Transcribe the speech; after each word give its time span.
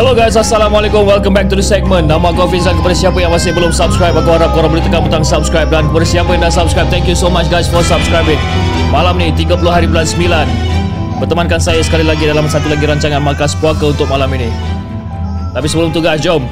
Hello 0.00 0.16
guys, 0.16 0.32
Assalamualaikum. 0.32 1.04
Welcome 1.04 1.36
back 1.36 1.52
to 1.52 1.56
the 1.60 1.60
segment. 1.60 2.08
Nama 2.08 2.32
aku 2.32 2.48
Hafiz 2.48 2.64
dan 2.64 2.72
kepada 2.80 2.96
siapa 2.96 3.20
yang 3.20 3.36
masih 3.36 3.52
belum 3.52 3.68
subscribe, 3.68 4.16
aku 4.16 4.32
harap 4.32 4.56
korang 4.56 4.72
boleh 4.72 4.80
tekan 4.80 5.04
butang 5.04 5.20
subscribe 5.20 5.68
dan 5.68 5.92
kepada 5.92 6.08
siapa 6.08 6.32
yang 6.32 6.40
dah 6.40 6.48
subscribe, 6.48 6.88
thank 6.88 7.04
you 7.04 7.12
so 7.12 7.28
much 7.28 7.52
guys 7.52 7.68
for 7.68 7.84
subscribing. 7.84 8.40
Malam 8.88 9.20
ni 9.20 9.28
30 9.28 9.60
hari 9.68 9.84
bulan 9.84 10.08
9. 10.08 11.20
Bertemankan 11.20 11.60
saya 11.60 11.84
sekali 11.84 12.08
lagi 12.08 12.24
dalam 12.24 12.48
satu 12.48 12.72
lagi 12.72 12.80
rancangan 12.88 13.20
Markas 13.20 13.52
Puaka 13.60 13.92
untuk 13.92 14.08
malam 14.08 14.32
ini. 14.32 14.48
Tapi 15.52 15.68
sebelum 15.68 15.92
tu 15.92 16.00
guys, 16.00 16.24
jom 16.24 16.48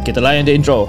kita 0.00 0.24
layan 0.24 0.48
the 0.48 0.56
intro. 0.56 0.88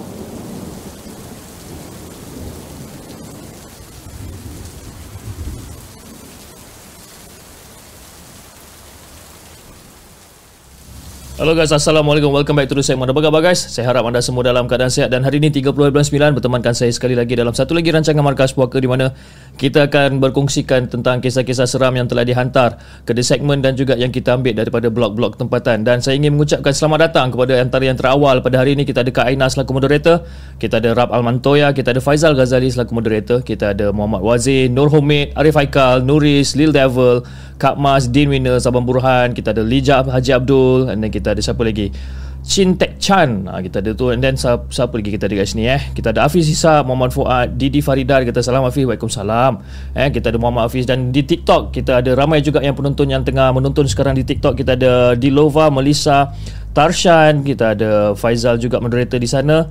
Hello 11.41 11.57
guys, 11.57 11.73
Assalamualaikum. 11.73 12.29
Welcome 12.29 12.53
back 12.53 12.69
to 12.69 12.77
the 12.77 12.85
segment. 12.85 13.09
Apa 13.09 13.17
khabar 13.17 13.41
guys? 13.41 13.57
Saya 13.57 13.89
harap 13.89 14.05
anda 14.05 14.21
semua 14.21 14.45
dalam 14.45 14.69
keadaan 14.69 14.93
sihat 14.93 15.09
dan 15.09 15.25
hari 15.25 15.41
ini 15.41 15.49
30 15.49 15.73
bulan 15.73 16.05
9 16.05 16.37
bertemankan 16.37 16.77
saya 16.77 16.93
sekali 16.93 17.17
lagi 17.17 17.33
dalam 17.33 17.49
satu 17.49 17.73
lagi 17.73 17.89
rancangan 17.89 18.21
Markas 18.21 18.53
Puaka 18.53 18.77
di 18.77 18.85
mana 18.85 19.09
kita 19.57 19.89
akan 19.89 20.21
berkongsikan 20.21 20.85
tentang 20.85 21.17
kisah-kisah 21.17 21.65
seram 21.65 21.97
yang 21.97 22.05
telah 22.05 22.29
dihantar 22.29 22.77
ke 23.09 23.17
the 23.17 23.25
segment 23.25 23.65
dan 23.65 23.73
juga 23.73 23.97
yang 23.97 24.13
kita 24.13 24.37
ambil 24.37 24.53
daripada 24.53 24.93
blog-blog 24.93 25.41
tempatan. 25.41 25.81
Dan 25.81 26.05
saya 26.05 26.21
ingin 26.21 26.37
mengucapkan 26.37 26.77
selamat 26.77 27.09
datang 27.09 27.33
kepada 27.33 27.57
antara 27.57 27.89
yang 27.89 27.97
terawal 27.97 28.37
pada 28.45 28.61
hari 28.61 28.77
ini. 28.77 28.85
Kita 28.85 29.01
ada 29.01 29.09
Kak 29.09 29.25
Aina 29.25 29.49
selaku 29.49 29.81
moderator, 29.81 30.21
kita 30.61 30.77
ada 30.77 30.93
Rab 30.93 31.09
Almantoya, 31.09 31.73
kita 31.73 31.97
ada 31.97 32.05
Faizal 32.05 32.37
Ghazali 32.37 32.69
selaku 32.69 32.93
moderator, 32.93 33.41
kita 33.41 33.73
ada 33.73 33.89
Muhammad 33.89 34.21
Wazir, 34.21 34.69
Nur 34.69 34.93
Homid, 34.93 35.33
Arif 35.33 35.57
Haikal, 35.57 36.05
Nuris, 36.05 36.53
Lil 36.53 36.69
Devil, 36.69 37.25
Kak 37.61 37.77
Mas, 37.77 38.09
Dean 38.09 38.25
Winner, 38.33 38.57
Sabang 38.57 38.89
Burhan, 38.89 39.37
kita 39.37 39.53
ada 39.53 39.61
Lijab 39.61 40.09
Haji 40.09 40.33
Abdul 40.33 40.89
and 40.89 41.05
then 41.05 41.13
kita 41.13 41.37
ada 41.37 41.41
siapa 41.45 41.61
lagi? 41.61 41.93
Chin 42.41 42.73
Tek 42.73 42.97
Chan. 42.97 43.45
Ha, 43.45 43.61
Kita 43.61 43.85
ada 43.85 43.93
tu. 43.93 44.09
And 44.09 44.17
then 44.17 44.33
siapa, 44.33 44.65
siapa 44.73 44.97
lagi 44.97 45.13
kita 45.13 45.29
ada 45.29 45.35
kat 45.37 45.47
sini 45.53 45.69
eh? 45.69 45.81
Kita 45.93 46.09
ada 46.09 46.25
Hafiz 46.25 46.49
Isa 46.49 46.81
Muhammad 46.81 47.13
Fuad 47.13 47.53
Didi 47.53 47.85
Faridar 47.85 48.25
Kita 48.25 48.41
salam 48.41 48.65
Hafiz 48.65 48.81
Waalaikumsalam. 48.81 49.61
Eh, 49.93 50.09
Kita 50.09 50.33
ada 50.33 50.41
Muhammad 50.41 50.65
Hafiz 50.65 50.89
Dan 50.89 51.13
di 51.13 51.21
TikTok 51.21 51.69
Kita 51.69 52.01
ada 52.01 52.17
ramai 52.17 52.41
juga 52.41 52.57
yang 52.65 52.73
penonton 52.73 53.13
Yang 53.13 53.29
tengah 53.29 53.53
menonton 53.53 53.85
sekarang 53.85 54.17
di 54.17 54.25
TikTok. 54.25 54.57
Kita 54.57 54.73
ada 54.73 55.13
Dilova 55.13 55.69
Melissa 55.69 56.33
Tarshan 56.73 57.45
Kita 57.45 57.77
ada 57.77 58.17
Faizal 58.17 58.57
juga 58.57 58.81
moderator 58.81 59.21
di 59.21 59.29
sana 59.29 59.69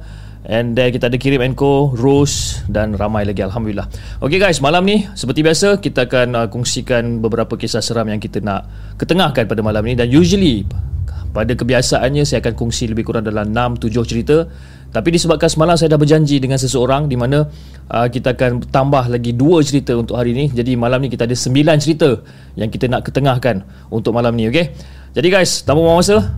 And 0.51 0.75
then 0.75 0.91
kita 0.91 1.07
ada 1.07 1.15
Kirim 1.15 1.39
Co 1.55 1.95
Rose 1.95 2.67
Dan 2.67 2.99
ramai 2.99 3.23
lagi 3.23 3.39
Alhamdulillah. 3.39 3.87
Okay 4.19 4.43
guys 4.43 4.59
Malam 4.59 4.83
ni 4.83 5.07
Seperti 5.15 5.47
biasa 5.47 5.79
Kita 5.79 6.11
akan 6.11 6.29
uh, 6.35 6.47
kongsikan 6.51 7.23
Beberapa 7.23 7.55
kisah 7.55 7.79
seram 7.79 8.11
Yang 8.11 8.27
kita 8.27 8.43
nak 8.43 8.67
Ketengahkan 8.99 9.47
pada 9.47 9.63
malam 9.63 9.87
ni. 9.87 9.95
Dan 9.95 10.11
usually 10.11 10.67
pada 11.31 11.55
kebiasaannya 11.55 12.27
saya 12.27 12.43
akan 12.43 12.59
kongsi 12.59 12.91
lebih 12.91 13.07
kurang 13.07 13.23
dalam 13.23 13.55
6-7 13.55 14.03
cerita. 14.03 14.51
Tapi 14.91 15.15
disebabkan 15.15 15.47
semalam 15.47 15.79
saya 15.79 15.95
dah 15.95 16.01
berjanji 16.03 16.43
dengan 16.43 16.59
seseorang 16.59 17.07
di 17.07 17.15
mana 17.15 17.47
uh, 17.91 18.07
kita 18.11 18.35
akan 18.35 18.67
tambah 18.71 19.07
lagi 19.07 19.35
2 19.35 19.67
cerita 19.67 19.95
untuk 19.95 20.19
hari 20.19 20.35
ini 20.35 20.51
jadi 20.51 20.75
malam 20.75 21.03
ni 21.03 21.11
kita 21.11 21.31
ada 21.31 21.35
9 21.39 21.55
cerita 21.83 22.19
yang 22.55 22.71
kita 22.71 22.91
nak 22.91 23.07
ketengahkan 23.07 23.63
untuk 23.91 24.15
malam 24.15 24.35
ni 24.35 24.51
okay? 24.51 24.75
jadi 25.15 25.31
guys 25.31 25.67
tanpa 25.67 25.83
buang 25.83 26.03
masa 26.03 26.35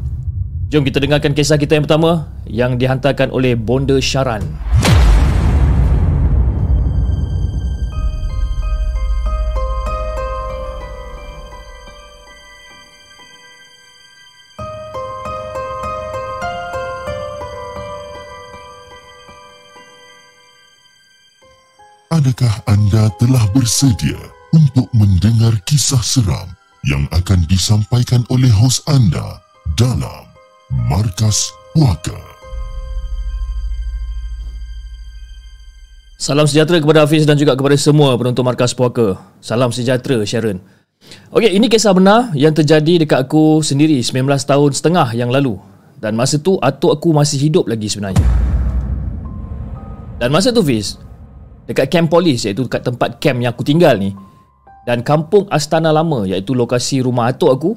jom 0.72 0.88
kita 0.88 1.04
dengarkan 1.04 1.36
kisah 1.36 1.60
kita 1.60 1.76
yang 1.76 1.84
pertama 1.84 2.32
yang 2.48 2.80
dihantarkan 2.80 3.28
oleh 3.28 3.52
Bonda 3.52 4.00
Syaran 4.00 4.40
Adakah 22.08 22.64
anda 22.64 23.12
telah 23.20 23.44
bersedia 23.52 24.16
untuk 24.56 24.88
mendengar 24.96 25.52
kisah 25.68 26.00
seram 26.00 26.48
yang 26.88 27.04
akan 27.12 27.44
disampaikan 27.44 28.24
oleh 28.32 28.48
hos 28.48 28.80
anda 28.88 29.36
dalam 29.76 30.21
Markas 30.72 31.52
Puaka? 31.76 32.16
Salam 36.16 36.48
sejahtera 36.48 36.80
kepada 36.80 37.04
Hafiz 37.04 37.28
dan 37.28 37.36
juga 37.36 37.52
kepada 37.52 37.76
semua 37.76 38.16
penonton 38.16 38.40
Markas 38.40 38.72
Puaka. 38.72 39.20
Salam 39.44 39.68
sejahtera 39.68 40.24
Sharon. 40.24 40.64
Okey, 41.28 41.60
ini 41.60 41.68
kisah 41.68 41.92
benar 41.92 42.32
yang 42.32 42.56
terjadi 42.56 43.04
dekat 43.04 43.20
aku 43.20 43.60
sendiri 43.60 44.00
19 44.00 44.24
tahun 44.48 44.72
setengah 44.72 45.12
yang 45.12 45.28
lalu. 45.28 45.60
Dan 46.00 46.16
masa 46.16 46.40
tu 46.40 46.56
atuk 46.56 46.96
aku 46.96 47.12
masih 47.12 47.36
hidup 47.36 47.68
lagi 47.68 47.92
sebenarnya. 47.92 48.24
Dan 50.24 50.32
masa 50.32 50.56
tu 50.56 50.64
Fiz, 50.64 50.96
dekat 51.68 51.92
camp 51.92 52.08
polis 52.08 52.48
iaitu 52.48 52.64
dekat 52.64 52.80
tempat 52.80 53.20
camp 53.20 53.44
yang 53.44 53.52
aku 53.52 53.60
tinggal 53.60 53.92
ni 54.00 54.16
dan 54.88 55.04
kampung 55.04 55.44
Astana 55.52 55.92
Lama 55.92 56.24
iaitu 56.24 56.56
lokasi 56.56 57.04
rumah 57.04 57.28
atuk 57.28 57.50
aku 57.52 57.70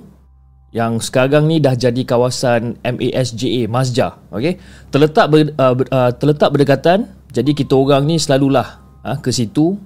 yang 0.75 0.99
sekarang 0.99 1.47
ni 1.47 1.63
dah 1.63 1.71
jadi 1.71 2.03
kawasan 2.03 2.75
MASJA 2.83 3.71
Masjah 3.71 4.19
okey 4.35 4.59
terletak 4.91 5.31
ber, 5.31 5.55
uh, 5.55 5.71
ber, 5.71 5.85
uh, 5.87 6.11
terletak 6.11 6.51
berdekatan 6.51 7.07
jadi 7.31 7.51
kita 7.55 7.71
orang 7.79 8.03
ni 8.03 8.19
selalulah 8.19 8.83
uh, 9.07 9.15
ke 9.23 9.31
situ 9.31 9.79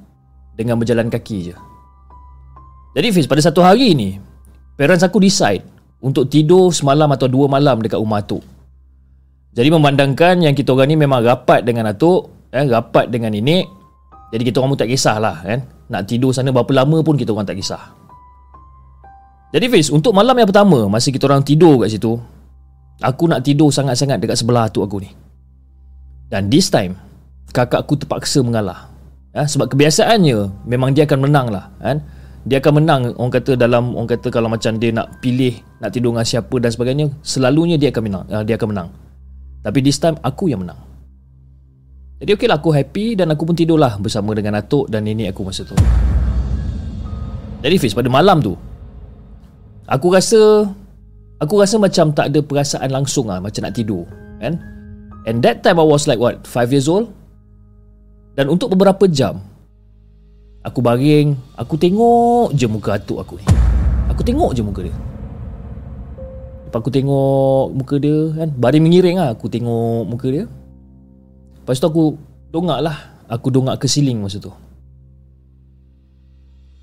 dengan 0.57 0.81
berjalan 0.81 1.13
kaki 1.13 1.53
je 1.53 1.55
jadi 2.97 3.13
Fiz 3.13 3.29
pada 3.29 3.45
satu 3.45 3.61
hari 3.61 3.93
ni 3.93 4.17
parents 4.73 5.05
aku 5.05 5.21
decide 5.21 5.61
untuk 6.01 6.25
tidur 6.25 6.73
semalam 6.73 7.05
atau 7.13 7.29
dua 7.29 7.45
malam 7.45 7.85
dekat 7.85 8.01
rumah 8.01 8.25
atuk 8.25 8.41
jadi 9.53 9.69
memandangkan 9.69 10.41
yang 10.41 10.57
kita 10.57 10.73
orang 10.73 10.89
ni 10.89 10.97
memang 10.97 11.21
rapat 11.21 11.61
dengan 11.61 11.93
atuk 11.93 12.49
eh, 12.49 12.65
rapat 12.65 13.13
dengan 13.13 13.29
nenek 13.29 13.79
jadi 14.29 14.43
kita 14.45 14.61
orang 14.61 14.77
pun 14.77 14.79
tak 14.85 14.91
kisahlah 14.93 15.37
kan. 15.41 15.59
Nak 15.89 16.01
tidur 16.05 16.29
sana 16.29 16.53
berapa 16.53 16.69
lama 16.69 17.01
pun 17.01 17.17
kita 17.17 17.33
orang 17.33 17.49
tak 17.49 17.57
kisah. 17.57 17.81
Jadi 19.49 19.65
Fiz, 19.65 19.89
untuk 19.89 20.13
malam 20.13 20.37
yang 20.37 20.45
pertama 20.45 20.85
masa 20.85 21.09
kita 21.09 21.25
orang 21.25 21.41
tidur 21.41 21.81
kat 21.81 21.89
situ, 21.89 22.21
aku 23.01 23.25
nak 23.25 23.41
tidur 23.41 23.73
sangat-sangat 23.73 24.21
dekat 24.21 24.37
sebelah 24.37 24.69
atuk 24.69 24.85
aku 24.85 25.01
ni. 25.01 25.09
Dan 26.29 26.53
this 26.53 26.69
time, 26.69 26.93
kakak 27.49 27.81
aku 27.81 27.97
terpaksa 27.97 28.45
mengalah. 28.45 28.93
Ya, 29.33 29.49
sebab 29.49 29.73
kebiasaannya 29.73 30.69
memang 30.69 30.93
dia 30.93 31.09
akan 31.09 31.25
menang 31.25 31.49
lah 31.49 31.73
kan. 31.81 31.97
Dia 32.45 32.61
akan 32.61 32.73
menang 32.81 33.01
orang 33.17 33.33
kata 33.33 33.57
dalam 33.57 33.97
orang 33.97 34.09
kata 34.09 34.29
kalau 34.29 34.49
macam 34.53 34.77
dia 34.77 34.93
nak 34.93 35.17
pilih 35.21 35.57
nak 35.81 35.91
tidur 35.97 36.13
dengan 36.13 36.25
siapa 36.25 36.55
dan 36.61 36.69
sebagainya, 36.69 37.05
selalunya 37.25 37.81
dia 37.81 37.89
akan 37.89 38.03
menang. 38.05 38.23
Uh, 38.29 38.45
dia 38.45 38.53
akan 38.53 38.69
menang. 38.69 38.89
Tapi 39.65 39.79
this 39.81 39.97
time 39.97 40.21
aku 40.21 40.45
yang 40.45 40.61
menang. 40.61 40.77
Jadi 42.21 42.37
okey 42.37 42.45
lah 42.45 42.61
aku 42.61 42.69
happy 42.69 43.17
dan 43.17 43.33
aku 43.33 43.49
pun 43.49 43.57
tidurlah 43.57 43.97
bersama 43.97 44.37
dengan 44.37 44.61
atuk 44.61 44.93
dan 44.93 45.09
nenek 45.09 45.33
aku 45.33 45.41
masa 45.41 45.65
tu. 45.65 45.73
Jadi 47.59 47.75
Fiz 47.81 47.97
pada 47.97 48.07
malam 48.07 48.39
tu 48.39 48.68
Aku 49.89 50.13
rasa 50.13 50.69
Aku 51.41 51.57
rasa 51.57 51.81
macam 51.81 52.13
tak 52.13 52.29
ada 52.29 52.39
perasaan 52.45 52.93
langsung 52.93 53.25
lah 53.25 53.41
Macam 53.41 53.65
nak 53.65 53.73
tidur 53.73 54.05
Kan? 54.37 54.61
And 55.25 55.41
that 55.41 55.65
time 55.65 55.81
I 55.81 55.85
was 55.85 56.05
like 56.05 56.21
what 56.21 56.45
5 56.45 56.69
years 56.69 56.85
old? 56.85 57.09
Dan 58.37 58.53
untuk 58.53 58.69
beberapa 58.77 59.09
jam 59.09 59.41
Aku 60.61 60.85
baring 60.85 61.33
Aku 61.57 61.73
tengok 61.73 62.53
je 62.53 62.69
muka 62.69 63.01
atuk 63.01 63.17
aku 63.17 63.41
ni. 63.41 63.47
Aku 64.11 64.21
tengok 64.21 64.51
je 64.51 64.61
muka 64.61 64.81
dia. 64.83 64.95
Lepas 66.67 66.79
aku 66.83 66.91
tengok 66.91 67.65
muka 67.73 67.95
dia 67.97 68.17
kan? 68.35 68.49
Baring 68.53 68.83
mengiring 68.83 69.17
lah 69.17 69.33
Aku 69.33 69.49
tengok 69.49 70.05
muka 70.05 70.27
dia. 70.29 70.45
Lepas 71.63 71.81
tu 71.81 71.87
aku 71.89 72.03
Dongak 72.49 72.81
lah. 72.81 72.97
Aku 73.29 73.53
dongak 73.53 73.77
ke 73.77 73.85
siling 73.85 74.17
masa 74.21 74.41
tu 74.41 74.49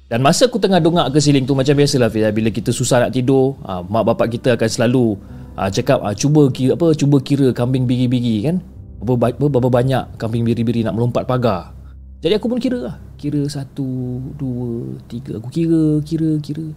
dan 0.07 0.23
masa 0.23 0.47
aku 0.47 0.63
tengah 0.63 0.79
dongak 0.79 1.11
ke 1.11 1.19
siling 1.19 1.43
tu 1.43 1.59
macam 1.59 1.75
biasalah 1.75 2.07
Fizah 2.07 2.31
bila 2.31 2.55
kita 2.55 2.71
susah 2.71 3.07
nak 3.07 3.11
tidur, 3.11 3.59
ha, 3.67 3.83
mak 3.83 4.07
bapak 4.07 4.39
kita 4.39 4.55
akan 4.55 4.69
selalu 4.71 5.19
ha, 5.59 5.67
cakap 5.67 5.99
ha, 5.99 6.15
cuba 6.15 6.47
kira 6.55 6.79
apa 6.79 6.95
cuba 6.95 7.19
kira 7.19 7.51
kambing 7.51 7.91
biri-biri 7.91 8.47
kan. 8.47 8.63
Berapa, 9.03 9.35
berapa 9.35 9.67
banyak 9.67 10.15
kambing 10.15 10.47
biri-biri 10.47 10.87
nak 10.87 10.95
melompat 10.95 11.27
pagar. 11.27 11.75
Jadi 12.23 12.39
aku 12.39 12.47
pun 12.47 12.63
kira 12.63 12.87
lah. 12.87 12.97
Kira 13.19 13.45
satu, 13.51 14.23
dua, 14.39 14.95
tiga. 15.11 15.43
Aku 15.43 15.51
kira, 15.51 16.01
kira, 16.07 16.39
kira. 16.39 16.71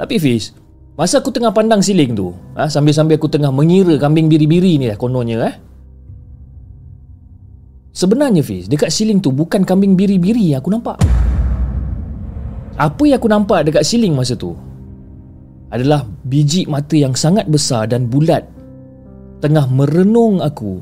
Tapi 0.00 0.16
Fiz, 0.16 0.56
masa 0.96 1.20
aku 1.20 1.28
tengah 1.28 1.52
pandang 1.52 1.84
siling 1.84 2.16
tu, 2.16 2.32
sambil-sambil 2.56 3.20
aku 3.20 3.28
tengah 3.28 3.52
mengira 3.52 4.00
kambing 4.00 4.26
biri-biri 4.26 4.80
ni 4.80 4.88
lah 4.88 4.96
kononnya 4.96 5.36
eh. 5.52 5.56
Sebenarnya 7.98 8.46
Fiz, 8.46 8.70
dekat 8.70 8.94
siling 8.94 9.18
tu 9.18 9.34
bukan 9.34 9.66
kambing 9.66 9.98
biri-biri 9.98 10.54
yang 10.54 10.62
aku 10.62 10.70
nampak. 10.70 11.02
Apa 12.78 13.02
yang 13.10 13.18
aku 13.18 13.26
nampak 13.26 13.66
dekat 13.66 13.82
siling 13.82 14.14
masa 14.14 14.38
tu 14.38 14.54
adalah 15.74 16.06
biji 16.22 16.62
mata 16.70 16.94
yang 16.94 17.18
sangat 17.18 17.50
besar 17.50 17.90
dan 17.90 18.06
bulat 18.06 18.46
tengah 19.42 19.66
merenung 19.66 20.38
aku 20.38 20.78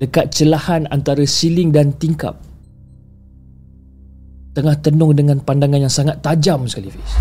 dekat 0.00 0.32
celahan 0.32 0.88
antara 0.88 1.28
siling 1.28 1.76
dan 1.76 1.92
tingkap. 2.00 2.40
Tengah 4.56 4.80
tenung 4.80 5.12
dengan 5.12 5.44
pandangan 5.44 5.84
yang 5.84 5.92
sangat 5.92 6.24
tajam 6.24 6.64
sekali 6.64 6.88
Fiz. 6.88 7.12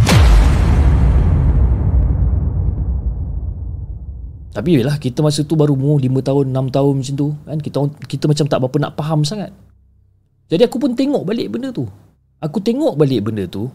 Tapi 4.57 4.81
lah 4.81 4.97
kita 4.97 5.21
masa 5.21 5.45
tu 5.45 5.53
baru 5.53 5.77
umur 5.77 6.01
5 6.01 6.09
tahun, 6.17 6.49
6 6.49 6.73
tahun 6.73 6.93
macam 6.97 7.13
tu 7.13 7.27
kan 7.45 7.57
kita 7.61 7.77
kita 8.09 8.25
macam 8.25 8.45
tak 8.49 8.57
berapa 8.57 8.77
nak 8.81 8.93
faham 8.97 9.21
sangat. 9.21 9.53
Jadi 10.49 10.65
aku 10.65 10.81
pun 10.81 10.97
tengok 10.97 11.29
balik 11.29 11.53
benda 11.53 11.69
tu. 11.69 11.85
Aku 12.41 12.57
tengok 12.57 12.97
balik 12.97 13.29
benda 13.29 13.45
tu 13.45 13.69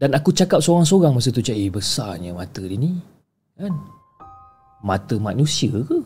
dan 0.00 0.16
aku 0.16 0.32
cakap 0.32 0.64
seorang-seorang 0.64 1.12
masa 1.12 1.28
tu 1.28 1.44
cak, 1.44 1.52
eh 1.52 1.68
besarnya 1.68 2.32
mata 2.32 2.64
dia 2.64 2.80
ni. 2.80 2.96
Kan? 3.60 3.76
Mata 4.80 5.20
manusia 5.20 5.68
ke? 5.68 6.00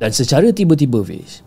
Dan 0.00 0.10
secara 0.16 0.48
tiba-tiba 0.48 1.00
Fiz 1.04 1.40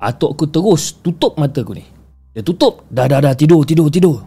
Atuk 0.00 0.36
aku 0.36 0.44
terus 0.48 1.00
tutup 1.04 1.36
mata 1.36 1.60
aku 1.60 1.76
ni 1.76 1.84
Dia 2.32 2.40
tutup 2.40 2.88
Dah 2.88 3.04
dah 3.04 3.20
dah 3.20 3.36
tidur 3.36 3.60
tidur 3.68 3.92
tidur 3.92 4.24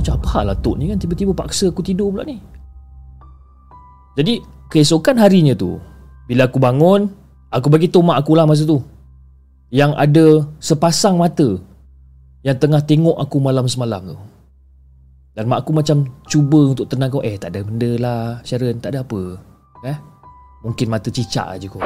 macam 0.00 0.16
apa 0.16 0.28
hal 0.40 0.48
Atuk 0.56 0.74
ni 0.80 0.88
kan 0.88 0.96
tiba-tiba 0.96 1.36
paksa 1.36 1.68
aku 1.68 1.84
tidur 1.84 2.08
pula 2.10 2.24
ni. 2.24 2.40
Jadi 4.16 4.40
keesokan 4.72 5.20
harinya 5.20 5.52
tu 5.54 5.76
bila 6.24 6.48
aku 6.48 6.58
bangun 6.58 7.06
aku 7.52 7.68
bagi 7.68 7.92
tahu 7.92 8.02
mak 8.02 8.24
aku 8.24 8.32
lah 8.34 8.48
masa 8.48 8.64
tu. 8.64 8.80
Yang 9.70 9.92
ada 9.94 10.26
sepasang 10.58 11.20
mata 11.20 11.60
yang 12.42 12.56
tengah 12.58 12.82
tengok 12.82 13.20
aku 13.20 13.36
malam 13.38 13.68
semalam 13.68 14.16
tu. 14.16 14.18
Dan 15.36 15.46
mak 15.46 15.62
aku 15.62 15.70
macam 15.76 16.08
cuba 16.26 16.74
untuk 16.74 16.90
tenang 16.90 17.12
kau 17.12 17.22
Eh 17.22 17.38
tak 17.38 17.54
ada 17.54 17.62
benda 17.62 17.90
lah 18.00 18.22
Sharon 18.42 18.82
tak 18.82 18.96
ada 18.96 19.06
apa. 19.06 19.38
Eh? 19.86 19.98
Mungkin 20.66 20.86
mata 20.90 21.08
cicak 21.12 21.56
aja 21.56 21.66
kau. 21.70 21.80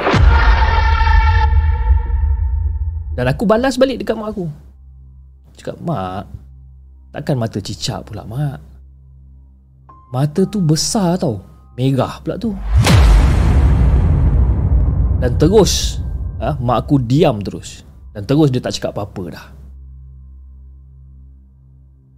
Dan 3.15 3.25
aku 3.31 3.43
balas 3.47 3.77
balik 3.77 4.01
dekat 4.01 4.17
mak 4.17 4.33
aku. 4.33 4.49
Cakap 5.55 5.77
mak 5.83 6.44
Takkan 7.15 7.39
mata 7.39 7.63
cicak 7.63 8.11
pula 8.11 8.27
mak 8.27 8.59
Mata 10.11 10.43
tu 10.43 10.59
besar 10.59 11.15
tau. 11.15 11.39
Merah 11.79 12.19
pula 12.19 12.35
tu. 12.35 12.51
Dan 15.23 15.31
terus 15.39 16.03
ha, 16.43 16.59
Mak 16.59 16.77
aku 16.87 16.99
diam 16.99 17.39
terus. 17.39 17.87
Dan 18.11 18.27
terus 18.27 18.51
dia 18.51 18.59
tak 18.59 18.75
cakap 18.75 18.95
apa-apa 18.95 19.23
dah. 19.31 19.47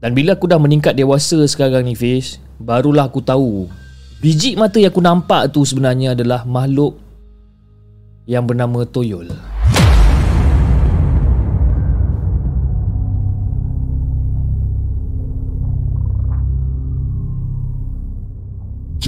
Dan 0.01 0.13
bila 0.13 0.37
aku 0.37 0.45
dah 0.45 0.61
meningkat 0.61 0.93
dewasa 0.93 1.41
sekarang 1.49 1.81
ni 1.89 1.97
Fish 1.97 2.37
Barulah 2.61 3.09
aku 3.09 3.17
tahu 3.17 3.65
Biji 4.21 4.53
mata 4.53 4.77
yang 4.77 4.93
aku 4.93 5.01
nampak 5.01 5.49
tu 5.49 5.65
sebenarnya 5.65 6.13
adalah 6.13 6.45
makhluk 6.45 7.01
Yang 8.29 8.43
bernama 8.45 8.85
Toyol 8.85 9.56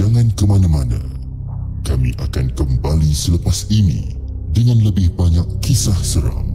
Jangan 0.00 0.32
ke 0.32 0.48
mana-mana. 0.48 0.96
Kami 1.84 2.16
akan 2.16 2.56
kembali 2.56 3.12
selepas 3.12 3.68
ini 3.68 4.16
dengan 4.48 4.80
lebih 4.80 5.12
banyak 5.12 5.44
kisah 5.60 5.92
seram. 6.00 6.48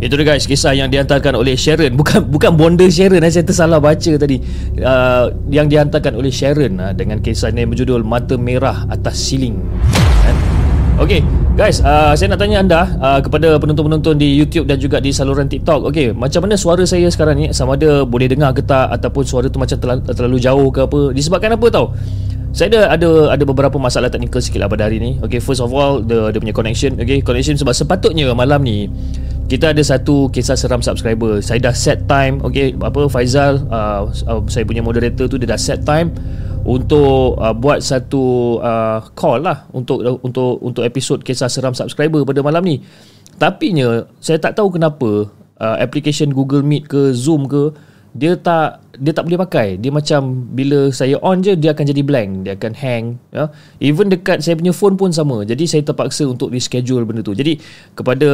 Itu 0.00 0.16
dia 0.16 0.24
guys 0.32 0.46
Kisah 0.46 0.78
yang 0.78 0.94
dihantarkan 0.94 1.34
oleh 1.34 1.58
Sharon 1.58 1.98
Bukan 1.98 2.30
bukan 2.30 2.54
bonda 2.54 2.86
Sharon 2.86 3.18
eh, 3.18 3.34
Saya 3.34 3.42
tersalah 3.42 3.82
baca 3.82 4.14
tadi 4.14 4.38
uh, 4.78 5.26
Yang 5.50 5.74
dihantarkan 5.74 6.14
oleh 6.14 6.30
Sharon 6.30 6.78
uh, 6.78 6.94
Dengan 6.94 7.18
kisah 7.18 7.50
yang 7.50 7.74
berjudul 7.74 8.06
Mata 8.06 8.38
Merah 8.38 8.86
Atas 8.86 9.18
Siling 9.18 9.58
eh? 10.22 10.36
Okay 11.02 11.47
Guys, 11.58 11.82
uh, 11.82 12.14
saya 12.14 12.30
nak 12.30 12.38
tanya 12.38 12.62
anda 12.62 12.86
uh, 13.02 13.18
kepada 13.18 13.58
penonton-penonton 13.58 14.14
di 14.14 14.38
YouTube 14.38 14.70
dan 14.70 14.78
juga 14.78 15.02
di 15.02 15.10
saluran 15.10 15.50
TikTok. 15.50 15.90
Okay, 15.90 16.14
macam 16.14 16.46
mana 16.46 16.54
suara 16.54 16.86
saya 16.86 17.10
sekarang 17.10 17.34
ni? 17.34 17.50
Sama 17.50 17.74
ada 17.74 18.06
boleh 18.06 18.30
dengar 18.30 18.54
ke 18.54 18.62
tak 18.62 18.86
ataupun 18.94 19.26
suara 19.26 19.50
tu 19.50 19.58
macam 19.58 19.74
terlalu, 19.74 20.06
terlalu 20.06 20.38
jauh 20.38 20.70
ke 20.70 20.86
apa? 20.86 21.10
Disebabkan 21.10 21.58
apa 21.58 21.66
tau? 21.66 21.98
Saya 22.54 22.78
ada 22.78 22.94
ada 22.94 23.10
ada 23.34 23.42
beberapa 23.42 23.74
masalah 23.74 24.06
teknikal 24.06 24.38
sikit 24.38 24.62
lah 24.62 24.70
pada 24.70 24.86
hari 24.86 25.02
ni. 25.02 25.18
Okay, 25.18 25.42
first 25.42 25.58
of 25.58 25.74
all, 25.74 25.98
the 25.98 26.30
the 26.30 26.38
punya 26.38 26.54
connection. 26.54 26.94
Okay, 26.94 27.26
connection 27.26 27.58
sebab 27.58 27.74
sepatutnya 27.74 28.30
malam 28.38 28.62
ni 28.62 28.86
kita 29.50 29.74
ada 29.74 29.82
satu 29.82 30.30
kisah 30.30 30.54
seram 30.54 30.78
subscriber. 30.78 31.42
Saya 31.42 31.58
dah 31.58 31.74
set 31.74 32.06
time. 32.06 32.38
Okay, 32.38 32.78
apa 32.78 33.10
Faizal, 33.10 33.66
uh, 33.66 34.06
uh, 34.30 34.46
saya 34.46 34.62
punya 34.62 34.86
moderator 34.86 35.26
tu 35.26 35.34
dia 35.34 35.50
dah 35.50 35.58
set 35.58 35.82
time 35.82 36.14
untuk 36.64 37.38
uh, 37.38 37.54
buat 37.54 37.84
satu 37.84 38.58
uh, 38.58 38.98
call 39.14 39.44
lah 39.44 39.68
untuk 39.70 40.02
untuk 40.24 40.58
untuk 40.62 40.82
episod 40.82 41.22
kisah 41.22 41.50
seram 41.50 41.76
subscriber 41.76 42.24
pada 42.24 42.40
malam 42.42 42.64
ni. 42.64 42.82
Tapi 43.38 43.76
nya 43.76 44.08
saya 44.18 44.42
tak 44.42 44.58
tahu 44.58 44.74
kenapa 44.74 45.30
uh, 45.62 45.76
application 45.78 46.34
Google 46.34 46.66
Meet 46.66 46.90
ke 46.90 47.02
Zoom 47.14 47.46
ke 47.46 47.70
dia 48.16 48.34
tak 48.34 48.87
dia 48.98 49.14
tak 49.14 49.30
boleh 49.30 49.38
pakai. 49.38 49.78
Dia 49.78 49.94
macam 49.94 50.50
bila 50.52 50.90
saya 50.90 51.16
on 51.22 51.40
je 51.40 51.54
dia 51.54 51.70
akan 51.72 51.84
jadi 51.86 52.02
blank. 52.02 52.30
Dia 52.44 52.52
akan 52.58 52.72
hang 52.74 53.04
ya. 53.30 53.48
Even 53.78 54.10
dekat 54.10 54.42
saya 54.42 54.58
punya 54.58 54.74
phone 54.74 54.98
pun 54.98 55.14
sama. 55.14 55.46
Jadi 55.46 55.64
saya 55.70 55.82
terpaksa 55.86 56.26
untuk 56.26 56.50
reschedule 56.50 57.06
benda 57.06 57.22
tu. 57.22 57.32
Jadi 57.32 57.62
kepada 57.94 58.30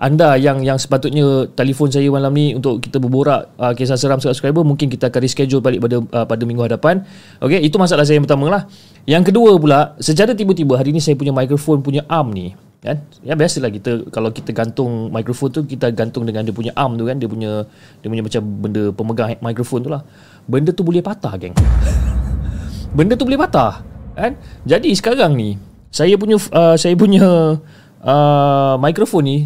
anda 0.00 0.38
yang 0.38 0.64
yang 0.64 0.78
sepatutnya 0.80 1.50
telefon 1.52 1.92
saya 1.92 2.08
malam 2.08 2.32
ni 2.32 2.56
untuk 2.56 2.80
kita 2.80 2.96
berborak 2.96 3.52
uh, 3.60 3.76
kisah 3.76 4.00
seram 4.00 4.22
subscriber 4.22 4.64
mungkin 4.64 4.88
kita 4.88 5.12
akan 5.12 5.20
reschedule 5.20 5.60
balik 5.60 5.84
pada 5.84 5.96
uh, 6.00 6.26
pada 6.26 6.42
minggu 6.46 6.64
hadapan. 6.64 7.02
Okey 7.42 7.60
itu 7.60 7.76
masalah 7.76 8.06
saya 8.06 8.16
yang 8.16 8.24
pertama 8.24 8.48
lah. 8.48 8.62
Yang 9.04 9.34
kedua 9.34 9.58
pula 9.58 9.98
secara 9.98 10.32
tiba-tiba 10.32 10.78
hari 10.78 10.94
ni 10.94 11.02
saya 11.02 11.18
punya 11.18 11.34
mikrofon 11.34 11.82
punya 11.82 12.06
arm 12.06 12.30
ni 12.30 12.54
kan? 12.80 12.96
Ya 13.20 13.36
biasalah 13.36 13.70
kita 13.70 14.08
kalau 14.08 14.32
kita 14.32 14.50
gantung 14.56 15.12
mikrofon 15.12 15.52
tu 15.52 15.60
kita 15.68 15.92
gantung 15.92 16.24
dengan 16.24 16.44
dia 16.44 16.52
punya 16.52 16.72
arm 16.74 16.96
tu 16.96 17.04
kan? 17.04 17.16
Dia 17.20 17.28
punya 17.28 17.64
dia 18.00 18.08
punya 18.08 18.24
macam 18.24 18.42
benda 18.42 18.82
pemegang 18.92 19.28
mikrofon 19.44 19.84
tu 19.84 19.90
lah. 19.92 20.02
Benda 20.48 20.72
tu 20.72 20.82
boleh 20.82 21.04
patah 21.04 21.36
geng. 21.36 21.54
Benda 22.96 23.14
tu 23.14 23.22
boleh 23.22 23.38
patah 23.38 23.86
kan? 24.18 24.34
Jadi 24.66 24.90
sekarang 24.98 25.38
ni 25.38 25.54
saya 25.94 26.18
punya 26.18 26.34
uh, 26.50 26.74
saya 26.74 26.98
punya 26.98 27.54
uh, 28.02 28.74
mikrofon 28.82 29.22
ni 29.22 29.36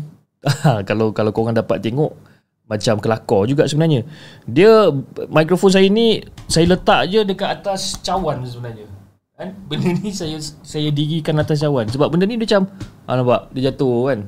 kalau 0.88 1.12
kalau 1.12 1.28
kau 1.34 1.44
orang 1.44 1.58
dapat 1.58 1.84
tengok 1.84 2.16
macam 2.64 2.96
kelakar 2.96 3.44
juga 3.44 3.68
sebenarnya. 3.68 4.08
Dia 4.48 4.88
mikrofon 5.28 5.68
saya 5.68 5.84
ni 5.92 6.24
saya 6.48 6.70
letak 6.70 7.12
je 7.12 7.20
dekat 7.20 7.60
atas 7.60 8.00
cawan 8.00 8.40
sebenarnya 8.48 8.93
kan? 9.34 9.50
Benda 9.66 9.90
ni 9.98 10.10
saya 10.14 10.38
saya 10.40 10.88
dirikan 10.94 11.38
atas 11.38 11.62
cawan 11.62 11.90
sebab 11.90 12.10
benda 12.10 12.24
ni 12.26 12.38
dia 12.38 12.46
macam 12.46 12.62
ah 13.06 13.14
nampak? 13.18 13.40
Dia 13.54 13.70
jatuh 13.70 14.10
kan? 14.10 14.18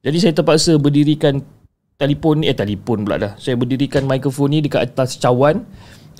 Jadi 0.00 0.16
saya 0.18 0.32
terpaksa 0.32 0.80
berdirikan 0.80 1.44
telefon 2.00 2.42
ni 2.42 2.48
eh 2.48 2.56
telefon 2.56 3.04
pula 3.04 3.16
dah. 3.20 3.32
Saya 3.36 3.54
berdirikan 3.54 4.08
mikrofon 4.08 4.52
ni 4.52 4.64
dekat 4.64 4.90
atas 4.90 5.20
cawan 5.20 5.68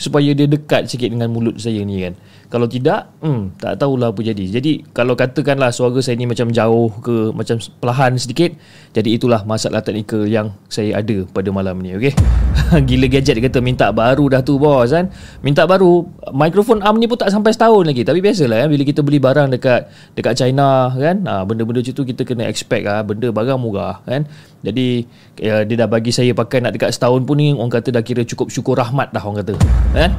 supaya 0.00 0.32
dia 0.32 0.48
dekat 0.48 0.88
sikit 0.88 1.12
dengan 1.12 1.28
mulut 1.28 1.60
saya 1.60 1.84
ni 1.84 2.00
kan 2.00 2.16
kalau 2.50 2.66
tidak 2.66 3.14
hmm, 3.22 3.54
tak 3.62 3.78
tahulah 3.78 4.10
apa 4.10 4.20
jadi. 4.26 4.58
Jadi 4.58 4.82
kalau 4.90 5.14
katakanlah 5.14 5.70
suara 5.70 6.02
saya 6.02 6.18
ni 6.18 6.26
macam 6.26 6.50
jauh 6.50 6.90
ke 6.98 7.30
macam 7.30 7.62
perlahan 7.78 8.18
sedikit 8.18 8.58
jadi 8.90 9.14
itulah 9.14 9.46
masalah 9.46 9.86
teknikal 9.86 10.26
yang 10.26 10.50
saya 10.66 10.98
ada 10.98 11.22
pada 11.30 11.46
malam 11.54 11.78
ni 11.78 11.94
okey? 11.94 12.10
Gila 12.90 13.06
gadget 13.06 13.38
kata 13.38 13.62
minta 13.62 13.94
baru 13.94 14.26
dah 14.26 14.42
tu 14.42 14.58
bos 14.58 14.90
kan? 14.90 15.14
Minta 15.46 15.62
baru 15.62 16.10
mikrofon 16.34 16.82
arm 16.82 16.98
ni 16.98 17.06
pun 17.06 17.14
tak 17.14 17.30
sampai 17.30 17.54
setahun 17.54 17.86
lagi. 17.86 18.02
Tapi 18.02 18.18
biasalah 18.18 18.66
kan 18.66 18.68
bila 18.74 18.82
kita 18.82 19.00
beli 19.06 19.22
barang 19.22 19.54
dekat 19.54 19.86
dekat 20.18 20.34
China 20.34 20.90
kan? 20.90 21.22
Ha, 21.22 21.46
benda-benda 21.46 21.86
macam 21.86 21.94
tu 21.94 22.02
kita 22.02 22.26
kena 22.26 22.50
expect 22.50 22.82
ah 22.90 22.98
ha, 22.98 23.06
benda 23.06 23.30
barang 23.30 23.58
murah 23.62 24.02
kan? 24.02 24.26
Jadi 24.66 25.06
ya, 25.38 25.62
dia 25.62 25.86
dah 25.86 25.88
bagi 25.88 26.10
saya 26.10 26.34
pakai 26.34 26.58
nak 26.58 26.74
dekat 26.74 26.90
setahun 26.90 27.22
pun 27.22 27.38
ni 27.38 27.54
orang 27.54 27.70
kata 27.70 27.94
dah 27.94 28.02
kira 28.02 28.26
cukup 28.26 28.50
syukur 28.50 28.74
rahmat 28.74 29.14
dah 29.14 29.22
orang 29.22 29.46
kata 29.46 29.54
kan? 29.94 30.10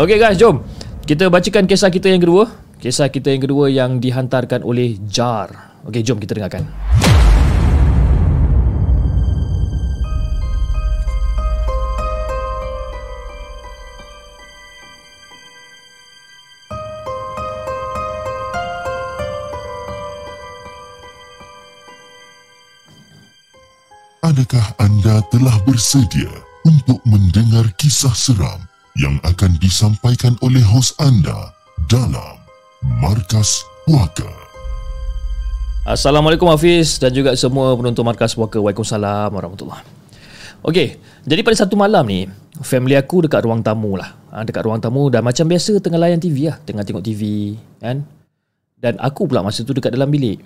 Okey 0.00 0.16
guys 0.16 0.40
jom 0.40 0.64
kita 1.04 1.28
bacakan 1.28 1.68
kisah 1.68 1.92
kita 1.92 2.08
yang 2.08 2.24
kedua. 2.24 2.48
Kisah 2.80 3.12
kita 3.12 3.28
yang 3.28 3.42
kedua 3.44 3.68
yang 3.68 4.00
dihantarkan 4.00 4.64
oleh 4.64 4.96
Jar. 5.04 5.76
Okey, 5.84 6.00
jom 6.00 6.16
kita 6.16 6.36
dengarkan. 6.36 6.64
Adakah 24.24 24.66
anda 24.80 25.20
telah 25.28 25.52
bersedia 25.68 26.32
untuk 26.64 26.96
mendengar 27.04 27.68
kisah 27.76 28.16
seram 28.16 28.73
yang 28.94 29.18
akan 29.26 29.58
disampaikan 29.58 30.38
oleh 30.38 30.62
hos 30.62 30.94
anda 31.02 31.50
dalam 31.90 32.38
Markas 33.02 33.66
Puaka. 33.82 34.30
Assalamualaikum 35.82 36.46
Hafiz 36.46 37.02
dan 37.02 37.10
juga 37.10 37.34
semua 37.34 37.74
penonton 37.74 38.06
Markas 38.06 38.38
Puaka. 38.38 38.62
Waalaikumsalam 38.62 39.34
warahmatullahi 39.34 39.82
Okey, 40.64 40.96
jadi 41.26 41.42
pada 41.42 41.58
satu 41.58 41.74
malam 41.74 42.06
ni, 42.06 42.24
family 42.62 42.94
aku 42.94 43.26
dekat 43.26 43.42
ruang 43.42 43.60
tamu 43.60 43.98
lah. 43.98 44.14
Ha, 44.30 44.46
dekat 44.46 44.62
ruang 44.64 44.78
tamu 44.80 45.10
dah 45.10 45.20
macam 45.20 45.44
biasa 45.44 45.76
tengah 45.82 46.00
layan 46.00 46.22
TV 46.22 46.48
lah. 46.48 46.56
Tengah 46.62 46.86
tengok 46.86 47.04
TV, 47.04 47.52
kan? 47.82 48.00
Dan 48.78 48.96
aku 49.02 49.28
pula 49.28 49.44
masa 49.44 49.66
tu 49.66 49.76
dekat 49.76 49.92
dalam 49.92 50.08
bilik. 50.08 50.40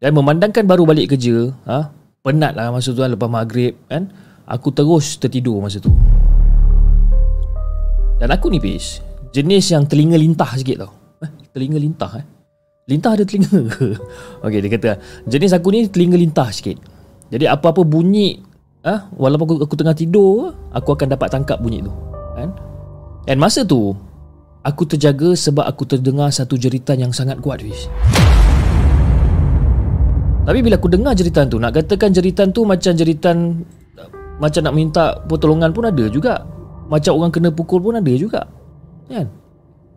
Dan 0.00 0.16
memandangkan 0.16 0.64
baru 0.64 0.88
balik 0.88 1.12
kerja, 1.12 1.52
ha, 1.68 1.92
penat 2.24 2.56
lah 2.56 2.72
masa 2.72 2.94
tu 2.94 3.02
kan, 3.02 3.12
lepas 3.12 3.28
maghrib, 3.28 3.76
kan? 3.90 4.08
Aku 4.48 4.72
terus 4.72 5.20
tertidur 5.20 5.60
masa 5.60 5.76
tu. 5.82 5.92
Dan 8.20 8.28
aku 8.28 8.52
ni 8.52 8.60
Fish 8.60 9.00
Jenis 9.32 9.72
yang 9.72 9.88
telinga 9.88 10.20
lintah 10.20 10.52
sikit 10.52 10.84
tau. 10.84 10.92
Eh, 11.24 11.30
Telinga 11.56 11.80
lintah 11.80 12.12
eh. 12.20 12.26
Lintah 12.84 13.16
ada 13.16 13.24
telinga? 13.24 13.48
Ke? 13.72 13.96
Okay 14.44 14.60
dia 14.60 14.70
kata 14.76 14.90
Jenis 15.24 15.56
aku 15.56 15.72
ni 15.72 15.88
telinga 15.88 16.20
lintah 16.20 16.52
sikit. 16.52 16.76
Jadi 17.32 17.48
apa-apa 17.48 17.80
bunyi 17.80 18.36
ah, 18.84 19.08
Walaupun 19.16 19.46
aku, 19.48 19.54
aku 19.64 19.74
tengah 19.78 19.96
tidur 19.96 20.52
Aku 20.76 20.92
akan 20.92 21.16
dapat 21.16 21.32
tangkap 21.32 21.56
bunyi 21.64 21.80
tu. 21.80 21.92
Kan? 22.36 22.52
Dan 23.24 23.40
masa 23.40 23.64
tu 23.64 23.96
Aku 24.60 24.84
terjaga 24.84 25.32
sebab 25.32 25.64
aku 25.64 25.88
terdengar 25.88 26.28
satu 26.28 26.60
jeritan 26.60 27.00
yang 27.00 27.16
sangat 27.16 27.40
kuat 27.40 27.64
Fish 27.64 27.88
tapi 30.40 30.66
bila 30.66 30.80
aku 30.80 30.88
dengar 30.88 31.12
jeritan 31.14 31.46
tu 31.46 31.60
Nak 31.62 31.78
katakan 31.78 32.10
jeritan 32.10 32.50
tu 32.50 32.64
macam 32.64 32.96
jeritan 32.96 33.62
Macam 34.40 34.60
nak 34.66 34.74
minta 34.74 35.20
pertolongan 35.28 35.70
pun 35.70 35.84
ada 35.86 36.04
juga 36.10 36.42
macam 36.90 37.12
orang 37.22 37.30
kena 37.30 37.54
pukul 37.54 37.78
pun 37.78 37.94
ada 37.94 38.12
juga. 38.18 38.50
Kan? 39.06 39.30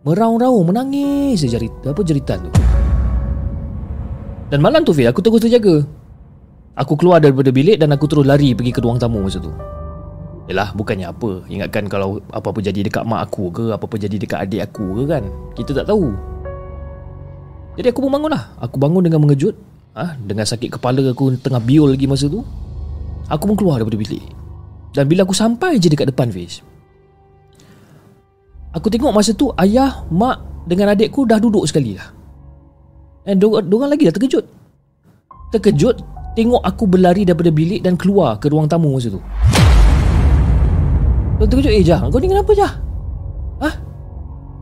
Meraung-raung 0.06 0.68
Menangis 0.68 1.42
je 1.42 1.50
jeritan, 1.50 1.90
apa 1.90 2.00
jeritan 2.06 2.38
tu? 2.46 2.50
Dan 4.52 4.62
malam 4.62 4.86
tu 4.86 4.94
Fir 4.94 5.10
Aku 5.10 5.18
terus 5.18 5.42
terjaga. 5.42 5.82
Aku 6.74 6.98
keluar 6.98 7.22
daripada 7.22 7.54
bilik 7.54 7.78
Dan 7.78 7.94
aku 7.94 8.10
terus 8.10 8.26
lari 8.26 8.50
Pergi 8.50 8.74
ke 8.74 8.82
ruang 8.82 9.00
tamu 9.00 9.24
masa 9.24 9.40
tu. 9.40 9.50
Yelah 10.46 10.70
bukannya 10.76 11.08
apa. 11.08 11.42
Ingatkan 11.48 11.88
kalau 11.88 12.20
Apa-apa 12.30 12.60
jadi 12.60 12.84
dekat 12.84 13.02
mak 13.08 13.32
aku 13.32 13.48
ke 13.48 13.64
Apa-apa 13.72 13.96
jadi 13.96 14.14
dekat 14.20 14.38
adik 14.44 14.60
aku 14.68 15.02
ke 15.02 15.02
kan? 15.08 15.24
Kita 15.56 15.82
tak 15.82 15.88
tahu. 15.88 16.12
Jadi 17.74 17.90
aku 17.90 18.06
pun 18.06 18.10
bangun 18.12 18.30
lah 18.30 18.54
Aku 18.60 18.76
bangun 18.76 19.02
dengan 19.02 19.24
mengejut. 19.24 19.56
Ha? 19.96 20.20
Dengan 20.20 20.44
sakit 20.44 20.76
kepala 20.78 21.00
aku 21.10 21.40
Tengah 21.40 21.64
biol 21.64 21.96
lagi 21.96 22.04
masa 22.04 22.28
tu. 22.28 22.44
Aku 23.32 23.48
pun 23.48 23.56
keluar 23.56 23.80
daripada 23.80 23.96
bilik. 23.96 24.20
Dan 24.92 25.08
bila 25.08 25.24
aku 25.24 25.32
sampai 25.32 25.80
je 25.80 25.88
dekat 25.88 26.12
depan 26.12 26.28
Fiz 26.28 26.60
Aku 28.74 28.90
tengok 28.90 29.14
masa 29.14 29.30
tu 29.30 29.54
ayah, 29.62 30.02
mak 30.10 30.66
dengan 30.66 30.90
adikku 30.90 31.22
dah 31.22 31.38
duduk 31.38 31.62
sekali 31.62 31.94
lah. 31.94 32.10
Dan 33.22 33.38
diorang 33.38 33.86
lagi 33.86 34.10
dah 34.10 34.14
terkejut. 34.18 34.44
Terkejut 35.54 36.02
tengok 36.34 36.58
aku 36.58 36.90
berlari 36.90 37.22
daripada 37.22 37.54
bilik 37.54 37.86
dan 37.86 37.94
keluar 37.94 38.42
ke 38.42 38.50
ruang 38.50 38.66
tamu 38.66 38.90
masa 38.98 39.14
tu. 39.14 39.22
Diorang 41.38 41.50
terkejut, 41.54 41.70
eh 41.70 41.86
Jah, 41.86 42.02
kau 42.10 42.18
ni 42.18 42.26
kenapa 42.26 42.50
Jah? 42.50 42.72
Hah? 43.62 43.74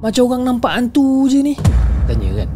Macam 0.05 0.23
orang 0.29 0.43
nampak 0.45 0.73
hantu 0.77 1.25
je 1.33 1.41
ni. 1.41 1.55
Tanya 2.05 2.45
kan. 2.45 2.49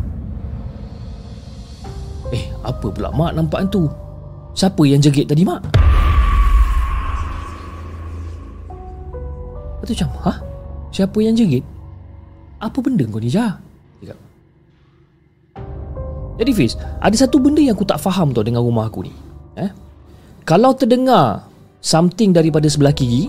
Eh, 2.37 2.45
apa 2.67 2.87
pula 2.91 3.09
mak 3.15 3.33
nampak 3.33 3.65
hantu? 3.65 3.89
Siapa 4.53 4.85
yang 4.85 5.01
jegit 5.01 5.25
tadi 5.25 5.41
mak? 5.47 5.65
Lepas 9.81 9.87
tu 9.89 9.95
macam, 9.97 10.11
hah? 10.27 10.37
Siapa 10.97 11.21
yang 11.21 11.37
jerit? 11.37 11.61
Apa 12.57 12.81
benda 12.81 13.05
kau 13.05 13.21
ni 13.21 13.29
Jah? 13.29 13.61
Jadi 16.37 16.53
Fiz, 16.53 16.77
ada 17.01 17.13
satu 17.17 17.41
benda 17.41 17.65
yang 17.65 17.77
aku 17.77 17.89
tak 17.89 18.01
faham 18.01 18.33
tau 18.33 18.45
dengan 18.45 18.61
rumah 18.61 18.89
aku 18.89 19.09
ni. 19.09 19.13
Eh? 19.57 19.73
Kalau 20.45 20.77
terdengar 20.77 21.49
something 21.81 22.33
daripada 22.33 22.69
sebelah 22.69 22.93
kiri, 22.93 23.29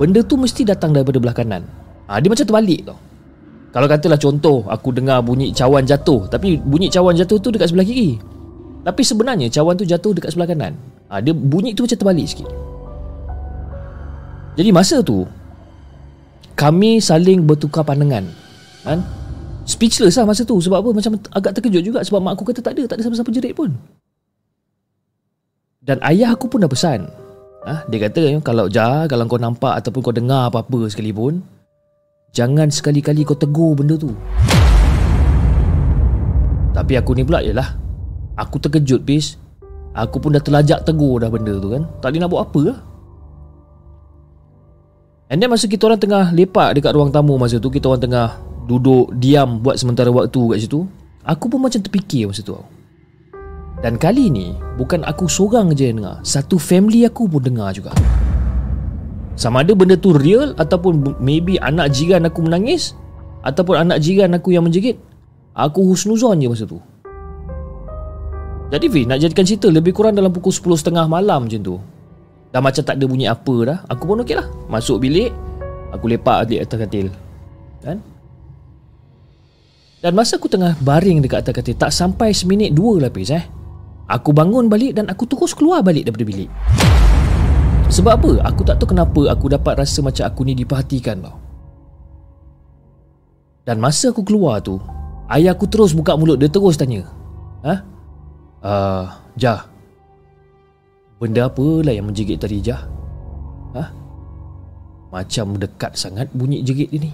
benda 0.00 0.24
tu 0.24 0.40
mesti 0.40 0.64
datang 0.64 0.96
daripada 0.96 1.20
belah 1.20 1.36
kanan. 1.36 1.64
Ha, 2.08 2.20
dia 2.20 2.28
macam 2.32 2.48
terbalik 2.48 2.80
tau. 2.88 2.96
Kalau 3.76 3.86
katalah 3.88 4.20
contoh, 4.20 4.64
aku 4.68 4.88
dengar 4.92 5.20
bunyi 5.20 5.52
cawan 5.52 5.84
jatuh, 5.84 6.24
tapi 6.32 6.56
bunyi 6.60 6.88
cawan 6.88 7.12
jatuh 7.12 7.36
tu 7.40 7.52
dekat 7.52 7.68
sebelah 7.72 7.84
kiri. 7.84 8.16
Tapi 8.84 9.02
sebenarnya 9.04 9.48
cawan 9.52 9.76
tu 9.76 9.84
jatuh 9.84 10.12
dekat 10.16 10.32
sebelah 10.32 10.48
kanan. 10.48 10.72
Ha, 11.12 11.20
dia 11.20 11.36
bunyi 11.36 11.76
tu 11.76 11.84
macam 11.84 11.96
terbalik 11.96 12.24
sikit. 12.24 12.48
Jadi 14.56 14.70
masa 14.72 15.04
tu, 15.04 15.28
kami 16.54 17.02
saling 17.02 17.42
bertukar 17.42 17.82
pandangan. 17.82 18.26
Kan? 18.86 19.02
Speechless 19.66 20.18
lah 20.18 20.26
masa 20.26 20.46
tu. 20.46 20.58
Sebab 20.62 20.78
apa? 20.80 20.90
Macam 20.94 21.18
agak 21.34 21.58
terkejut 21.58 21.82
juga 21.82 22.00
sebab 22.06 22.22
mak 22.22 22.38
aku 22.38 22.54
kata 22.54 22.62
tak 22.62 22.78
ada 22.78 22.82
tak 22.86 22.96
ada 22.98 23.02
siapa-siapa 23.06 23.30
jerit 23.34 23.54
pun. 23.54 23.74
Dan 25.84 26.00
ayah 26.06 26.32
aku 26.32 26.48
pun 26.48 26.62
dah 26.62 26.70
pesan. 26.70 27.10
Ha? 27.64 27.80
dia 27.88 27.96
kata 27.96 28.44
kalau 28.44 28.68
jah 28.68 29.08
kalau 29.08 29.24
kau 29.24 29.40
nampak 29.40 29.80
ataupun 29.80 30.04
kau 30.04 30.12
dengar 30.12 30.52
apa-apa 30.52 30.84
sekalipun 30.92 31.40
jangan 32.36 32.68
sekali-kali 32.68 33.24
kau 33.24 33.32
tegur 33.32 33.72
benda 33.72 33.96
tu. 33.96 34.12
Tapi 36.76 36.92
aku 37.00 37.16
ni 37.16 37.24
pula 37.24 37.40
ialah 37.40 37.72
aku 38.36 38.60
terkejut 38.60 39.00
bis 39.08 39.40
aku 39.96 40.20
pun 40.20 40.36
dah 40.36 40.44
terlajak 40.44 40.84
tegur 40.84 41.24
dah 41.24 41.32
benda 41.32 41.56
tu 41.56 41.72
kan? 41.72 41.88
Tak 42.04 42.12
boleh 42.12 42.20
nak 42.20 42.30
buat 42.36 42.42
apa 42.52 42.60
lah 42.68 42.78
And 45.32 45.40
then 45.40 45.48
masa 45.48 45.64
kita 45.64 45.88
orang 45.88 46.00
tengah 46.00 46.36
lepak 46.36 46.76
dekat 46.76 46.92
ruang 46.92 47.08
tamu 47.08 47.40
masa 47.40 47.56
tu 47.56 47.72
Kita 47.72 47.88
orang 47.88 48.02
tengah 48.04 48.28
duduk 48.68 49.08
diam 49.16 49.64
buat 49.64 49.80
sementara 49.80 50.12
waktu 50.12 50.36
kat 50.36 50.58
situ 50.68 50.84
Aku 51.24 51.48
pun 51.48 51.64
macam 51.64 51.80
terfikir 51.80 52.28
masa 52.28 52.44
tu. 52.44 52.52
Dan 53.80 53.96
kali 53.96 54.28
ni 54.28 54.52
bukan 54.76 55.00
aku 55.08 55.24
seorang 55.24 55.72
je 55.72 55.88
yang 55.88 56.04
dengar 56.04 56.20
Satu 56.20 56.60
family 56.60 57.08
aku 57.08 57.24
pun 57.24 57.40
dengar 57.40 57.72
juga. 57.72 57.96
Sama 59.32 59.64
ada 59.64 59.72
benda 59.72 59.96
tu 59.96 60.12
real 60.12 60.52
Ataupun 60.60 61.16
maybe 61.16 61.56
anak 61.56 61.96
jiran 61.96 62.28
aku 62.28 62.44
menangis 62.44 62.92
Ataupun 63.40 63.88
anak 63.88 64.04
jiran 64.04 64.36
aku 64.36 64.52
yang 64.52 64.68
menjegit 64.68 65.00
Aku 65.56 65.88
husnuzon 65.88 66.36
je 66.44 66.48
masa 66.52 66.68
tu. 66.68 66.76
Jadi 68.68 68.86
Fiz 68.92 69.08
nak 69.08 69.24
jadikan 69.24 69.48
cerita 69.48 69.72
Lebih 69.72 69.96
kurang 69.96 70.12
dalam 70.12 70.28
pukul 70.28 70.52
10.30 70.52 71.08
malam 71.08 71.48
macam 71.48 71.60
tu 71.64 71.76
Dah 72.54 72.62
macam 72.62 72.86
tak 72.86 72.94
ada 72.94 73.04
bunyi 73.10 73.26
apa 73.26 73.54
dah 73.66 73.78
Aku 73.90 74.06
pun 74.06 74.22
okey 74.22 74.38
lah 74.38 74.46
Masuk 74.70 75.02
bilik 75.02 75.34
Aku 75.90 76.06
lepak 76.06 76.46
di 76.46 76.62
atas 76.62 76.78
katil. 76.78 77.10
Kan? 77.82 77.98
Dan 79.98 80.14
masa 80.14 80.38
aku 80.38 80.46
tengah 80.46 80.78
baring 80.78 81.18
dekat 81.18 81.42
atas 81.42 81.54
katil 81.58 81.74
Tak 81.74 81.90
sampai 81.90 82.30
seminit 82.30 82.70
dua 82.70 83.02
lapis 83.02 83.34
eh 83.34 83.42
Aku 84.06 84.30
bangun 84.30 84.70
balik 84.70 84.94
dan 84.94 85.10
aku 85.10 85.24
terus 85.24 85.56
keluar 85.56 85.80
balik 85.80 86.04
daripada 86.04 86.28
bilik. 86.28 86.52
Sebab 87.88 88.12
apa? 88.20 88.32
Aku 88.52 88.60
tak 88.60 88.76
tahu 88.76 88.92
kenapa 88.92 89.32
aku 89.32 89.48
dapat 89.48 89.80
rasa 89.80 90.04
macam 90.04 90.28
aku 90.28 90.44
ni 90.44 90.52
diperhatikan 90.52 91.24
tau. 91.24 91.40
Dan 93.64 93.80
masa 93.80 94.12
aku 94.12 94.20
keluar 94.20 94.60
tu 94.60 94.76
Ayah 95.24 95.56
aku 95.56 95.64
terus 95.64 95.96
buka 95.96 96.12
mulut 96.20 96.36
Dia 96.36 96.52
terus 96.52 96.76
tanya 96.76 97.08
Ha? 97.64 97.80
Uh, 98.60 99.08
Jah 99.40 99.72
Benda 101.22 101.46
apa 101.46 101.66
lah 101.86 101.94
yang 101.94 102.10
menjigit 102.10 102.42
tadi 102.42 102.58
Jah? 102.58 102.82
Ha? 103.78 103.84
Macam 105.14 105.54
dekat 105.54 105.94
sangat 105.94 106.26
bunyi 106.34 106.66
jerit 106.66 106.90
dia 106.90 107.06
ni 107.06 107.10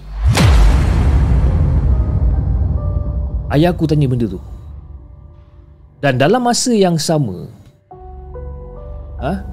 Ayah 3.53 3.69
aku 3.69 3.85
tanya 3.85 4.09
benda 4.09 4.25
tu 4.25 4.41
Dan 6.01 6.17
dalam 6.17 6.41
masa 6.41 6.73
yang 6.73 6.97
sama 6.97 7.45
ha, 9.21 9.45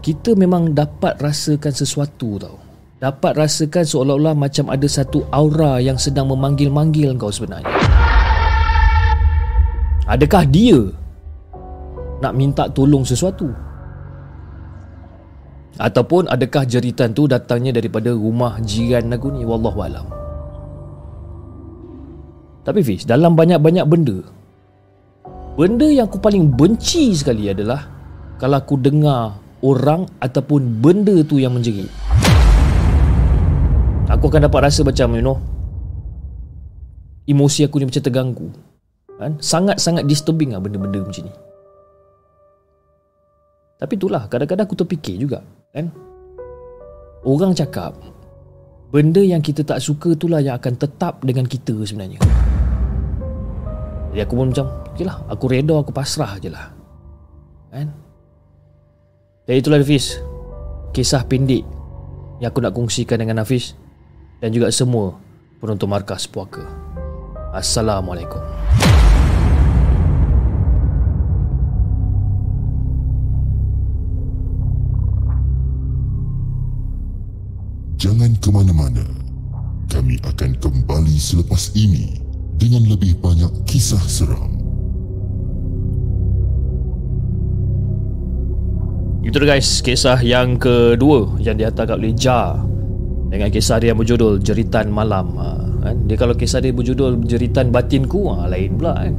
Kita 0.00 0.32
memang 0.40 0.72
dapat 0.72 1.20
rasakan 1.20 1.74
sesuatu 1.76 2.40
tau 2.40 2.56
Dapat 2.96 3.34
rasakan 3.34 3.84
seolah-olah 3.84 4.32
macam 4.32 4.72
ada 4.72 4.88
satu 4.88 5.26
aura 5.28 5.82
yang 5.84 6.00
sedang 6.00 6.32
memanggil-manggil 6.32 7.12
kau 7.20 7.34
sebenarnya 7.34 7.68
Adakah 10.08 10.48
dia 10.48 10.80
nak 12.22 12.32
minta 12.38 12.70
tolong 12.70 13.02
sesuatu? 13.02 13.71
Ataupun 15.80 16.28
adakah 16.28 16.68
jeritan 16.68 17.16
tu 17.16 17.24
datangnya 17.24 17.80
daripada 17.80 18.12
rumah 18.12 18.60
jiran 18.60 19.08
aku 19.08 19.32
ni? 19.32 19.48
Wallahualam. 19.48 20.04
Tapi 22.62 22.80
Fiz, 22.84 23.08
dalam 23.08 23.32
banyak-banyak 23.34 23.86
benda, 23.88 24.20
benda 25.56 25.88
yang 25.88 26.06
aku 26.06 26.20
paling 26.20 26.52
benci 26.52 27.16
sekali 27.16 27.48
adalah 27.48 27.88
kalau 28.36 28.60
aku 28.60 28.78
dengar 28.78 29.34
orang 29.64 30.06
ataupun 30.20 30.78
benda 30.78 31.16
tu 31.24 31.40
yang 31.40 31.56
menjerit. 31.56 31.90
Aku 34.12 34.28
akan 34.28 34.46
dapat 34.46 34.68
rasa 34.68 34.84
macam, 34.84 35.08
you 35.16 35.24
know, 35.24 35.40
emosi 37.24 37.64
aku 37.64 37.80
ni 37.80 37.88
macam 37.88 38.02
terganggu. 38.04 38.48
Kan? 39.16 39.40
Sangat-sangat 39.40 40.04
disturbing 40.04 40.52
lah 40.52 40.60
benda-benda 40.60 41.00
macam 41.00 41.24
ni. 41.26 41.34
Tapi 43.80 43.92
itulah, 43.98 44.30
kadang-kadang 44.30 44.68
aku 44.68 44.78
terfikir 44.78 45.18
juga 45.18 45.42
kan? 45.72 45.88
Orang 47.24 47.56
cakap 47.56 47.96
benda 48.92 49.24
yang 49.24 49.40
kita 49.40 49.64
tak 49.64 49.80
suka 49.80 50.12
itulah 50.12 50.44
yang 50.44 50.60
akan 50.60 50.76
tetap 50.76 51.24
dengan 51.24 51.48
kita 51.48 51.72
sebenarnya. 51.82 52.20
Jadi 54.12 54.20
aku 54.20 54.34
pun 54.36 54.52
macam 54.52 54.68
okey 54.92 55.08
lah 55.08 55.24
aku 55.32 55.44
reda 55.48 55.80
aku 55.80 55.90
pasrah 55.90 56.36
je 56.36 56.52
lah. 56.52 56.68
Kan? 57.72 57.88
Dan 59.48 59.54
itulah 59.56 59.80
Hafiz. 59.80 60.20
Kisah 60.92 61.24
pendek 61.24 61.64
yang 62.44 62.52
aku 62.52 62.60
nak 62.60 62.76
kongsikan 62.76 63.16
dengan 63.16 63.40
Hafiz 63.40 63.72
dan 64.44 64.52
juga 64.52 64.68
semua 64.68 65.16
penonton 65.56 65.88
markas 65.88 66.28
puaka. 66.28 66.68
Assalamualaikum 67.56 68.91
Jangan 78.02 78.34
ke 78.42 78.50
mana-mana. 78.50 79.06
Kami 79.86 80.18
akan 80.26 80.58
kembali 80.58 81.14
selepas 81.22 81.70
ini 81.78 82.18
dengan 82.58 82.82
lebih 82.90 83.14
banyak 83.22 83.62
kisah 83.62 84.02
seram. 84.10 84.58
Itu 89.22 89.38
guys, 89.46 89.78
kisah 89.86 90.18
yang 90.18 90.58
kedua 90.58 91.38
yang 91.46 91.54
dihantar 91.54 91.94
oleh 91.94 92.10
Ja 92.18 92.58
dengan 93.30 93.54
kisah 93.54 93.78
dia 93.78 93.94
yang 93.94 94.02
berjudul 94.02 94.42
Jeritan 94.42 94.90
Malam. 94.90 95.38
Ha, 95.38 95.48
kan? 95.86 95.96
Dia 96.10 96.18
kalau 96.18 96.34
kisah 96.34 96.58
dia 96.58 96.74
berjudul 96.74 97.22
Jeritan 97.22 97.70
Batinku, 97.70 98.34
ha, 98.34 98.50
lain 98.50 98.82
pula 98.82 98.98
kan. 98.98 99.14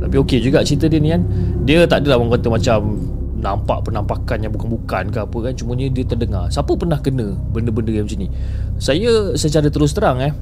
Tapi 0.00 0.16
okey 0.24 0.40
juga 0.40 0.64
cerita 0.64 0.88
dia 0.88 0.96
ni 0.96 1.12
kan. 1.12 1.28
Dia 1.68 1.84
tak 1.84 2.08
adalah 2.08 2.24
orang 2.24 2.40
kata 2.40 2.48
macam 2.48 3.04
nampak 3.44 3.84
penampakan 3.84 4.40
yang 4.40 4.52
bukan-bukan 4.56 5.12
ke 5.12 5.18
apa 5.20 5.38
kan 5.44 5.52
cuma 5.52 5.76
dia 5.76 5.92
terdengar. 5.92 6.48
Siapa 6.48 6.72
pernah 6.72 6.96
kena 6.96 7.36
benda-benda 7.52 7.92
yang 7.92 8.08
macam 8.08 8.24
ni? 8.24 8.28
Saya 8.80 9.36
secara 9.36 9.68
terus 9.68 9.92
terang 9.92 10.24
eh 10.24 10.32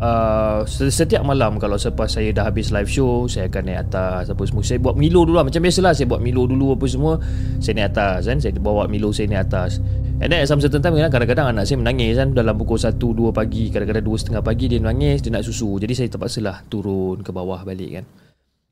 uh, 0.00 0.60
setiap 0.66 1.22
malam 1.22 1.56
kalau 1.56 1.76
selepas 1.78 2.08
saya 2.10 2.30
dah 2.34 2.48
habis 2.48 2.72
live 2.74 2.88
show 2.88 3.24
saya 3.30 3.46
akan 3.48 3.62
naik 3.68 3.80
atas 3.90 4.32
apa 4.32 4.42
semua. 4.44 4.62
Saya 4.64 4.78
buat 4.80 4.96
Milo 4.96 5.22
dulu 5.24 5.36
lah. 5.40 5.44
Macam 5.46 5.60
biasalah 5.60 5.92
saya 5.96 6.06
buat 6.08 6.20
Milo 6.24 6.48
dulu 6.48 6.74
apa 6.74 6.86
semua 6.88 7.20
saya 7.60 7.74
naik 7.78 7.88
atas 7.94 8.20
kan. 8.28 8.38
Saya 8.40 8.52
bawa 8.58 8.88
Milo 8.90 9.10
saya 9.10 9.26
naik 9.30 9.42
atas. 9.50 9.78
And 10.22 10.30
then 10.30 10.40
at 10.40 10.48
some 10.48 10.62
certain 10.62 10.80
time 10.80 10.94
kadang-kadang 10.96 11.52
anak 11.52 11.68
saya 11.68 11.80
menangis 11.80 12.16
kan. 12.16 12.32
Dalam 12.32 12.54
pukul 12.56 12.78
1 12.80 12.96
2 12.96 13.30
pagi 13.34 13.68
kadang-kadang 13.68 14.04
2 14.06 14.20
setengah 14.20 14.42
pagi 14.42 14.64
dia 14.70 14.78
menangis 14.80 15.24
dia 15.24 15.30
nak 15.34 15.44
susu. 15.44 15.76
Jadi 15.80 15.92
saya 15.92 16.08
terpaksa 16.10 16.40
lah 16.40 16.56
turun 16.66 17.20
ke 17.20 17.30
bawah 17.30 17.60
balik 17.64 18.02
kan. 18.02 18.04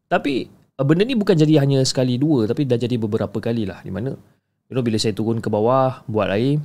Tapi 0.08 0.61
benda 0.80 1.04
ni 1.04 1.12
bukan 1.12 1.36
jadi 1.36 1.60
hanya 1.60 1.84
sekali 1.84 2.16
dua 2.16 2.48
tapi 2.48 2.64
dah 2.64 2.80
jadi 2.80 2.96
beberapa 2.96 3.36
kali 3.36 3.68
lah. 3.68 3.84
Di 3.84 3.92
mana 3.92 4.16
you 4.68 4.74
know 4.74 4.80
bila 4.80 4.96
saya 4.96 5.12
turun 5.12 5.44
ke 5.44 5.52
bawah 5.52 6.00
buat 6.08 6.32
air 6.32 6.56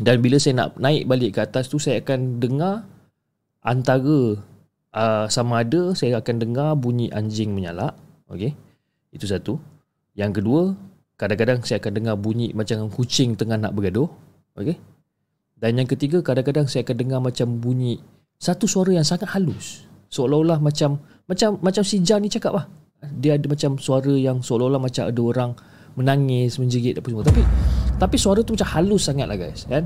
dan 0.00 0.24
bila 0.24 0.40
saya 0.40 0.64
nak 0.64 0.80
naik 0.80 1.04
balik 1.04 1.36
ke 1.36 1.40
atas 1.44 1.68
tu 1.68 1.76
saya 1.76 2.00
akan 2.00 2.40
dengar 2.40 2.88
antara 3.60 4.40
uh, 4.96 5.26
sama 5.28 5.60
ada 5.60 5.92
saya 5.92 6.16
akan 6.24 6.36
dengar 6.40 6.72
bunyi 6.80 7.12
anjing 7.12 7.52
menyalak. 7.52 7.92
Okey 8.32 8.56
itu 9.12 9.28
satu. 9.28 9.60
Yang 10.16 10.40
kedua 10.40 10.62
kadang-kadang 11.20 11.60
saya 11.60 11.76
akan 11.84 11.92
dengar 11.92 12.16
bunyi 12.16 12.56
macam 12.56 12.88
kucing 12.88 13.36
tengah 13.36 13.60
nak 13.60 13.76
bergaduh. 13.76 14.08
Okey 14.56 14.80
dan 15.60 15.76
yang 15.76 15.84
ketiga 15.84 16.24
kadang-kadang 16.24 16.64
saya 16.64 16.88
akan 16.88 16.96
dengar 16.96 17.20
macam 17.20 17.60
bunyi 17.60 18.00
satu 18.40 18.64
suara 18.64 18.96
yang 18.96 19.04
sangat 19.04 19.28
halus. 19.36 19.84
Seolah-olah 20.08 20.56
macam 20.56 21.04
macam 21.28 21.60
macam 21.60 21.84
si 21.84 22.00
Jan 22.00 22.24
ni 22.24 22.32
cakap 22.32 22.56
lah 22.56 22.79
dia 23.20 23.36
ada 23.36 23.46
macam 23.48 23.80
suara 23.80 24.12
yang 24.12 24.44
seolah-olah 24.44 24.80
macam 24.80 25.08
ada 25.08 25.20
orang 25.20 25.50
menangis, 25.96 26.60
menjerit 26.60 26.96
apa 26.96 27.08
semua. 27.08 27.24
Tapi 27.24 27.42
tapi 28.00 28.16
suara 28.16 28.40
tu 28.40 28.56
macam 28.56 28.68
halus 28.76 29.08
sangat 29.08 29.26
lah 29.28 29.36
guys, 29.36 29.68
kan? 29.68 29.84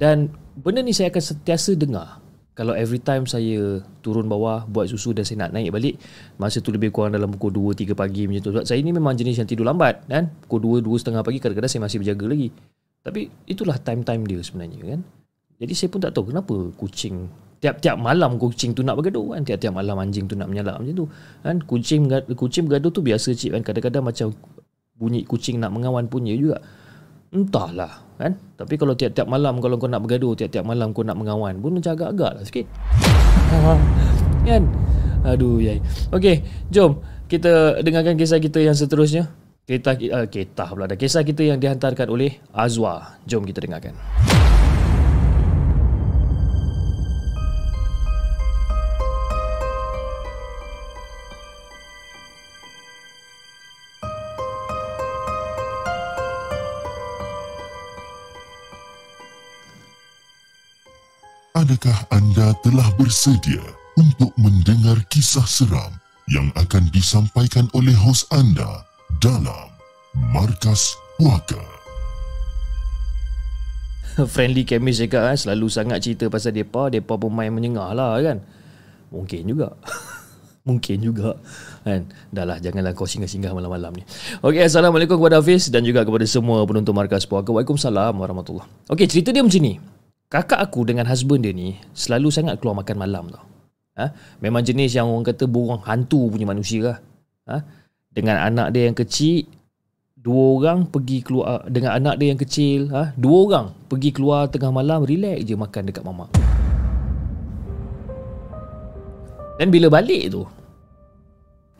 Dan 0.00 0.32
benda 0.56 0.80
ni 0.80 0.96
saya 0.96 1.12
akan 1.12 1.22
sentiasa 1.22 1.76
dengar. 1.76 2.20
Kalau 2.52 2.76
every 2.76 3.00
time 3.00 3.24
saya 3.24 3.80
turun 4.04 4.28
bawah 4.28 4.68
buat 4.68 4.84
susu 4.84 5.16
dan 5.16 5.24
saya 5.24 5.48
nak 5.48 5.56
naik 5.56 5.72
balik, 5.72 5.96
masa 6.36 6.60
tu 6.60 6.68
lebih 6.68 6.92
kurang 6.92 7.16
dalam 7.16 7.32
pukul 7.32 7.72
2 7.72 7.88
3 7.88 7.96
pagi 7.96 8.28
macam 8.28 8.40
tu. 8.44 8.50
Sebab 8.52 8.64
saya 8.68 8.80
ni 8.84 8.92
memang 8.92 9.16
jenis 9.16 9.40
yang 9.40 9.48
tidur 9.48 9.64
lambat, 9.64 10.04
kan? 10.04 10.28
Pukul 10.44 10.84
2 10.84 10.84
2 10.84 11.00
setengah 11.00 11.24
pagi 11.24 11.40
kadang-kadang 11.40 11.72
saya 11.72 11.82
masih 11.88 11.98
berjaga 12.04 12.26
lagi. 12.28 12.48
Tapi 13.02 13.20
itulah 13.48 13.76
time-time 13.80 14.22
dia 14.28 14.40
sebenarnya, 14.44 14.80
kan? 14.84 15.00
Jadi 15.64 15.72
saya 15.72 15.88
pun 15.88 16.00
tak 16.04 16.12
tahu 16.12 16.28
kenapa 16.28 16.54
kucing 16.76 17.24
tiap-tiap 17.62 17.94
malam 17.94 18.42
kucing 18.42 18.74
tu 18.74 18.82
nak 18.82 18.98
bergaduh 18.98 19.38
kan. 19.38 19.46
Tiap-tiap 19.46 19.72
malam 19.78 19.94
anjing 20.02 20.26
tu 20.26 20.34
nak 20.34 20.50
menyalak 20.50 20.82
macam 20.82 20.94
tu. 20.98 21.06
Kan? 21.46 21.56
Kucing 21.62 22.10
kucing 22.34 22.66
bergaduh 22.66 22.90
tu 22.90 23.00
biasa 23.06 23.30
cik 23.30 23.54
kan. 23.54 23.62
Kadang-kadang 23.62 24.02
macam 24.02 24.34
bunyi 24.98 25.22
kucing 25.22 25.62
nak 25.62 25.70
mengawan 25.70 26.10
punya 26.10 26.34
juga. 26.34 26.58
Entahlah 27.30 28.02
kan? 28.18 28.34
Tapi 28.58 28.74
kalau 28.76 28.98
tiap-tiap 28.98 29.30
malam 29.30 29.62
kalau 29.62 29.78
kau 29.78 29.88
nak 29.88 30.02
bergaduh 30.02 30.34
tiap-tiap 30.34 30.66
malam 30.66 30.90
kau 30.90 31.06
nak 31.06 31.16
mengawan 31.16 31.56
pun 31.62 31.78
macam 31.78 31.94
agak-agak 31.94 32.30
lah 32.36 32.44
sikit. 32.44 32.66
Kan? 34.42 34.66
Aduh 35.22 35.62
yai. 35.62 35.78
Okey 36.10 36.42
jom 36.74 36.98
kita 37.30 37.78
dengarkan 37.80 38.18
kisah 38.18 38.42
kita 38.42 38.58
yang 38.58 38.74
seterusnya. 38.74 39.30
Kita 39.62 39.94
uh, 39.94 40.26
kita 40.26 40.66
pula 40.74 40.90
dah. 40.90 40.98
Kisah 40.98 41.22
kita 41.22 41.46
yang 41.46 41.62
dihantarkan 41.62 42.10
oleh 42.10 42.42
Azwa 42.50 43.16
jom 43.24 43.46
kita 43.46 43.62
dengarkan 43.62 43.94
Adakah 61.62 62.10
anda 62.10 62.50
telah 62.66 62.90
bersedia 62.98 63.62
untuk 63.94 64.34
mendengar 64.34 64.98
kisah 65.06 65.46
seram 65.46 65.94
yang 66.26 66.50
akan 66.58 66.90
disampaikan 66.90 67.70
oleh 67.70 67.94
hos 67.94 68.26
anda 68.34 68.82
dalam 69.22 69.70
Markas 70.34 70.98
Puaka? 71.22 71.62
Friendly 74.34 74.66
chemist 74.66 75.06
cakap 75.06 75.22
kan, 75.22 75.38
selalu 75.38 75.70
sangat 75.70 76.02
cerita 76.02 76.26
pasal 76.26 76.50
mereka, 76.50 76.90
mereka 76.90 77.14
pun 77.14 77.30
main 77.30 77.54
menyengah 77.54 77.94
lah 77.94 78.18
kan. 78.18 78.42
Mungkin 79.14 79.46
juga. 79.46 79.78
Mungkin 80.66 80.98
juga 80.98 81.38
kan. 81.86 82.10
Dah 82.34 82.42
lah 82.42 82.58
janganlah 82.58 82.90
kau 82.90 83.06
singgah-singgah 83.06 83.54
malam-malam 83.54 84.02
ni. 84.02 84.04
Okey, 84.42 84.66
Assalamualaikum 84.66 85.14
kepada 85.14 85.38
Hafiz 85.38 85.70
dan 85.70 85.86
juga 85.86 86.02
kepada 86.02 86.26
semua 86.26 86.66
penonton 86.66 86.90
Markas 86.90 87.22
Puaka. 87.22 87.54
Waalaikumsalam 87.54 88.18
warahmatullahi 88.18 88.66
Okey, 88.90 89.06
cerita 89.06 89.30
dia 89.30 89.46
macam 89.46 89.62
ni 89.62 90.01
kakak 90.32 90.64
aku 90.64 90.88
dengan 90.88 91.04
husband 91.04 91.44
dia 91.44 91.52
ni 91.52 91.76
selalu 91.92 92.32
sangat 92.32 92.56
keluar 92.56 92.80
makan 92.80 92.96
malam 92.96 93.28
tau. 93.28 93.44
Ha? 94.00 94.08
Memang 94.40 94.64
jenis 94.64 94.96
yang 94.96 95.12
orang 95.12 95.28
kata 95.28 95.44
burung 95.44 95.84
hantu 95.84 96.32
punya 96.32 96.48
manusia 96.48 96.80
lah. 96.80 96.98
Ha? 97.52 97.56
Dengan 98.08 98.40
anak 98.40 98.72
dia 98.72 98.88
yang 98.88 98.96
kecil, 98.96 99.44
dua 100.16 100.56
orang 100.56 100.88
pergi 100.88 101.20
keluar 101.20 101.68
dengan 101.68 102.00
anak 102.00 102.16
dia 102.16 102.32
yang 102.32 102.40
kecil, 102.40 102.88
ha? 102.96 103.12
dua 103.12 103.36
orang 103.44 103.66
pergi 103.92 104.08
keluar 104.08 104.48
tengah 104.48 104.72
malam, 104.72 105.04
relax 105.04 105.44
je 105.44 105.52
makan 105.52 105.82
dekat 105.92 106.00
mama. 106.00 106.32
Dan 109.60 109.68
bila 109.68 109.92
balik 109.92 110.32
tu, 110.32 110.48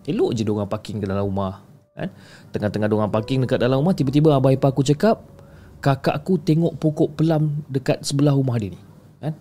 elok 0.04 0.36
je 0.36 0.44
diorang 0.44 0.68
parking 0.68 1.00
ke 1.00 1.08
dalam 1.08 1.24
rumah. 1.24 1.64
Kan? 1.96 2.12
Tengah-tengah 2.52 2.88
diorang 2.92 3.08
parking 3.08 3.48
dekat 3.48 3.64
dalam 3.64 3.80
rumah, 3.80 3.96
tiba-tiba 3.96 4.36
abah 4.36 4.52
ipar 4.52 4.76
aku 4.76 4.84
cakap, 4.84 5.24
kakak 5.82 6.14
aku 6.14 6.38
tengok 6.38 6.78
pokok 6.78 7.18
pelam 7.18 7.66
dekat 7.66 8.00
sebelah 8.06 8.38
rumah 8.38 8.56
dia 8.56 8.70
ni. 8.70 8.80
Kan? 9.18 9.34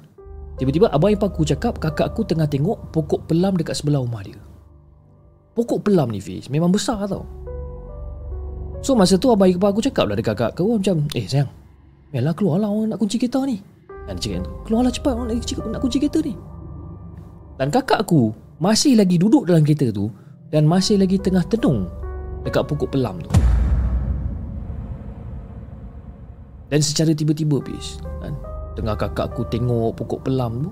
Tiba-tiba 0.58 0.90
abang 0.90 1.14
ipar 1.14 1.30
aku 1.30 1.46
cakap 1.46 1.78
kakak 1.78 2.10
aku 2.10 2.26
tengah 2.26 2.50
tengok 2.50 2.90
pokok 2.90 3.30
pelam 3.30 3.54
dekat 3.54 3.78
sebelah 3.78 4.02
rumah 4.02 4.26
dia. 4.26 4.36
Pokok 5.54 5.86
pelam 5.86 6.10
ni 6.10 6.18
Fiz 6.18 6.50
memang 6.50 6.74
besar 6.74 7.06
tau. 7.06 7.24
So 8.82 8.98
masa 8.98 9.22
tu 9.22 9.30
abang 9.30 9.46
ipar 9.46 9.70
aku 9.70 9.86
cakap 9.86 10.10
lah 10.10 10.18
dekat 10.18 10.34
kakak 10.34 10.58
aku 10.58 10.82
macam 10.82 11.06
eh 11.14 11.30
sayang 11.30 11.54
Yalah 12.12 12.34
keluarlah 12.34 12.68
orang 12.68 12.92
nak 12.92 13.00
kunci 13.00 13.16
kereta 13.22 13.46
ni 13.46 13.62
Dan 14.10 14.18
dia 14.18 14.42
cakap 14.42 14.50
keluarlah 14.68 14.92
cepat 14.92 15.14
orang 15.16 15.28
nak 15.32 15.70
nak 15.70 15.82
kunci 15.86 15.98
kereta 16.02 16.20
ni 16.26 16.34
Dan 17.62 17.70
kakak 17.70 18.04
aku 18.04 18.34
masih 18.58 18.98
lagi 18.98 19.22
duduk 19.22 19.46
dalam 19.46 19.62
kereta 19.62 19.94
tu 19.94 20.10
Dan 20.50 20.66
masih 20.66 20.98
lagi 20.98 21.22
tengah 21.22 21.46
tenung 21.46 21.88
dekat 22.42 22.66
pokok 22.66 22.98
pelam 22.98 23.22
tu 23.22 23.41
Dan 26.72 26.80
secara 26.80 27.12
tiba-tiba 27.12 27.60
Fiz 27.68 28.00
kan, 28.24 28.32
Tengah 28.80 28.96
kakak 28.96 29.36
aku 29.36 29.44
tengok 29.52 29.92
pokok 30.00 30.24
pelam 30.24 30.64
tu 30.64 30.72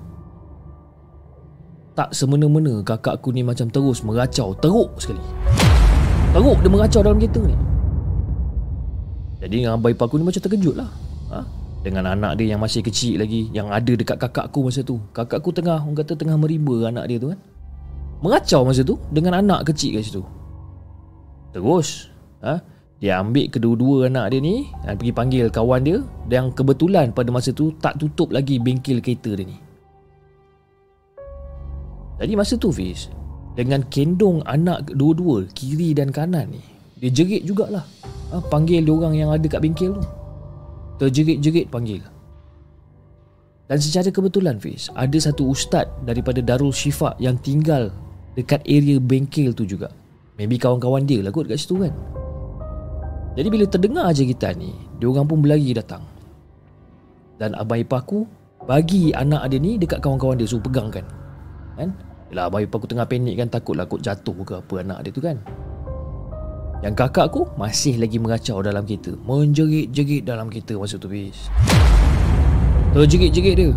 Tak 1.92 2.16
semena-mena 2.16 2.80
kakak 2.80 3.20
aku 3.20 3.36
ni 3.36 3.44
macam 3.44 3.68
terus 3.68 4.00
meracau 4.00 4.56
Teruk 4.56 4.96
sekali. 4.96 5.20
Teruk 6.32 6.58
dia 6.64 6.70
meracau 6.72 7.00
dalam 7.04 7.20
kereta 7.20 7.42
ni. 7.44 7.56
Jadi 9.44 9.56
dengan 9.64 9.80
ipar 9.82 10.08
aku 10.08 10.16
ni 10.16 10.24
macam 10.24 10.40
terkejut 10.40 10.74
lah. 10.78 10.88
Ha? 11.32 11.44
Dengan 11.84 12.12
anak 12.12 12.40
dia 12.40 12.56
yang 12.56 12.60
masih 12.60 12.84
kecil 12.84 13.20
lagi 13.20 13.48
Yang 13.52 13.68
ada 13.72 13.92
dekat 13.92 14.16
kakak 14.16 14.44
aku 14.48 14.64
masa 14.64 14.80
tu. 14.80 14.96
Kakak 15.12 15.44
aku 15.44 15.52
tengah 15.52 15.84
Orang 15.84 15.96
kata 16.00 16.16
tengah 16.16 16.40
meriba 16.40 16.88
anak 16.88 17.04
dia 17.12 17.20
tu 17.20 17.28
kan. 17.28 17.40
Meracau 18.24 18.64
masa 18.64 18.80
tu 18.80 18.96
Dengan 19.12 19.36
anak 19.44 19.68
kecil 19.68 20.00
kat 20.00 20.08
situ. 20.08 20.24
Terus 21.52 22.08
ha? 22.40 22.79
Dia 23.00 23.16
ambil 23.24 23.48
kedua-dua 23.48 24.12
anak 24.12 24.36
dia 24.36 24.44
ni 24.44 24.68
dan 24.84 25.00
pergi 25.00 25.12
panggil 25.16 25.48
kawan 25.48 25.80
dia 25.80 26.04
yang 26.28 26.52
kebetulan 26.52 27.16
pada 27.16 27.32
masa 27.32 27.48
tu 27.48 27.72
tak 27.80 27.96
tutup 27.96 28.28
lagi 28.28 28.60
bengkel 28.60 29.00
kereta 29.00 29.32
dia 29.32 29.48
ni. 29.48 29.56
Jadi 32.20 32.32
masa 32.36 32.60
tu 32.60 32.68
Fiz, 32.68 33.08
dengan 33.56 33.80
kendong 33.88 34.44
anak 34.44 34.92
dua-dua 34.92 35.48
kiri 35.56 35.96
dan 35.96 36.12
kanan 36.12 36.52
ni, 36.52 36.60
dia 37.00 37.08
jerit 37.08 37.48
jugalah. 37.48 37.88
Ha, 38.30 38.44
panggil 38.52 38.84
dia 38.84 38.92
orang 38.92 39.16
yang 39.16 39.32
ada 39.32 39.48
kat 39.48 39.64
bengkel 39.64 39.96
tu. 39.96 40.04
Terjerit-jerit 41.00 41.72
panggil. 41.72 42.04
Dan 43.64 43.80
secara 43.80 44.12
kebetulan 44.12 44.60
Fiz, 44.60 44.92
ada 44.92 45.16
satu 45.16 45.48
ustaz 45.48 45.88
daripada 46.04 46.44
Darul 46.44 46.76
Syifa 46.76 47.16
yang 47.16 47.40
tinggal 47.40 47.88
dekat 48.36 48.60
area 48.68 49.00
bengkel 49.00 49.56
tu 49.56 49.64
juga. 49.64 49.88
Maybe 50.36 50.60
kawan-kawan 50.60 51.08
dia 51.08 51.24
lah 51.24 51.32
kot 51.32 51.48
dekat 51.48 51.64
situ 51.64 51.88
kan. 51.88 51.96
Jadi 53.38 53.46
bila 53.46 53.64
terdengar 53.66 54.10
jeritan 54.10 54.58
ni 54.58 54.74
Dia 54.98 55.06
orang 55.06 55.26
pun 55.30 55.38
berlari 55.38 55.70
datang. 55.70 56.02
Dan 57.38 57.54
abang 57.54 57.78
ipar 57.78 58.02
aku 58.02 58.26
Bagi 58.66 59.14
anak 59.14 59.48
dia 59.54 59.62
ni 59.62 59.78
dekat 59.78 60.02
kawan-kawan 60.02 60.36
dia 60.36 60.50
Suruh 60.50 60.62
pegang 60.62 60.90
kan? 60.90 61.06
Kan 61.78 61.94
Yelah 62.30 62.50
abang 62.50 62.62
ipar 62.62 62.82
aku 62.82 62.90
tengah 62.90 63.06
panik 63.06 63.38
kan 63.38 63.48
Takutlah 63.48 63.86
kot 63.86 64.02
jatuh 64.02 64.34
ke 64.42 64.54
apa 64.58 64.74
anak 64.82 64.98
dia 65.06 65.12
tu 65.14 65.22
kan. 65.22 65.36
Yang 66.82 66.94
kakak 67.06 67.26
aku 67.30 67.42
Masih 67.54 68.00
lagi 68.02 68.18
meracau 68.18 68.58
dalam 68.60 68.82
kereta. 68.82 69.14
Menjerit-jerit 69.22 70.26
dalam 70.26 70.50
kereta 70.50 70.74
masa 70.74 70.98
tu 70.98 71.06
bis 71.06 71.46
Terjerit-jerit 72.90 73.54
dia. 73.54 73.70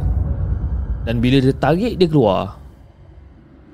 Dan 1.03 1.19
bila 1.21 1.43
dia 1.43 1.53
tarik 1.53 1.99
dia 1.99 2.07
keluar 2.09 2.62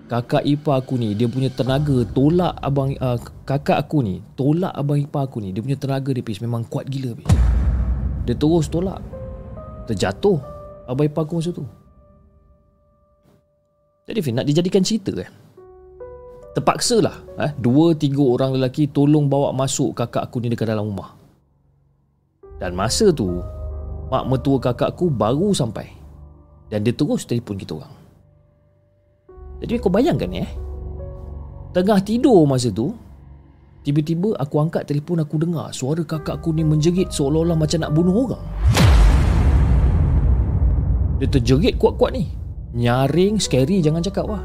kakak 0.09 0.41
ipar 0.41 0.81
aku 0.81 0.97
ni 0.97 1.13
dia 1.13 1.29
punya 1.29 1.53
tenaga 1.53 2.01
tolak 2.17 2.57
abang 2.65 2.97
uh, 2.97 3.21
kakak 3.45 3.77
aku 3.77 4.01
ni 4.01 4.25
tolak 4.33 4.73
abang 4.73 4.97
ipar 4.97 5.29
aku 5.29 5.37
ni 5.37 5.53
dia 5.53 5.61
punya 5.61 5.77
tenaga 5.77 6.09
dia 6.09 6.25
pis 6.25 6.41
memang 6.41 6.65
kuat 6.65 6.89
gila 6.89 7.13
pis. 7.13 7.29
Dia 8.25 8.33
terus 8.33 8.65
tolak. 8.73 8.97
Terjatuh 9.85 10.41
abang 10.89 11.05
ipar 11.05 11.29
aku 11.29 11.37
masa 11.37 11.53
tu. 11.53 11.61
Jadi 14.09 14.19
Fin 14.25 14.41
nak 14.41 14.49
dijadikan 14.49 14.81
cerita 14.81 15.13
kan 15.13 15.29
terpaksa 16.49 16.97
lah 16.97 17.13
eh, 17.37 17.53
dua 17.61 17.93
tiga 17.93 18.25
orang 18.25 18.57
lelaki 18.57 18.89
tolong 18.89 19.29
bawa 19.29 19.53
masuk 19.53 19.93
kakak 19.93 20.25
aku 20.25 20.41
ni 20.41 20.49
dekat 20.49 20.73
dalam 20.73 20.89
rumah. 20.89 21.13
Dan 22.57 22.73
masa 22.73 23.13
tu 23.13 23.45
mak 24.09 24.25
mertua 24.25 24.57
kakak 24.57 24.97
aku 24.97 25.13
baru 25.13 25.53
sampai. 25.53 25.85
Dan 26.73 26.81
dia 26.81 26.97
terus 26.97 27.29
telefon 27.29 27.61
kita 27.61 27.77
orang 27.77 27.98
jadi 29.59 29.75
kau 29.79 29.91
bayangkan 29.91 30.31
eh? 30.31 30.49
Tengah 31.75 31.99
tidur 32.01 32.47
masa 32.47 32.71
tu 32.71 32.95
Tiba-tiba 33.83 34.35
aku 34.39 34.59
angkat 34.59 34.87
telefon 34.87 35.23
aku 35.23 35.35
dengar 35.39 35.71
Suara 35.75 36.03
kakak 36.03 36.39
aku 36.39 36.55
ni 36.55 36.63
menjerit 36.63 37.11
seolah-olah 37.11 37.55
macam 37.55 37.79
nak 37.83 37.91
bunuh 37.95 38.15
orang. 38.27 38.43
Dia 41.19 41.27
terjerit 41.27 41.75
kuat-kuat 41.75 42.15
ni. 42.15 42.31
Nyaring, 42.75 43.39
scary 43.39 43.83
jangan 43.83 44.03
cakap 44.03 44.27
lah. 44.27 44.43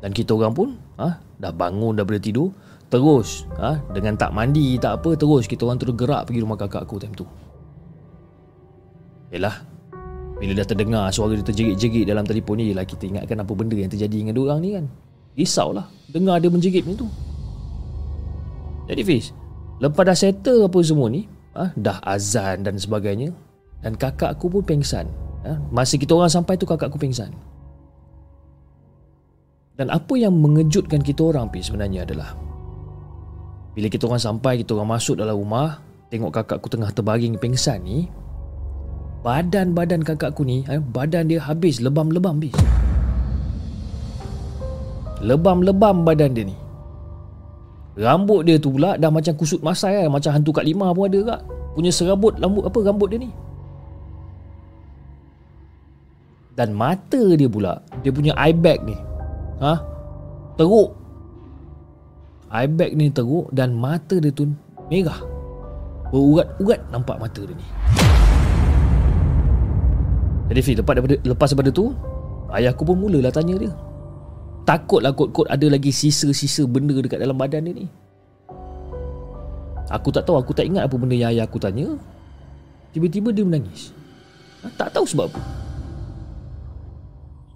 Dan 0.00 0.16
kita 0.16 0.32
orang 0.32 0.56
pun 0.56 0.68
ha, 0.96 1.20
Dah 1.36 1.52
bangun 1.52 1.92
daripada 1.92 2.16
tidur 2.16 2.56
Terus 2.88 3.44
ha, 3.60 3.76
Dengan 3.92 4.16
tak 4.16 4.32
mandi 4.32 4.80
tak 4.80 4.96
apa 4.96 5.12
Terus 5.12 5.44
kita 5.44 5.68
orang 5.68 5.76
terus 5.76 5.92
gerak 5.92 6.24
pergi 6.24 6.40
rumah 6.40 6.56
kakak 6.56 6.88
aku 6.88 6.96
time 6.96 7.12
tu. 7.12 7.28
Yelah 9.28 9.69
bila 10.40 10.56
dah 10.56 10.64
terdengar 10.64 11.04
suara 11.12 11.36
dia 11.36 11.44
terjerit-jerit 11.44 12.08
dalam 12.08 12.24
telefon 12.24 12.56
ni 12.56 12.72
Yelah 12.72 12.88
kita 12.88 13.04
ingatkan 13.04 13.44
apa 13.44 13.52
benda 13.52 13.76
yang 13.76 13.92
terjadi 13.92 14.16
dengan 14.24 14.32
dua 14.32 14.44
orang 14.56 14.60
ni 14.64 14.70
kan. 14.72 14.84
Risaulah. 15.36 15.84
Dengar 16.08 16.40
dia 16.40 16.48
menjerit 16.48 16.80
macam 16.88 17.04
tu. 17.04 17.08
Jadi 18.90 19.02
Fiz 19.06 19.30
Lepas 19.78 20.02
dah 20.02 20.16
settle 20.18 20.66
apa 20.66 20.78
semua 20.82 21.06
ni 21.06 21.30
ah, 21.54 21.70
Dah 21.78 22.02
azan 22.02 22.66
dan 22.66 22.74
sebagainya 22.74 23.30
Dan 23.78 23.94
kakak 23.94 24.34
aku 24.34 24.50
pun 24.50 24.66
pengsan 24.66 25.06
ah, 25.46 25.62
Masa 25.70 25.94
kita 25.94 26.18
orang 26.18 26.32
sampai 26.32 26.58
tu 26.58 26.66
kakak 26.66 26.90
aku 26.90 26.98
pengsan. 26.98 27.30
Dan 29.78 29.88
apa 29.94 30.12
yang 30.18 30.34
mengejutkan 30.34 31.00
kita 31.06 31.22
orang 31.22 31.46
Fiz 31.54 31.70
sebenarnya 31.70 32.02
adalah 32.02 32.34
Bila 33.78 33.86
kita 33.86 34.10
orang 34.10 34.18
sampai 34.18 34.58
Kita 34.58 34.74
orang 34.74 34.98
masuk 34.98 35.22
dalam 35.22 35.38
rumah 35.38 35.78
Tengok 36.10 36.34
kakak 36.34 36.58
aku 36.58 36.66
tengah 36.66 36.90
terbaring 36.90 37.38
pengsan 37.38 37.78
ni 37.86 38.10
Badan-badan 39.20 40.00
kakak 40.00 40.32
aku 40.32 40.48
ni 40.48 40.64
eh, 40.64 40.80
Badan 40.80 41.28
dia 41.28 41.44
habis 41.44 41.84
lebam-lebam 41.84 42.40
bis 42.40 42.56
Lebam-lebam 45.20 46.08
badan 46.08 46.32
dia 46.32 46.48
ni. 46.48 46.56
Rambut 48.00 48.48
dia 48.48 48.56
tu 48.56 48.72
pula 48.72 48.96
dah 48.96 49.12
macam 49.12 49.36
kusut 49.36 49.60
masai 49.60 50.00
eh. 50.00 50.08
Macam 50.08 50.32
hantu 50.32 50.56
kat 50.56 50.64
lima 50.64 50.96
pun 50.96 51.12
ada 51.12 51.20
kak. 51.36 51.40
Punya 51.76 51.92
serabut 51.92 52.32
rambut 52.40 52.64
apa 52.64 52.78
rambut 52.80 53.12
dia 53.12 53.20
ni? 53.20 53.30
Dan 56.56 56.72
mata 56.72 57.22
dia 57.36 57.48
pula 57.48 57.84
Dia 58.00 58.10
punya 58.10 58.32
eye 58.40 58.56
bag 58.56 58.80
ni 58.88 58.96
ha? 59.60 59.76
Teruk. 60.56 60.96
Eye 62.48 62.66
ni 62.96 63.12
teruk 63.12 63.52
Dan 63.52 63.76
mata 63.76 64.16
dia 64.16 64.32
tu 64.32 64.48
merah. 64.88 65.20
Berurat-urat 66.08 66.80
nampak 66.88 67.20
mata 67.20 67.44
dia 67.44 67.52
ni 67.52 67.66
jadi 70.50 70.60
Fi 70.66 70.72
lepas 70.74 70.98
daripada 70.98 71.16
lepas 71.22 71.48
daripada 71.54 71.70
tu 71.70 71.94
ayah 72.58 72.74
aku 72.74 72.82
pun 72.82 72.98
mulalah 72.98 73.30
tanya 73.30 73.54
dia. 73.54 73.70
Takutlah 74.66 75.14
kot-kot 75.14 75.46
ada 75.46 75.66
lagi 75.70 75.94
sisa-sisa 75.94 76.66
benda 76.66 76.98
dekat 76.98 77.22
dalam 77.22 77.38
badan 77.38 77.70
dia 77.70 77.72
ni. 77.72 77.86
Aku 79.90 80.10
tak 80.10 80.26
tahu, 80.26 80.38
aku 80.38 80.50
tak 80.54 80.66
ingat 80.66 80.90
apa 80.90 80.94
benda 80.98 81.14
yang 81.14 81.30
ayah 81.30 81.46
aku 81.46 81.62
tanya. 81.62 81.94
Tiba-tiba 82.90 83.30
dia 83.30 83.46
menangis. 83.46 83.94
Ha, 84.62 84.70
tak 84.74 84.90
tahu 84.94 85.06
sebab 85.06 85.30
apa. 85.30 85.42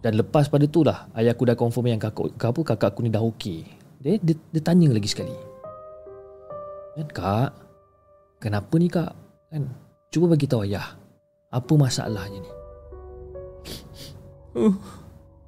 Dan 0.02 0.18
lepas 0.18 0.46
pada 0.46 0.66
tu 0.70 0.86
lah 0.86 1.10
ayah 1.18 1.34
aku 1.34 1.50
dah 1.50 1.58
confirm 1.58 1.90
yang 1.90 2.02
kakak, 2.02 2.30
apa, 2.38 2.60
kakak 2.62 2.88
aku 2.94 3.06
ni 3.06 3.10
dah 3.10 3.22
okey. 3.26 3.66
Dia, 4.02 4.18
dia, 4.22 4.34
dia 4.38 4.62
tanya 4.62 4.94
lagi 4.94 5.10
sekali. 5.10 5.34
Kan 6.94 7.10
kak, 7.10 7.50
kenapa 8.38 8.74
ni 8.78 8.86
kak? 8.86 9.14
Kan, 9.50 9.70
cuba 10.14 10.34
bagi 10.34 10.46
tahu 10.46 10.62
ayah. 10.62 10.94
Apa 11.50 11.72
masalahnya 11.78 12.38
ni? 12.42 12.63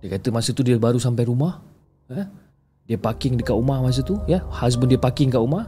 Dia 0.03 0.19
kata 0.19 0.29
masa 0.35 0.51
tu 0.51 0.67
dia 0.67 0.77
baru 0.77 0.99
sampai 0.99 1.25
rumah 1.27 1.63
eh? 2.11 2.27
Dia 2.87 2.99
parking 2.99 3.39
dekat 3.39 3.55
rumah 3.55 3.83
masa 3.83 4.03
tu 4.03 4.19
ya? 4.27 4.43
Husband 4.51 4.91
dia 4.91 4.99
parking 4.99 5.31
kat 5.31 5.43
rumah 5.43 5.67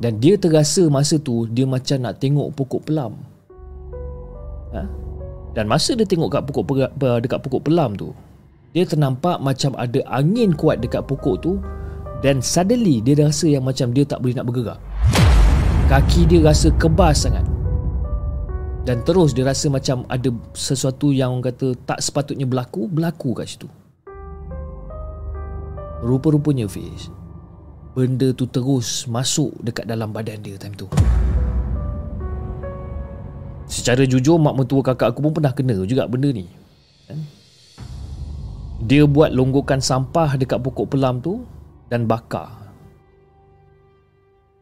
Dan 0.00 0.20
dia 0.20 0.36
terasa 0.36 0.84
masa 0.88 1.16
tu 1.16 1.48
Dia 1.48 1.64
macam 1.64 2.04
nak 2.04 2.20
tengok 2.20 2.52
pokok 2.56 2.88
pelam 2.88 3.16
eh? 4.72 4.88
Dan 5.56 5.64
masa 5.66 5.96
dia 5.96 6.04
tengok 6.04 6.28
kat 6.28 6.42
pokok, 6.44 6.64
dekat 7.24 7.40
pokok 7.40 7.62
pelam 7.64 7.96
tu 7.96 8.12
Dia 8.76 8.84
ternampak 8.84 9.40
macam 9.40 9.72
ada 9.76 10.00
angin 10.12 10.52
kuat 10.52 10.80
dekat 10.84 11.04
pokok 11.08 11.36
tu 11.40 11.60
Dan 12.20 12.44
suddenly 12.44 13.00
dia 13.00 13.16
rasa 13.18 13.48
yang 13.48 13.64
macam 13.64 13.92
dia 13.92 14.04
tak 14.04 14.20
boleh 14.20 14.36
nak 14.36 14.46
bergerak 14.48 14.80
Kaki 15.88 16.28
dia 16.28 16.44
rasa 16.44 16.68
kebas 16.76 17.24
sangat 17.24 17.57
dan 18.88 19.04
terus 19.04 19.36
dia 19.36 19.44
rasa 19.44 19.68
macam 19.68 20.08
ada 20.08 20.32
sesuatu 20.56 21.12
yang 21.12 21.36
orang 21.36 21.52
kata 21.52 21.76
tak 21.84 22.00
sepatutnya 22.00 22.48
berlaku, 22.48 22.88
berlaku 22.88 23.36
kat 23.36 23.52
situ. 23.52 23.68
Rupa-rupanya 26.00 26.64
Fiz, 26.64 27.12
benda 27.92 28.32
tu 28.32 28.48
terus 28.48 29.04
masuk 29.04 29.52
dekat 29.60 29.84
dalam 29.84 30.08
badan 30.08 30.40
dia 30.40 30.56
time 30.56 30.72
tu. 30.72 30.88
Secara 33.68 34.08
jujur 34.08 34.40
mak 34.40 34.56
mentua 34.56 34.80
kakak 34.80 35.12
aku 35.12 35.20
pun 35.20 35.36
pernah 35.36 35.52
kena 35.52 35.84
juga 35.84 36.08
benda 36.08 36.32
ni. 36.32 36.48
Kan? 37.04 37.20
Dia 38.88 39.04
buat 39.04 39.36
longgokan 39.36 39.84
sampah 39.84 40.40
dekat 40.40 40.64
pokok 40.64 40.96
pelam 40.96 41.20
tu 41.20 41.44
dan 41.92 42.08
bakar. 42.08 42.72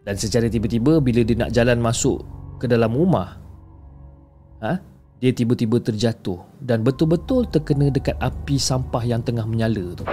Dan 0.02 0.18
secara 0.18 0.50
tiba-tiba 0.50 0.98
bila 0.98 1.22
dia 1.22 1.38
nak 1.38 1.54
jalan 1.54 1.78
masuk 1.78 2.26
ke 2.58 2.66
dalam 2.66 2.90
rumah, 2.90 3.45
ha? 4.62 4.80
dia 5.18 5.30
tiba-tiba 5.32 5.80
terjatuh 5.80 6.40
dan 6.60 6.84
betul-betul 6.84 7.48
terkena 7.48 7.88
dekat 7.88 8.16
api 8.20 8.60
sampah 8.60 9.02
yang 9.04 9.24
tengah 9.24 9.48
menyala 9.48 9.96
tu. 9.96 10.04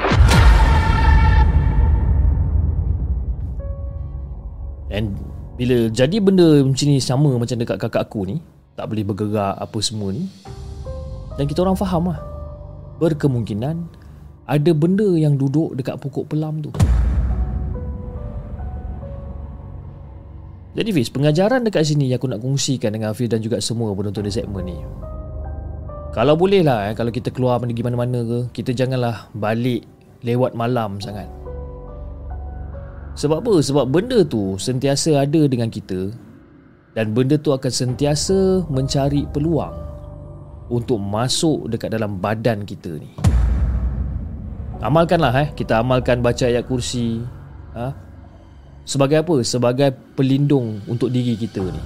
Dan 4.88 5.14
bila 5.58 5.90
jadi 5.90 6.18
benda 6.22 6.62
macam 6.62 6.86
ni 6.88 7.02
sama 7.02 7.34
macam 7.36 7.58
dekat 7.58 7.78
kakak 7.82 8.04
aku 8.10 8.30
ni, 8.30 8.38
tak 8.74 8.90
boleh 8.90 9.06
bergerak 9.06 9.54
apa 9.62 9.78
semua 9.86 10.10
ni 10.10 10.26
dan 11.38 11.46
kita 11.46 11.62
orang 11.62 11.78
faham 11.78 12.10
lah 12.10 12.20
berkemungkinan 12.98 13.86
ada 14.50 14.72
benda 14.74 15.08
yang 15.18 15.38
duduk 15.38 15.78
dekat 15.78 15.98
pokok 16.02 16.34
pelam 16.34 16.62
tu 16.62 16.74
jadi 20.74 20.90
Fiz 20.90 21.10
pengajaran 21.14 21.62
dekat 21.66 21.86
sini 21.86 22.10
yang 22.10 22.18
aku 22.18 22.30
nak 22.30 22.42
kongsikan 22.42 22.94
dengan 22.94 23.14
Hafiz 23.14 23.30
dan 23.30 23.42
juga 23.42 23.62
semua 23.62 23.94
penonton 23.94 24.26
di 24.26 24.34
segmen 24.34 24.66
ni 24.66 24.78
kalau 26.14 26.38
boleh 26.38 26.62
lah 26.62 26.90
eh, 26.90 26.94
kalau 26.94 27.10
kita 27.10 27.34
keluar 27.34 27.58
pergi 27.62 27.82
mana-mana 27.82 28.22
ke 28.22 28.40
kita 28.62 28.74
janganlah 28.74 29.30
balik 29.34 29.86
lewat 30.22 30.54
malam 30.58 30.98
sangat 31.02 31.30
sebab 33.14 33.46
apa? 33.46 33.54
Sebab 33.62 33.86
benda 33.94 34.26
tu 34.26 34.58
sentiasa 34.58 35.22
ada 35.22 35.42
dengan 35.46 35.70
kita 35.70 36.10
dan 36.98 37.14
benda 37.14 37.38
tu 37.38 37.54
akan 37.54 37.70
sentiasa 37.70 38.66
mencari 38.70 39.30
peluang 39.30 39.74
untuk 40.74 40.98
masuk 40.98 41.70
dekat 41.70 41.94
dalam 41.94 42.18
badan 42.18 42.66
kita 42.66 42.98
ni. 42.98 43.14
Amalkanlah 44.82 45.34
eh, 45.46 45.50
kita 45.54 45.80
amalkan 45.80 46.26
baca 46.26 46.50
ayat 46.50 46.66
kursi. 46.66 47.22
Ha? 47.78 47.94
Sebagai 48.84 49.24
apa? 49.24 49.36
Sebagai 49.42 49.90
pelindung 50.16 50.84
untuk 50.88 51.10
diri 51.10 51.40
kita 51.40 51.64
ni. 51.64 51.84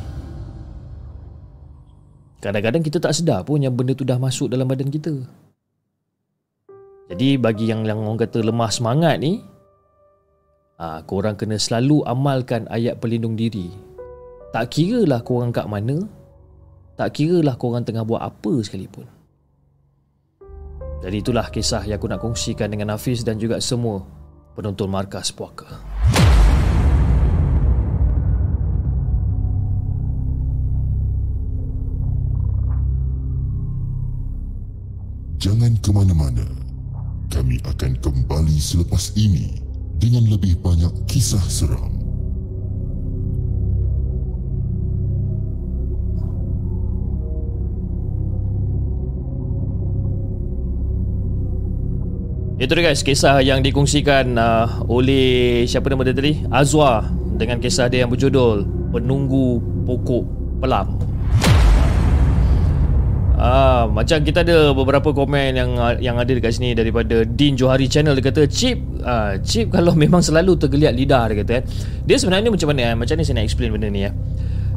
Kadang-kadang 2.41 2.83
kita 2.85 2.97
tak 3.01 3.13
sedar 3.17 3.41
pun 3.41 3.61
yang 3.61 3.73
benda 3.73 3.97
tu 3.97 4.05
dah 4.05 4.17
masuk 4.17 4.49
dalam 4.49 4.69
badan 4.69 4.89
kita. 4.89 5.13
Jadi 7.07 7.39
bagi 7.39 7.69
yang 7.69 7.87
yang 7.87 8.03
orang 8.03 8.19
kata 8.19 8.43
lemah 8.43 8.69
semangat 8.69 9.17
ni, 9.17 9.39
ah, 10.77 11.01
korang 11.07 11.39
kena 11.39 11.55
selalu 11.55 12.03
amalkan 12.03 12.67
ayat 12.67 12.99
pelindung 12.99 13.39
diri 13.39 13.87
tak 14.57 14.73
kira 14.73 15.03
lah 15.03 15.21
korang 15.21 15.51
kat 15.51 15.67
mana 15.67 16.07
Tak 16.95 17.19
kira 17.19 17.43
lah 17.43 17.59
korang 17.59 17.83
tengah 17.83 18.01
buat 18.07 18.23
apa 18.23 18.53
sekalipun 18.63 19.05
Jadi 21.03 21.17
itulah 21.19 21.51
kisah 21.51 21.83
yang 21.85 21.99
aku 21.99 22.07
nak 22.09 22.23
kongsikan 22.23 22.71
dengan 22.71 22.95
Hafiz 22.95 23.21
dan 23.21 23.37
juga 23.37 23.59
semua 23.59 24.01
penonton 24.55 24.89
Markas 24.89 25.29
Puaka 25.29 25.67
Jangan 35.47 35.79
ke 35.79 35.95
mana-mana. 35.95 36.43
Kami 37.31 37.55
akan 37.63 38.03
kembali 38.03 38.59
selepas 38.59 39.15
ini 39.15 39.55
dengan 39.95 40.27
lebih 40.27 40.59
banyak 40.59 40.91
kisah 41.07 41.39
seram. 41.47 41.95
Itu 52.59 52.75
dia 52.75 52.91
guys 52.91 53.05
Kisah 53.05 53.37
yang 53.45 53.61
dikongsikan 53.61 54.33
uh, 54.33 54.81
Oleh 54.89 55.61
Siapa 55.69 55.93
nama 55.93 56.01
dia 56.01 56.17
tadi 56.17 56.41
Azwa 56.49 57.05
Dengan 57.37 57.61
kisah 57.61 57.85
dia 57.85 58.01
yang 58.01 58.09
berjudul 58.09 58.65
Penunggu 58.89 59.61
Pokok 59.85 60.25
Pelam 60.57 60.97
Ah, 63.37 63.85
macam 63.85 64.17
kita 64.25 64.41
ada 64.41 64.73
beberapa 64.73 65.13
komen 65.13 65.53
yang 65.53 65.77
yang 66.01 66.17
ada 66.17 66.25
dekat 66.33 66.57
sini 66.57 66.73
daripada 66.73 67.21
Din 67.21 67.53
Johari 67.53 67.85
channel 67.85 68.17
dia 68.17 68.33
kata 68.33 68.49
chip 68.49 68.81
ah, 69.05 69.37
chip 69.37 69.69
kalau 69.69 69.93
memang 70.03 70.25
selalu 70.25 70.57
tergeliat 70.57 70.97
lidah 70.97 71.29
dia 71.29 71.45
kata 71.45 71.51
eh. 71.61 71.63
Dia 72.01 72.17
sebenarnya 72.17 72.49
macam 72.49 72.73
mana 72.73 72.81
eh? 72.81 72.95
Macam 72.97 73.13
ni 73.13 73.21
saya 73.21 73.37
nak 73.37 73.45
explain 73.45 73.69
benda 73.69 73.93
ni 73.93 74.01
ya. 74.01 74.09
Eh. 74.09 74.13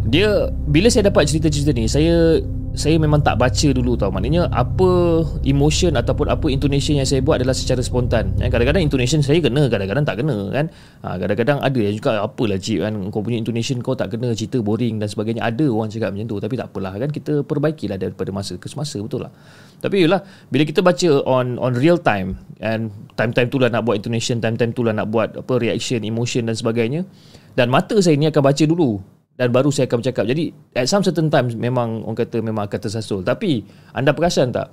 Dia 0.04 0.28
bila 0.52 0.92
saya 0.92 1.08
dapat 1.08 1.24
cerita-cerita 1.32 1.72
ni 1.72 1.88
saya 1.88 2.36
saya 2.74 2.96
memang 2.96 3.20
tak 3.20 3.36
baca 3.36 3.68
dulu 3.74 3.98
tau. 3.98 4.14
Maknanya 4.14 4.46
apa 4.54 5.22
emotion 5.42 5.98
ataupun 5.98 6.30
apa 6.30 6.46
intonation 6.48 6.98
yang 6.98 7.08
saya 7.08 7.20
buat 7.20 7.42
adalah 7.42 7.54
secara 7.54 7.82
spontan. 7.82 8.36
Kadang-kadang 8.38 8.82
intonation 8.82 9.20
saya 9.20 9.42
kena 9.42 9.66
kadang-kadang 9.66 10.06
tak 10.06 10.22
kena 10.22 10.36
kan? 10.54 10.66
Ha, 11.02 11.18
kadang-kadang 11.18 11.58
ada 11.60 11.78
yang 11.78 11.94
juga 11.94 12.22
apalah 12.22 12.58
cik 12.58 12.78
kan? 12.82 12.92
Kau 13.10 13.20
punya 13.26 13.38
intonation 13.38 13.82
kau 13.82 13.98
tak 13.98 14.14
kena 14.14 14.32
cerita 14.32 14.62
boring 14.62 15.02
dan 15.02 15.10
sebagainya. 15.10 15.42
Ada 15.46 15.66
orang 15.66 15.90
cakap 15.90 16.14
macam 16.14 16.26
tu 16.30 16.36
tapi 16.38 16.54
tak 16.54 16.68
apalah 16.70 16.92
kan? 16.94 17.10
Kita 17.10 17.32
perbaikilah 17.42 17.98
daripada 17.98 18.30
masa 18.30 18.54
ke 18.56 18.70
semasa 18.70 19.02
betul 19.02 19.26
lah 19.26 19.32
tapi 19.80 20.04
yalah 20.04 20.20
bila 20.52 20.62
kita 20.68 20.84
baca 20.84 21.24
on 21.24 21.56
on 21.56 21.72
real 21.72 21.96
time 21.96 22.36
and 22.60 22.92
time-time 23.16 23.48
tu 23.48 23.56
lah 23.56 23.72
nak 23.72 23.88
buat 23.88 23.96
intonation 23.96 24.38
time-time 24.38 24.76
tu 24.76 24.84
lah 24.84 24.92
nak 24.92 25.08
buat 25.08 25.40
apa 25.40 25.56
reaction 25.56 26.04
emotion 26.04 26.44
dan 26.46 26.54
sebagainya 26.54 27.08
dan 27.56 27.72
mata 27.72 27.96
saya 27.98 28.14
ni 28.14 28.28
akan 28.28 28.44
baca 28.44 28.64
dulu 28.68 29.00
dan 29.40 29.48
baru 29.48 29.72
saya 29.72 29.88
akan 29.88 30.04
bercakap. 30.04 30.28
Jadi 30.28 30.52
at 30.76 30.84
some 30.84 31.00
certain 31.00 31.32
times 31.32 31.56
memang 31.56 32.04
orang 32.04 32.20
kata 32.20 32.44
memang 32.44 32.68
akan 32.68 32.76
tersasul. 32.76 33.24
Tapi 33.24 33.64
anda 33.96 34.12
perasan 34.12 34.52
tak? 34.52 34.68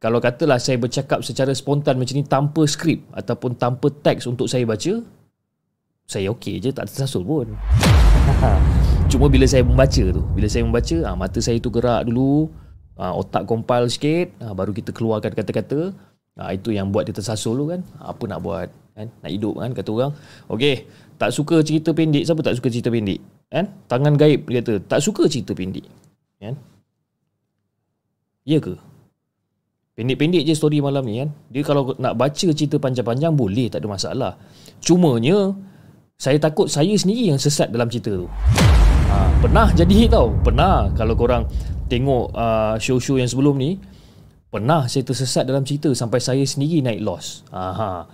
Kalau 0.00 0.24
katalah 0.24 0.56
saya 0.56 0.80
bercakap 0.80 1.20
secara 1.20 1.52
spontan 1.52 2.00
macam 2.00 2.16
ni 2.16 2.24
tanpa 2.24 2.64
skrip 2.64 3.04
ataupun 3.12 3.60
tanpa 3.60 3.92
teks 3.92 4.24
untuk 4.24 4.48
saya 4.48 4.64
baca, 4.64 5.04
saya 6.08 6.32
okey 6.32 6.64
je 6.64 6.72
tak 6.72 6.88
tersasul 6.88 7.28
pun. 7.28 7.52
Cuma 9.12 9.28
bila 9.28 9.44
saya 9.44 9.68
membaca 9.68 10.00
tu, 10.00 10.22
bila 10.32 10.48
saya 10.48 10.64
membaca, 10.64 10.96
ah 11.04 11.12
mata 11.12 11.36
saya 11.44 11.60
tu 11.60 11.68
gerak 11.68 12.08
dulu, 12.08 12.48
ah 12.96 13.12
otak 13.12 13.44
compile 13.44 13.92
sikit, 13.92 14.32
ah 14.40 14.56
baru 14.56 14.72
kita 14.72 14.96
keluarkan 14.96 15.36
kata-kata. 15.36 15.92
Ah 16.40 16.56
itu 16.56 16.72
yang 16.72 16.88
buat 16.88 17.04
dia 17.04 17.12
tersasul 17.12 17.56
tu 17.56 17.64
kan. 17.68 17.84
Apa 18.00 18.24
nak 18.24 18.40
buat? 18.40 18.68
Kan? 18.96 19.12
Nak 19.20 19.28
hidup 19.32 19.60
kan 19.60 19.76
kata 19.76 19.90
orang. 19.92 20.12
Okey, 20.48 20.88
tak 21.20 21.36
suka 21.36 21.60
cerita 21.60 21.92
pendek, 21.92 22.24
siapa 22.24 22.40
tak 22.40 22.56
suka 22.56 22.72
cerita 22.72 22.88
pendek? 22.88 23.35
Kan? 23.50 23.66
Tangan 23.86 24.14
gaib 24.18 24.48
dia 24.50 24.60
kata 24.62 24.82
tak 24.84 25.00
suka 25.02 25.30
cerita 25.30 25.54
pendek. 25.54 25.86
Kan? 26.38 26.54
Ya 28.46 28.58
ke? 28.62 28.74
Pendek-pendek 29.96 30.44
je 30.44 30.52
story 30.52 30.84
malam 30.84 31.08
ni 31.08 31.24
kan? 31.24 31.32
Dia 31.48 31.62
kalau 31.64 31.96
nak 31.96 32.20
baca 32.20 32.48
cerita 32.52 32.76
panjang-panjang 32.76 33.32
boleh 33.32 33.72
tak 33.72 33.80
ada 33.80 33.88
masalah. 33.88 34.32
Cumanya 34.84 35.56
saya 36.20 36.36
takut 36.36 36.68
saya 36.68 36.92
sendiri 36.96 37.32
yang 37.32 37.40
sesat 37.40 37.72
dalam 37.72 37.88
cerita 37.88 38.12
tu. 38.12 38.28
Ha, 39.08 39.16
pernah 39.40 39.72
jadi 39.72 40.12
tau. 40.12 40.36
Pernah. 40.44 40.92
Kalau 40.92 41.16
korang 41.16 41.48
tengok 41.88 42.28
uh, 42.36 42.76
show-show 42.76 43.16
yang 43.16 43.30
sebelum 43.30 43.56
ni 43.56 43.80
pernah 44.52 44.84
saya 44.84 45.00
tersesat 45.04 45.48
dalam 45.48 45.64
cerita 45.64 45.88
sampai 45.96 46.20
saya 46.20 46.44
sendiri 46.44 46.84
naik 46.84 47.00
loss. 47.00 47.40
Aha. 47.48 48.04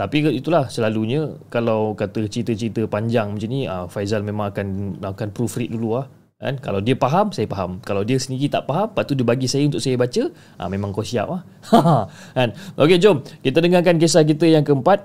Tapi 0.00 0.32
itulah 0.32 0.72
selalunya 0.72 1.28
kalau 1.52 1.92
kata 1.92 2.24
cerita-cerita 2.24 2.88
panjang 2.88 3.36
macam 3.36 3.50
ni 3.52 3.68
uh, 3.68 3.84
Faizal 3.84 4.24
memang 4.24 4.48
akan 4.48 4.96
akan 5.04 5.28
proofread 5.28 5.68
dulu 5.68 6.00
lah 6.00 6.08
kan? 6.40 6.56
Kalau 6.56 6.80
dia 6.80 6.96
faham 6.96 7.28
saya 7.36 7.44
faham. 7.44 7.84
Kalau 7.84 8.00
dia 8.00 8.16
sendiri 8.16 8.48
tak 8.48 8.64
faham 8.64 8.88
lepas 8.88 9.04
tu 9.04 9.12
dia 9.12 9.28
bagi 9.28 9.44
saya 9.44 9.68
untuk 9.68 9.84
saya 9.84 10.00
baca 10.00 10.32
uh, 10.32 10.68
memang 10.72 10.96
kau 10.96 11.04
siap 11.04 11.28
lah. 11.28 11.44
Kan? 12.32 12.56
Okey 12.80 12.96
jom. 12.96 13.20
Kita 13.44 13.60
dengarkan 13.60 14.00
kisah 14.00 14.24
kita 14.24 14.48
yang 14.48 14.64
keempat 14.64 15.04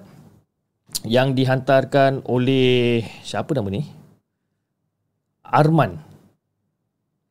yang 1.04 1.36
dihantarkan 1.36 2.24
oleh 2.32 3.04
siapa 3.20 3.52
nama 3.52 3.68
ni? 3.68 3.84
Arman. 5.44 6.00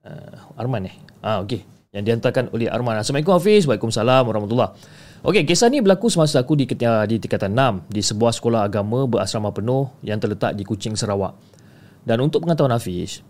Uh, 0.05 0.61
Arman 0.61 0.93
eh? 0.93 0.97
Ah 1.25 1.41
okey. 1.41 1.65
Yang 1.97 2.13
dihantarkan 2.13 2.53
oleh 2.53 2.69
Arman. 2.69 3.01
Assalamualaikum 3.01 3.41
Hafiz. 3.41 3.65
Waalaikumsalam 3.65 4.21
warahmatullahi 4.29 4.77
Okey, 5.25 5.49
kisah 5.49 5.73
ni 5.73 5.81
berlaku 5.81 6.13
semasa 6.13 6.45
aku 6.45 6.53
di, 6.53 6.69
di 6.69 7.17
tingkatan 7.17 7.57
6 7.57 7.89
di 7.89 8.05
sebuah 8.05 8.29
sekolah 8.29 8.69
agama 8.69 9.09
berasrama 9.09 9.57
penuh 9.57 9.89
yang 10.05 10.21
terletak 10.21 10.53
di 10.53 10.69
Kuching, 10.69 11.01
Sarawak. 11.01 11.33
Dan 12.05 12.21
untuk 12.21 12.45
pengetahuan 12.45 12.77
Hafiz, 12.77 13.25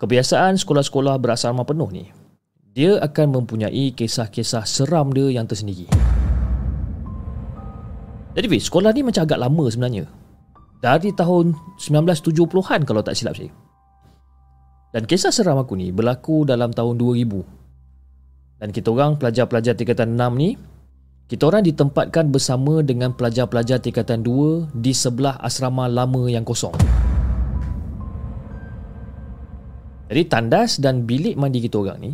kebiasaan 0.00 0.56
sekolah-sekolah 0.56 1.20
berasrama 1.20 1.68
penuh 1.68 1.92
ni, 1.92 2.08
dia 2.72 2.96
akan 2.96 3.44
mempunyai 3.44 3.92
kisah-kisah 3.92 4.64
seram 4.64 5.12
dia 5.12 5.36
yang 5.36 5.44
tersendiri. 5.44 5.84
Jadi 8.32 8.46
Fiz, 8.48 8.72
sekolah 8.72 8.96
ni 8.96 9.04
macam 9.04 9.28
agak 9.28 9.36
lama 9.36 9.64
sebenarnya. 9.68 10.08
Dari 10.80 11.12
tahun 11.12 11.52
1970-an 11.76 12.88
kalau 12.88 13.04
tak 13.04 13.20
silap 13.20 13.36
saya. 13.36 13.52
Dan 14.96 15.04
kisah 15.04 15.28
seram 15.28 15.60
aku 15.60 15.76
ni 15.76 15.92
berlaku 15.92 16.48
dalam 16.48 16.72
tahun 16.72 16.96
2000. 16.96 18.64
Dan 18.64 18.72
kita 18.72 18.88
orang 18.88 19.20
pelajar-pelajar 19.20 19.76
tingkatan 19.76 20.16
6 20.16 20.40
ni 20.40 20.56
kita 21.24 21.48
orang 21.48 21.64
ditempatkan 21.64 22.28
bersama 22.28 22.84
dengan 22.84 23.16
pelajar-pelajar 23.16 23.80
tingkatan 23.80 24.20
2 24.20 24.76
di 24.76 24.92
sebelah 24.92 25.40
asrama 25.40 25.88
lama 25.88 26.28
yang 26.28 26.44
kosong. 26.44 26.76
Jadi 30.12 30.22
tandas 30.28 30.76
dan 30.76 31.08
bilik 31.08 31.32
mandi 31.40 31.64
kita 31.64 31.80
orang 31.80 31.98
ni 31.98 32.12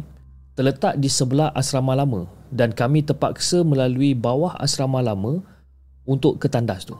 terletak 0.54 0.94
di 1.02 1.10
sebelah 1.10 1.50
asrama 1.58 1.98
lama 1.98 2.30
dan 2.54 2.70
kami 2.70 3.02
terpaksa 3.02 3.66
melalui 3.66 4.14
bawah 4.14 4.54
asrama 4.62 5.02
lama 5.02 5.42
untuk 6.06 6.38
ke 6.38 6.46
tandas 6.46 6.86
tu. 6.86 6.94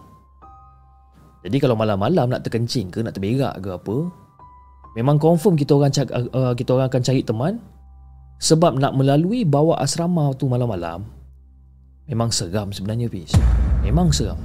Jadi 1.46 1.62
kalau 1.62 1.78
malam-malam 1.78 2.26
nak 2.26 2.42
terkencing 2.42 2.90
ke 2.90 3.06
nak 3.06 3.14
terberak 3.14 3.54
ke 3.62 3.70
apa, 3.70 3.96
memang 4.98 5.14
confirm 5.22 5.54
kita 5.54 5.78
orang 5.78 5.94
uh, 6.34 6.58
kita 6.58 6.74
orang 6.74 6.90
akan 6.90 7.02
cari 7.06 7.22
teman 7.22 7.62
sebab 8.42 8.82
nak 8.82 8.98
melalui 8.98 9.46
bawah 9.46 9.78
asrama 9.78 10.34
tu 10.34 10.50
malam-malam 10.50 11.19
memang 12.10 12.34
seram 12.34 12.74
sebenarnya 12.74 13.06
Fiz. 13.06 13.30
Memang 13.86 14.10
seram. 14.10 14.36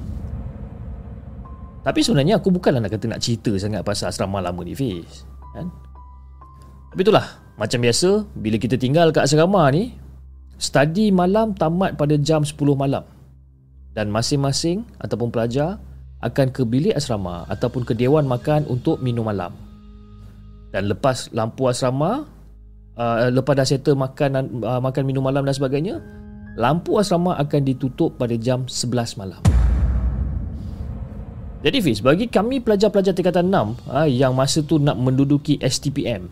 Tapi 1.82 2.00
sebenarnya 2.02 2.38
aku 2.38 2.54
bukanlah 2.54 2.82
nak 2.82 2.94
kata 2.94 3.10
nak 3.10 3.22
cerita 3.22 3.54
sangat 3.58 3.82
pasal 3.82 4.14
asrama 4.14 4.42
lama 4.42 4.62
ni 4.62 4.78
Fiz. 4.78 5.26
Kan? 5.58 5.70
Tapi 6.94 7.02
itulah, 7.02 7.26
macam 7.58 7.82
biasa 7.82 8.24
bila 8.38 8.56
kita 8.62 8.78
tinggal 8.78 9.10
kat 9.10 9.26
asrama 9.26 9.66
ni, 9.74 9.98
study 10.62 11.10
malam 11.10 11.58
tamat 11.58 11.98
pada 11.98 12.16
jam 12.22 12.46
10 12.46 12.54
malam. 12.78 13.04
Dan 13.98 14.14
masing-masing 14.14 14.86
ataupun 15.02 15.34
pelajar 15.34 15.82
akan 16.24 16.48
ke 16.50 16.66
bilik 16.66 16.96
asrama 16.96 17.46
ataupun 17.48 17.86
ke 17.86 17.94
dewan 17.98 18.26
makan 18.26 18.66
untuk 18.70 19.02
minum 19.02 19.26
malam. 19.26 19.54
Dan 20.74 20.92
lepas 20.92 21.32
lampu 21.32 21.70
asrama, 21.70 22.28
uh, 23.00 23.30
lepas 23.32 23.56
dah 23.56 23.64
settle 23.64 23.96
makan 23.96 24.60
uh, 24.66 24.82
makan 24.82 25.04
minum 25.08 25.24
malam 25.24 25.48
dan 25.48 25.56
sebagainya, 25.56 26.02
lampu 26.56 26.98
asrama 26.98 27.36
akan 27.38 27.62
ditutup 27.62 28.16
pada 28.16 28.34
jam 28.40 28.68
11 28.68 29.20
malam. 29.20 29.42
Jadi 31.66 31.78
Fiz, 31.82 32.00
bagi 32.02 32.30
kami 32.30 32.62
pelajar-pelajar 32.62 33.14
tingkatan 33.14 33.50
6 33.50 33.90
uh, 33.90 34.08
yang 34.08 34.34
masa 34.34 34.62
tu 34.62 34.78
nak 34.78 34.96
menduduki 34.96 35.58
STPM, 35.62 36.30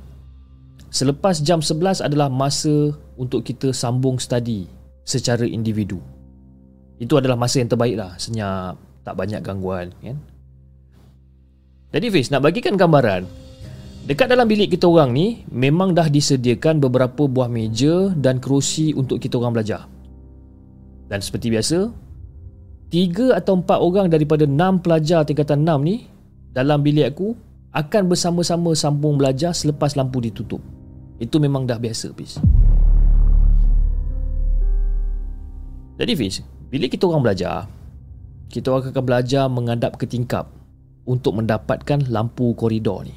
selepas 0.94 1.42
jam 1.42 1.60
11 1.60 2.06
adalah 2.06 2.30
masa 2.30 2.94
untuk 3.18 3.42
kita 3.42 3.74
sambung 3.74 4.22
study 4.22 4.70
secara 5.06 5.44
individu. 5.44 5.98
Itu 7.02 7.18
adalah 7.18 7.36
masa 7.36 7.60
yang 7.60 7.74
terbaik 7.74 7.98
lah, 7.98 8.14
senyap, 8.22 8.78
tak 9.04 9.20
banyak 9.20 9.44
gangguan 9.44 9.92
kan 10.00 10.18
jadi 11.94 12.08
Fiz 12.10 12.32
nak 12.32 12.42
bagikan 12.48 12.80
gambaran 12.80 13.28
dekat 14.08 14.32
dalam 14.32 14.48
bilik 14.48 14.74
kita 14.74 14.88
orang 14.88 15.12
ni 15.14 15.44
memang 15.52 15.92
dah 15.92 16.08
disediakan 16.08 16.80
beberapa 16.80 17.28
buah 17.28 17.52
meja 17.52 18.10
dan 18.16 18.40
kerusi 18.40 18.96
untuk 18.96 19.20
kita 19.20 19.38
orang 19.38 19.60
belajar 19.60 19.86
dan 21.14 21.22
seperti 21.22 21.54
biasa 21.54 21.94
tiga 22.90 23.38
atau 23.38 23.62
empat 23.62 23.78
orang 23.78 24.10
daripada 24.10 24.50
enam 24.50 24.82
pelajar 24.82 25.22
tingkatan 25.22 25.62
enam 25.62 25.86
ni 25.86 26.10
dalam 26.50 26.82
bilik 26.82 27.14
aku 27.14 27.38
akan 27.70 28.10
bersama-sama 28.10 28.74
sambung 28.74 29.22
belajar 29.22 29.54
selepas 29.54 29.94
lampu 29.94 30.18
ditutup 30.26 30.66
itu 31.22 31.38
memang 31.38 31.70
dah 31.70 31.78
biasa 31.78 32.10
Fiz 32.18 32.42
jadi 36.02 36.18
Fiz 36.18 36.42
bila 36.74 36.90
kita 36.90 37.06
orang 37.06 37.30
belajar 37.30 37.70
kita 38.50 38.74
akan 38.74 39.04
belajar 39.06 39.46
menghadap 39.54 40.02
ke 40.02 40.10
tingkap 40.10 40.50
untuk 41.10 41.36
mendapatkan 41.36 42.06
lampu 42.08 42.54
koridor 42.56 43.08
ni. 43.08 43.16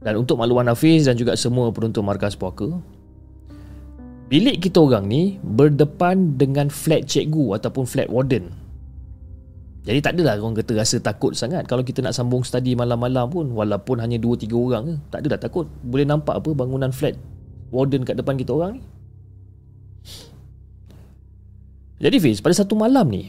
Dan 0.00 0.16
untuk 0.20 0.40
makluman 0.40 0.72
Hafiz 0.72 1.04
dan 1.04 1.16
juga 1.16 1.36
semua 1.36 1.68
penonton 1.72 2.00
markas 2.00 2.32
puaka, 2.32 2.68
bilik 4.30 4.62
kita 4.62 4.78
orang 4.78 5.10
ni 5.10 5.42
berdepan 5.42 6.38
dengan 6.38 6.70
flat 6.70 7.04
cikgu 7.10 7.58
ataupun 7.58 7.84
flat 7.84 8.06
warden. 8.06 8.54
Jadi 9.80 9.98
tak 9.98 10.12
adalah 10.14 10.38
orang 10.38 10.54
kata 10.54 10.76
rasa 10.78 11.02
takut 11.02 11.34
sangat 11.34 11.66
kalau 11.66 11.82
kita 11.82 11.98
nak 11.98 12.14
sambung 12.14 12.46
study 12.46 12.78
malam-malam 12.78 13.26
pun 13.26 13.50
walaupun 13.50 13.98
hanya 13.98 14.22
2-3 14.22 14.54
orang 14.54 14.82
ke. 14.86 14.94
Tak 15.10 15.18
adalah 15.26 15.40
takut. 15.42 15.66
Boleh 15.82 16.06
nampak 16.06 16.38
apa 16.38 16.54
bangunan 16.54 16.94
flat 16.94 17.18
warden 17.74 18.06
kat 18.06 18.14
depan 18.14 18.38
kita 18.38 18.54
orang 18.54 18.78
ni. 18.78 18.82
Jadi 22.00 22.16
Fiz, 22.16 22.40
pada 22.40 22.56
satu 22.56 22.72
malam 22.78 23.04
ni, 23.12 23.28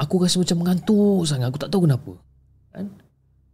aku 0.00 0.22
rasa 0.22 0.40
macam 0.40 0.64
mengantuk 0.64 1.28
sangat. 1.28 1.52
Aku 1.52 1.60
tak 1.60 1.68
tahu 1.68 1.84
kenapa. 1.84 2.16
Kan? 2.72 2.88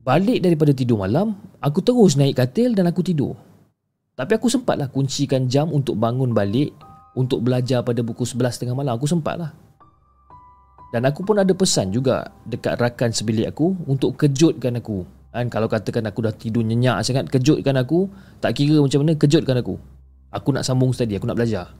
Balik 0.05 0.47
daripada 0.47 0.71
tidur 0.71 1.03
malam, 1.03 1.35
aku 1.59 1.83
terus 1.83 2.15
naik 2.15 2.39
katil 2.39 2.71
dan 2.77 2.87
aku 2.87 3.03
tidur. 3.03 3.35
Tapi 4.19 4.35
aku 4.35 4.51
sempatlah 4.51 4.91
kuncikan 4.91 5.47
jam 5.47 5.71
untuk 5.71 5.95
bangun 5.95 6.35
balik 6.35 6.75
untuk 7.15 7.47
belajar 7.47 7.87
pada 7.87 8.03
pukul 8.03 8.27
11 8.27 8.59
tengah 8.59 8.75
malam. 8.75 8.99
Aku 8.99 9.07
sempatlah. 9.07 9.55
Dan 10.91 11.07
aku 11.07 11.23
pun 11.23 11.39
ada 11.39 11.55
pesan 11.55 11.95
juga 11.95 12.27
dekat 12.43 12.83
rakan 12.83 13.15
sebilik 13.15 13.55
aku 13.55 13.79
untuk 13.87 14.19
kejutkan 14.19 14.75
aku. 14.83 15.07
Kan 15.31 15.47
kalau 15.47 15.71
katakan 15.71 16.03
aku 16.11 16.27
dah 16.27 16.35
tidur 16.35 16.67
nyenyak 16.67 16.99
sangat, 17.07 17.31
kejutkan 17.31 17.79
aku. 17.79 18.11
Tak 18.43 18.59
kira 18.59 18.83
macam 18.83 19.07
mana, 19.07 19.15
kejutkan 19.15 19.63
aku. 19.63 19.79
Aku 20.35 20.51
nak 20.51 20.67
sambung 20.67 20.91
study, 20.91 21.15
aku 21.15 21.31
nak 21.31 21.39
belajar. 21.39 21.71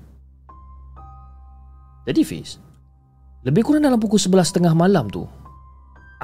Jadi 2.09 2.25
Fiz 2.25 2.57
Lebih 3.45 3.61
kurang 3.61 3.85
dalam 3.85 4.01
pukul 4.01 4.17
11.30 4.17 4.65
malam 4.73 5.13
tu 5.13 5.29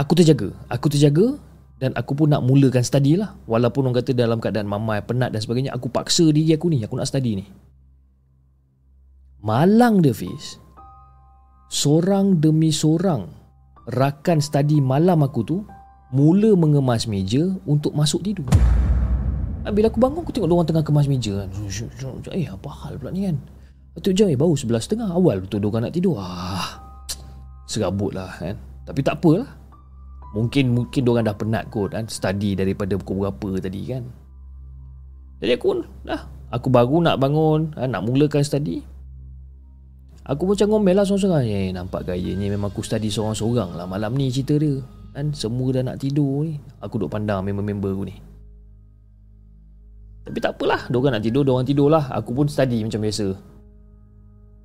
Aku 0.00 0.16
terjaga 0.16 0.48
Aku 0.72 0.88
terjaga 0.88 1.36
Dan 1.78 1.90
aku 1.98 2.14
pun 2.14 2.30
nak 2.30 2.46
mulakan 2.46 2.86
study 2.86 3.18
lah 3.18 3.34
Walaupun 3.50 3.90
orang 3.90 3.98
kata 3.98 4.14
dalam 4.14 4.38
keadaan 4.38 4.70
mamai 4.70 5.02
penat 5.02 5.34
dan 5.34 5.42
sebagainya 5.42 5.74
Aku 5.74 5.90
paksa 5.90 6.24
diri 6.30 6.54
aku 6.54 6.70
ni 6.70 6.80
Aku 6.86 6.94
nak 6.94 7.10
study 7.10 7.42
ni 7.42 7.44
Malang 9.42 9.98
dia 9.98 10.14
Fiz 10.14 10.62
Seorang 11.68 12.38
demi 12.38 12.70
seorang 12.70 13.26
Rakan 13.90 14.38
study 14.38 14.78
malam 14.78 15.26
aku 15.26 15.40
tu 15.42 15.58
Mula 16.14 16.54
mengemas 16.54 17.10
meja 17.10 17.42
Untuk 17.66 17.90
masuk 17.92 18.22
tidur 18.22 18.46
Bila 19.66 19.90
aku 19.90 19.98
bangun 19.98 20.22
Aku 20.22 20.30
tengok 20.30 20.46
orang 20.46 20.70
tengah 20.70 20.86
kemas 20.86 21.10
meja 21.10 21.42
kan. 21.42 21.50
Eh 22.30 22.46
apa 22.46 22.68
hal 22.70 23.02
pula 23.02 23.10
ni 23.10 23.26
kan 23.26 23.36
Atuk 23.94 24.10
jam 24.10 24.26
eh 24.26 24.34
baru 24.34 24.58
sebelah 24.58 24.82
setengah 24.82 25.06
awal 25.06 25.38
betul 25.38 25.62
diorang 25.62 25.86
nak 25.86 25.94
tidur. 25.94 26.18
Ah, 26.18 26.82
serabut 27.70 28.10
lah 28.10 28.26
kan. 28.42 28.58
Tapi 28.90 29.00
tak 29.06 29.22
apalah. 29.22 29.46
Mungkin 30.34 30.74
mungkin 30.74 31.00
diorang 31.06 31.24
dah 31.24 31.38
penat 31.38 31.70
kot 31.70 31.94
kan. 31.94 32.10
Study 32.10 32.58
daripada 32.58 32.98
pukul 32.98 33.24
berapa 33.24 33.62
tadi 33.62 33.82
kan. 33.86 34.02
Jadi 35.38 35.52
aku 35.54 35.86
dah. 36.02 36.26
Aku 36.50 36.68
baru 36.74 36.98
nak 37.06 37.22
bangun. 37.22 37.70
Kan, 37.70 37.94
nak 37.94 38.02
mulakan 38.02 38.42
study. 38.42 38.82
Aku 40.26 40.48
macam 40.50 40.74
ngomel 40.74 40.98
lah 40.98 41.06
seorang-seorang. 41.06 41.46
Eh 41.46 41.68
nampak 41.70 42.10
gayanya 42.10 42.50
memang 42.50 42.74
aku 42.74 42.82
study 42.82 43.06
seorang-seorang 43.06 43.78
lah. 43.78 43.86
Malam 43.86 44.18
ni 44.18 44.34
cerita 44.34 44.58
dia. 44.58 44.82
Kan 45.14 45.30
semua 45.30 45.70
dah 45.70 45.86
nak 45.86 46.02
tidur 46.02 46.42
ni. 46.42 46.58
Aku 46.82 46.98
duduk 46.98 47.14
pandang 47.14 47.46
member-member 47.46 47.94
aku 47.94 48.04
ni. 48.10 48.16
Tapi 50.24 50.38
tak 50.40 50.58
apalah. 50.58 50.88
Diorang 50.90 51.14
nak 51.14 51.22
tidur, 51.22 51.46
diorang 51.46 51.68
tidur 51.68 51.92
lah. 51.92 52.10
Aku 52.10 52.34
pun 52.34 52.50
study 52.50 52.82
macam 52.82 52.98
biasa. 53.04 53.28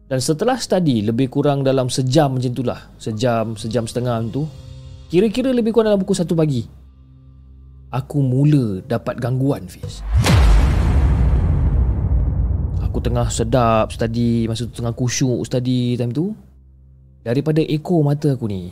Dan 0.09 0.17
setelah 0.17 0.57
study 0.57 1.05
lebih 1.05 1.29
kurang 1.29 1.61
dalam 1.61 1.91
sejam 1.91 2.33
macam 2.33 2.49
itulah. 2.49 2.79
Sejam, 2.97 3.53
sejam 3.53 3.85
setengah 3.85 4.25
tu. 4.33 4.49
Kira-kira 5.09 5.49
lebih 5.49 5.73
kurang 5.73 5.89
dalam 5.89 6.01
pukul 6.05 6.13
satu 6.13 6.37
pagi. 6.37 6.69
Aku 7.89 8.21
mula 8.21 8.85
dapat 8.85 9.17
gangguan, 9.17 9.65
Fiz. 9.65 10.05
Aku 12.85 13.01
tengah 13.01 13.25
sedap 13.33 13.89
study, 13.89 14.45
masa 14.45 14.69
tu 14.69 14.77
tengah 14.77 14.93
kusyuk 14.93 15.41
study 15.49 15.97
time 15.97 16.13
tu. 16.13 16.37
Daripada 17.25 17.57
ekor 17.65 18.05
mata 18.05 18.37
aku 18.37 18.45
ni. 18.45 18.69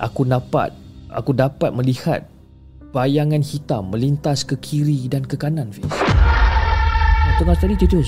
Aku 0.00 0.24
dapat, 0.24 0.72
aku 1.12 1.36
dapat 1.36 1.76
melihat 1.76 2.24
bayangan 2.96 3.44
hitam 3.44 3.92
melintas 3.92 4.48
ke 4.48 4.56
kiri 4.56 5.12
dan 5.12 5.28
ke 5.28 5.36
kanan, 5.36 5.68
Fiz. 5.76 5.92
Tengah 7.36 7.56
study, 7.56 7.76
dia 7.76 8.00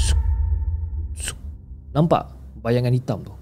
Nampak 1.92 2.32
bayangan 2.64 2.96
hitam 2.96 3.20
tu 3.20 3.41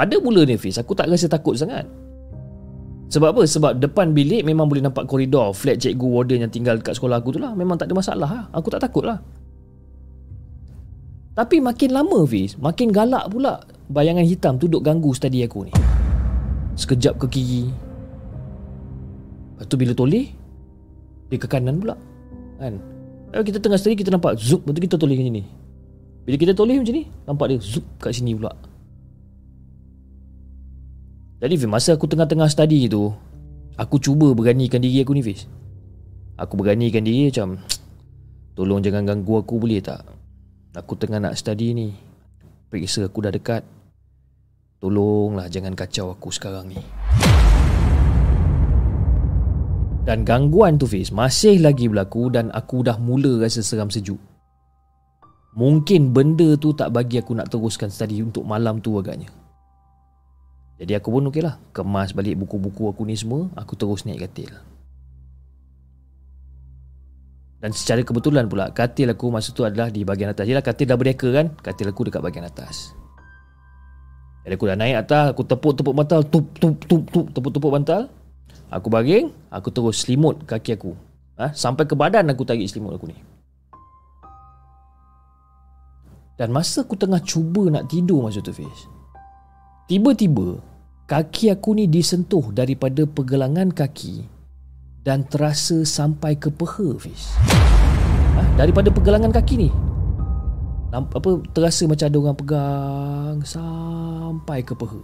Pada 0.00 0.16
mula 0.16 0.48
ni 0.48 0.56
Fiz 0.56 0.80
Aku 0.80 0.96
tak 0.96 1.12
rasa 1.12 1.28
takut 1.28 1.52
sangat. 1.60 1.84
Sebab 3.12 3.36
apa? 3.36 3.42
Sebab 3.44 3.76
depan 3.76 4.16
bilik 4.16 4.48
memang 4.48 4.64
boleh 4.64 4.80
nampak 4.80 5.04
koridor 5.04 5.52
Flat 5.52 5.76
cikgu 5.76 6.08
warden 6.08 6.48
yang 6.48 6.48
tinggal 6.48 6.80
dekat 6.80 6.96
sekolah 6.96 7.20
aku 7.20 7.36
tu 7.36 7.40
lah. 7.44 7.52
Memang 7.52 7.76
tak 7.76 7.92
ada 7.92 8.00
masalah 8.00 8.30
lah. 8.32 8.44
Aku 8.56 8.72
tak 8.72 8.80
takut 8.80 9.04
lah. 9.04 9.20
Tapi 11.36 11.60
makin 11.60 11.92
lama 11.92 12.24
Fiz 12.24 12.56
Makin 12.56 12.88
galak 12.96 13.28
pula 13.28 13.60
Bayangan 13.92 14.24
hitam 14.24 14.56
tu 14.56 14.72
duk 14.72 14.80
ganggu 14.80 15.12
study 15.12 15.44
aku 15.44 15.68
ni. 15.68 15.72
Sekejap 16.80 17.20
ke 17.20 17.36
kiri. 17.36 17.68
Lepas 19.52 19.68
tu 19.68 19.76
bila 19.76 19.92
toleh 19.92 20.32
Dia 21.28 21.36
ke 21.36 21.44
kanan 21.44 21.76
pula. 21.76 21.92
Kan? 22.56 22.80
Kita 23.44 23.60
tengah 23.60 23.76
study 23.76 24.00
kita 24.00 24.16
nampak 24.16 24.40
Zup 24.40 24.64
Lepas 24.64 24.80
tu 24.80 24.82
kita 24.88 24.96
toleh 24.96 25.20
macam 25.20 25.34
ni. 25.36 25.44
Bila 26.24 26.36
kita 26.40 26.56
toleh 26.56 26.80
macam 26.80 26.94
ni 26.96 27.04
Nampak 27.28 27.52
dia 27.52 27.60
zup 27.60 27.84
kat 28.00 28.16
sini 28.16 28.32
pula 28.32 28.69
Jadi 31.40 31.56
Fiz 31.56 31.66
Masa 31.66 31.96
aku 31.96 32.04
tengah-tengah 32.04 32.46
study 32.52 32.86
tu 32.86 33.08
Aku 33.80 33.96
cuba 33.96 34.36
beranikan 34.36 34.84
diri 34.84 35.00
aku 35.00 35.16
ni 35.16 35.24
Fiz 35.24 35.48
Aku 36.36 36.60
beranikan 36.60 37.00
diri 37.00 37.32
macam 37.32 37.56
Tolong 38.60 38.84
jangan 38.84 39.08
ganggu 39.08 39.40
aku 39.40 39.56
boleh 39.56 39.80
tak? 39.80 40.04
Aku 40.70 40.94
tengah 40.94 41.18
nak 41.18 41.34
study 41.34 41.74
ni. 41.74 41.88
Periksa 42.70 43.02
aku 43.08 43.26
dah 43.26 43.34
dekat. 43.34 43.66
Tolonglah 44.78 45.50
jangan 45.50 45.74
kacau 45.74 46.14
aku 46.14 46.30
sekarang 46.30 46.70
ni. 46.70 46.78
Dan 50.06 50.22
gangguan 50.22 50.78
tu 50.78 50.86
Fiz 50.86 51.10
masih 51.10 51.58
lagi 51.58 51.90
berlaku 51.90 52.30
dan 52.30 52.54
aku 52.54 52.86
dah 52.86 53.00
mula 53.02 53.42
rasa 53.42 53.66
seram 53.66 53.90
sejuk. 53.90 54.18
Mungkin 55.58 56.14
benda 56.14 56.54
tu 56.54 56.70
tak 56.70 56.94
bagi 56.94 57.18
aku 57.18 57.34
nak 57.34 57.50
teruskan 57.50 57.90
study 57.90 58.22
untuk 58.22 58.46
malam 58.46 58.78
tu 58.78 58.94
agaknya. 58.94 59.39
Jadi 60.80 60.96
aku 60.96 61.12
pun 61.12 61.28
okey 61.28 61.44
lah. 61.44 61.60
Kemas 61.76 62.16
balik 62.16 62.40
buku-buku 62.40 62.88
aku 62.88 63.04
ni 63.04 63.12
semua, 63.12 63.52
aku 63.52 63.76
terus 63.76 64.08
naik 64.08 64.24
katil. 64.24 64.48
Dan 67.60 67.76
secara 67.76 68.00
kebetulan 68.00 68.48
pula, 68.48 68.72
katil 68.72 69.12
aku 69.12 69.28
masa 69.28 69.52
tu 69.52 69.68
adalah 69.68 69.92
di 69.92 70.00
bahagian 70.00 70.32
atas. 70.32 70.48
Yelah 70.48 70.64
katil 70.64 70.88
dah 70.88 70.96
berdeka 70.96 71.28
kan, 71.28 71.52
katil 71.60 71.92
aku 71.92 72.08
dekat 72.08 72.24
bahagian 72.24 72.48
atas. 72.48 72.96
Jadi 74.48 74.56
aku 74.56 74.64
dah 74.72 74.76
naik 74.80 75.04
atas, 75.04 75.36
aku 75.36 75.44
tepuk-tepuk 75.44 75.92
bantal, 75.92 76.24
tup, 76.24 76.48
tup, 76.56 76.80
tup, 76.88 77.04
tup, 77.12 77.28
tepuk-tepuk 77.36 77.68
bantal. 77.68 78.08
Aku 78.72 78.88
baring, 78.88 79.28
aku 79.52 79.68
terus 79.68 80.00
selimut 80.00 80.48
kaki 80.48 80.80
aku. 80.80 80.96
Ha? 81.36 81.52
Sampai 81.52 81.84
ke 81.84 81.92
badan 81.92 82.32
aku 82.32 82.48
tarik 82.48 82.64
selimut 82.64 82.96
aku 82.96 83.12
ni. 83.12 83.20
Dan 86.40 86.56
masa 86.56 86.88
aku 86.88 86.96
tengah 86.96 87.20
cuba 87.20 87.68
nak 87.68 87.92
tidur 87.92 88.24
masa 88.24 88.40
tu 88.40 88.48
Fiz 88.48 88.88
Tiba-tiba 89.84 90.69
Kaki 91.10 91.50
aku 91.50 91.74
ni 91.74 91.90
disentuh 91.90 92.54
daripada 92.54 93.02
pergelangan 93.02 93.74
kaki 93.74 94.22
Dan 95.02 95.26
terasa 95.26 95.82
sampai 95.82 96.38
ke 96.38 96.54
peha 96.54 96.94
Fiz 97.02 97.34
ha? 98.38 98.46
Daripada 98.54 98.94
pergelangan 98.94 99.34
kaki 99.34 99.56
ni 99.58 99.70
apa 100.90 101.30
terasa 101.54 101.86
macam 101.86 102.02
ada 102.02 102.18
orang 102.18 102.38
pegang 102.38 103.36
sampai 103.46 104.66
ke 104.66 104.74
peha. 104.74 104.98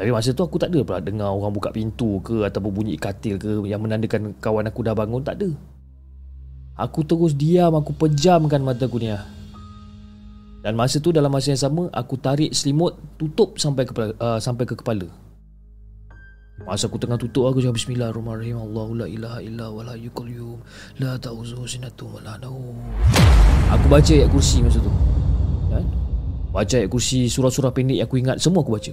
Tapi 0.00 0.08
masa 0.14 0.32
tu 0.32 0.40
aku 0.40 0.56
tak 0.56 0.72
ada 0.72 0.80
pula 0.80 1.02
dengar 1.02 1.28
orang 1.28 1.52
buka 1.52 1.68
pintu 1.68 2.24
ke 2.24 2.46
ataupun 2.46 2.72
bunyi 2.72 2.96
katil 2.96 3.36
ke 3.36 3.68
yang 3.68 3.84
menandakan 3.84 4.32
kawan 4.40 4.70
aku 4.70 4.80
dah 4.80 4.96
bangun 4.96 5.20
tak 5.20 5.42
ada. 5.42 5.50
Aku 6.78 7.02
terus 7.02 7.34
diam 7.34 7.74
Aku 7.74 7.90
pejamkan 7.90 8.62
mata 8.62 8.86
aku 8.86 9.02
ni 9.02 9.10
ah. 9.10 9.26
Dan 10.58 10.74
masa 10.74 10.98
tu 10.98 11.14
dalam 11.14 11.30
masa 11.30 11.54
yang 11.54 11.62
sama 11.62 11.86
Aku 11.94 12.18
tarik 12.18 12.50
selimut 12.50 12.98
Tutup 13.14 13.54
sampai 13.58 13.86
ke, 13.86 13.94
uh, 13.94 14.38
sampai 14.42 14.66
ke 14.66 14.74
kepala. 14.74 15.06
Masa 16.66 16.90
aku 16.90 16.98
tengah 16.98 17.14
tutup 17.14 17.46
aku 17.46 17.62
cakap 17.62 17.78
Bismillahirrahmanirrahim. 17.78 18.58
Allahu 18.58 18.92
la 18.98 19.06
ilaha 19.06 19.38
illa 19.38 19.70
wa 19.70 19.86
la 19.86 19.94
yuqalyum 19.94 20.58
La 20.98 21.14
ta'uzuhu 21.14 21.62
sinatu 21.70 22.10
wa 22.10 22.18
la 22.18 22.34
Aku 23.78 23.86
baca 23.86 24.10
ayat 24.10 24.26
kursi 24.26 24.58
masa 24.58 24.82
tu. 24.82 24.90
Kan? 25.70 25.86
Baca 26.50 26.74
ayat 26.74 26.90
kursi 26.90 27.30
surah-surah 27.30 27.70
pendek 27.70 28.02
yang 28.02 28.10
aku 28.10 28.18
ingat 28.18 28.42
Semua 28.42 28.66
aku 28.66 28.74
baca. 28.74 28.90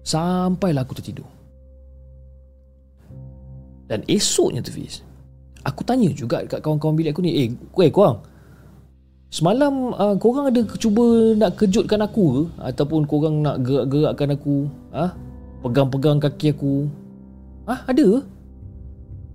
Sampailah 0.00 0.88
aku 0.88 0.96
tertidur. 0.96 1.28
Dan 3.92 4.08
esoknya 4.08 4.64
tu 4.64 4.72
Fiz 4.72 5.04
Aku 5.68 5.84
tanya 5.84 6.08
juga 6.16 6.42
dekat 6.42 6.64
kawan-kawan 6.64 6.96
bilik 6.96 7.12
aku 7.12 7.20
ni 7.20 7.44
Eh, 7.44 7.48
eh 7.52 7.92
korang 7.92 8.24
Semalam 9.32 9.96
uh, 9.96 10.12
korang 10.20 10.52
ada 10.52 10.60
cuba 10.76 11.32
nak 11.32 11.56
kejutkan 11.56 12.04
aku 12.04 12.24
ke? 12.36 12.42
Ataupun 12.68 13.08
korang 13.08 13.40
nak 13.40 13.64
gerak-gerakkan 13.64 14.36
aku 14.36 14.68
ha? 14.92 15.16
Pegang-pegang 15.64 16.20
kaki 16.20 16.52
aku 16.52 16.84
ha? 17.64 17.80
ada 17.88 18.20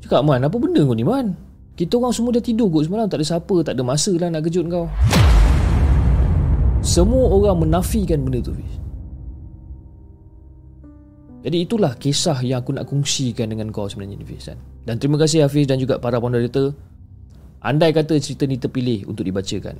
Cakap 0.06 0.22
Man, 0.22 0.46
apa 0.46 0.54
benda 0.54 0.86
kau 0.86 0.94
ni 0.94 1.02
Man? 1.02 1.34
Kita 1.74 1.98
orang 1.98 2.14
semua 2.14 2.30
dah 2.30 2.46
tidur 2.46 2.70
kot 2.70 2.86
semalam 2.86 3.10
Tak 3.10 3.18
ada 3.18 3.26
siapa, 3.26 3.56
tak 3.66 3.74
ada 3.74 3.82
masa 3.82 4.14
lah 4.14 4.30
nak 4.30 4.46
kejut 4.46 4.70
kau 4.70 4.86
Semua 6.86 7.34
orang 7.34 7.66
menafikan 7.66 8.22
benda 8.22 8.38
tu 8.46 8.54
jadi 11.38 11.64
itulah 11.64 11.96
kisah 11.96 12.44
yang 12.44 12.60
aku 12.60 12.76
nak 12.76 12.92
kongsikan 12.92 13.48
dengan 13.48 13.72
kau 13.72 13.88
sebenarnya 13.88 14.20
ni 14.20 14.28
Fiz 14.28 14.52
kan? 14.52 14.60
Dan 14.84 15.00
terima 15.00 15.16
kasih 15.16 15.48
Hafiz 15.48 15.64
dan 15.64 15.80
juga 15.80 15.96
para 15.96 16.20
moderator 16.20 16.76
Andai 17.62 17.94
kata 17.94 18.18
cerita 18.22 18.46
ni 18.46 18.62
terpilih 18.62 19.10
untuk 19.10 19.26
dibacakan. 19.26 19.78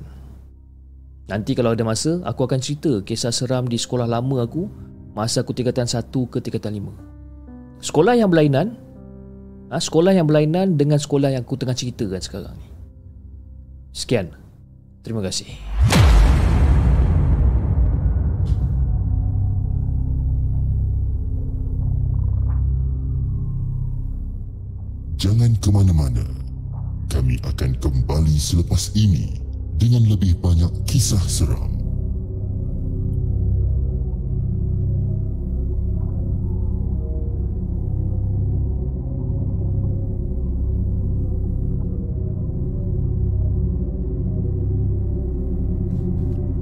Nanti 1.28 1.52
kalau 1.52 1.76
ada 1.76 1.84
masa 1.84 2.24
Aku 2.24 2.48
akan 2.48 2.56
cerita 2.56 3.04
kisah 3.04 3.28
seram 3.28 3.68
di 3.68 3.76
sekolah 3.76 4.08
lama 4.08 4.48
aku 4.48 4.64
Masa 5.12 5.44
aku 5.44 5.52
tingkatan 5.52 5.84
1 5.84 6.08
ke 6.08 6.40
tingkatan 6.40 6.80
5 6.80 7.84
Sekolah 7.84 8.16
yang 8.16 8.32
berlainan 8.32 8.80
ha, 9.68 9.76
Sekolah 9.76 10.16
yang 10.16 10.24
berlainan 10.24 10.80
dengan 10.80 10.96
sekolah 10.96 11.36
yang 11.36 11.44
aku 11.44 11.60
tengah 11.60 11.76
ceritakan 11.76 12.24
sekarang 12.24 12.56
Sekian. 13.92 14.30
Terima 15.02 15.24
kasih. 15.24 15.48
Jangan 25.18 25.50
ke 25.58 25.68
mana-mana. 25.74 26.37
Kami 27.08 27.40
akan 27.40 27.72
kembali 27.80 28.36
selepas 28.36 28.92
ini 28.92 29.40
dengan 29.80 30.04
lebih 30.04 30.36
banyak 30.44 30.68
kisah 30.84 31.20
seram. 31.24 31.72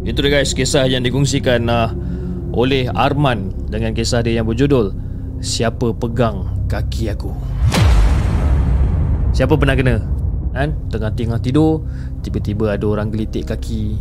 Itu 0.06 0.22
dia 0.22 0.38
guys 0.38 0.54
kisah 0.54 0.86
yang 0.86 1.02
dikongsikan 1.02 1.66
uh, 1.66 1.90
oleh 2.54 2.86
Arman 2.94 3.50
dengan 3.66 3.90
kisah 3.92 4.22
dia 4.22 4.38
yang 4.38 4.46
berjudul 4.46 4.94
Siapa 5.42 5.92
Pegang 5.98 6.64
Kaki 6.70 7.10
Aku. 7.12 7.34
Siapa 9.34 9.58
pernah 9.58 9.76
kena? 9.76 10.15
Kan? 10.56 10.72
Tengah-tengah 10.88 11.36
tidur, 11.44 11.84
tiba-tiba 12.24 12.72
ada 12.72 12.88
orang 12.88 13.12
gelitik 13.12 13.52
kaki. 13.52 13.92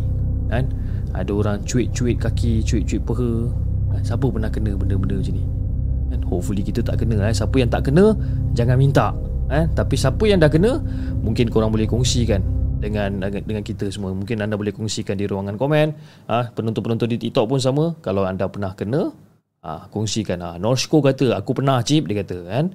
Kan? 0.48 0.72
Ada 1.12 1.32
orang 1.36 1.68
cuit-cuit 1.68 2.16
kaki, 2.16 2.64
cuit-cuit 2.64 3.04
peha. 3.04 3.52
Kan? 3.92 4.02
Siapa 4.08 4.26
pernah 4.32 4.48
kena 4.48 4.72
benda-benda 4.80 5.20
macam 5.20 5.36
ni? 5.36 5.44
Kan? 6.16 6.20
Hopefully 6.32 6.64
kita 6.64 6.80
tak 6.80 7.04
kena. 7.04 7.28
Eh? 7.28 7.36
Siapa 7.36 7.56
yang 7.60 7.68
tak 7.68 7.92
kena, 7.92 8.16
jangan 8.56 8.80
minta. 8.80 9.12
Eh? 9.52 9.68
Tapi 9.76 10.00
siapa 10.00 10.24
yang 10.24 10.40
dah 10.40 10.48
kena, 10.48 10.80
mungkin 11.20 11.52
korang 11.52 11.76
boleh 11.76 11.92
kongsikan 11.92 12.40
dengan 12.80 13.20
dengan 13.20 13.64
kita 13.66 13.90
semua. 13.92 14.16
Mungkin 14.16 14.40
anda 14.40 14.56
boleh 14.56 14.72
kongsikan 14.72 15.18
di 15.18 15.26
ruangan 15.26 15.60
komen. 15.60 15.88
Ah, 16.30 16.52
penonton-penonton 16.54 17.10
di 17.12 17.18
TikTok 17.18 17.52
pun 17.52 17.60
sama. 17.60 17.98
Kalau 18.00 18.24
anda 18.24 18.48
pernah 18.48 18.78
kena, 18.78 19.12
ah, 19.66 19.90
kongsikan. 19.90 20.40
Ah, 20.40 20.56
Norshko 20.62 21.02
kata, 21.02 21.34
aku 21.36 21.58
pernah 21.58 21.82
chip, 21.82 22.06
dia 22.06 22.22
kata. 22.22 22.38
Kan? 22.46 22.66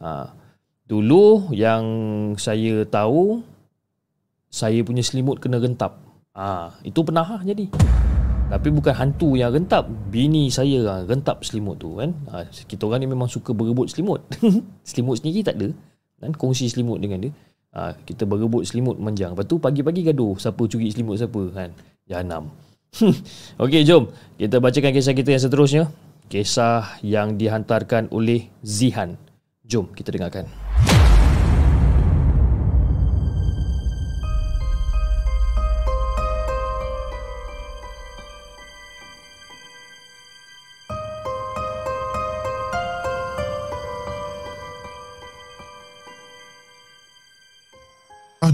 Ah, 0.00 0.32
Dulu 0.88 1.52
yang 1.52 1.84
saya 2.40 2.80
tahu 2.88 3.44
saya 4.48 4.80
punya 4.80 5.04
selimut 5.04 5.36
kena 5.36 5.60
rentap. 5.60 6.00
Ah, 6.32 6.72
ha, 6.72 6.80
itu 6.80 7.04
pernah 7.04 7.28
lah 7.28 7.44
jadi. 7.44 7.68
Tapi 8.48 8.72
bukan 8.72 8.96
hantu 8.96 9.36
yang 9.36 9.52
rentap, 9.52 9.84
bini 10.08 10.48
saya 10.48 10.80
lah 10.80 10.98
rentap 11.04 11.44
selimut 11.44 11.76
tu 11.76 12.00
kan. 12.00 12.16
Ha, 12.32 12.48
kita 12.48 12.88
orang 12.88 13.04
ni 13.04 13.08
memang 13.12 13.28
suka 13.28 13.52
berebut 13.52 13.92
selimut. 13.92 14.24
selimut 14.88 15.20
sendiri 15.20 15.44
tak 15.44 15.60
ada. 15.60 15.68
Kan 16.24 16.32
kongsi 16.32 16.72
selimut 16.72 17.04
dengan 17.04 17.28
dia. 17.28 17.32
Ha, 17.76 17.92
kita 18.08 18.24
berebut 18.24 18.64
selimut 18.64 18.96
menjang. 18.96 19.36
Lepas 19.36 19.44
tu 19.44 19.60
pagi-pagi 19.60 20.08
gaduh 20.08 20.40
siapa 20.40 20.64
curi 20.64 20.88
selimut 20.88 21.20
siapa 21.20 21.42
kan. 21.52 21.68
Jahanam. 22.08 22.48
Okey, 23.60 23.84
jom 23.84 24.08
kita 24.40 24.56
bacakan 24.56 24.96
kisah 24.96 25.12
kita 25.12 25.36
yang 25.36 25.42
seterusnya. 25.44 25.84
Kisah 26.32 26.96
yang 27.04 27.36
dihantarkan 27.36 28.08
oleh 28.08 28.48
Zihan. 28.64 29.20
Jom 29.68 29.92
kita 29.92 30.08
dengarkan. 30.08 30.48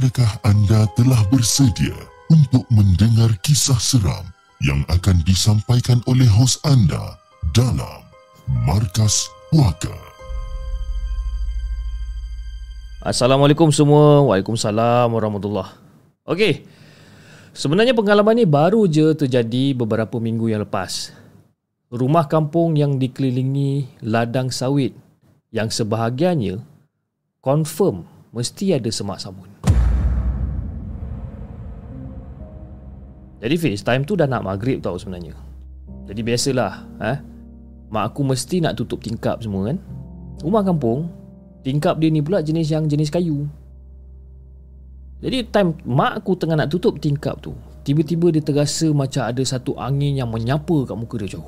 Adakah 0.05 0.37
anda 0.45 0.85
telah 1.01 1.17
bersedia 1.33 1.97
untuk 2.29 2.61
mendengar 2.69 3.33
kisah 3.41 3.81
seram 3.81 4.29
yang 4.61 4.85
akan 4.93 5.25
disampaikan 5.25 5.97
oleh 6.05 6.29
hos 6.29 6.61
anda 6.61 7.17
dalam 7.57 8.05
Markas 8.69 9.33
Puaka? 9.49 9.97
Assalamualaikum 13.01 13.73
semua. 13.73 14.21
Waalaikumsalam 14.29 15.09
warahmatullahi. 15.09 15.73
Okey. 16.29 16.69
Sebenarnya 17.57 17.97
pengalaman 17.97 18.37
ni 18.37 18.45
baru 18.45 18.85
je 18.85 19.09
terjadi 19.17 19.73
beberapa 19.73 20.21
minggu 20.21 20.53
yang 20.53 20.69
lepas. 20.69 21.17
Rumah 21.89 22.29
kampung 22.29 22.77
yang 22.77 23.01
dikelilingi 23.01 24.05
ladang 24.05 24.53
sawit 24.53 24.93
yang 25.49 25.73
sebahagiannya 25.73 26.61
confirm 27.41 28.05
mesti 28.37 28.77
ada 28.77 28.93
semak 28.93 29.25
samun. 29.25 29.49
Jadi 33.45 33.61
Fiz, 33.61 33.85
time 33.85 34.09
tu 34.09 34.17
dah 34.17 34.25
nak 34.25 34.41
maghrib 34.41 34.81
tau 34.81 34.97
sebenarnya. 34.97 35.37
Jadi 36.09 36.21
biasalah 36.25 36.73
eh? 37.05 37.19
Mak 37.93 38.05
aku 38.09 38.25
mesti 38.25 38.65
nak 38.65 38.81
tutup 38.81 39.05
tingkap 39.05 39.45
semua 39.45 39.69
kan. 39.69 39.77
Rumah 40.41 40.65
kampung 40.65 41.13
Tingkap 41.65 41.97
dia 41.97 42.13
ni 42.13 42.21
pula 42.21 42.45
jenis 42.45 42.69
yang 42.69 42.85
jenis 42.89 43.09
kayu. 43.09 43.49
Jadi 45.21 45.49
time 45.49 45.77
mak 45.85 46.25
aku 46.25 46.37
tengah 46.37 46.57
nak 46.57 46.69
tutup 46.69 47.01
tingkap 47.01 47.41
tu 47.41 47.57
Tiba-tiba 47.85 48.33
dia 48.33 48.45
terasa 48.45 48.89
macam 48.93 49.25
ada 49.29 49.41
satu 49.41 49.77
angin 49.77 50.17
yang 50.17 50.29
menyapa 50.29 50.89
kat 50.89 50.97
muka 50.97 51.21
dia 51.21 51.37
macam 51.37 51.45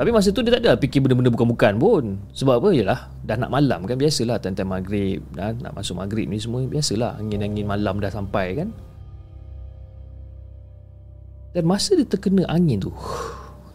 Tapi 0.00 0.16
masa 0.16 0.32
tu 0.32 0.40
dia 0.40 0.56
tak 0.56 0.64
ada 0.64 0.80
fikir 0.80 1.04
benda-benda 1.04 1.28
bukan-bukan 1.28 1.76
pun. 1.76 2.04
Sebab 2.32 2.56
apa? 2.56 2.72
Yalah 2.72 3.12
Dah 3.20 3.36
nak 3.36 3.52
malam 3.52 3.84
kan 3.84 4.00
Biasalah 4.00 4.40
time-time 4.40 4.80
maghrib 4.80 5.20
dah, 5.36 5.52
Nak 5.52 5.76
masuk 5.76 6.00
maghrib 6.00 6.24
ni 6.24 6.40
semua 6.40 6.64
Biasalah. 6.64 7.20
Angin-angin 7.20 7.68
malam 7.68 8.00
dah 8.00 8.08
sampai 8.08 8.56
kan. 8.56 8.72
Dan 11.52 11.68
masa 11.68 12.00
dia 12.00 12.08
terkena 12.08 12.48
angin 12.48 12.80
tu 12.80 12.88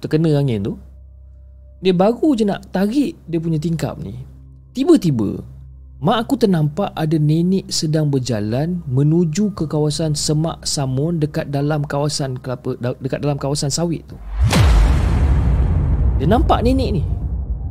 Terkena 0.01 0.33
angin 0.41 0.65
tu 0.65 0.73
dia 1.85 1.93
baru 1.93 2.33
je 2.33 2.49
nak 2.49 2.73
tarik 2.73 3.13
dia 3.29 3.37
punya 3.37 3.61
tingkap 3.61 4.01
ni. 4.01 4.17
Tiba-tiba 4.73 5.37
Mak 6.01 6.17
aku 6.25 6.33
ternampak 6.41 6.89
ada 6.97 7.15
nenek 7.21 7.69
sedang 7.69 8.09
berjalan 8.09 8.81
menuju 8.89 9.53
ke 9.53 9.69
kawasan 9.69 10.17
Semak 10.17 10.65
Samun 10.65 11.21
dekat 11.21 11.53
dalam 11.53 11.85
kawasan 11.85 12.41
kelapa 12.41 12.73
dekat 12.99 13.21
dalam 13.21 13.37
kawasan 13.37 13.69
sawit 13.69 14.01
tu. 14.09 14.17
Dia 16.15 16.25
nampak 16.27 16.63
nenek 16.63 16.89
ni. 16.95 17.03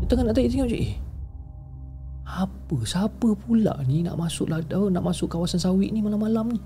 Dia 0.01 0.05
tengah 0.05 0.29
nak 0.29 0.35
tarik 0.37 0.53
tengok 0.53 0.69
je. 0.69 0.79
Eh, 0.79 0.93
apa? 2.29 2.77
Siapa 2.85 3.29
pula 3.37 3.81
ni 3.89 4.05
nak 4.05 4.21
masuk 4.21 4.53
ladau, 4.53 4.93
nak 4.93 5.05
masuk 5.05 5.33
kawasan 5.33 5.61
sawit 5.61 5.89
ni 5.93 6.05
malam-malam 6.05 6.53
ni? 6.53 6.61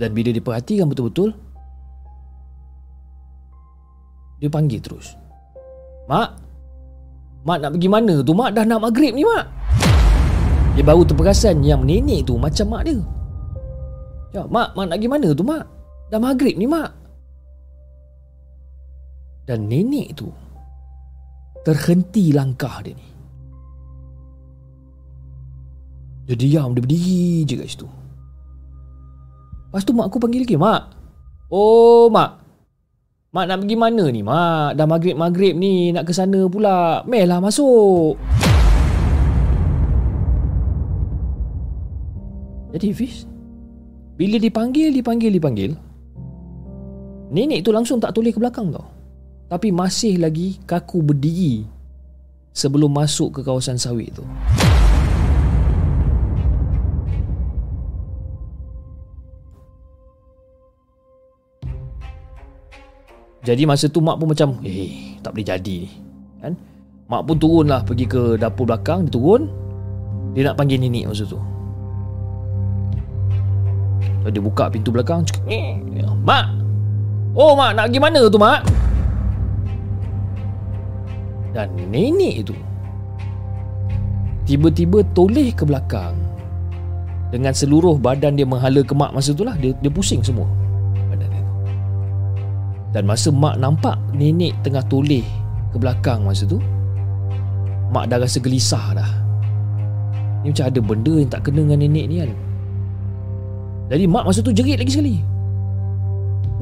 Dan 0.00 0.16
bila 0.16 0.32
diperhatikan 0.32 0.88
betul-betul, 0.88 1.36
dia 4.40 4.48
panggil 4.48 4.80
terus 4.80 5.12
Mak 6.08 6.28
Mak 7.44 7.58
nak 7.60 7.70
pergi 7.76 7.88
mana 7.92 8.24
tu 8.24 8.32
mak 8.32 8.56
Dah 8.56 8.64
nak 8.64 8.80
maghrib 8.80 9.12
ni 9.12 9.20
mak 9.20 9.44
Dia 10.74 10.80
baru 10.80 11.04
terperasan 11.04 11.60
yang 11.60 11.84
nenek 11.84 12.24
tu 12.24 12.40
macam 12.40 12.72
mak 12.72 12.88
dia 12.88 12.96
Ya 14.32 14.48
mak 14.48 14.72
Mak 14.72 14.88
nak 14.88 14.96
pergi 14.96 15.12
mana 15.12 15.28
tu 15.36 15.44
mak 15.44 15.64
Dah 16.08 16.16
maghrib 16.16 16.56
ni 16.56 16.64
mak 16.64 16.99
Dan 19.50 19.66
nenek 19.66 20.14
tu 20.14 20.30
Terhenti 21.66 22.30
langkah 22.30 22.78
dia 22.86 22.94
ni 22.94 23.08
Dia 26.30 26.38
diam 26.38 26.70
Dia 26.70 26.82
berdiri 26.86 27.42
je 27.42 27.54
kat 27.58 27.66
situ 27.66 27.88
Lepas 29.66 29.82
tu 29.82 29.90
mak 29.90 30.06
aku 30.06 30.22
panggil 30.22 30.46
lagi 30.46 30.54
Mak 30.54 30.82
Oh 31.50 32.06
mak 32.14 32.38
Mak 33.30 33.46
nak 33.46 33.58
pergi 33.62 33.76
mana 33.78 34.04
ni 34.10 34.26
mak? 34.26 34.74
Dah 34.74 34.86
maghrib-maghrib 34.90 35.54
ni 35.54 35.94
nak 35.94 36.02
ke 36.02 36.10
sana 36.10 36.50
pula. 36.50 37.06
Meh 37.06 37.22
lah 37.22 37.38
masuk. 37.38 38.18
Jadi 42.74 42.90
Fiz, 42.90 43.22
bila 44.18 44.34
dipanggil, 44.34 44.90
dipanggil, 44.90 45.30
dipanggil, 45.30 45.78
nenek 47.30 47.62
tu 47.62 47.70
langsung 47.70 48.02
tak 48.02 48.18
toleh 48.18 48.34
ke 48.34 48.42
belakang 48.42 48.74
tau. 48.74 48.99
Tapi 49.50 49.74
masih 49.74 50.22
lagi 50.22 50.62
kaku 50.62 51.02
berdiri 51.02 51.66
sebelum 52.54 52.86
masuk 52.86 53.34
ke 53.34 53.40
kawasan 53.42 53.82
sawit 53.82 54.14
tu. 54.14 54.22
Jadi 63.42 63.66
masa 63.66 63.90
tu 63.90 63.98
mak 63.98 64.20
pun 64.22 64.30
macam 64.30 64.62
Eh 64.62 65.18
tak 65.18 65.34
boleh 65.34 65.46
jadi 65.50 65.76
ni. 65.82 65.90
Kan? 66.38 66.54
Mak 67.10 67.26
pun 67.26 67.36
turun 67.42 67.66
lah 67.66 67.82
pergi 67.82 68.06
ke 68.06 68.38
dapur 68.38 68.70
belakang 68.70 69.10
Dia 69.10 69.18
turun. 69.18 69.50
Dia 70.30 70.46
nak 70.46 70.62
panggil 70.62 70.78
nenek 70.78 71.10
masa 71.10 71.26
tu. 71.26 71.42
Dia 74.30 74.38
buka 74.38 74.70
pintu 74.70 74.94
belakang 74.94 75.26
cakap, 75.26 75.42
eh, 75.50 75.74
Mak. 76.22 76.46
Oh 77.34 77.58
mak 77.58 77.74
nak 77.74 77.90
pergi 77.90 77.98
mana 77.98 78.30
tu 78.30 78.38
mak 78.38 78.62
Dan 81.50 81.74
nenek 81.90 82.46
tu 82.46 82.56
Tiba-tiba 84.46 85.06
toleh 85.14 85.54
ke 85.54 85.62
belakang. 85.62 86.18
Dengan 87.30 87.54
seluruh 87.54 87.94
badan 87.98 88.34
dia 88.34 88.46
menghala 88.46 88.82
ke 88.82 88.90
mak 88.90 89.14
masa 89.14 89.30
tu 89.30 89.46
lah 89.46 89.54
Dia, 89.54 89.70
dia 89.78 89.90
pusing 89.90 90.18
semua 90.18 90.50
dan 92.90 93.06
masa 93.06 93.30
mak 93.30 93.54
nampak 93.54 93.94
nenek 94.10 94.50
tengah 94.66 94.82
toleh 94.90 95.22
ke 95.70 95.78
belakang 95.78 96.26
masa 96.26 96.42
tu 96.42 96.58
Mak 97.90 98.06
dah 98.06 98.22
rasa 98.22 98.38
gelisah 98.38 98.94
dah. 98.94 99.10
Ni 100.46 100.54
macam 100.54 100.66
ada 100.70 100.80
benda 100.80 101.14
yang 101.18 101.26
tak 101.26 101.50
kena 101.50 101.66
dengan 101.66 101.82
nenek 101.82 102.04
ni 102.06 102.16
kan. 102.22 102.30
Jadi 103.90 104.04
mak 104.06 104.24
masa 104.30 104.46
tu 104.46 104.54
jerit 104.54 104.78
lagi 104.78 104.94
sekali. 104.94 105.18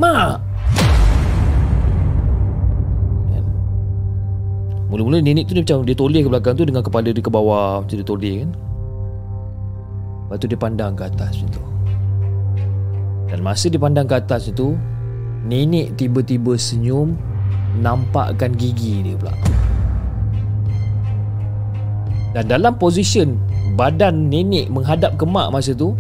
Mak 0.01 0.41
Mula-mula 4.89 5.21
nenek 5.21 5.45
tu 5.49 5.53
dia 5.53 5.63
macam 5.65 5.85
dia 5.85 5.97
toleh 5.97 6.21
ke 6.25 6.29
belakang 6.33 6.55
tu 6.57 6.65
dengan 6.65 6.81
kepala 6.81 7.13
dia 7.13 7.21
ke 7.21 7.29
bawah 7.29 7.85
macam 7.85 7.97
dia 7.97 8.09
toleh 8.09 8.35
kan. 8.45 8.51
Lepas 10.29 10.37
tu 10.41 10.47
dia 10.49 10.59
pandang 10.61 10.93
ke 10.97 11.03
atas 11.05 11.33
macam 11.41 11.49
tu. 11.53 11.63
Dan 13.29 13.39
masa 13.45 13.69
dia 13.69 13.77
pandang 13.77 14.09
ke 14.09 14.17
atas 14.17 14.49
itu, 14.49 14.73
Nenek 15.47 15.95
tiba-tiba 15.95 16.59
senyum 16.59 17.15
Nampakkan 17.79 18.57
gigi 18.59 19.05
dia 19.07 19.15
pula 19.15 19.35
Dan 22.35 22.45
dalam 22.51 22.75
position 22.75 23.39
Badan 23.79 24.27
nenek 24.27 24.67
menghadap 24.73 25.15
ke 25.15 25.25
mak 25.29 25.55
masa 25.55 25.77
tu 25.77 25.95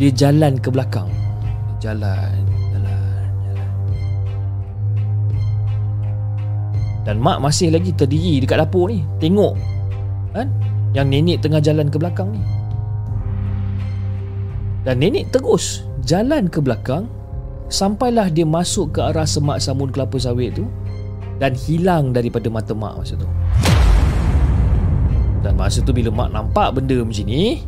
Dia 0.00 0.08
jalan 0.08 0.56
ke 0.56 0.72
belakang 0.72 1.10
Jalan 1.82 2.32
Jalan 2.32 2.51
Dan 7.02 7.18
mak 7.18 7.42
masih 7.42 7.74
lagi 7.74 7.90
terdiri 7.90 8.42
dekat 8.42 8.62
dapur 8.62 8.86
ni. 8.86 9.02
Tengok 9.18 9.54
Kan? 10.32 10.48
Yang 10.94 11.06
nenek 11.08 11.36
tengah 11.42 11.60
jalan 11.60 11.86
ke 11.90 11.96
belakang 11.98 12.30
ni. 12.30 12.42
Dan 14.82 14.98
nenek 14.98 15.30
terus 15.30 15.86
Jalan 16.02 16.50
ke 16.50 16.58
belakang 16.58 17.06
Sampailah 17.70 18.28
dia 18.28 18.42
masuk 18.42 18.98
ke 18.98 19.00
arah 19.00 19.24
semak 19.24 19.62
samun 19.62 19.94
kelapa 19.94 20.18
sawit 20.18 20.58
tu 20.58 20.66
Dan 21.38 21.54
hilang 21.54 22.10
daripada 22.10 22.50
mata 22.50 22.74
mak 22.74 22.98
masa 23.02 23.14
tu. 23.18 23.28
Dan 25.42 25.58
masa 25.58 25.82
tu 25.82 25.90
bila 25.90 26.10
mak 26.10 26.30
nampak 26.34 26.78
benda 26.78 27.02
macam 27.02 27.26
ni 27.26 27.62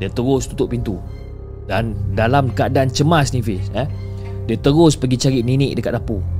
Dia 0.00 0.08
terus 0.12 0.48
tutup 0.48 0.72
pintu. 0.72 1.00
Dan 1.64 1.96
dalam 2.12 2.52
keadaan 2.52 2.92
cemas 2.92 3.32
ni 3.32 3.40
Fiz 3.40 3.72
eh, 3.72 3.88
Dia 4.48 4.56
terus 4.60 4.96
pergi 5.00 5.16
cari 5.16 5.40
nenek 5.40 5.80
dekat 5.80 5.96
dapur 5.96 6.35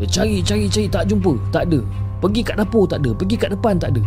dia 0.00 0.08
cari, 0.08 0.40
cari, 0.40 0.64
cari 0.66 0.86
tak 0.88 1.04
jumpa, 1.12 1.36
tak 1.52 1.68
ada. 1.68 1.84
Pergi 2.24 2.40
kat 2.40 2.56
dapur 2.56 2.88
tak 2.88 3.04
ada, 3.04 3.12
pergi 3.12 3.36
kat 3.36 3.52
depan 3.52 3.76
tak 3.76 3.92
ada. 3.92 4.02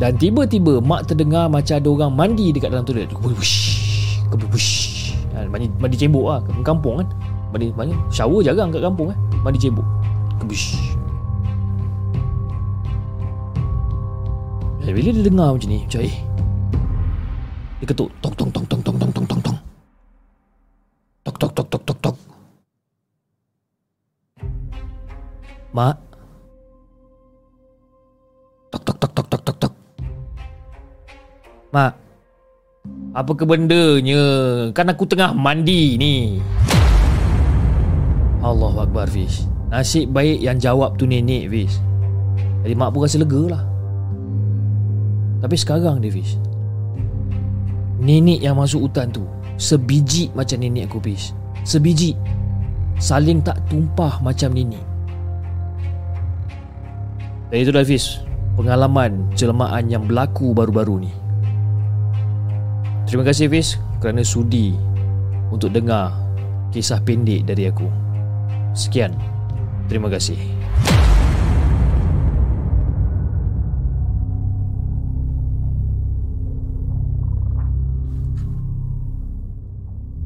Dan 0.00 0.16
tiba-tiba 0.16 0.80
mak 0.80 1.04
terdengar 1.04 1.52
macam 1.52 1.76
ada 1.76 1.88
orang 1.92 2.12
mandi 2.16 2.48
dekat 2.56 2.72
dalam 2.72 2.88
toilet. 2.88 3.12
Kebush 3.12 3.80
kebush. 4.30 4.70
Mandi, 5.50 5.66
mandi 5.82 5.96
cembok 5.98 6.24
lah, 6.30 6.40
kampung 6.62 7.02
kan. 7.02 7.08
Mandi, 7.50 7.74
mandi, 7.74 7.94
shower 8.14 8.40
jarang 8.46 8.70
kat 8.70 8.80
kampung 8.80 9.10
kan. 9.10 9.18
Mandi 9.42 9.58
cembok. 9.58 9.86
Kebush. 10.38 10.78
Dan 14.80 14.96
bila 14.96 15.10
dia 15.12 15.22
dengar 15.22 15.48
macam 15.52 15.68
ni, 15.68 15.84
macam 15.84 16.00
eh. 16.02 16.16
Dia 17.80 17.86
ketuk, 17.88 18.08
tong, 18.20 18.34
tong, 18.36 18.50
tong, 18.52 18.64
tong, 18.66 18.80
tong, 18.80 18.96
tong, 18.96 19.26
tong, 19.28 19.40
tong. 19.40 19.58
Tok, 21.24 21.36
tok, 21.36 21.52
tok, 21.52 21.66
tok, 21.68 21.82
tok, 21.84 21.98
tok. 22.00 22.16
Mak 25.70 25.96
tok 28.70 28.82
tok 28.82 28.96
tok 28.98 29.12
tok 29.14 29.26
tok 29.30 29.42
tok 29.42 29.56
tok 29.58 29.74
mak 31.70 31.92
apa 33.10 33.32
ke 33.34 33.44
bendanya? 33.44 34.22
Kan 34.70 34.88
aku 34.88 35.04
tengah 35.04 35.34
mandi 35.34 35.98
ni. 35.98 36.38
Allah 38.40 38.86
Akbar 38.86 39.10
Fish. 39.10 39.44
Nasib 39.68 40.14
baik 40.14 40.40
yang 40.40 40.56
jawab 40.56 40.96
tu 40.96 41.04
nenek 41.04 41.50
Fish. 41.50 41.76
Jadi 42.62 42.74
mak 42.78 42.94
pun 42.94 43.04
rasa 43.04 43.18
lega 43.20 43.42
lah. 43.58 43.62
Tapi 45.42 45.56
sekarang 45.58 45.98
dia 46.00 46.14
Fish. 46.14 46.38
Nenek 48.00 48.40
yang 48.40 48.56
masuk 48.56 48.88
hutan 48.88 49.12
tu. 49.12 49.26
Sebiji 49.60 50.32
macam 50.32 50.56
nenek 50.62 50.88
aku 50.88 51.02
Fish. 51.02 51.36
Sebiji. 51.66 52.16
Saling 52.96 53.44
tak 53.44 53.60
tumpah 53.68 54.22
macam 54.24 54.54
nenek. 54.54 54.89
Dan 57.50 57.66
itulah 57.66 57.82
Fish. 57.82 58.22
Pengalaman 58.54 59.26
jelmaan 59.34 59.90
yang 59.90 60.06
berlaku 60.06 60.54
baru-baru 60.54 61.02
ni. 61.06 61.12
Terima 63.10 63.26
kasih 63.26 63.50
Fiz 63.50 63.74
kerana 63.98 64.22
sudi 64.22 64.70
untuk 65.50 65.74
dengar 65.74 66.14
kisah 66.70 67.02
pendek 67.02 67.42
dari 67.42 67.66
aku. 67.66 67.90
Sekian. 68.70 69.10
Terima 69.90 70.06
kasih. 70.06 70.38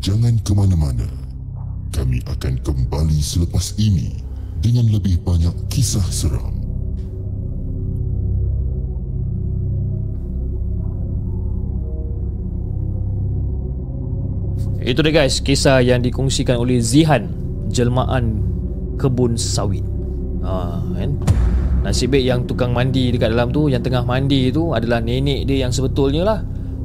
Jangan 0.05 0.37
ke 0.45 0.53
mana-mana. 0.53 1.09
Kami 1.89 2.21
akan 2.29 2.61
kembali 2.61 3.17
selepas 3.25 3.81
ini 3.81 4.21
dengan 4.61 4.93
lebih 4.93 5.25
banyak 5.25 5.55
kisah 5.73 6.05
seram. 6.13 6.64
Itu 14.85 15.01
dia 15.01 15.25
guys, 15.25 15.41
kisah 15.41 15.81
yang 15.81 16.05
dikongsikan 16.05 16.61
oleh 16.61 16.77
Zihan, 16.77 17.33
jelmaan 17.73 18.45
kebun 19.01 19.33
sawit. 19.33 19.81
Ha, 20.45 20.77
kan? 20.77 21.11
Nasib 21.81 22.13
baik 22.13 22.25
yang 22.29 22.45
tukang 22.45 22.77
mandi 22.77 23.09
dekat 23.09 23.33
dalam 23.33 23.49
tu, 23.49 23.73
yang 23.73 23.81
tengah 23.81 24.05
mandi 24.05 24.53
tu 24.53 24.77
adalah 24.77 25.01
nenek 25.01 25.49
dia 25.49 25.65
yang 25.65 25.73
sebetulnya 25.73 26.29
lah. 26.29 26.41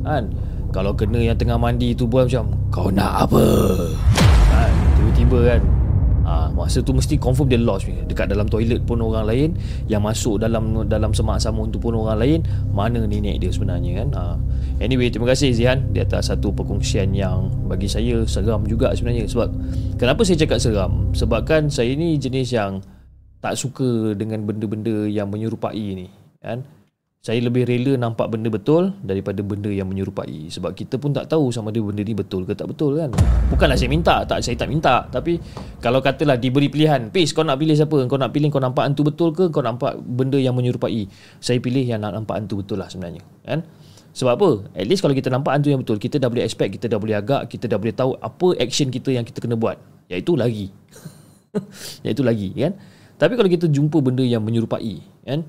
Kan? 0.07 0.31
Kalau 0.71 0.95
kena 0.95 1.19
yang 1.19 1.35
tengah 1.35 1.59
mandi 1.59 1.91
tu 1.91 2.07
buat 2.07 2.31
macam, 2.31 2.55
kau 2.71 2.87
nak 2.87 3.27
apa? 3.27 3.43
Kan? 4.47 4.71
Tiba-tiba 4.95 5.39
kan, 5.43 5.61
Ha, 6.29 6.53
masa 6.53 6.85
tu 6.85 6.93
mesti 6.93 7.17
confirm 7.17 7.49
dia 7.49 7.57
lost 7.57 7.89
ni. 7.89 7.97
Dekat 8.05 8.29
dalam 8.29 8.45
toilet 8.45 8.85
pun 8.85 9.01
orang 9.01 9.25
lain 9.25 9.57
Yang 9.89 10.01
masuk 10.13 10.35
dalam 10.37 10.85
dalam 10.85 11.09
semak 11.09 11.41
samun 11.41 11.73
tu 11.73 11.81
pun 11.81 11.97
orang 11.97 12.21
lain 12.21 12.39
Mana 12.69 13.01
nenek 13.01 13.41
dia 13.41 13.49
sebenarnya 13.49 14.05
kan 14.05 14.07
ha. 14.13 14.23
Anyway 14.77 15.09
terima 15.09 15.33
kasih 15.33 15.49
Zihan 15.57 15.89
Di 15.89 16.05
atas 16.05 16.29
satu 16.29 16.53
perkongsian 16.53 17.17
yang 17.17 17.49
Bagi 17.65 17.89
saya 17.89 18.21
seram 18.29 18.61
juga 18.69 18.93
sebenarnya 18.93 19.25
Sebab 19.25 19.49
Kenapa 19.97 20.21
saya 20.21 20.37
cakap 20.45 20.61
seram 20.61 21.09
Sebabkan 21.17 21.65
saya 21.73 21.97
ni 21.97 22.21
jenis 22.21 22.53
yang 22.53 22.77
Tak 23.41 23.57
suka 23.57 24.13
dengan 24.13 24.45
benda-benda 24.45 25.09
yang 25.09 25.33
menyerupai 25.33 25.97
ni 25.97 26.13
Kan 26.45 26.61
saya 27.19 27.43
lebih 27.43 27.67
rela 27.67 27.99
nampak 27.99 28.31
benda 28.31 28.47
betul 28.47 28.95
daripada 29.03 29.43
benda 29.43 29.67
yang 29.67 29.91
menyerupai. 29.91 30.47
Sebab 30.47 30.71
kita 30.71 30.95
pun 30.95 31.11
tak 31.11 31.27
tahu 31.27 31.51
sama 31.51 31.67
ada 31.67 31.83
benda 31.83 31.99
ni 31.99 32.15
betul 32.15 32.47
ke 32.47 32.55
tak 32.55 32.71
betul 32.71 32.95
kan. 32.95 33.11
Bukanlah 33.51 33.75
saya 33.75 33.91
minta 33.91 34.23
tak 34.23 34.39
saya 34.39 34.55
tak 34.55 34.71
minta. 34.71 35.03
Tapi 35.11 35.35
kalau 35.83 35.99
katalah 35.99 36.39
diberi 36.39 36.71
pilihan 36.71 37.11
Pis 37.11 37.35
kau 37.35 37.43
nak 37.43 37.59
pilih 37.59 37.75
siapa? 37.75 38.07
Kau 38.07 38.15
nak 38.15 38.31
pilih 38.31 38.47
kau 38.47 38.63
nampak 38.63 38.87
hantu 38.87 39.11
betul 39.11 39.35
ke? 39.35 39.51
Kau 39.51 39.59
nampak 39.59 39.99
benda 39.99 40.39
yang 40.39 40.55
menyerupai? 40.55 41.11
Saya 41.43 41.59
pilih 41.59 41.83
yang 41.83 41.99
nak 41.99 42.15
nampak 42.15 42.39
hantu 42.39 42.63
betul 42.63 42.79
lah 42.79 42.87
sebenarnya 42.87 43.19
kan? 43.43 43.67
Sebab 44.15 44.33
apa? 44.39 44.49
At 44.79 44.87
least 44.87 45.03
kalau 45.03 45.11
kita 45.11 45.27
nampak 45.27 45.59
hantu 45.59 45.75
yang 45.75 45.83
betul 45.83 45.99
kita 45.99 46.23
dah 46.23 46.31
boleh 46.31 46.47
expect 46.47 46.79
kita 46.79 46.87
dah 46.87 47.03
boleh 47.03 47.19
agak 47.19 47.51
kita 47.51 47.67
dah 47.67 47.75
boleh 47.75 47.91
tahu 47.91 48.15
apa 48.15 48.55
action 48.63 48.87
kita 48.87 49.11
yang 49.11 49.27
kita 49.27 49.43
kena 49.43 49.59
buat. 49.59 49.75
Iaitu 50.07 50.39
lagi. 50.39 50.71
Iaitu 52.07 52.23
lagi 52.23 52.55
kan? 52.55 52.79
Tapi 53.19 53.35
kalau 53.35 53.51
kita 53.51 53.67
jumpa 53.67 53.99
benda 53.99 54.23
yang 54.23 54.39
menyerupai 54.39 55.03
kan 55.27 55.43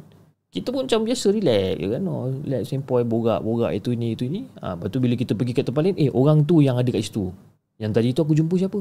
kita 0.51 0.75
pun 0.75 0.83
macam 0.83 1.07
biasa 1.07 1.31
relax 1.31 1.79
je 1.79 1.87
kan. 1.87 2.03
Oh, 2.11 2.27
relax 2.27 2.63
sempoi 2.75 3.07
borak 3.07 3.41
borak 3.47 3.71
itu 3.71 3.95
ini 3.95 4.19
itu 4.19 4.27
ini 4.27 4.51
ha, 4.59 4.75
lepas 4.75 4.91
tu 4.91 4.99
bila 4.99 5.15
kita 5.15 5.39
pergi 5.39 5.55
ke 5.55 5.63
tempat 5.63 5.83
lain 5.87 5.97
eh 5.97 6.11
orang 6.11 6.43
tu 6.43 6.59
yang 6.59 6.75
ada 6.75 6.91
kat 6.91 7.07
situ. 7.07 7.31
Yang 7.79 7.91
tadi 7.97 8.09
tu 8.13 8.21
aku 8.27 8.35
jumpa 8.35 8.55
siapa? 8.59 8.79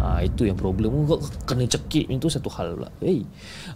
Ha, 0.00 0.22
itu 0.22 0.44
yang 0.44 0.60
problem. 0.60 1.08
Kau 1.08 1.18
kena 1.48 1.64
cekik 1.64 2.06
itu 2.12 2.28
satu 2.28 2.52
hal 2.52 2.76
pula. 2.76 2.92
Hey. 3.00 3.24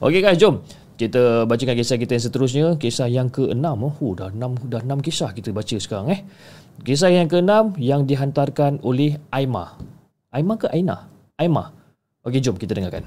ok 0.05 0.15
guys 0.21 0.37
jom. 0.37 0.61
Kita 0.95 1.43
bacakan 1.49 1.75
kisah 1.75 1.99
kita 1.99 2.13
yang 2.15 2.25
seterusnya. 2.29 2.67
Kisah 2.79 3.09
yang 3.11 3.27
ke-6 3.33 3.67
oh, 3.67 4.13
dah 4.15 4.31
6 4.31 4.71
dah 4.71 4.81
6 4.85 5.07
kisah 5.09 5.35
kita 5.35 5.51
baca 5.51 5.77
sekarang 5.81 6.13
eh. 6.13 6.21
Kisah 6.87 7.11
yang 7.11 7.27
ke-6 7.27 7.81
yang 7.81 8.07
dihantarkan 8.07 8.85
oleh 8.85 9.19
Aimah. 9.33 9.75
Aimah 10.31 10.57
ke 10.61 10.71
Aina? 10.71 11.09
Aimah. 11.41 11.73
Ok 12.23 12.39
jom 12.39 12.55
kita 12.55 12.77
dengarkan 12.79 13.05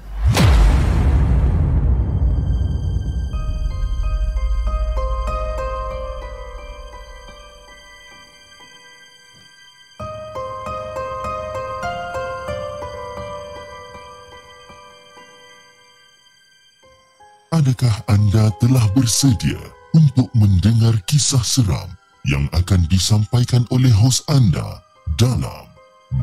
Adakah 17.58 18.06
anda 18.06 18.54
telah 18.62 18.86
bersedia 18.94 19.58
untuk 19.90 20.30
mendengar 20.30 20.94
kisah 21.10 21.42
seram 21.42 21.90
yang 22.22 22.46
akan 22.54 22.86
disampaikan 22.86 23.66
oleh 23.74 23.90
hos 23.90 24.22
anda 24.30 24.78
dalam 25.18 25.66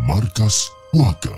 Markas 0.07 0.71
Puaka? 0.95 1.35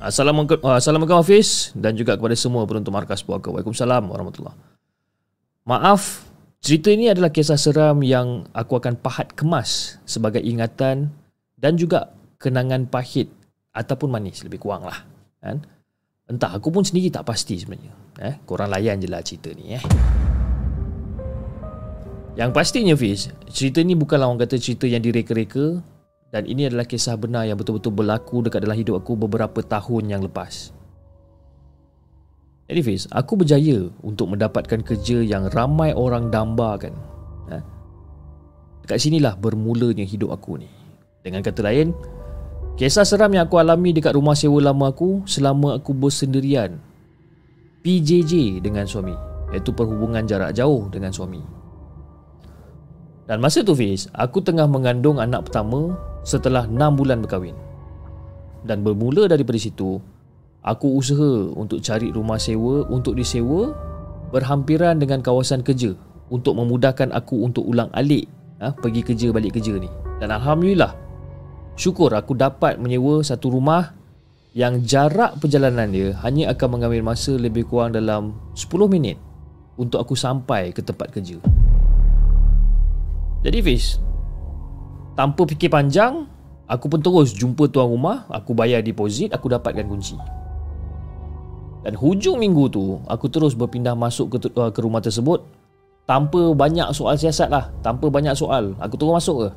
Assalamualaikum, 0.00 0.64
uh, 0.64 0.80
Assalamualaikum 0.80 1.20
Hafiz 1.20 1.76
dan 1.76 1.92
juga 1.92 2.16
kepada 2.16 2.32
semua 2.32 2.64
penonton 2.64 2.96
Markas 2.96 3.20
Puaka. 3.20 3.52
Waalaikumsalam 3.52 4.08
warahmatullahi 4.08 4.56
Maaf, 5.68 6.24
cerita 6.64 6.88
ini 6.88 7.12
adalah 7.12 7.28
kisah 7.28 7.60
seram 7.60 8.00
yang 8.00 8.48
aku 8.56 8.80
akan 8.80 8.96
pahat 8.96 9.36
kemas 9.36 10.00
sebagai 10.08 10.40
ingatan 10.40 11.12
dan 11.60 11.76
juga 11.76 12.16
kenangan 12.40 12.88
pahit 12.88 13.28
ataupun 13.76 14.08
manis 14.08 14.40
lebih 14.40 14.56
kurang 14.56 14.88
lah. 14.88 15.04
Kan? 15.44 15.79
Entah, 16.30 16.54
aku 16.54 16.70
pun 16.70 16.86
sendiri 16.86 17.10
tak 17.10 17.26
pasti 17.26 17.58
sebenarnya. 17.58 17.90
Eh, 18.22 18.34
korang 18.46 18.70
layan 18.70 19.02
je 19.02 19.10
lah 19.10 19.18
cerita 19.18 19.50
ni 19.50 19.74
eh. 19.74 19.82
Yang 22.38 22.50
pastinya 22.54 22.94
Fiz, 22.94 23.34
cerita 23.50 23.82
ni 23.82 23.98
bukanlah 23.98 24.30
orang 24.30 24.46
kata 24.46 24.54
cerita 24.62 24.86
yang 24.86 25.02
direka-reka 25.02 25.82
dan 26.30 26.46
ini 26.46 26.70
adalah 26.70 26.86
kisah 26.86 27.18
benar 27.18 27.42
yang 27.50 27.58
betul-betul 27.58 27.90
berlaku 27.90 28.46
dekat 28.46 28.62
dalam 28.62 28.78
hidup 28.78 29.02
aku 29.02 29.18
beberapa 29.18 29.58
tahun 29.58 30.14
yang 30.14 30.22
lepas. 30.22 30.70
Jadi 32.70 32.80
Fiz, 32.86 33.10
aku 33.10 33.34
berjaya 33.34 33.90
untuk 33.98 34.30
mendapatkan 34.30 34.78
kerja 34.86 35.26
yang 35.26 35.50
ramai 35.50 35.90
orang 35.90 36.30
dambakan. 36.30 36.94
Eh? 37.50 37.62
Dekat 38.86 39.02
sinilah 39.02 39.34
bermulanya 39.34 40.06
hidup 40.06 40.30
aku 40.30 40.62
ni. 40.62 40.70
Dengan 41.26 41.42
kata 41.42 41.66
lain, 41.66 41.90
Kisah 42.80 43.04
seram 43.04 43.28
yang 43.36 43.44
aku 43.44 43.60
alami 43.60 43.92
dekat 43.92 44.16
rumah 44.16 44.32
sewa 44.32 44.72
lama 44.72 44.88
aku 44.88 45.20
selama 45.28 45.76
aku 45.76 45.92
bersendirian. 45.92 46.80
PJJ 47.84 48.64
dengan 48.64 48.88
suami. 48.88 49.12
Iaitu 49.52 49.76
perhubungan 49.76 50.24
jarak 50.24 50.56
jauh 50.56 50.88
dengan 50.88 51.12
suami. 51.12 51.44
Dan 53.28 53.44
masa 53.44 53.60
tu 53.60 53.76
Fiz, 53.76 54.08
aku 54.16 54.40
tengah 54.40 54.64
mengandung 54.64 55.20
anak 55.20 55.52
pertama 55.52 55.92
setelah 56.24 56.64
6 56.64 56.80
bulan 56.96 57.20
berkahwin. 57.20 57.52
Dan 58.64 58.80
bermula 58.80 59.28
daripada 59.28 59.60
situ, 59.60 60.00
aku 60.64 60.96
usaha 60.96 61.52
untuk 61.52 61.84
cari 61.84 62.08
rumah 62.08 62.40
sewa 62.40 62.88
untuk 62.88 63.12
disewa 63.12 63.76
berhampiran 64.32 64.96
dengan 64.96 65.20
kawasan 65.20 65.60
kerja 65.60 65.92
untuk 66.32 66.56
memudahkan 66.56 67.12
aku 67.12 67.44
untuk 67.44 67.68
ulang 67.68 67.92
alik 67.92 68.24
ha, 68.64 68.72
pergi 68.72 69.04
kerja 69.04 69.36
balik 69.36 69.60
kerja 69.60 69.76
ni. 69.76 69.92
Dan 70.16 70.32
Alhamdulillah, 70.32 71.09
Syukur 71.80 72.12
aku 72.12 72.36
dapat 72.36 72.76
menyewa 72.76 73.24
satu 73.24 73.56
rumah 73.56 73.96
yang 74.52 74.84
jarak 74.84 75.40
perjalanan 75.40 75.88
dia 75.88 76.12
hanya 76.20 76.52
akan 76.52 76.76
mengambil 76.76 77.00
masa 77.00 77.32
lebih 77.40 77.64
kurang 77.64 77.96
dalam 77.96 78.36
10 78.52 78.68
minit 78.84 79.16
untuk 79.80 79.96
aku 79.96 80.12
sampai 80.12 80.76
ke 80.76 80.84
tempat 80.84 81.08
kerja. 81.08 81.40
Jadi 83.40 83.58
Fiz, 83.64 83.96
tanpa 85.16 85.48
fikir 85.48 85.72
panjang, 85.72 86.28
aku 86.68 86.84
pun 86.92 87.00
terus 87.00 87.32
jumpa 87.32 87.72
tuan 87.72 87.88
rumah, 87.88 88.28
aku 88.28 88.52
bayar 88.52 88.84
deposit, 88.84 89.32
aku 89.32 89.48
dapatkan 89.48 89.88
kunci. 89.88 90.20
Dan 91.80 91.96
hujung 91.96 92.44
minggu 92.44 92.68
tu, 92.68 93.00
aku 93.08 93.32
terus 93.32 93.56
berpindah 93.56 93.96
masuk 93.96 94.36
ke, 94.36 94.52
uh, 94.52 94.68
ke 94.68 94.84
rumah 94.84 95.00
tersebut 95.00 95.40
tanpa 96.04 96.52
banyak 96.52 96.92
soal 96.92 97.16
siasat 97.16 97.48
lah, 97.48 97.72
tanpa 97.80 98.12
banyak 98.12 98.36
soal. 98.36 98.76
Aku 98.76 99.00
terus 99.00 99.16
masuk 99.16 99.36
ke? 99.40 99.50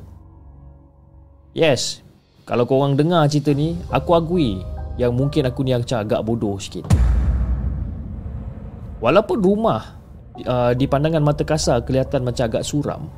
Yes, 1.52 2.03
kalau 2.44 2.68
korang 2.68 2.92
dengar 2.92 3.24
cerita 3.24 3.56
ni 3.56 3.72
Aku 3.88 4.12
agui 4.12 4.60
Yang 5.00 5.12
mungkin 5.16 5.42
aku 5.48 5.64
ni 5.64 5.72
agak 5.72 6.20
bodoh 6.20 6.60
sikit 6.60 6.84
Walaupun 9.00 9.40
rumah 9.40 9.96
uh, 10.44 10.76
Di 10.76 10.84
pandangan 10.84 11.24
mata 11.24 11.40
kasar 11.40 11.80
Kelihatan 11.88 12.20
macam 12.20 12.44
agak 12.44 12.64
suram 12.64 13.08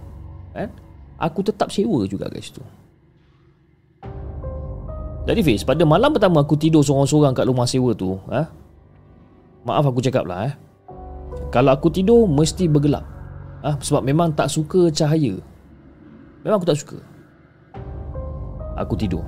kan? 0.55 0.71
Aku 1.19 1.43
tetap 1.43 1.75
sewa 1.75 2.07
juga 2.07 2.31
guys 2.31 2.55
tu 2.55 2.63
Jadi 5.27 5.43
Fiz 5.43 5.67
Pada 5.67 5.83
malam 5.83 6.15
pertama 6.15 6.47
aku 6.47 6.55
tidur 6.55 6.87
sorang-sorang 6.87 7.35
Kat 7.35 7.51
rumah 7.51 7.67
sewa 7.67 7.91
tu 7.99 8.15
ha? 8.31 8.47
Maaf 9.67 9.91
aku 9.91 9.99
cakap 9.99 10.23
lah 10.23 10.47
eh. 10.47 10.55
Kalau 11.51 11.75
aku 11.75 11.91
tidur 11.91 12.31
Mesti 12.31 12.71
bergelap 12.71 13.03
ha? 13.67 13.75
Sebab 13.75 14.07
memang 14.07 14.31
tak 14.39 14.55
suka 14.55 14.87
cahaya 14.95 15.35
Memang 16.47 16.63
aku 16.63 16.69
tak 16.71 16.79
suka 16.79 17.16
aku 18.79 18.95
tidur. 18.95 19.25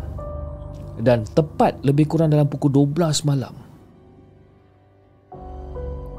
Dan 0.98 1.24
tepat 1.26 1.78
lebih 1.82 2.10
kurang 2.10 2.30
dalam 2.30 2.46
pukul 2.46 2.70
12 2.70 3.26
malam. 3.26 3.54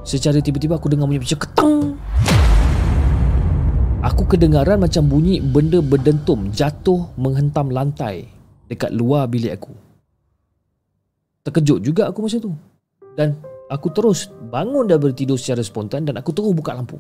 Secara 0.08 0.42
tiba-tiba 0.42 0.80
aku 0.80 0.90
dengar 0.90 1.06
bunyi 1.06 1.22
macam 1.22 1.40
ketang. 1.40 1.76
Aku 4.00 4.24
kedengaran 4.26 4.80
macam 4.80 5.04
bunyi 5.12 5.44
benda 5.44 5.84
berdentum 5.84 6.50
jatuh 6.56 7.12
menghentam 7.20 7.68
lantai 7.68 8.32
dekat 8.72 8.96
luar 8.96 9.28
bilik 9.28 9.60
aku. 9.60 9.76
Terkejut 11.44 11.84
juga 11.84 12.08
aku 12.08 12.24
masa 12.24 12.40
tu. 12.40 12.56
Dan 13.20 13.36
aku 13.68 13.92
terus 13.92 14.32
bangun 14.50 14.88
dah 14.88 14.96
bertidur 14.96 15.36
secara 15.36 15.60
spontan 15.60 16.08
dan 16.08 16.16
aku 16.16 16.32
terus 16.32 16.56
buka 16.56 16.72
lampu. 16.72 16.96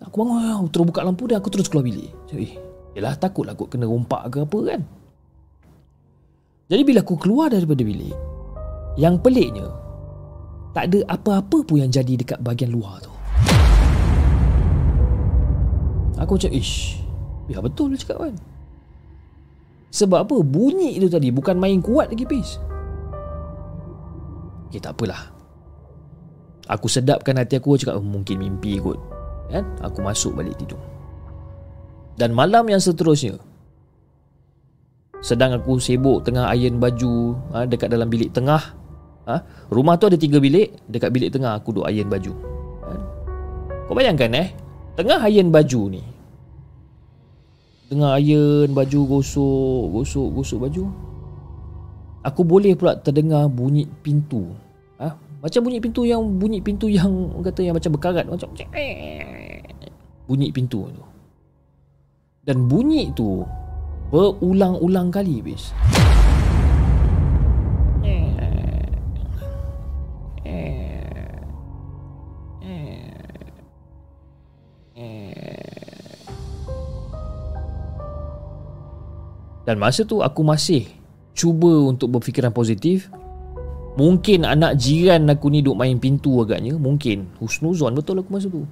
Aku 0.00 0.14
bangun, 0.24 0.64
aku 0.64 0.68
terus 0.72 0.86
buka 0.88 1.00
lampu 1.04 1.28
dan 1.28 1.44
aku 1.44 1.48
terus 1.52 1.68
keluar 1.68 1.84
bilik. 1.84 2.12
Eh, 2.32 2.56
yelah 2.96 3.12
takutlah 3.20 3.52
aku 3.52 3.68
kena 3.68 3.84
rompak 3.84 4.32
ke 4.32 4.40
apa 4.40 4.58
kan. 4.64 4.80
Jadi 6.72 6.82
bila 6.82 7.04
aku 7.04 7.20
keluar 7.20 7.52
daripada 7.52 7.84
bilik, 7.84 8.16
yang 8.96 9.20
peliknya, 9.20 9.68
tak 10.72 10.88
ada 10.88 11.04
apa-apa 11.12 11.60
pun 11.62 11.76
yang 11.76 11.92
jadi 11.92 12.16
dekat 12.16 12.40
bahagian 12.40 12.72
luar 12.72 13.04
tu. 13.04 13.12
Aku 16.16 16.40
cakap, 16.40 16.56
ish, 16.56 16.96
ya 17.52 17.60
betul 17.60 17.92
lah 17.92 18.00
cakap 18.00 18.18
kan. 18.24 18.34
Sebab 19.92 20.24
apa? 20.24 20.36
Bunyi 20.40 20.96
itu 20.96 21.12
tadi 21.12 21.28
bukan 21.28 21.60
main 21.60 21.84
kuat 21.84 22.08
lagi, 22.08 22.24
Pis. 22.24 22.56
Okay, 24.72 24.80
tak 24.80 24.96
apalah. 24.96 25.30
Aku 26.66 26.88
sedapkan 26.88 27.36
hati 27.36 27.60
aku 27.60 27.76
cakap, 27.76 28.00
oh, 28.00 28.04
mungkin 28.04 28.40
mimpi 28.40 28.80
kot. 28.80 28.98
Kan? 29.52 29.62
Aku 29.84 30.02
masuk 30.02 30.34
balik 30.34 30.56
tidur. 30.58 30.95
Dan 32.16 32.32
malam 32.32 32.64
yang 32.72 32.80
seterusnya, 32.80 33.36
sedang 35.20 35.60
aku 35.60 35.76
sibuk 35.76 36.24
tengah 36.24 36.48
iron 36.56 36.80
baju 36.80 37.36
ha, 37.52 37.68
dekat 37.68 37.92
dalam 37.92 38.08
bilik 38.08 38.32
tengah. 38.32 38.60
Ha, 39.26 39.42
rumah 39.68 40.00
tu 40.00 40.08
ada 40.08 40.16
tiga 40.16 40.40
bilik, 40.40 40.80
dekat 40.88 41.12
bilik 41.12 41.28
tengah 41.28 41.60
aku 41.60 41.76
duduk 41.76 41.92
iron 41.92 42.08
baju. 42.08 42.32
Ha. 42.88 42.90
Kau 43.84 43.94
bayangkan 43.94 44.32
eh, 44.32 44.48
tengah 44.96 45.20
iron 45.28 45.52
baju 45.52 45.80
ni, 45.92 46.02
Tengah 47.86 48.18
iron 48.18 48.74
baju 48.74 49.00
gosok 49.06 49.94
Gosok 49.94 50.28
gosok 50.34 50.58
baju 50.66 50.90
Aku 52.26 52.42
boleh 52.42 52.74
pula 52.74 52.98
terdengar 52.98 53.46
bunyi 53.46 53.86
pintu 54.02 54.50
ha? 54.98 55.14
Macam 55.38 55.60
bunyi 55.62 55.78
pintu 55.78 56.02
yang 56.02 56.18
Bunyi 56.18 56.58
pintu 56.58 56.90
yang 56.90 57.30
Kata 57.46 57.62
yang 57.62 57.78
macam 57.78 57.94
berkarat 57.94 58.26
Macam 58.26 58.50
Bunyi 60.26 60.50
pintu 60.50 60.90
tu 60.90 61.04
Dan 62.46 62.70
bunyi 62.70 63.10
tu 63.10 63.42
Berulang-ulang 64.14 65.10
kali 65.10 65.42
bis 65.42 65.74
Dan 79.66 79.82
masa 79.82 80.06
tu 80.06 80.22
aku 80.22 80.46
masih 80.46 80.86
cuba 81.34 81.90
untuk 81.90 82.14
berfikiran 82.14 82.54
positif. 82.54 83.10
Mungkin 83.98 84.46
anak 84.46 84.78
jiran 84.78 85.26
aku 85.26 85.50
ni 85.50 85.58
duk 85.58 85.74
main 85.74 85.98
pintu 85.98 86.38
agaknya. 86.38 86.78
Mungkin. 86.78 87.26
Husnuzon 87.42 87.98
betul 87.98 88.22
aku 88.22 88.30
masa 88.30 88.46
tu. 88.46 88.62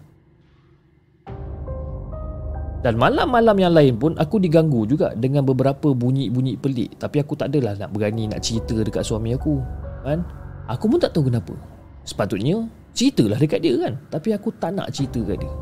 Dan 2.84 3.00
malam-malam 3.00 3.56
yang 3.56 3.72
lain 3.72 3.96
pun 3.96 4.12
aku 4.20 4.36
diganggu 4.36 4.84
juga 4.84 5.16
dengan 5.16 5.40
beberapa 5.40 5.96
bunyi-bunyi 5.96 6.60
pelik. 6.60 7.00
Tapi 7.00 7.24
aku 7.24 7.32
tak 7.32 7.48
adalah 7.48 7.80
nak 7.80 7.96
berani 7.96 8.28
nak 8.28 8.44
cerita 8.44 8.76
dekat 8.76 9.00
suami 9.00 9.32
aku. 9.32 9.56
Kan? 10.04 10.20
Aku 10.68 10.92
pun 10.92 11.00
tak 11.00 11.16
tahu 11.16 11.32
kenapa. 11.32 11.56
Sepatutnya 12.04 12.68
ceritalah 12.92 13.40
dekat 13.40 13.64
dia 13.64 13.80
kan. 13.80 13.96
Tapi 14.12 14.36
aku 14.36 14.52
tak 14.60 14.76
nak 14.76 14.92
cerita 14.92 15.24
dekat 15.24 15.48
dia. 15.48 15.52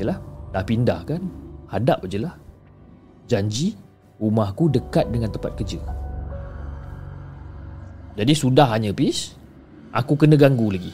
Yalah, 0.00 0.18
dah 0.56 0.64
pindah 0.64 1.00
kan. 1.04 1.20
Hadap 1.68 2.08
je 2.08 2.24
lah 2.24 2.32
janji 3.30 3.78
rumahku 4.18 4.66
dekat 4.66 5.06
dengan 5.14 5.30
tempat 5.30 5.54
kerja. 5.54 5.78
Jadi 8.18 8.34
sudah 8.34 8.74
hanya 8.74 8.90
pis, 8.90 9.38
aku 9.94 10.18
kena 10.18 10.34
ganggu 10.34 10.74
lagi. 10.74 10.90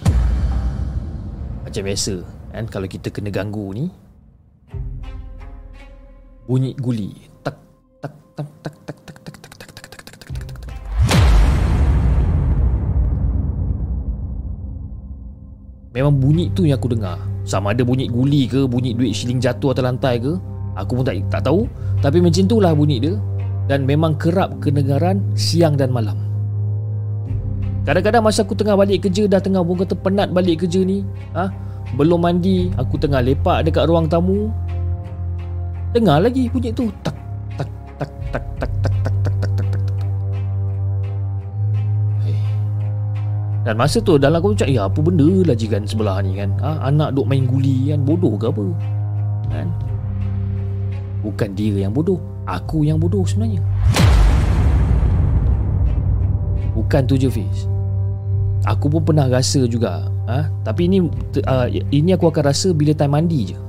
Macam 1.64 1.82
biasa, 1.82 2.20
kan 2.52 2.68
kalau 2.68 2.84
kita 2.84 3.08
kena 3.08 3.32
ganggu 3.32 3.72
ni 3.72 3.88
bunyi 6.46 6.78
guli 6.78 7.10
tak 7.42 7.58
tak 7.98 8.14
tak 8.38 8.46
tak 8.62 8.74
tak 8.86 8.96
tak 9.02 9.18
tak 9.18 9.26
tak 9.26 9.46
tak 9.50 9.50
tak 9.50 9.82
tak 9.82 9.82
tak 9.82 10.14
tak 10.14 10.14
tak 10.14 10.30
tak 10.30 10.74
Memang 15.90 16.12
bunyi 16.20 16.52
tu 16.52 16.68
yang 16.68 16.76
aku 16.76 16.92
dengar. 16.92 17.16
Sama 17.48 17.72
ada 17.72 17.80
bunyi 17.80 18.06
guli 18.12 18.44
ke, 18.44 18.68
bunyi 18.68 18.92
duit 18.92 19.16
shilling 19.16 19.40
jatuh 19.40 19.72
atas 19.72 19.80
lantai 19.80 20.20
ke, 20.20 20.36
Aku 20.76 21.00
pun 21.00 21.04
tak, 21.08 21.18
tak 21.32 21.48
tahu 21.48 21.64
Tapi 22.04 22.20
macam 22.20 22.44
itulah 22.44 22.76
bunyi 22.76 23.00
dia 23.00 23.16
Dan 23.64 23.88
memang 23.88 24.12
kerap 24.20 24.60
kedengaran 24.60 25.24
siang 25.32 25.72
dan 25.72 25.88
malam 25.88 26.20
Kadang-kadang 27.88 28.28
masa 28.28 28.44
aku 28.44 28.52
tengah 28.52 28.76
balik 28.76 29.08
kerja 29.08 29.24
Dah 29.24 29.40
tengah 29.40 29.64
pun 29.64 29.80
kata 29.80 29.96
penat 29.96 30.36
balik 30.36 30.68
kerja 30.68 30.84
ni 30.84 31.00
ha? 31.32 31.48
Belum 31.96 32.20
mandi 32.20 32.68
Aku 32.76 33.00
tengah 33.00 33.24
lepak 33.24 33.64
dekat 33.64 33.88
ruang 33.88 34.04
tamu 34.04 34.52
Dengar 35.96 36.20
lagi 36.20 36.44
bunyi 36.52 36.76
tu. 36.76 36.92
Tak 37.00 37.16
tak 37.56 37.68
tak 37.96 38.10
tak 38.28 38.44
tak 38.60 38.72
tak 38.84 38.92
tak 39.00 39.14
tak 39.24 39.34
tak 39.40 39.52
tak 39.56 39.68
tak. 39.72 39.80
Tak 39.80 39.84
dan 43.64 43.74
masa 43.80 43.98
tu 44.04 44.14
dalam 44.14 44.38
aku 44.38 44.52
cakap 44.54 44.76
Ya 44.76 44.84
apa 44.86 45.00
benda 45.00 45.24
lah 45.24 45.56
jiran 45.56 45.88
sebelah 45.88 46.20
ni 46.20 46.36
kan? 46.36 46.52
Ha? 46.60 46.86
Anak 46.92 47.16
duk 47.16 47.24
main 47.24 47.48
guli 47.48 47.90
kan? 47.90 48.04
Bodoh 48.04 48.36
ke 48.36 48.52
apa? 48.52 48.62
Kan? 49.48 49.72
Bukan 51.24 51.56
dia 51.56 51.88
yang 51.88 51.96
bodoh 51.96 52.20
Aku 52.44 52.84
yang 52.84 53.00
bodoh 53.00 53.24
sebenarnya. 53.24 53.64
Bukan 56.78 57.02
tu 57.10 57.16
je 57.18 57.26
Fiz. 57.26 57.66
Aku 58.68 58.86
pun 58.92 59.00
pernah 59.00 59.26
rasa 59.32 59.64
juga 59.64 60.12
ha? 60.28 60.46
Tapi 60.62 60.92
ini 60.92 61.08
uh, 61.48 61.66
Ini 61.72 62.20
aku 62.20 62.28
akan 62.30 62.52
rasa 62.52 62.70
bila 62.70 62.92
time 62.92 63.16
mandi 63.16 63.50
je. 63.50 63.56
eh? 63.56 63.62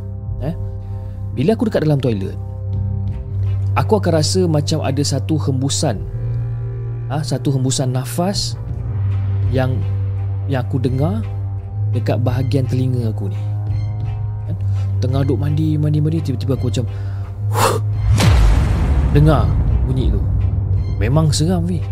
Bila 1.38 1.54
aku 1.54 1.70
dekat 1.70 1.86
dalam 1.86 2.02
toilet 2.02 2.34
Aku 3.78 4.02
akan 4.02 4.10
rasa 4.18 4.50
macam 4.50 4.82
ada 4.82 5.06
satu 5.06 5.38
hembusan. 5.38 6.02
Ha? 7.14 7.22
Satu 7.22 7.54
hembusan 7.54 7.94
nafas 7.94 8.58
Yang 9.54 9.78
Yang 10.50 10.62
aku 10.66 10.78
dengar 10.82 11.22
Dekat 11.94 12.26
bahagian 12.26 12.66
telinga 12.66 13.14
aku 13.14 13.30
ni. 13.30 13.38
Eh? 14.50 14.58
Tengah 14.98 15.22
duduk 15.22 15.46
mandi 15.46 15.78
Mandi-mandi 15.78 16.26
Tiba-tiba 16.26 16.58
aku 16.58 16.74
macam 16.74 16.86
Dengar 19.14 19.46
bunyi 19.86 20.10
tu. 20.10 20.20
Memang 20.98 21.30
seram 21.30 21.70
weh 21.70 21.86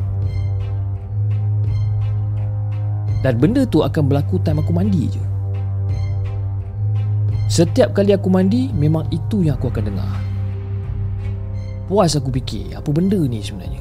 Dan 3.22 3.38
benda 3.38 3.62
tu 3.70 3.86
akan 3.86 4.10
berlaku 4.10 4.42
time 4.42 4.66
aku 4.66 4.74
mandi 4.74 5.06
je 5.14 5.35
Setiap 7.56 7.96
kali 7.96 8.12
aku 8.12 8.28
mandi 8.28 8.68
Memang 8.76 9.08
itu 9.16 9.48
yang 9.48 9.56
aku 9.56 9.72
akan 9.72 9.96
dengar. 9.96 10.12
Puas 11.88 12.12
aku 12.20 12.28
fikir 12.28 12.76
Apa 12.76 12.92
benda 12.92 13.16
ni 13.16 13.40
sebenarnya? 13.40 13.80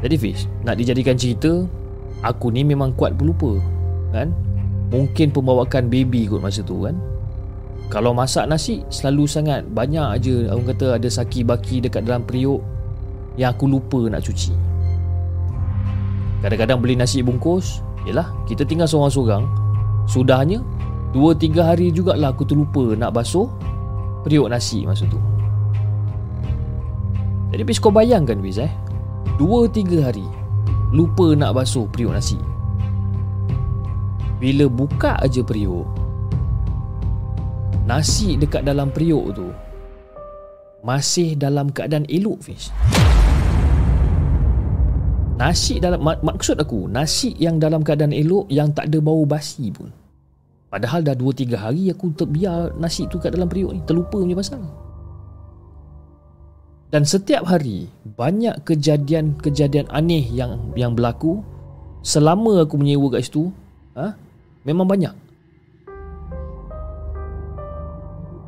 Jadi 0.00 0.16
Fiz 0.16 0.48
Nak 0.64 0.80
dijadikan 0.80 1.20
cerita 1.20 1.68
Aku 2.24 2.48
ni 2.48 2.64
memang 2.64 2.96
kuat 2.96 3.20
pelupa 3.20 3.60
Kan? 4.16 4.32
Mungkin 4.88 5.28
pembawakan 5.28 5.92
baby 5.92 6.24
kot 6.24 6.40
masa 6.40 6.64
tu 6.64 6.88
kan? 6.88 6.96
Kalau 7.92 8.16
masak 8.16 8.48
nasi 8.48 8.80
Selalu 8.88 9.28
sangat 9.28 9.60
Banyak 9.68 10.08
aja 10.08 10.56
Orang 10.56 10.72
kata 10.72 10.96
ada 10.96 11.08
saki 11.12 11.44
baki 11.44 11.84
Dekat 11.84 12.08
dalam 12.08 12.24
periuk 12.24 12.64
Yang 13.36 13.50
aku 13.60 13.64
lupa 13.68 14.00
nak 14.08 14.24
cuci. 14.24 14.56
Kadang-kadang 16.40 16.80
beli 16.80 16.96
nasi 16.96 17.20
bungkus 17.20 17.84
Yelah 18.08 18.32
Kita 18.48 18.64
tinggal 18.64 18.88
seorang-seorang. 18.88 19.44
Sudahnya 20.08 20.64
Dua 21.14 21.30
tiga 21.38 21.70
hari 21.70 21.94
jugalah 21.94 22.34
aku 22.34 22.42
terlupa 22.42 22.98
nak 22.98 23.14
basuh 23.14 23.46
Periuk 24.26 24.50
nasi 24.50 24.82
masa 24.82 25.06
tu. 25.06 25.20
Jadi 27.54 27.62
bis 27.62 27.78
kau 27.78 27.94
bayangkan 27.94 28.42
bis 28.42 28.58
eh? 28.58 28.72
Dua 29.38 29.70
tiga 29.70 30.10
hari 30.10 30.26
Lupa 30.90 31.34
nak 31.38 31.54
basuh 31.58 31.86
periuk 31.90 32.14
nasi. 32.14 32.38
Bila 34.42 34.66
buka 34.66 35.14
aja 35.22 35.42
periuk 35.42 36.04
nasi 37.84 38.40
dekat 38.40 38.64
dalam 38.64 38.88
periuk 38.88 39.36
tu 39.36 39.48
masih 40.80 41.36
dalam 41.36 41.68
keadaan 41.68 42.08
elok 42.08 42.40
fish 42.40 42.72
nasi 45.36 45.80
dalam 45.80 46.00
mak, 46.00 46.24
maksud 46.24 46.56
aku 46.56 46.88
nasi 46.88 47.36
yang 47.36 47.60
dalam 47.60 47.84
keadaan 47.84 48.16
elok 48.16 48.48
yang 48.48 48.72
tak 48.72 48.88
ada 48.88 48.98
bau 49.04 49.28
basi 49.28 49.68
pun 49.68 49.92
padahal 50.74 51.06
dah 51.06 51.14
2 51.14 51.54
3 51.54 51.54
hari 51.54 51.86
aku 51.94 52.10
terbiar 52.18 52.74
nasi 52.82 53.06
tu 53.06 53.22
kat 53.22 53.30
dalam 53.30 53.46
periuk 53.46 53.70
ni 53.70 53.80
terlupa 53.86 54.18
punya 54.18 54.34
pasal 54.34 54.58
dan 56.90 57.06
setiap 57.06 57.46
hari 57.46 57.86
banyak 58.02 58.58
kejadian-kejadian 58.66 59.86
aneh 59.94 60.26
yang 60.34 60.74
yang 60.74 60.98
berlaku 60.98 61.46
selama 62.02 62.66
aku 62.66 62.74
menyewa 62.74 63.06
kat 63.14 63.30
situ 63.30 63.54
ha? 63.94 64.18
memang 64.66 64.90
banyak 64.90 65.14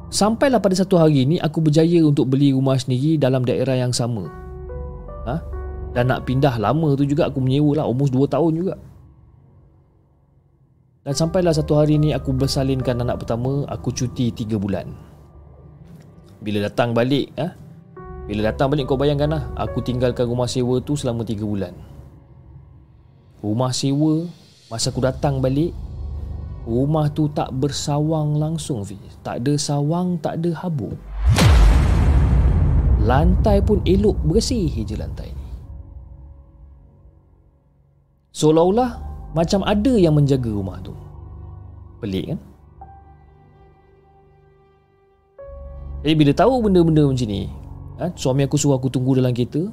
Sampailah 0.07 0.63
pada 0.63 0.73
satu 0.73 0.97
hari 0.97 1.29
ini 1.29 1.37
aku 1.43 1.61
berjaya 1.61 2.01
untuk 2.01 2.31
beli 2.31 2.55
rumah 2.55 2.79
sendiri 2.79 3.19
dalam 3.21 3.43
daerah 3.43 3.75
yang 3.75 3.91
sama. 3.91 4.25
ha? 5.29 5.43
Dan 5.93 6.09
nak 6.09 6.25
pindah 6.25 6.57
lama 6.63 6.95
tu 6.95 7.05
juga 7.05 7.27
aku 7.29 7.43
menyewa 7.43 7.83
lah 7.83 7.85
Almost 7.85 8.15
2 8.15 8.25
tahun 8.31 8.53
juga 8.55 8.75
Dan 11.07 11.15
sampailah 11.15 11.55
satu 11.55 11.79
hari 11.79 12.03
ni 12.03 12.11
Aku 12.11 12.35
bersalinkan 12.35 12.99
anak 12.99 13.23
pertama 13.23 13.63
Aku 13.71 13.95
cuti 13.95 14.35
3 14.35 14.59
bulan 14.59 14.91
Bila 16.43 16.67
datang 16.67 16.91
balik 16.91 17.31
ha? 17.39 17.55
Bila 18.27 18.51
datang 18.51 18.75
balik 18.75 18.91
kau 18.91 18.99
bayangkan 18.99 19.31
lah 19.31 19.43
Aku 19.55 19.87
tinggalkan 19.87 20.27
rumah 20.27 20.51
sewa 20.51 20.83
tu 20.83 20.99
selama 20.99 21.23
3 21.23 21.39
bulan 21.47 21.71
Rumah 23.39 23.71
sewa 23.71 24.27
Masa 24.67 24.91
aku 24.91 24.99
datang 24.99 25.39
balik 25.39 25.71
Rumah 26.67 27.15
tu 27.15 27.31
tak 27.31 27.55
bersawang 27.55 28.43
langsung 28.43 28.83
Fiz. 28.83 28.99
Tak 29.23 29.47
ada 29.47 29.55
sawang, 29.55 30.19
tak 30.19 30.43
ada 30.43 30.67
habuk 30.67 30.99
Lantai 33.07 33.63
pun 33.63 33.79
elok 33.87 34.19
bersih 34.27 34.67
je 34.83 34.99
lantai 34.99 35.31
ni 35.31 35.47
Seolah-olah 38.35 39.16
macam 39.35 39.67
ada 39.67 39.93
yang 39.97 40.15
menjaga 40.15 40.51
rumah 40.53 40.79
tu 40.85 40.95
Pelik 41.99 42.35
kan? 42.35 42.41
Jadi 46.07 46.15
bila 46.15 46.33
tahu 46.37 46.63
benda-benda 46.63 47.03
macam 47.03 47.27
ni 47.27 47.51
ha, 47.99 48.07
Suami 48.15 48.47
aku 48.47 48.55
suruh 48.55 48.79
aku 48.79 48.87
tunggu 48.87 49.19
dalam 49.19 49.35
kereta 49.35 49.67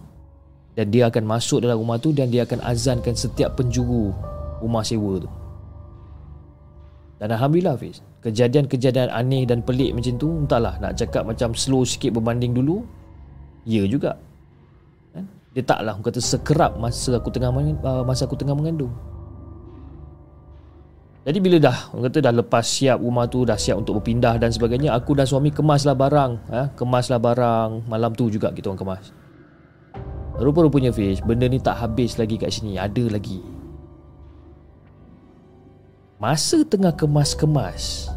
Dan 0.74 0.89
dia 0.89 1.06
akan 1.12 1.24
masuk 1.30 1.62
dalam 1.62 1.78
rumah 1.78 2.01
tu 2.01 2.10
Dan 2.10 2.34
dia 2.34 2.41
akan 2.47 2.58
azankan 2.66 3.14
setiap 3.14 3.54
penjuru 3.54 4.10
rumah 4.64 4.82
sewa 4.82 5.22
tu 5.22 5.30
Dan 7.22 7.38
Alhamdulillah 7.38 7.78
Fiz 7.78 8.01
Kejadian-kejadian 8.26 9.14
aneh 9.14 9.45
dan 9.45 9.62
pelik 9.62 9.93
macam 9.93 10.18
tu 10.18 10.41
Entahlah 10.41 10.80
nak 10.82 10.97
cakap 10.97 11.22
macam 11.28 11.54
slow 11.54 11.86
sikit 11.86 12.18
berbanding 12.18 12.58
dulu 12.58 12.82
Ya 13.70 13.86
juga 13.86 14.18
kan? 15.14 15.30
Dia 15.54 15.62
taklah 15.62 15.93
kata 16.01 16.18
sekerap 16.18 16.82
masa 16.82 17.22
aku 17.22 17.30
tengah 17.30 17.54
uh, 17.54 18.01
masa 18.01 18.26
aku 18.26 18.34
tengah 18.34 18.58
mengandung 18.58 18.89
jadi 21.24 21.39
bila 21.39 21.57
dah 21.59 21.95
orang 21.95 22.11
kata 22.11 22.19
dah 22.19 22.34
lepas 22.36 22.63
siap 22.67 22.99
rumah 22.99 23.26
tu 23.32 23.47
dah 23.47 23.55
siap 23.55 23.80
untuk 23.80 24.03
berpindah 24.03 24.36
dan 24.36 24.51
sebagainya 24.51 24.91
aku 24.91 25.15
dan 25.15 25.24
suami 25.24 25.55
kemaslah 25.55 25.95
barang 25.95 26.32
ha? 26.51 26.61
kemaslah 26.76 27.19
barang 27.19 27.88
malam 27.88 28.11
tu 28.11 28.28
juga 28.28 28.51
kita 28.51 28.71
orang 28.71 28.82
kemas 28.84 29.05
rupa-rupanya 30.36 30.91
Fish 30.91 31.24
benda 31.24 31.47
ni 31.47 31.63
tak 31.63 31.80
habis 31.80 32.19
lagi 32.19 32.36
kat 32.36 32.51
sini 32.51 32.76
ada 32.76 33.07
lagi 33.07 33.39
masa 36.19 36.67
tengah 36.67 36.91
kemas-kemas 36.91 38.11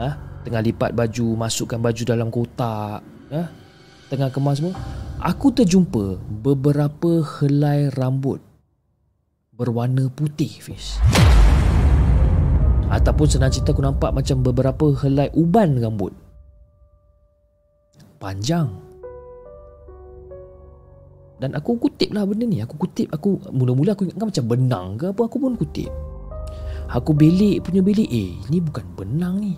ha? 0.00 0.16
tengah 0.48 0.64
lipat 0.64 0.96
baju 0.96 1.36
masukkan 1.36 1.76
baju 1.76 2.02
dalam 2.08 2.32
kotak 2.32 3.04
ha? 3.28 3.42
tengah 4.08 4.32
kemas 4.32 4.56
semua 4.64 4.72
aku 5.20 5.52
terjumpa 5.52 6.16
beberapa 6.40 7.20
helai 7.40 7.92
rambut 7.92 8.40
berwarna 9.52 10.08
putih 10.08 10.48
fish 10.64 10.96
ataupun 12.92 13.24
senang 13.24 13.48
cerita 13.48 13.72
aku 13.72 13.80
nampak 13.80 14.12
macam 14.12 14.44
beberapa 14.44 14.92
helai 15.00 15.32
uban 15.32 15.80
rambut. 15.80 16.12
Panjang. 18.20 18.68
Dan 21.40 21.56
aku 21.56 21.80
kutip 21.80 22.12
lah 22.12 22.28
benda 22.28 22.44
ni. 22.44 22.60
Aku 22.60 22.76
kutip 22.76 23.08
aku 23.08 23.40
mula-mula 23.50 23.96
aku 23.96 24.06
ingatkan 24.06 24.28
macam 24.28 24.44
benang 24.46 24.86
ke 25.00 25.04
apa 25.08 25.22
aku 25.24 25.36
pun 25.40 25.56
kutip. 25.56 25.88
Aku 26.92 27.16
belik 27.16 27.64
punya 27.64 27.80
belik 27.80 28.12
eh 28.12 28.36
ni 28.52 28.60
bukan 28.60 28.84
benang 28.92 29.40
ni. 29.40 29.56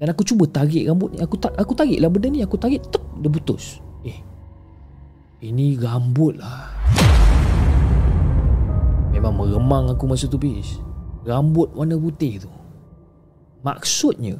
Dan 0.00 0.16
aku 0.16 0.24
cuba 0.24 0.48
tarik 0.48 0.88
rambut 0.88 1.12
ni. 1.12 1.20
Aku 1.20 1.36
tak 1.36 1.52
aku 1.60 1.76
tarik 1.76 2.00
lah 2.00 2.08
benda 2.08 2.32
ni. 2.32 2.40
Aku 2.40 2.56
tarik 2.56 2.80
tek 2.88 3.04
Dia 3.20 3.28
putus. 3.28 3.84
Eh 4.00 4.16
Ini 5.44 5.76
rambut 5.76 6.40
lah. 6.40 6.72
Memang 9.12 9.36
meremang 9.36 9.92
aku 9.92 10.08
masa 10.08 10.24
tu 10.24 10.40
bis 10.40 10.89
Rambut 11.30 11.70
warna 11.78 11.94
putih 11.94 12.42
tu 12.42 12.50
Maksudnya 13.62 14.34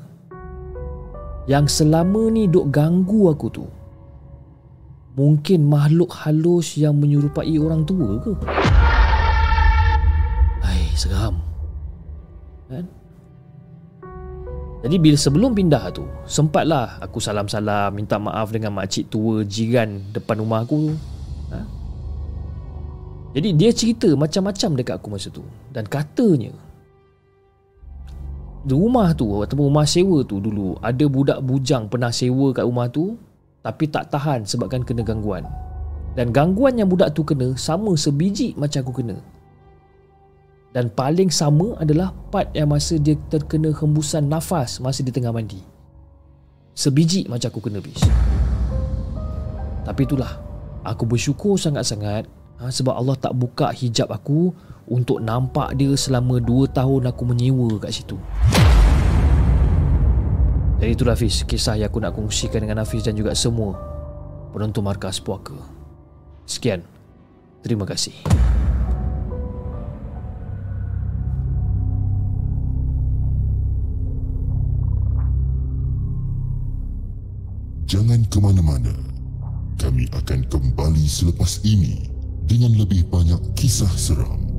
Yang 1.47 1.71
selama 1.71 2.27
ni 2.35 2.51
duk 2.51 2.75
ganggu 2.75 3.31
aku 3.31 3.47
tu 3.47 3.67
Mungkin 5.15 5.71
makhluk 5.71 6.11
halus 6.27 6.75
yang 6.75 6.99
menyerupai 6.99 7.55
orang 7.63 7.87
tua 7.87 8.19
ke? 8.23 8.33
Hai, 10.63 10.87
seram. 10.99 11.39
Kan? 12.67 12.87
Jadi 14.81 14.97
bila 14.99 15.15
sebelum 15.15 15.55
pindah 15.55 15.95
tu 15.95 16.03
Sempatlah 16.27 16.99
aku 16.99 17.23
salam-salam 17.23 17.95
Minta 17.95 18.19
maaf 18.19 18.51
dengan 18.51 18.75
makcik 18.75 19.15
tua 19.15 19.47
jiran 19.47 20.11
depan 20.11 20.43
rumah 20.43 20.67
aku 20.67 20.91
ha? 21.55 21.61
Jadi 23.31 23.55
dia 23.55 23.71
cerita 23.71 24.11
macam-macam 24.19 24.71
dekat 24.75 24.95
aku 24.99 25.07
masa 25.07 25.29
tu 25.31 25.47
Dan 25.71 25.87
katanya 25.87 26.51
rumah 28.69 29.17
tu 29.17 29.41
Ataupun 29.41 29.73
rumah 29.73 29.87
sewa 29.89 30.21
tu 30.27 30.43
dulu 30.43 30.77
Ada 30.85 31.05
budak 31.09 31.39
bujang 31.41 31.89
pernah 31.89 32.13
sewa 32.13 32.53
kat 32.53 32.65
rumah 32.67 32.91
tu 32.93 33.17
Tapi 33.65 33.85
tak 33.89 34.13
tahan 34.13 34.45
sebabkan 34.45 34.85
kena 34.85 35.01
gangguan 35.01 35.49
Dan 36.13 36.35
gangguan 36.35 36.77
yang 36.77 36.91
budak 36.91 37.17
tu 37.17 37.25
kena 37.25 37.57
Sama 37.57 37.97
sebiji 37.97 38.53
macam 38.59 38.85
aku 38.85 38.95
kena 39.05 39.17
dan 40.71 40.87
paling 40.87 41.35
sama 41.35 41.75
adalah 41.83 42.15
part 42.31 42.47
yang 42.55 42.71
masa 42.71 42.95
dia 42.95 43.19
terkena 43.27 43.75
hembusan 43.75 44.31
nafas 44.31 44.79
masa 44.79 45.03
di 45.03 45.11
tengah 45.11 45.35
mandi. 45.35 45.59
Sebiji 46.79 47.27
macam 47.27 47.51
aku 47.51 47.61
kena 47.67 47.83
bis. 47.83 47.99
Tapi 49.83 50.07
itulah, 50.07 50.39
aku 50.87 51.11
bersyukur 51.11 51.59
sangat-sangat 51.59 52.31
ha, 52.63 52.71
sebab 52.71 52.95
Allah 52.95 53.19
tak 53.19 53.35
buka 53.35 53.75
hijab 53.75 54.15
aku 54.15 54.55
untuk 54.91 55.23
nampak 55.23 55.79
dia 55.79 55.95
selama 55.95 56.43
2 56.43 56.67
tahun 56.75 57.15
aku 57.15 57.23
menyewa 57.23 57.79
kat 57.79 58.03
situ. 58.03 58.19
Dan 60.83 60.89
itulah 60.91 61.15
Hafiz, 61.15 61.47
kisah 61.47 61.79
yang 61.79 61.87
aku 61.87 62.03
nak 62.03 62.19
kongsikan 62.19 62.67
dengan 62.67 62.83
Hafiz 62.83 63.07
dan 63.07 63.15
juga 63.15 63.31
semua 63.39 63.79
penonton 64.51 64.83
markas 64.83 65.23
puaka. 65.23 65.55
Sekian. 66.43 66.83
Terima 67.63 67.87
kasih. 67.87 68.17
Jangan 77.87 78.25
ke 78.27 78.39
mana-mana. 78.43 78.95
Kami 79.79 80.09
akan 80.17 80.41
kembali 80.51 81.05
selepas 81.05 81.61
ini 81.63 82.09
dengan 82.49 82.75
lebih 82.75 83.07
banyak 83.13 83.55
kisah 83.55 83.91
seram. 83.95 84.50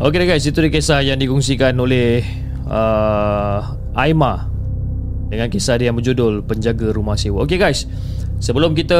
Okey 0.00 0.24
guys, 0.24 0.48
itu 0.48 0.56
dia 0.56 0.72
kisah 0.72 1.04
yang 1.04 1.20
dikongsikan 1.20 1.76
oleh 1.76 2.24
uh, 2.64 3.76
Aima 3.92 4.48
dengan 5.28 5.52
kisah 5.52 5.76
dia 5.76 5.92
yang 5.92 5.96
berjudul 6.00 6.40
Penjaga 6.48 6.96
Rumah 6.96 7.20
Sewa. 7.20 7.44
Okey 7.44 7.60
guys, 7.60 7.84
sebelum 8.40 8.72
kita 8.72 8.96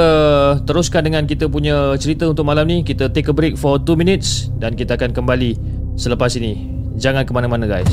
teruskan 0.68 1.08
dengan 1.08 1.24
kita 1.24 1.48
punya 1.48 1.96
cerita 1.96 2.28
untuk 2.28 2.44
malam 2.44 2.68
ni, 2.68 2.84
kita 2.84 3.08
take 3.08 3.32
a 3.32 3.34
break 3.34 3.56
for 3.56 3.80
2 3.80 3.96
minutes 3.96 4.52
dan 4.60 4.76
kita 4.76 5.00
akan 5.00 5.16
kembali 5.16 5.56
selepas 5.96 6.36
ini. 6.36 6.68
Jangan 7.00 7.24
ke 7.24 7.32
mana-mana 7.32 7.64
guys. 7.64 7.88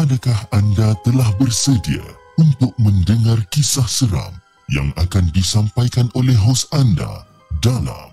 Adakah 0.00 0.48
anda 0.56 0.96
telah 1.04 1.28
bersedia 1.36 2.00
untuk 2.40 2.72
mendengar 2.80 3.36
kisah 3.52 3.84
seram 3.84 4.32
yang 4.72 4.88
akan 4.96 5.28
disampaikan 5.36 6.08
oleh 6.16 6.32
hos 6.40 6.64
anda 6.72 7.28
dalam 7.60 8.08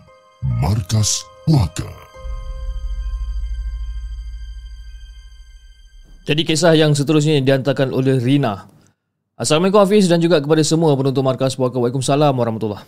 Markas 0.59 1.23
Puaka? 1.47 1.87
Jadi 6.27 6.43
kisah 6.43 6.75
yang 6.75 6.91
seterusnya 6.91 7.39
dihantarkan 7.39 7.95
oleh 7.95 8.19
Rina. 8.19 8.67
Assalamualaikum 9.39 9.79
Hafiz 9.79 10.11
dan 10.11 10.19
juga 10.19 10.43
kepada 10.43 10.67
semua 10.67 10.91
penonton 10.91 11.23
Markas 11.23 11.55
Puaka. 11.55 11.79
Waalaikumsalam 11.79 12.35
warahmatullahi 12.35 12.83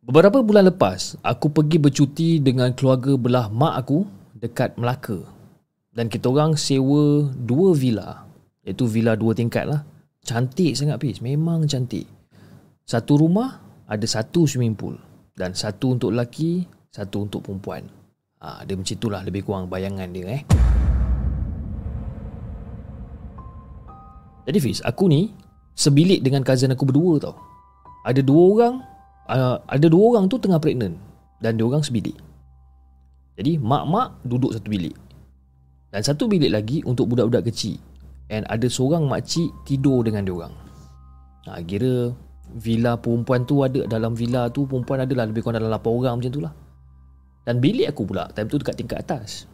Beberapa 0.00 0.40
bulan 0.40 0.72
lepas, 0.72 1.20
aku 1.20 1.52
pergi 1.52 1.76
bercuti 1.76 2.40
dengan 2.40 2.72
keluarga 2.72 3.12
belah 3.20 3.52
mak 3.52 3.84
aku 3.84 4.08
dekat 4.40 4.72
Melaka. 4.80 5.35
Dan 5.96 6.12
kita 6.12 6.28
orang 6.28 6.60
sewa 6.60 7.24
dua 7.32 7.72
villa. 7.72 8.28
Iaitu 8.68 8.84
villa 8.84 9.16
dua 9.16 9.32
tingkat 9.32 9.64
lah. 9.64 9.80
Cantik 10.20 10.76
sangat 10.76 11.00
Hafiz. 11.00 11.24
Memang 11.24 11.64
cantik. 11.64 12.04
Satu 12.84 13.16
rumah 13.16 13.64
ada 13.88 14.04
satu 14.04 14.44
swimming 14.44 14.76
pool. 14.76 15.00
Dan 15.32 15.56
satu 15.56 15.96
untuk 15.96 16.12
lelaki, 16.12 16.68
satu 16.92 17.24
untuk 17.24 17.48
perempuan. 17.48 17.88
Ha, 18.44 18.68
dia 18.68 18.76
macam 18.76 18.92
itulah 18.92 19.24
lebih 19.24 19.48
kurang 19.48 19.72
bayangan 19.72 20.12
dia 20.12 20.36
eh. 20.36 20.42
Jadi 24.46 24.58
Fiz, 24.60 24.84
aku 24.84 25.08
ni 25.08 25.32
sebilik 25.72 26.20
dengan 26.20 26.44
cousin 26.44 26.76
aku 26.76 26.84
berdua 26.84 27.18
tau. 27.18 27.34
Ada 28.04 28.20
dua 28.20 28.42
orang, 28.52 28.74
uh, 29.32 29.58
ada 29.64 29.86
dua 29.88 30.04
orang 30.12 30.28
tu 30.28 30.36
tengah 30.36 30.60
pregnant 30.60 30.94
dan 31.40 31.56
dua 31.56 31.74
orang 31.74 31.82
sebilik. 31.82 32.14
Jadi 33.40 33.56
mak-mak 33.58 34.20
duduk 34.22 34.52
satu 34.52 34.68
bilik. 34.68 35.05
Dan 35.96 36.04
satu 36.04 36.28
bilik 36.28 36.52
lagi 36.52 36.84
untuk 36.84 37.08
budak-budak 37.08 37.48
kecil. 37.48 37.80
And 38.28 38.44
ada 38.52 38.68
seorang 38.68 39.08
makcik 39.08 39.48
tidur 39.64 40.04
dengan 40.04 40.28
dia 40.28 40.36
orang. 40.36 40.54
Ha, 41.48 41.64
kira 41.64 42.12
villa 42.52 43.00
perempuan 43.00 43.48
tu 43.48 43.64
ada 43.64 43.88
dalam 43.88 44.12
villa 44.12 44.52
tu 44.52 44.68
perempuan 44.68 45.08
adalah 45.08 45.24
lebih 45.24 45.40
kurang 45.40 45.64
dalam 45.64 45.72
8 45.72 45.88
orang 45.88 46.20
macam 46.20 46.28
tu 46.36 46.44
lah. 46.44 46.52
Dan 47.48 47.64
bilik 47.64 47.96
aku 47.96 48.04
pula 48.04 48.28
time 48.36 48.52
tu 48.52 48.60
dekat 48.60 48.76
tingkat 48.76 49.00
atas. 49.00 49.48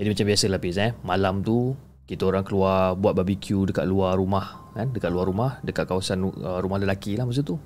Jadi 0.00 0.16
macam 0.16 0.26
biasa 0.32 0.44
lah 0.48 0.60
Fiz 0.64 0.80
eh. 0.80 0.96
Malam 1.04 1.44
tu 1.44 1.76
kita 2.08 2.22
orang 2.32 2.44
keluar 2.48 2.96
buat 2.96 3.12
barbecue 3.12 3.68
dekat 3.68 3.84
luar 3.84 4.16
rumah 4.16 4.72
kan 4.72 4.88
dekat 4.90 5.10
luar 5.12 5.28
rumah 5.28 5.50
dekat 5.62 5.84
kawasan 5.86 6.24
uh, 6.28 6.60
rumah 6.60 6.80
lelaki 6.80 7.14
lah 7.16 7.24
masa 7.24 7.40
tu 7.40 7.56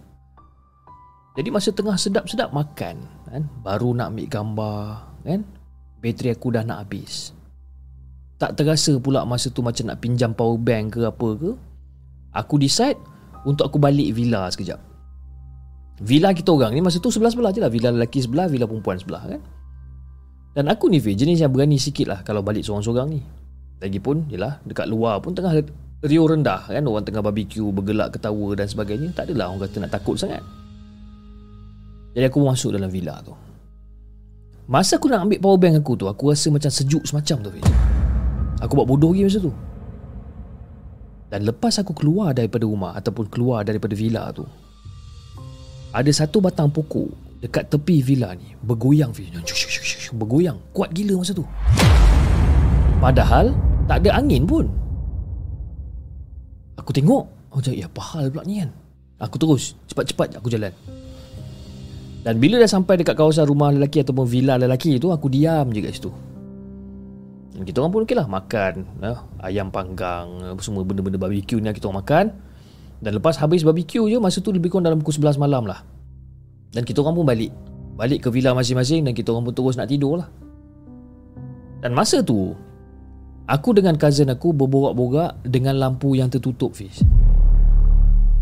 jadi 1.35 1.49
masa 1.51 1.73
tengah 1.73 1.97
sedap-sedap 1.97 2.53
makan 2.53 3.01
kan 3.27 3.43
baru 3.65 3.97
nak 3.97 4.15
ambil 4.15 4.29
gambar 4.29 4.85
kan 5.25 5.41
bateri 5.99 6.31
aku 6.31 6.55
dah 6.55 6.63
nak 6.63 6.87
habis 6.87 7.36
tak 8.37 8.57
terasa 8.57 8.97
pula 9.01 9.25
masa 9.25 9.49
tu 9.49 9.65
macam 9.65 9.89
nak 9.89 9.99
pinjam 10.01 10.37
power 10.37 10.61
bank 10.61 10.97
ke 10.97 11.01
apa 11.09 11.29
ke 11.41 11.51
aku 12.37 12.55
decide 12.61 13.01
untuk 13.49 13.69
aku 13.69 13.81
balik 13.81 14.13
villa 14.13 14.49
sekejap 14.53 14.81
villa 16.05 16.37
kita 16.37 16.53
orang 16.53 16.77
ni 16.77 16.85
masa 16.85 17.01
tu 17.01 17.09
sebelah-sebelah 17.09 17.53
je 17.57 17.61
lah 17.65 17.73
villa 17.73 17.89
lelaki 17.89 18.21
sebelah 18.21 18.47
villa 18.53 18.69
perempuan 18.69 19.01
sebelah 19.01 19.25
kan 19.25 19.41
dan 20.53 20.69
aku 20.69 20.89
ni 20.89 21.01
jenis 21.01 21.41
yang 21.41 21.53
berani 21.53 21.81
sikit 21.81 22.07
lah 22.09 22.21
kalau 22.21 22.45
balik 22.45 22.65
seorang-seorang 22.65 23.09
ni 23.13 23.21
Lagipun 23.77 24.25
yalah 24.33 24.57
dekat 24.65 24.89
luar 24.89 25.21
pun 25.21 25.37
tengah 25.37 25.53
rio 26.01 26.25
rendah 26.25 26.65
kan 26.65 26.81
orang 26.81 27.05
tengah 27.05 27.21
barbecue 27.21 27.69
bergelak 27.69 28.17
ketawa 28.17 28.57
dan 28.57 28.65
sebagainya 28.65 29.13
tak 29.13 29.29
adalah 29.29 29.53
orang 29.53 29.69
kata 29.69 29.77
nak 29.85 29.93
takut 29.93 30.17
sangat. 30.17 30.41
Jadi 32.17 32.25
aku 32.25 32.41
masuk 32.41 32.73
dalam 32.73 32.89
villa 32.89 33.21
tu. 33.21 33.37
Masa 34.73 34.97
aku 34.97 35.13
nak 35.13 35.29
ambil 35.29 35.39
power 35.45 35.59
bank 35.61 35.85
aku 35.85 35.93
tu 36.01 36.09
aku 36.09 36.33
rasa 36.33 36.49
macam 36.49 36.73
sejuk 36.73 37.05
semacam 37.05 37.37
tu 37.45 37.51
Fiz. 37.53 37.96
Aku 38.65 38.73
buat 38.79 38.89
bodoh 38.89 39.13
lagi 39.13 39.29
masa 39.29 39.41
tu. 39.41 39.53
Dan 41.29 41.43
lepas 41.45 41.77
aku 41.83 41.93
keluar 41.93 42.33
daripada 42.33 42.65
rumah 42.65 42.95
ataupun 42.95 43.27
keluar 43.27 43.67
daripada 43.67 43.93
villa 43.99 44.31
tu 44.31 44.47
ada 45.97 46.13
satu 46.13 46.45
batang 46.45 46.69
pokok 46.69 47.41
dekat 47.41 47.73
tepi 47.73 48.05
villa 48.05 48.37
ni 48.37 48.53
bergoyang. 48.61 49.17
Bergoyang 50.13 50.61
kuat 50.77 50.93
gila 50.93 51.25
masa 51.25 51.33
tu. 51.33 51.45
Padahal 53.01 53.57
tak 53.89 54.05
ada 54.05 54.21
angin 54.21 54.45
pun. 54.45 54.69
Aku 56.77 56.93
tengok, 56.93 57.25
aku 57.49 57.65
cakap, 57.65 57.77
ya 57.81 57.87
apa 57.89 58.03
hal 58.13 58.25
pula 58.29 58.45
ni 58.45 58.61
kan? 58.61 58.71
Aku 59.25 59.41
terus, 59.41 59.73
cepat-cepat 59.89 60.37
aku 60.37 60.53
jalan. 60.53 60.71
Dan 62.21 62.37
bila 62.37 62.61
dah 62.61 62.69
sampai 62.69 63.01
dekat 63.01 63.17
kawasan 63.17 63.49
rumah 63.49 63.73
lelaki 63.73 64.05
ataupun 64.05 64.29
villa 64.29 64.61
lelaki 64.61 65.01
tu, 65.01 65.09
aku 65.09 65.33
diam 65.33 65.73
je 65.73 65.81
kat 65.81 65.97
situ. 65.97 66.13
Kita 67.65 67.81
orang 67.81 67.93
pun 67.93 68.01
okey 68.05 68.17
lah, 68.19 68.29
makan. 68.29 68.75
Eh, 69.01 69.19
ayam 69.41 69.73
panggang, 69.73 70.59
semua 70.61 70.85
benda-benda 70.85 71.17
barbecue 71.17 71.57
ni 71.57 71.73
kita 71.73 71.89
orang 71.89 72.05
makan. 72.05 72.27
Dan 73.01 73.17
lepas 73.17 73.41
habis 73.41 73.65
barbecue 73.65 74.05
je, 74.13 74.19
masa 74.21 74.45
tu 74.45 74.53
lebih 74.53 74.69
kurang 74.69 74.85
dalam 74.85 75.01
pukul 75.01 75.17
11 75.17 75.41
malam 75.41 75.65
lah. 75.65 75.81
Dan 76.73 76.85
kita 76.85 77.01
orang 77.01 77.17
pun 77.17 77.25
balik. 77.25 77.53
Balik 77.97 78.25
ke 78.25 78.29
villa 78.29 78.53
masing-masing 78.53 79.09
dan 79.09 79.17
kita 79.17 79.33
orang 79.33 79.49
pun 79.49 79.55
terus 79.57 79.81
nak 79.81 79.89
tidur 79.89 80.21
lah. 80.21 80.29
Dan 81.81 81.97
masa 81.97 82.21
tu, 82.21 82.53
Aku 83.47 83.71
dengan 83.71 83.95
cousin 83.95 84.27
aku 84.27 84.51
berborak-borak 84.51 85.47
dengan 85.47 85.79
lampu 85.79 86.19
yang 86.19 86.27
tertutup 86.27 86.75
Fiz. 86.75 86.99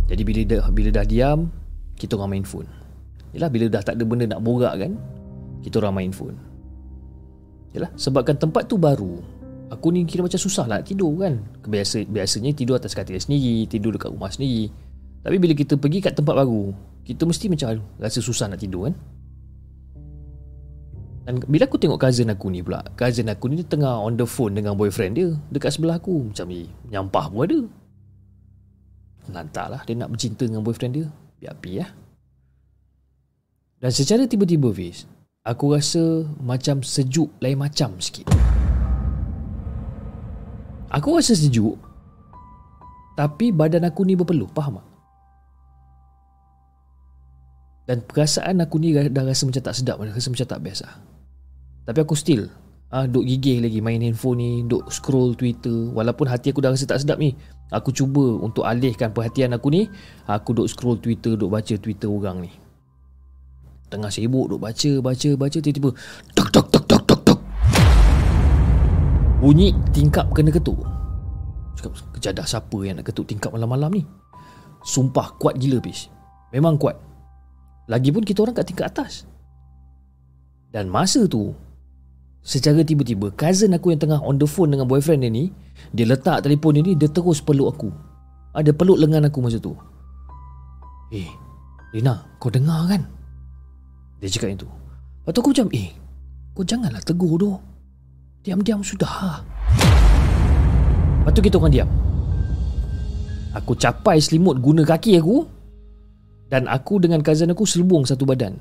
Jadi 0.09 0.23
bila 0.25 0.41
dah, 0.49 0.65
bila 0.73 0.89
dah 0.89 1.05
diam, 1.05 1.53
kita 2.01 2.17
orang 2.17 2.41
main 2.41 2.47
phone. 2.49 2.65
Yalah 3.37 3.53
bila 3.53 3.69
dah 3.69 3.85
tak 3.85 4.01
ada 4.01 4.05
benda 4.09 4.25
nak 4.25 4.41
borak 4.41 4.81
kan, 4.81 4.97
kita 5.61 5.85
orang 5.85 6.01
main 6.01 6.13
phone. 6.13 6.41
Yalah 7.75 7.91
sebabkan 7.99 8.39
tempat 8.39 8.71
tu 8.71 8.79
baru. 8.79 9.19
Aku 9.75 9.91
ni 9.91 10.07
kira 10.07 10.23
macam 10.23 10.39
susah 10.39 10.71
lah 10.71 10.81
tidur 10.87 11.19
kan. 11.19 11.43
Biasa, 11.67 12.07
biasanya 12.07 12.55
tidur 12.55 12.79
atas 12.79 12.95
katil 12.95 13.19
sendiri, 13.19 13.67
tidur 13.67 13.91
dekat 13.99 14.15
rumah 14.15 14.31
sendiri. 14.31 14.71
Tapi 15.27 15.37
bila 15.43 15.53
kita 15.59 15.75
pergi 15.75 15.99
kat 15.99 16.15
tempat 16.15 16.39
baru, 16.39 16.71
kita 17.03 17.27
mesti 17.27 17.51
macam 17.51 17.83
rasa 17.99 18.23
susah 18.23 18.47
nak 18.47 18.63
tidur 18.63 18.87
kan. 18.87 18.95
Dan 21.25 21.41
bila 21.49 21.65
aku 21.65 21.81
tengok 21.81 21.97
cousin 21.97 22.29
aku 22.29 22.53
ni 22.53 22.61
pula 22.61 22.85
Cousin 23.01 23.33
aku 23.33 23.49
ni 23.49 23.65
tengah 23.65 23.97
on 23.97 24.13
the 24.21 24.29
phone 24.29 24.53
dengan 24.61 24.77
boyfriend 24.77 25.17
dia 25.17 25.33
Dekat 25.49 25.73
sebelah 25.73 25.97
aku 25.97 26.29
Macam 26.29 26.53
ni 26.53 26.69
Nyampah 26.93 27.33
pun 27.33 27.41
ada 27.49 27.61
Lantak 29.33 29.67
lah 29.73 29.81
Dia 29.89 29.97
nak 29.97 30.13
bercinta 30.13 30.45
dengan 30.45 30.61
boyfriend 30.61 30.93
dia 31.01 31.07
Biar 31.41 31.57
api 31.57 31.81
ya 31.81 31.89
Dan 33.81 33.89
secara 33.89 34.29
tiba-tiba 34.29 34.69
Fiz 34.77 35.09
Aku 35.45 35.77
rasa 35.77 36.25
macam 36.41 36.81
sejuk 36.81 37.29
lain 37.45 37.61
macam 37.61 38.01
sikit 38.01 38.33
Aku 40.89 41.21
rasa 41.21 41.37
sejuk 41.37 41.77
Tapi 43.13 43.53
badan 43.53 43.85
aku 43.85 44.09
ni 44.09 44.17
berpeluh 44.17 44.49
Faham 44.57 44.81
tak? 44.81 44.87
Dan 47.85 48.01
perasaan 48.09 48.65
aku 48.65 48.81
ni 48.81 48.97
dah 48.97 49.25
rasa 49.29 49.45
macam 49.45 49.61
tak 49.61 49.77
sedap 49.77 50.01
Rasa 50.01 50.33
macam 50.33 50.49
tak 50.49 50.63
biasa 50.65 50.89
tapi 51.85 52.01
aku 52.01 52.17
still 52.17 52.49
ah 52.95 53.05
duk 53.05 53.29
gigih 53.29 53.61
lagi 53.61 53.85
main 53.85 54.01
handphone 54.01 54.39
ni, 54.41 54.51
duk 54.65 54.89
scroll 54.89 55.37
Twitter 55.37 55.93
walaupun 55.93 56.31
hati 56.31 56.55
aku 56.55 56.65
dah 56.65 56.73
rasa 56.73 56.89
tak 56.89 57.03
sedap 57.03 57.21
ni. 57.21 57.37
Aku 57.75 57.91
cuba 57.91 58.39
untuk 58.39 58.63
alihkan 58.63 59.11
perhatian 59.11 59.51
aku 59.51 59.69
ni, 59.69 59.91
aku 60.31 60.55
duk 60.55 60.71
scroll 60.71 60.97
Twitter, 61.03 61.35
duk 61.35 61.51
baca 61.51 61.75
Twitter 61.75 62.07
orang 62.07 62.47
ni. 62.47 62.53
Tengah 63.95 64.11
sibuk 64.11 64.51
duk 64.51 64.59
baca, 64.59 64.91
baca, 64.99 65.31
baca 65.39 65.59
tiba-tiba 65.63 65.95
tok 66.35 66.49
tok 66.51 66.67
tok 66.67 66.85
tok 66.91 67.03
tok 67.07 67.21
tok. 67.23 67.39
Bunyi 69.39 69.71
tingkap 69.95 70.35
kena 70.35 70.51
ketuk. 70.51 70.83
Cakap 71.79 71.95
kejadah 72.19 72.43
siapa 72.43 72.75
yang 72.83 72.99
nak 72.99 73.07
ketuk 73.07 73.31
tingkap 73.31 73.55
malam-malam 73.55 73.95
ni? 73.95 74.03
Sumpah 74.83 75.39
kuat 75.39 75.63
gila 75.63 75.79
bis. 75.79 76.11
Memang 76.51 76.75
kuat. 76.75 76.99
Lagipun 77.87 78.27
kita 78.27 78.43
orang 78.43 78.59
kat 78.59 78.67
tingkat 78.67 78.91
atas. 78.91 79.31
Dan 80.75 80.91
masa 80.91 81.31
tu 81.31 81.55
Secara 82.43 82.83
tiba-tiba 82.83 83.31
Cousin 83.39 83.79
aku 83.79 83.95
yang 83.95 84.03
tengah 84.03 84.19
on 84.27 84.43
the 84.43 84.49
phone 84.51 84.75
dengan 84.75 84.91
boyfriend 84.91 85.23
dia 85.23 85.31
ni 85.31 85.55
Dia 85.95 86.11
letak 86.11 86.43
telefon 86.43 86.75
dia 86.75 86.83
ni 86.83 86.99
Dia 86.99 87.07
terus 87.07 87.39
peluk 87.39 87.71
aku 87.71 87.95
Ada 88.59 88.75
peluk 88.75 88.99
lengan 88.99 89.31
aku 89.31 89.39
masa 89.39 89.63
tu 89.63 89.79
Eh 91.15 91.31
Rina 91.95 92.27
kau 92.43 92.51
dengar 92.51 92.91
kan 92.91 93.07
Dia 94.25 94.33
cakap 94.33 94.49
yang 94.57 94.61
tu. 94.65 94.71
Lepas 95.21 95.31
tu 95.37 95.41
aku 95.45 95.51
macam 95.53 95.69
Eh 95.77 95.93
kau 96.57 96.65
janganlah 96.65 97.03
tegur 97.05 97.37
tu 97.37 97.53
Diam-diam 98.41 98.81
sudah. 98.81 99.45
Lepas 101.21 101.33
tu 101.37 101.45
kita 101.45 101.61
orang 101.61 101.73
diam. 101.73 101.91
Aku 103.53 103.77
capai 103.77 104.25
selimut 104.25 104.65
guna 104.65 104.81
kaki 104.81 105.21
aku 105.21 105.45
Dan 106.49 106.65
aku 106.73 107.05
dengan 107.05 107.21
cousin 107.21 107.53
aku 107.53 107.69
selubung 107.69 108.09
satu 108.09 108.25
badan. 108.25 108.57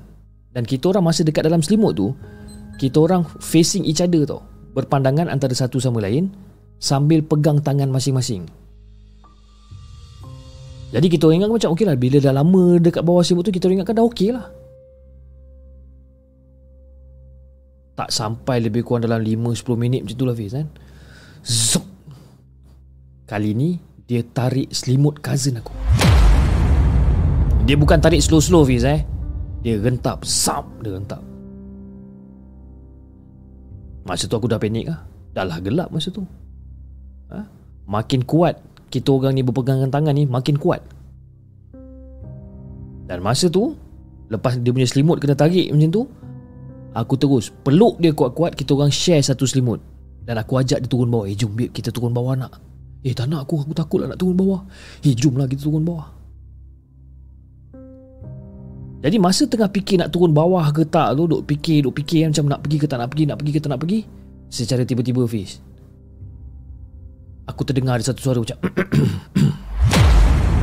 Dan 0.52 0.68
kita 0.68 0.92
orang 0.92 1.08
masa 1.08 1.24
dekat 1.24 1.48
dalam 1.48 1.64
selimut 1.64 1.96
tu 1.96 2.12
kita 2.76 3.00
orang 3.00 3.24
facing 3.40 3.88
each 3.88 4.04
other 4.04 4.28
tau. 4.28 4.44
Berpandangan 4.76 5.32
antara 5.32 5.56
satu 5.56 5.80
sama 5.80 6.04
lain 6.04 6.28
sambil 6.76 7.24
pegang 7.24 7.64
tangan 7.64 7.88
masing-masing. 7.88 8.44
Jadi 10.92 11.06
kita 11.08 11.32
ingat 11.32 11.48
macam 11.48 11.72
okey 11.72 11.88
lah 11.88 11.96
bila 11.96 12.20
dah 12.20 12.36
lama 12.36 12.76
dekat 12.76 13.00
bawah 13.00 13.24
sibuk 13.24 13.48
tu 13.48 13.54
kita 13.54 13.72
ingatkan 13.72 13.96
dah 13.96 14.04
okey 14.04 14.28
lah 14.28 14.63
tak 17.94 18.10
sampai 18.10 18.58
lebih 18.58 18.82
kurang 18.82 19.06
dalam 19.06 19.22
5-10 19.22 19.78
minit 19.78 20.00
macam 20.02 20.16
tu 20.18 20.26
lah 20.26 20.34
Fiz 20.34 20.54
kan 20.54 20.66
Zup. 21.44 21.84
Kali 23.24 23.50
ni 23.54 23.76
dia 24.04 24.20
tarik 24.20 24.72
selimut 24.72 25.20
cousin 25.20 25.60
aku. 25.60 25.72
Dia 27.64 27.76
bukan 27.76 28.00
tarik 28.00 28.20
slow-slow 28.20 28.64
Fiz 28.68 28.84
eh. 28.84 29.04
Dia 29.64 29.80
rentap, 29.80 30.28
sap 30.28 30.68
dia 30.84 30.92
rentap. 30.92 31.24
Masa 34.04 34.28
tu 34.28 34.36
aku 34.36 34.48
dah 34.48 34.60
panik 34.60 34.88
lah. 34.88 35.00
Dah 35.32 35.44
lah 35.48 35.60
gelap 35.64 35.88
masa 35.88 36.12
tu. 36.12 36.24
Ha? 37.32 37.40
Makin 37.88 38.28
kuat 38.28 38.60
kita 38.92 39.10
orang 39.10 39.34
ni 39.34 39.42
berpegangan 39.42 39.90
tangan 39.90 40.14
ni 40.14 40.22
makin 40.22 40.54
kuat. 40.54 40.78
Dan 43.04 43.20
masa 43.20 43.50
tu 43.50 43.74
lepas 44.30 44.56
dia 44.56 44.72
punya 44.72 44.88
selimut 44.88 45.20
kena 45.20 45.36
tarik 45.36 45.68
macam 45.74 45.90
tu, 45.92 46.02
aku 46.94 47.18
terus 47.18 47.50
peluk 47.50 47.98
dia 47.98 48.14
kuat-kuat 48.14 48.54
kita 48.54 48.72
orang 48.78 48.94
share 48.94 49.20
satu 49.20 49.44
selimut. 49.44 49.82
Dan 50.24 50.40
aku 50.40 50.56
ajak 50.56 50.80
dia 50.80 50.88
turun 50.88 51.12
bawah. 51.12 51.28
Eh 51.28 51.36
jom 51.36 51.52
kita 51.52 51.92
turun 51.92 52.14
bawah 52.14 52.32
nak. 52.32 52.56
Eh 53.04 53.12
tak 53.12 53.28
nak 53.28 53.44
aku 53.44 53.60
Aku 53.60 53.76
takut 53.76 54.00
lah 54.00 54.08
nak 54.08 54.18
turun 54.18 54.34
bawah 54.34 54.64
Eh 55.04 55.12
jom 55.12 55.36
lah 55.36 55.44
kita 55.44 55.68
turun 55.68 55.84
bawah 55.84 56.08
Jadi 59.04 59.16
masa 59.20 59.44
tengah 59.44 59.68
fikir 59.68 60.00
nak 60.00 60.08
turun 60.08 60.32
bawah 60.32 60.64
ke 60.72 60.88
tak 60.88 61.12
tu 61.20 61.28
Duk 61.28 61.44
fikir 61.44 61.84
Duk 61.84 61.92
fikir 61.92 62.32
macam 62.32 62.48
nak 62.48 62.64
pergi 62.64 62.76
ke 62.80 62.86
tak 62.88 62.96
nak 62.96 63.12
pergi 63.12 63.24
Nak 63.28 63.36
pergi 63.36 63.52
ke 63.52 63.60
tak 63.60 63.70
nak 63.76 63.80
pergi 63.84 64.00
Secara 64.48 64.82
tiba-tiba 64.88 65.28
Fiz 65.28 65.60
Aku 67.44 67.60
terdengar 67.68 68.00
ada 68.00 68.04
satu 68.08 68.24
suara 68.24 68.40
macam 68.40 68.56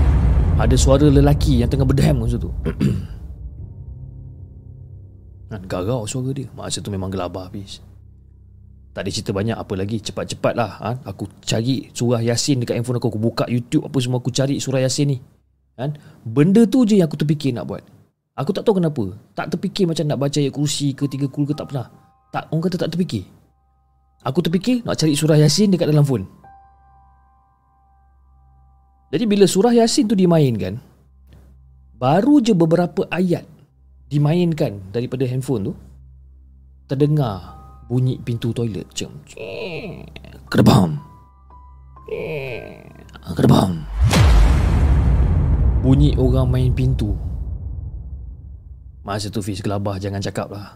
Ada 0.66 0.76
suara 0.82 1.06
lelaki 1.06 1.62
yang 1.62 1.70
tengah 1.70 1.86
berdehem 1.86 2.18
masa 2.18 2.42
tu 2.42 2.50
Dan 5.52 5.68
garau 5.68 6.08
suara 6.08 6.32
dia. 6.32 6.48
Masa 6.56 6.80
tu 6.80 6.88
memang 6.88 7.12
gelabah 7.12 7.52
Fiz 7.52 7.84
tak 8.92 9.08
ada 9.08 9.10
cerita 9.12 9.32
banyak 9.32 9.56
apa 9.56 9.74
lagi. 9.80 10.04
Cepat-cepat 10.04 10.54
lah 10.56 10.72
ha? 10.84 10.90
Aku 11.08 11.28
cari 11.44 11.88
surah 11.96 12.20
Yasin 12.20 12.60
dekat 12.60 12.80
handphone 12.80 13.00
aku. 13.00 13.16
Aku 13.16 13.22
buka 13.24 13.48
YouTube 13.48 13.88
apa 13.88 13.98
semua 14.04 14.20
Aku 14.20 14.32
cari 14.36 14.60
surah 14.60 14.84
Yasin 14.84 15.16
ni. 15.16 15.18
Kan? 15.80 15.96
Benda 16.28 16.68
tu 16.68 16.84
je 16.84 17.00
yang 17.00 17.08
aku 17.08 17.16
terfikir 17.16 17.56
nak 17.56 17.72
buat. 17.72 17.84
Aku 18.36 18.52
tak 18.52 18.68
tahu 18.68 18.84
kenapa. 18.84 19.16
Tak 19.32 19.56
terfikir 19.56 19.88
macam 19.88 20.04
nak 20.08 20.20
baca 20.20 20.38
ayat 20.40 20.52
kursi 20.52 20.92
ke 20.92 21.08
tiga 21.08 21.32
kul 21.32 21.48
ke 21.48 21.56
tak 21.56 21.72
pernah. 21.72 21.88
Tak, 22.32 22.52
orang 22.52 22.64
kata 22.68 22.76
tak 22.80 22.92
terfikir. 22.96 23.24
Aku 24.28 24.44
terfikir 24.44 24.84
nak 24.84 25.00
cari 25.00 25.16
surah 25.16 25.40
Yasin 25.40 25.72
dekat 25.72 25.88
dalam 25.88 26.04
phone. 26.04 26.28
Jadi 29.12 29.24
bila 29.28 29.44
surah 29.44 29.76
Yasin 29.76 30.08
tu 30.08 30.16
dimainkan 30.16 30.80
Baru 32.00 32.40
je 32.40 32.56
beberapa 32.56 33.04
ayat 33.12 33.44
Dimainkan 34.12 34.92
daripada 34.92 35.24
handphone 35.24 35.72
tu 35.72 35.74
Terdengar 36.92 37.56
bunyi 37.88 38.20
pintu 38.20 38.52
toilet 38.52 38.88
macam 38.88 39.12
kerbam. 40.52 41.00
Kerbam. 43.32 43.88
Bunyi 45.80 46.12
orang 46.20 46.52
main 46.52 46.76
pintu. 46.76 47.16
Masa 49.08 49.32
tu 49.32 49.40
Fiz 49.40 49.64
gelabah 49.64 49.96
jangan 49.96 50.20
cakap 50.20 50.52
lah. 50.52 50.76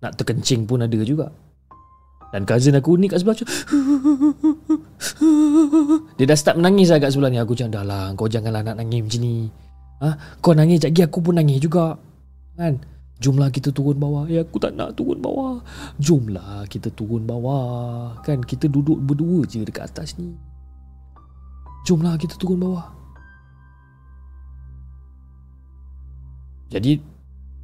Nak 0.00 0.16
terkencing 0.16 0.64
pun 0.64 0.80
ada 0.80 0.96
juga. 1.04 1.28
Dan 2.32 2.48
cousin 2.48 2.80
aku 2.80 2.96
ni 2.96 3.10
kat 3.10 3.20
sebelah 3.20 3.36
tu 3.36 3.42
dia 6.14 6.30
dah 6.30 6.38
start 6.38 6.62
menangis 6.62 6.88
lah 6.88 7.02
kat 7.02 7.12
sebelah 7.12 7.28
ni. 7.28 7.36
Aku 7.36 7.52
macam 7.52 7.68
dah 7.68 7.84
lah 7.84 8.16
kau 8.16 8.28
janganlah 8.28 8.64
nak 8.64 8.80
nangis 8.80 9.04
macam 9.04 9.20
ni. 9.20 9.52
Ha? 10.00 10.08
kau 10.40 10.56
nangis? 10.56 10.80
Sekejap 10.80 10.96
lagi 10.96 11.02
aku 11.12 11.18
pun 11.20 11.36
nangis 11.36 11.60
juga 11.60 11.92
kan 12.60 12.76
Jomlah 13.20 13.52
kita 13.52 13.68
turun 13.68 14.00
bawah. 14.00 14.24
Ya 14.32 14.40
aku 14.40 14.56
tak 14.56 14.72
nak 14.72 14.96
turun 14.96 15.20
bawah. 15.20 15.60
Jomlah 16.00 16.64
kita 16.72 16.88
turun 16.88 17.28
bawah. 17.28 18.16
Kan 18.24 18.40
kita 18.40 18.64
duduk 18.64 18.96
berdua 18.96 19.44
je 19.44 19.60
dekat 19.60 19.92
atas 19.92 20.16
ni. 20.16 20.32
Jomlah 21.84 22.16
kita 22.16 22.40
turun 22.40 22.64
bawah. 22.64 22.88
Jadi 26.72 26.96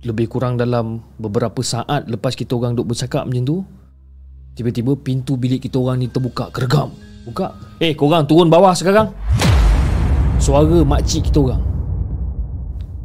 lebih 0.05 0.29
kurang 0.29 0.61
dalam 0.61 1.01
beberapa 1.17 1.65
saat 1.65 2.05
lepas 2.05 2.37
kita 2.37 2.53
orang 2.53 2.77
duduk 2.77 2.93
bercakap 2.93 3.25
macam 3.25 3.49
tu, 3.49 3.57
tiba-tiba 4.61 4.93
pintu 4.93 5.41
bilik 5.41 5.65
kita 5.65 5.81
orang 5.81 6.05
ni 6.05 6.13
terbuka, 6.13 6.53
keregam. 6.53 6.93
Buka. 7.25 7.57
Eh, 7.81 7.97
korang 7.97 8.29
turun 8.29 8.53
bawah 8.53 8.77
sekarang. 8.77 9.09
Suara 10.37 10.85
makcik 10.85 11.33
kita 11.33 11.41
orang. 11.41 11.76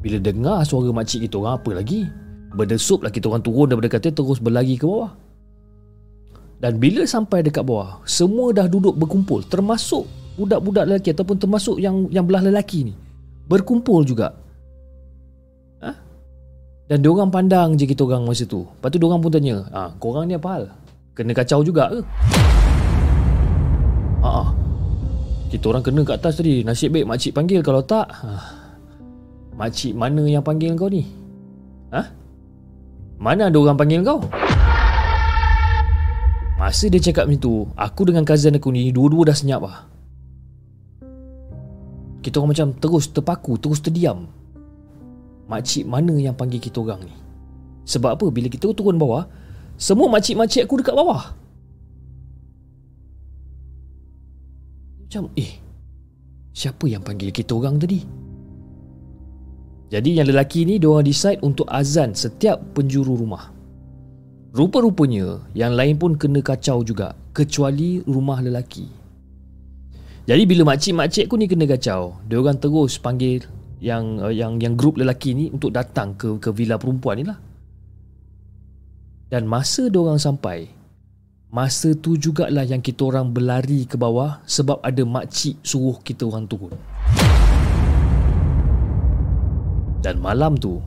Bila 0.02 0.18
dengar 0.18 0.66
suara 0.66 0.90
makcik 0.90 1.30
kita 1.30 1.38
orang 1.38 1.62
apa 1.62 1.72
lagi? 1.78 2.10
Berdesup 2.52 3.06
lah 3.06 3.14
kita 3.14 3.30
orang 3.30 3.46
turun 3.46 3.70
daripada 3.70 3.96
katil 3.96 4.12
terus 4.18 4.42
berlari 4.42 4.76
ke 4.76 4.84
bawah. 4.84 5.14
Dan 6.62 6.78
bila 6.82 7.06
sampai 7.06 7.46
dekat 7.46 7.66
bawah, 7.66 8.02
semua 8.06 8.54
dah 8.54 8.66
duduk 8.70 8.98
berkumpul 8.98 9.46
termasuk 9.46 10.06
budak-budak 10.38 10.90
lelaki 10.90 11.10
ataupun 11.14 11.38
termasuk 11.38 11.78
yang 11.78 12.10
yang 12.10 12.26
belah 12.26 12.42
lelaki 12.42 12.90
ni. 12.90 12.94
Berkumpul 13.46 14.06
juga. 14.06 14.34
Ha? 15.82 15.90
Dan 16.90 16.98
diorang 17.02 17.30
pandang 17.30 17.78
je 17.78 17.86
kita 17.86 18.06
orang 18.06 18.26
masa 18.26 18.46
tu. 18.46 18.66
Lepas 18.66 18.90
tu 18.94 18.98
diorang 18.98 19.22
pun 19.22 19.34
tanya, 19.34 19.66
ah, 19.74 19.90
ha, 19.90 19.94
korang 19.98 20.30
ni 20.30 20.38
apa 20.38 20.50
hal? 20.50 20.64
Kena 21.18 21.34
kacau 21.34 21.62
juga 21.66 21.90
ke? 21.94 22.00
Ha, 24.22 24.30
ha. 24.30 24.44
Kita 25.50 25.66
orang 25.68 25.84
kena 25.84 26.02
kat 26.08 26.22
atas 26.22 26.40
tadi. 26.40 26.64
Nasib 26.64 26.94
baik 26.94 27.10
makcik 27.10 27.34
panggil 27.34 27.60
kalau 27.66 27.84
tak. 27.84 28.08
Ha. 28.08 28.61
Makcik 29.62 29.94
mana 29.94 30.26
yang 30.26 30.42
panggil 30.42 30.74
kau 30.74 30.90
ni? 30.90 31.06
Ha? 31.94 32.02
Mana 33.22 33.54
ada 33.54 33.58
orang 33.62 33.78
panggil 33.78 34.02
kau? 34.02 34.26
Masa 36.58 36.90
dia 36.90 36.98
cakap 36.98 37.30
macam 37.30 37.38
tu, 37.38 37.54
aku 37.78 38.10
dengan 38.10 38.26
cousin 38.26 38.58
aku 38.58 38.74
ni 38.74 38.90
dua-dua 38.90 39.30
dah 39.30 39.38
senyap 39.38 39.62
lah. 39.62 39.86
Kita 42.26 42.42
orang 42.42 42.58
macam 42.58 42.74
terus 42.74 43.14
terpaku, 43.14 43.62
terus 43.62 43.86
terdiam. 43.86 44.26
Makcik 45.46 45.86
mana 45.86 46.18
yang 46.18 46.34
panggil 46.34 46.58
kita 46.58 46.82
orang 46.82 47.06
ni? 47.06 47.14
Sebab 47.86 48.18
apa? 48.18 48.26
Bila 48.34 48.50
kita 48.50 48.66
turun 48.74 48.98
bawah, 48.98 49.30
semua 49.78 50.10
makcik-makcik 50.10 50.66
aku 50.66 50.82
dekat 50.82 50.98
bawah. 50.98 51.38
Macam, 55.06 55.30
eh, 55.38 55.62
siapa 56.50 56.90
yang 56.90 57.06
panggil 57.06 57.30
kita 57.30 57.54
orang 57.54 57.78
tadi? 57.78 58.21
Jadi 59.92 60.16
yang 60.16 60.32
lelaki 60.32 60.64
ni 60.64 60.80
diorang 60.80 61.04
decide 61.04 61.44
untuk 61.44 61.68
azan 61.68 62.16
setiap 62.16 62.64
penjuru 62.72 63.20
rumah. 63.20 63.52
Rupa-rupanya 64.56 65.44
yang 65.52 65.76
lain 65.76 66.00
pun 66.00 66.16
kena 66.16 66.40
kacau 66.40 66.80
juga 66.80 67.12
kecuali 67.36 68.00
rumah 68.08 68.40
lelaki. 68.40 68.88
Jadi 70.32 70.44
bila 70.48 70.72
makcik-makcik 70.72 71.28
aku 71.28 71.36
ni 71.36 71.52
kena 71.52 71.68
kacau, 71.68 72.24
diorang 72.24 72.56
terus 72.56 72.96
panggil 73.04 73.44
yang 73.84 74.16
uh, 74.24 74.32
yang 74.32 74.64
yang 74.64 74.80
grup 74.80 74.96
lelaki 74.96 75.36
ni 75.36 75.52
untuk 75.52 75.76
datang 75.76 76.16
ke 76.16 76.40
ke 76.40 76.56
villa 76.56 76.80
perempuan 76.80 77.20
ni 77.20 77.28
lah. 77.28 77.40
Dan 79.28 79.44
masa 79.44 79.92
diorang 79.92 80.20
sampai, 80.20 80.72
masa 81.52 81.92
tu 82.00 82.16
jugalah 82.16 82.64
yang 82.64 82.80
kita 82.80 83.12
orang 83.12 83.28
berlari 83.32 83.84
ke 83.84 84.00
bawah 84.00 84.40
sebab 84.48 84.80
ada 84.80 85.04
makcik 85.04 85.60
suruh 85.68 86.00
kita 86.00 86.24
orang 86.24 86.48
turun. 86.48 86.76
Dan 90.02 90.18
malam 90.18 90.58
tu 90.58 90.82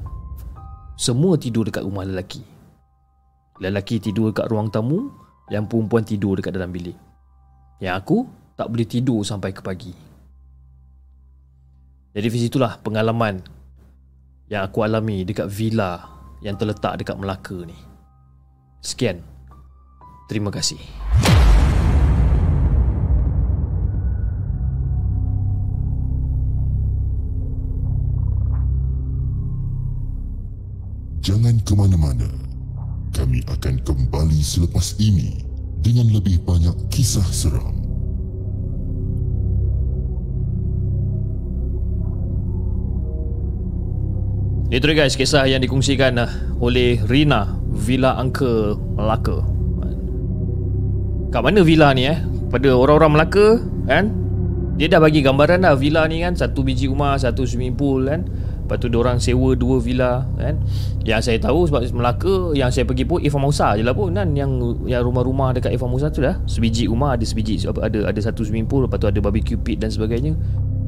Semua 0.98 1.38
tidur 1.38 1.70
dekat 1.70 1.86
rumah 1.86 2.02
lelaki. 2.02 2.42
Lelaki 3.62 4.02
tidur 4.02 4.34
dekat 4.34 4.50
ruang 4.50 4.68
tamu 4.74 5.14
Yang 5.46 5.64
perempuan 5.70 6.02
tidur 6.02 6.34
dekat 6.34 6.50
dalam 6.50 6.74
bilik. 6.74 6.98
Yang 7.78 7.94
aku 7.94 8.18
tak 8.58 8.66
boleh 8.70 8.86
tidur 8.86 9.22
sampai 9.22 9.54
ke 9.54 9.62
pagi. 9.62 9.94
Jadi 12.14 12.26
di 12.26 12.40
situlah 12.42 12.78
pengalaman 12.82 13.38
Yang 14.50 14.62
aku 14.66 14.78
alami 14.82 15.22
dekat 15.22 15.46
villa 15.46 16.02
Yang 16.42 16.66
terletak 16.66 16.98
dekat 16.98 17.14
Melaka 17.14 17.58
ni. 17.62 17.78
Sekian. 18.82 19.22
Terima 20.26 20.50
kasih 20.50 21.03
Jangan 31.24 31.56
ke 31.64 31.72
mana-mana. 31.72 32.28
Kami 33.16 33.40
akan 33.48 33.80
kembali 33.80 34.44
selepas 34.44 34.92
ini 35.00 35.40
dengan 35.80 36.12
lebih 36.12 36.44
banyak 36.44 36.76
kisah 36.92 37.24
seram. 37.32 37.72
Itu 44.68 44.84
dia 44.84 44.92
guys 44.92 45.16
kisah 45.16 45.48
yang 45.48 45.64
dikongsikan 45.64 46.20
uh, 46.20 46.28
oleh 46.60 47.00
Rina 47.08 47.56
Villa 47.72 48.20
Angka 48.20 48.76
Melaka. 48.76 49.40
Kat 51.32 51.40
mana 51.40 51.64
villa 51.64 51.96
ni 51.96 52.04
eh? 52.04 52.20
Pada 52.52 52.68
orang-orang 52.76 53.16
Melaka 53.16 53.64
kan? 53.88 54.12
Dia 54.76 54.92
dah 54.92 55.00
bagi 55.00 55.24
gambaran 55.24 55.64
dah 55.64 55.72
villa 55.72 56.04
ni 56.04 56.20
kan 56.20 56.34
Satu 56.34 56.66
biji 56.66 56.90
rumah 56.90 57.14
Satu 57.14 57.46
swimming 57.46 57.78
pool 57.78 58.10
kan 58.10 58.26
Lepas 58.64 58.80
tu 58.80 58.88
orang 58.96 59.20
sewa 59.20 59.52
dua 59.52 59.76
villa 59.76 60.24
kan. 60.40 60.56
Yang 61.04 61.20
saya 61.28 61.38
tahu 61.38 61.68
sebab 61.68 61.84
Melaka 61.92 62.56
yang 62.56 62.72
saya 62.72 62.88
pergi 62.88 63.04
pun 63.04 63.20
Eva 63.20 63.36
Musa 63.36 63.76
je 63.76 63.84
lah 63.84 63.92
pun 63.92 64.16
kan 64.16 64.32
yang 64.32 64.56
yang 64.88 65.04
rumah-rumah 65.04 65.52
dekat 65.52 65.76
Eva 65.76 65.84
Musa 65.84 66.08
tu 66.08 66.24
dah. 66.24 66.40
Sebiji 66.48 66.88
rumah 66.88 67.12
ada 67.12 67.24
sebiji 67.28 67.60
ada 67.68 68.08
ada 68.08 68.20
satu 68.24 68.40
swimming 68.40 68.64
pool 68.64 68.88
lepas 68.88 68.96
tu 68.96 69.04
ada 69.04 69.20
barbecue 69.20 69.60
pit 69.60 69.84
dan 69.84 69.92
sebagainya. 69.92 70.32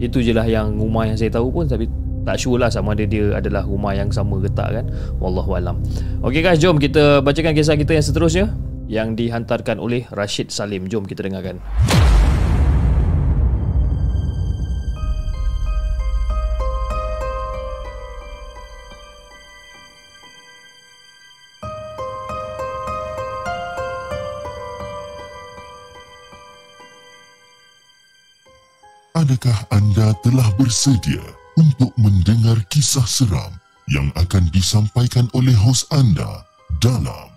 Itu 0.01 0.25
je 0.25 0.33
lah 0.33 0.49
yang 0.49 0.81
rumah 0.81 1.05
yang 1.05 1.21
saya 1.21 1.29
tahu 1.29 1.53
pun 1.53 1.69
tapi 1.69 1.85
tak 2.25 2.43
sure 2.43 2.59
lah 2.59 2.73
sama 2.73 2.97
ada 2.97 3.07
dia 3.07 3.39
adalah 3.39 3.63
rumah 3.63 3.95
yang 3.95 4.09
sama 4.09 4.41
ke 4.41 4.49
tak 4.51 4.83
kan. 4.83 4.85
Wallahu 5.21 5.55
alam. 5.55 5.79
Okey 6.25 6.41
guys, 6.41 6.59
jom 6.59 6.81
kita 6.81 7.21
bacakan 7.21 7.53
kisah 7.55 7.77
kita 7.79 7.95
yang 7.95 8.05
seterusnya 8.05 8.45
yang 8.91 9.15
dihantarkan 9.15 9.79
oleh 9.79 10.09
Rashid 10.11 10.51
Salim. 10.51 10.91
Jom 10.91 11.07
kita 11.07 11.23
dengarkan. 11.23 11.63
Adakah 29.27 29.59
anda 29.75 30.15
telah 30.23 30.47
bersedia 30.55 31.19
untuk 31.59 31.91
mendengar 31.99 32.63
kisah 32.71 33.03
seram 33.03 33.51
yang 33.91 34.07
akan 34.15 34.47
disampaikan 34.55 35.27
oleh 35.35 35.51
hos 35.51 35.83
anda 35.91 36.47
dalam 36.79 37.35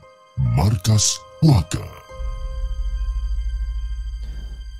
Markas 0.53 1.17
Puaka? 1.41 1.81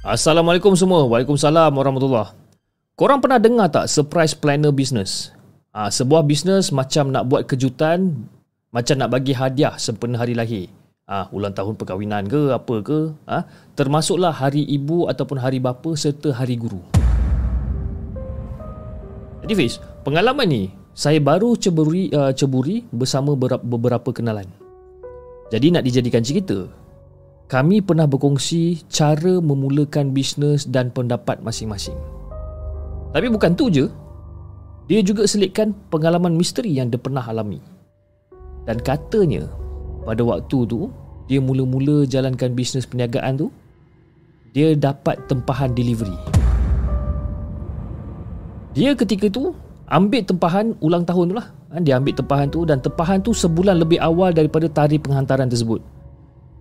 Assalamualaikum 0.06 0.78
semua. 0.78 1.10
Waalaikumsalam 1.10 1.74
warahmatullahi 1.74 2.30
Korang 2.94 3.26
pernah 3.26 3.42
dengar 3.42 3.74
tak 3.74 3.90
surprise 3.90 4.38
planner 4.38 4.70
business? 4.70 5.34
Ha, 5.74 5.90
sebuah 5.90 6.22
bisnes 6.30 6.70
macam 6.70 7.10
nak 7.10 7.26
buat 7.26 7.50
kejutan, 7.50 8.30
macam 8.70 8.96
nak 9.02 9.10
bagi 9.10 9.34
hadiah 9.34 9.74
sempena 9.82 10.22
hari 10.22 10.38
lahir. 10.38 10.70
Ah, 11.10 11.26
ha, 11.26 11.34
ulang 11.34 11.58
tahun 11.58 11.74
perkahwinan 11.74 12.30
ke 12.30 12.54
apa 12.54 12.86
ke, 12.86 13.10
ah, 13.26 13.42
ha, 13.42 13.50
termasuklah 13.74 14.30
hari 14.30 14.62
ibu 14.62 15.10
ataupun 15.10 15.42
hari 15.42 15.58
bapa 15.58 15.98
serta 15.98 16.30
hari 16.30 16.54
guru. 16.54 16.86
Jadi 19.42 19.54
Fiz, 19.58 19.82
pengalaman 20.06 20.46
ni 20.46 20.64
saya 20.94 21.18
baru 21.18 21.58
ceburi 21.58 22.14
uh, 22.14 22.30
ceburi 22.30 22.86
bersama 22.94 23.34
beberapa 23.66 24.14
kenalan. 24.14 24.46
Jadi 25.50 25.74
nak 25.74 25.82
dijadikan 25.82 26.22
cerita, 26.22 26.70
kami 27.50 27.82
pernah 27.82 28.06
berkongsi 28.06 28.86
cara 28.86 29.42
memulakan 29.42 30.14
bisnes 30.14 30.70
dan 30.70 30.94
pendapat 30.94 31.42
masing-masing. 31.42 31.98
Tapi 33.10 33.26
bukan 33.34 33.58
tu 33.58 33.74
je, 33.74 33.90
dia 34.86 35.02
juga 35.02 35.26
selitkan 35.26 35.74
pengalaman 35.90 36.38
misteri 36.38 36.78
yang 36.78 36.94
dia 36.94 37.02
pernah 37.02 37.26
alami. 37.26 37.58
Dan 38.70 38.78
katanya, 38.86 39.50
pada 40.10 40.26
waktu 40.26 40.66
tu, 40.66 40.90
dia 41.30 41.38
mula-mula 41.38 42.10
jalankan 42.10 42.58
bisnes 42.58 42.90
perniagaan 42.90 43.38
tu, 43.38 43.54
dia 44.58 44.74
dapat 44.74 45.22
tempahan 45.30 45.70
delivery. 45.78 46.18
Dia 48.74 48.98
ketika 48.98 49.30
tu 49.30 49.54
ambil 49.86 50.26
tempahan 50.26 50.74
ulang 50.82 51.06
tahun 51.06 51.30
tu 51.30 51.36
lah. 51.38 51.54
Ha, 51.70 51.78
dia 51.86 52.02
ambil 52.02 52.18
tempahan 52.18 52.50
tu 52.50 52.66
dan 52.66 52.82
tempahan 52.82 53.22
tu 53.22 53.30
sebulan 53.30 53.78
lebih 53.78 54.02
awal 54.02 54.34
daripada 54.34 54.66
tarikh 54.66 55.06
penghantaran 55.06 55.46
tersebut. 55.46 55.78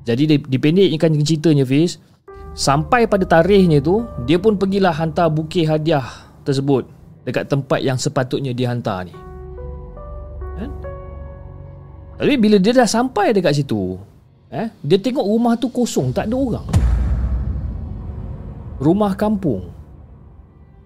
Jadi 0.04 0.36
dipendekkan 0.44 1.16
ceritanya 1.16 1.64
Fiz, 1.64 1.96
sampai 2.52 3.08
pada 3.08 3.24
tarikhnya 3.24 3.80
tu, 3.80 4.04
dia 4.28 4.36
pun 4.36 4.60
pergilah 4.60 4.92
hantar 4.92 5.32
bukit 5.32 5.64
hadiah 5.64 6.04
tersebut 6.44 6.84
dekat 7.24 7.48
tempat 7.48 7.80
yang 7.80 7.96
sepatutnya 7.96 8.52
dihantar 8.52 9.08
ni. 9.08 9.16
Kan? 10.60 10.87
Tapi 12.18 12.34
bila 12.34 12.58
dia 12.58 12.74
dah 12.74 12.88
sampai 12.90 13.30
dekat 13.30 13.62
situ, 13.62 13.94
eh, 14.50 14.66
dia 14.82 14.98
tengok 14.98 15.22
rumah 15.22 15.54
tu 15.54 15.70
kosong, 15.70 16.10
tak 16.10 16.26
ada 16.26 16.34
orang. 16.34 16.66
Rumah 18.82 19.14
kampung. 19.14 19.70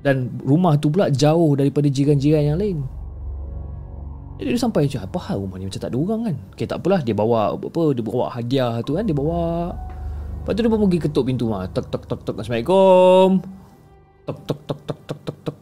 Dan 0.05 0.29
rumah 0.45 0.77
tu 0.77 0.93
pula 0.93 1.09
jauh 1.09 1.57
daripada 1.57 1.89
jiran-jiran 1.89 2.53
yang 2.53 2.59
lain. 2.61 2.79
Jadi 4.37 4.49
dia 4.53 4.61
sampai 4.61 4.91
macam 4.91 5.01
apa 5.07 5.19
hal 5.31 5.37
rumah 5.39 5.57
ni? 5.63 5.65
Macam 5.71 5.81
tak 5.81 5.91
ada 5.95 5.99
orang 6.03 6.21
kan? 6.27 6.37
Okay, 6.53 6.67
tak 6.67 6.79
apalah. 6.83 7.01
Dia 7.07 7.15
bawa 7.15 7.55
apa 7.55 7.83
dia 7.95 8.03
bawa 8.03 8.25
hadiah 8.35 8.73
tu 8.83 8.99
kan 8.99 9.07
dia 9.07 9.15
bawa. 9.15 9.71
Lepas 10.43 10.53
tu 10.59 10.61
dia 10.67 10.71
pun 10.75 10.81
pergi 10.91 11.01
ketuk 11.07 11.25
pintu 11.31 11.47
mah 11.47 11.71
tek 11.71 11.87
tek 11.87 12.03
tek 12.11 12.21
tek. 12.27 12.35
Assalamualaikum. 12.43 13.39
Tek 14.27 14.39
tek 14.43 14.59
tek 14.67 14.79
tek 14.83 14.99
tek 15.07 15.39
tek. 15.47 15.57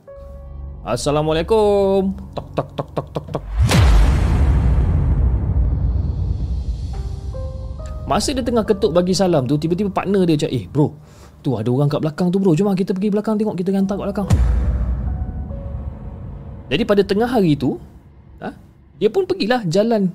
Assalamualaikum. 0.89 2.17
Tek 2.33 2.47
tek 2.57 2.69
tek 2.73 2.89
tek 2.97 3.07
tek 3.13 3.27
tek 3.37 3.45
Masa 8.11 8.35
dia 8.35 8.43
tengah 8.43 8.67
ketuk 8.67 8.91
bagi 8.91 9.15
salam 9.15 9.47
tu 9.47 9.55
Tiba-tiba 9.55 9.87
partner 9.87 10.27
dia 10.27 10.35
cakap 10.35 10.59
Eh 10.59 10.67
bro 10.67 10.91
Tu 11.47 11.55
ada 11.55 11.71
orang 11.71 11.87
kat 11.87 12.03
belakang 12.03 12.29
tu 12.35 12.43
bro. 12.43 12.59
Jom 12.59 12.67
lah 12.67 12.75
kita 12.75 12.91
pergi 12.91 13.15
belakang 13.15 13.39
tengok 13.39 13.55
Kita 13.55 13.71
hantar 13.71 13.95
kat 13.95 14.07
belakang. 14.11 14.29
Jadi 16.75 16.83
pada 16.83 17.03
tengah 17.07 17.31
hari 17.31 17.55
tu 17.55 17.79
ha, 18.43 18.51
Dia 18.99 19.07
pun 19.15 19.31
pergilah 19.31 19.63
jalan 19.71 20.11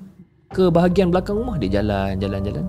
Ke 0.52 0.68
bahagian 0.68 1.08
belakang 1.08 1.40
rumah 1.40 1.56
Dia. 1.56 1.80
Jalan 1.80 2.20
Jalan 2.20 2.40
jalan. 2.44 2.64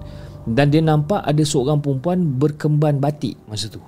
Dan 0.48 0.72
dia 0.72 0.80
nampak 0.80 1.20
ada 1.28 1.44
seorang 1.44 1.84
perempuan 1.84 2.40
Berkemban 2.40 3.04
batik 3.04 3.36
masa 3.52 3.68
tu. 3.68 3.84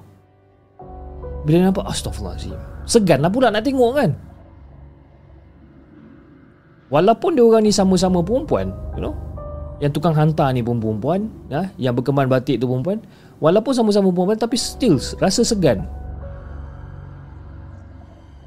Bila 1.48 1.56
dia 1.56 1.66
nampak 1.72 1.88
Astaghfirullahaladzim. 1.88 2.60
Segan 2.84 3.24
lah 3.24 3.32
pula 3.32 3.48
nak 3.48 3.64
tengok 3.64 3.96
kan? 3.96 4.12
Walaupun 6.92 7.32
dia 7.32 7.48
orang 7.48 7.64
ni 7.64 7.72
sama-sama 7.72 8.20
perempuan 8.20 8.76
You 9.00 9.08
know 9.08 9.29
Yang 9.80 9.92
tukang 9.96 10.16
hantar 10.16 10.52
ni 10.52 10.60
pun 10.60 10.80
perempuan 10.80 11.32
ya, 11.48 11.72
Yang 11.80 12.04
berkemban 12.04 12.28
batik 12.28 12.60
tu 12.60 12.68
perempuan 12.68 13.00
Walaupun 13.40 13.72
sama-sama 13.72 14.12
perempuan 14.12 14.36
Tapi 14.36 14.60
still 14.60 15.00
rasa 15.20 15.42
segan. 15.48 15.88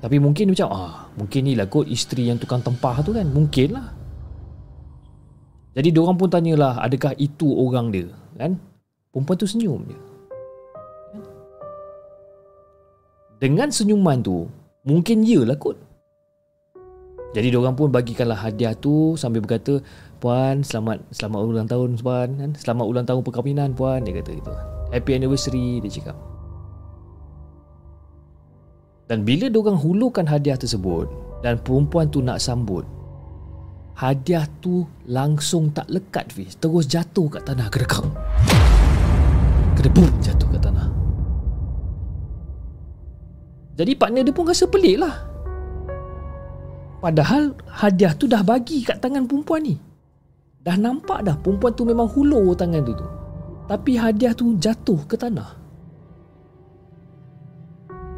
Tapi 0.04 0.16
mungkin 0.20 0.52
macam 0.52 0.68
ah 0.72 1.08
Mungkin 1.16 1.40
ni 1.48 1.52
lah 1.56 1.68
kot 1.68 1.88
isteri 1.88 2.28
yang 2.28 2.36
tukang 2.36 2.60
tempah 2.60 3.00
tu 3.00 3.16
kan. 3.16 3.24
Mungkin 3.24 3.68
lah. 3.72 3.88
Jadi 5.72 5.88
diorang 5.88 6.20
pun 6.20 6.28
tanyalah 6.28 6.84
Adakah 6.84 7.16
itu 7.16 7.48
orang 7.48 7.88
dia 7.88 8.08
kan? 8.36 8.60
Perempuan 9.12 9.36
tu 9.40 9.48
senyum 9.48 9.80
je. 9.88 9.98
Dengan 13.40 13.72
senyuman 13.72 14.20
tu 14.20 14.44
Mungkin 14.82 15.22
ya 15.22 15.46
lah 15.46 15.56
kot. 15.56 15.78
Jadi 17.32 17.48
diorang 17.48 17.72
pun 17.72 17.88
bagikanlah 17.88 18.36
hadiah 18.36 18.76
tu 18.76 19.16
sambil 19.16 19.40
berkata, 19.40 19.80
"Puan, 20.22 20.62
selamat 20.62 21.02
selamat 21.10 21.38
ulang 21.42 21.66
tahun 21.66 21.98
puan 21.98 22.28
kan. 22.38 22.50
Selamat 22.54 22.86
ulang 22.86 23.06
tahun 23.10 23.26
perkahwinan 23.26 23.74
puan." 23.74 24.06
Dia 24.06 24.14
kata 24.14 24.30
gitu. 24.38 24.54
Happy 24.92 25.16
anniversary 25.16 25.80
dia 25.80 25.88
cakap 25.88 26.16
Dan 29.08 29.24
bila 29.24 29.48
diorang 29.48 29.80
hulukan 29.80 30.28
hadiah 30.28 30.60
tersebut 30.60 31.08
Dan 31.40 31.56
perempuan 31.64 32.12
tu 32.12 32.20
nak 32.20 32.44
sambut 32.44 32.84
Hadiah 33.96 34.44
tu 34.60 34.84
langsung 35.08 35.72
tak 35.72 35.88
lekat 35.88 36.28
Fiz 36.28 36.60
Terus 36.60 36.84
jatuh 36.84 37.32
kat 37.32 37.42
tanah 37.48 37.72
kerekam 37.72 38.12
boom 39.92 40.12
jatuh 40.22 40.46
kat 40.52 40.62
tanah 40.62 40.88
Jadi 43.74 43.92
partner 43.96 44.22
dia 44.22 44.36
pun 44.36 44.46
rasa 44.46 44.68
pelik 44.68 45.00
lah 45.00 45.16
Padahal 47.02 47.56
hadiah 47.66 48.14
tu 48.14 48.30
dah 48.30 48.46
bagi 48.46 48.86
kat 48.86 49.02
tangan 49.02 49.26
perempuan 49.26 49.66
ni 49.66 49.74
Dah 50.62 50.78
nampak 50.78 51.26
dah 51.26 51.34
perempuan 51.34 51.74
tu 51.74 51.82
memang 51.82 52.06
hulur 52.06 52.54
tangan 52.54 52.86
tu 52.86 52.94
tu. 52.94 53.06
Tapi 53.66 53.98
hadiah 53.98 54.30
tu 54.30 54.54
jatuh 54.58 54.98
ke 55.10 55.18
tanah. 55.18 55.58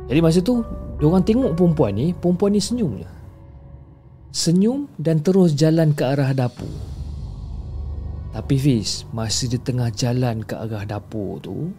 Jadi 0.05 0.21
masa 0.21 0.45
tu 0.45 0.61
Diorang 1.01 1.25
tengok 1.25 1.57
perempuan 1.57 1.97
ni 1.97 2.12
Perempuan 2.12 2.53
ni 2.53 2.61
senyum 2.61 3.01
je. 3.01 3.09
Senyum 4.35 4.91
dan 5.01 5.25
terus 5.25 5.57
jalan 5.57 5.97
ke 5.97 6.05
arah 6.05 6.37
dapur. 6.37 6.69
Tapi 8.35 8.57
Fiz 8.59 9.07
Masa 9.15 9.47
dia 9.49 9.57
tengah 9.62 9.89
jalan 9.95 10.45
ke 10.45 10.55
arah 10.59 10.85
dapur 10.85 11.41
tu 11.41 11.73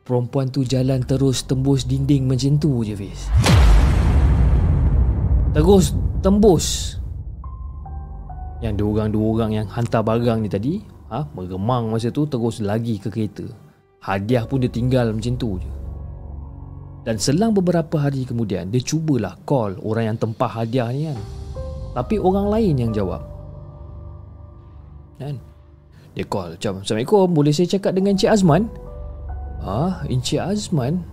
Perempuan 0.00 0.48
tu 0.48 0.64
jalan 0.64 1.04
terus 1.04 1.44
tembus 1.44 1.86
dinding 1.86 2.26
macam 2.26 2.56
tu 2.58 2.82
je 2.82 2.94
Fiz. 2.98 3.30
Terus 5.54 5.94
tembus 6.22 6.99
Yang 8.60 8.74
dua 8.80 8.88
orang-dua 9.00 9.26
orang 9.36 9.50
yang 9.56 9.66
hantar 9.72 10.04
barang 10.04 10.38
ni 10.44 10.48
tadi 10.52 10.72
ha, 11.08 11.24
Meremang 11.32 11.88
masa 11.88 12.12
tu 12.12 12.28
terus 12.28 12.60
lagi 12.60 13.00
ke 13.00 13.08
kereta. 13.08 13.48
Hadiah 14.00 14.44
pun 14.44 14.64
dia 14.64 14.72
tinggal 14.72 15.12
macam 15.12 15.36
tu 15.36 15.60
je. 15.60 15.70
Dan 17.00 17.16
selang 17.16 17.56
beberapa 17.56 17.96
hari 17.96 18.28
kemudian 18.28 18.68
Dia 18.68 18.80
cubalah 18.84 19.40
call 19.48 19.80
orang 19.80 20.14
yang 20.14 20.18
tempah 20.20 20.52
hadiah 20.52 20.88
ni 20.92 21.08
kan. 21.08 21.18
Tapi 21.90 22.20
orang 22.22 22.46
lain 22.52 22.74
yang 22.76 22.92
jawab. 22.92 23.24
Kan? 25.16 25.36
Dia 26.14 26.24
call 26.28 26.56
macam 26.56 26.84
Assalamualaikum 26.84 27.26
Boleh 27.32 27.52
saya 27.52 27.68
cakap 27.68 27.96
dengan 27.96 28.16
Encik 28.16 28.30
Azman? 28.30 28.68
Ah, 29.60 30.04
Encik 30.08 30.40
Azman 30.40 31.04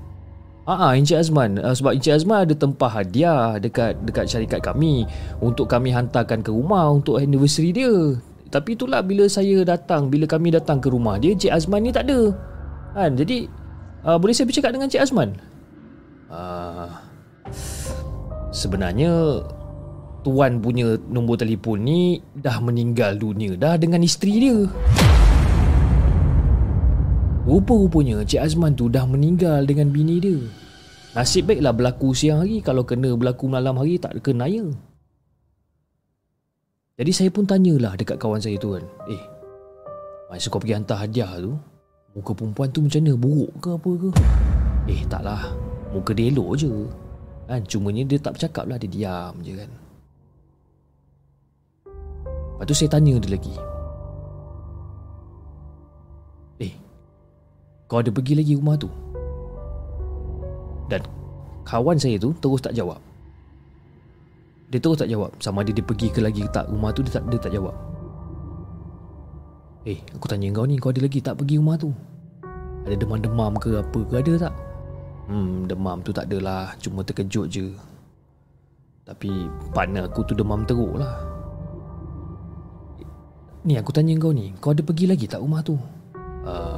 Ah, 0.67 0.91
Encik 0.99 1.15
Azman 1.15 1.63
uh, 1.63 1.71
sebab 1.71 1.95
Encik 1.95 2.11
Azman 2.11 2.43
ada 2.43 2.51
tempah 2.51 2.91
hadiah 2.91 3.55
dekat 3.55 3.95
dekat 4.03 4.27
syarikat 4.27 4.59
kami 4.59 5.07
untuk 5.39 5.71
kami 5.71 5.95
hantarkan 5.95 6.43
ke 6.43 6.51
rumah 6.51 6.91
untuk 6.91 7.23
anniversary 7.23 7.71
dia. 7.71 8.19
Tapi 8.51 8.75
itulah 8.75 8.99
bila 8.99 9.31
saya 9.31 9.63
datang, 9.63 10.11
bila 10.11 10.27
kami 10.27 10.51
datang 10.51 10.83
ke 10.83 10.91
rumah 10.91 11.15
dia, 11.23 11.31
Encik 11.31 11.55
Azman 11.55 11.87
ni 11.87 11.95
tak 11.95 12.11
ada. 12.11 12.35
Kan? 12.91 13.15
Jadi 13.15 13.47
uh, 14.03 14.19
boleh 14.19 14.35
saya 14.35 14.43
bercakap 14.43 14.75
dengan 14.75 14.91
Encik 14.91 15.07
Azman? 15.07 15.39
Uh, 16.27 16.91
sebenarnya 18.51 19.39
tuan 20.27 20.59
punya 20.59 20.99
nombor 21.07 21.39
telefon 21.39 21.87
ni 21.87 22.19
dah 22.35 22.59
meninggal 22.59 23.15
dunia 23.15 23.55
dah 23.55 23.79
dengan 23.79 24.03
isteri 24.03 24.35
dia. 24.43 24.67
Rupa-rupanya 27.47 28.27
Cik 28.27 28.43
Azman 28.43 28.75
tu 28.75 28.91
dah 28.91 29.07
meninggal 29.07 29.63
dengan 29.63 29.87
bini 29.87 30.19
dia. 30.19 30.35
Nasib 31.15 31.47
baiklah 31.47 31.71
berlaku 31.71 32.11
siang 32.11 32.43
hari 32.43 32.59
kalau 32.59 32.83
kena 32.83 33.15
berlaku 33.15 33.47
malam 33.47 33.79
hari 33.79 33.95
tak 33.95 34.19
kena. 34.19 34.51
Jadi 36.99 37.11
saya 37.15 37.31
pun 37.31 37.47
tanyalah 37.47 37.95
dekat 37.95 38.19
kawan 38.19 38.43
saya 38.43 38.59
tu 38.59 38.75
kan. 38.75 38.83
Eh, 39.07 39.23
masa 40.27 40.51
kau 40.51 40.59
pergi 40.59 40.75
hantar 40.75 41.07
hadiah 41.07 41.39
tu, 41.39 41.55
muka 42.19 42.35
perempuan 42.35 42.67
tu 42.67 42.83
macam 42.83 42.99
mana? 42.99 43.13
Buruk 43.15 43.51
ke 43.63 43.69
apa 43.79 43.91
ke? 43.95 44.09
Eh, 44.91 45.01
taklah. 45.07 45.43
Muka 45.95 46.11
dia 46.11 46.27
elok 46.27 46.51
je. 46.59 46.71
Kan, 47.47 47.63
cumanya 47.63 48.03
dia 48.03 48.19
tak 48.19 48.35
bercakap 48.35 48.67
lah, 48.67 48.75
dia 48.75 48.91
diam 48.91 49.33
je 49.39 49.55
kan. 49.55 49.71
Lepas 52.59 52.65
tu 52.67 52.75
saya 52.75 52.91
tanya 52.91 53.15
dia 53.23 53.39
lagi. 53.39 53.55
Kau 57.87 58.03
ada 58.03 58.11
pergi 58.11 58.35
lagi 58.35 58.53
rumah 58.59 58.75
tu? 58.75 58.91
Dan 60.91 61.03
kawan 61.63 61.95
saya 61.95 62.19
tu 62.19 62.35
terus 62.39 62.59
tak 62.59 62.75
jawab. 62.75 62.99
Dia 64.67 64.83
terus 64.83 64.99
tak 64.99 65.07
jawab 65.07 65.31
sama 65.39 65.63
ada 65.63 65.71
dia 65.71 65.83
pergi 65.83 66.11
ke 66.11 66.19
lagi 66.19 66.43
tak 66.51 66.67
rumah 66.67 66.91
tu 66.91 66.99
dia 66.99 67.15
tak 67.15 67.23
dia 67.31 67.39
tak 67.39 67.55
jawab. 67.55 67.75
Eh, 69.87 70.03
aku 70.11 70.27
tanya 70.27 70.51
kau 70.51 70.67
ni 70.67 70.75
kau 70.75 70.91
ada 70.91 70.99
lagi 70.99 71.23
tak 71.23 71.39
pergi 71.39 71.55
rumah 71.55 71.79
tu? 71.79 71.95
Ada 72.83 72.95
demam-demam 72.99 73.55
ke 73.55 73.79
apa 73.79 73.99
ke 74.03 74.13
ada 74.19 74.33
tak? 74.47 74.53
Hmm, 75.31 75.63
demam 75.67 76.03
tu 76.03 76.11
tak 76.11 76.27
adalah, 76.27 76.75
cuma 76.83 77.07
terkejut 77.07 77.47
je. 77.47 77.71
Tapi 79.07 79.47
partner 79.71 80.11
aku 80.11 80.27
tu 80.27 80.35
demam 80.35 80.67
teruk 80.67 80.99
lah. 80.99 81.15
Ni 83.63 83.79
aku 83.79 83.95
tanya 83.95 84.11
kau 84.19 84.35
ni, 84.35 84.51
kau 84.59 84.75
ada 84.75 84.83
pergi 84.83 85.07
lagi 85.07 85.23
tak 85.31 85.39
rumah 85.39 85.63
tu? 85.63 85.79
Uh, 86.43 86.76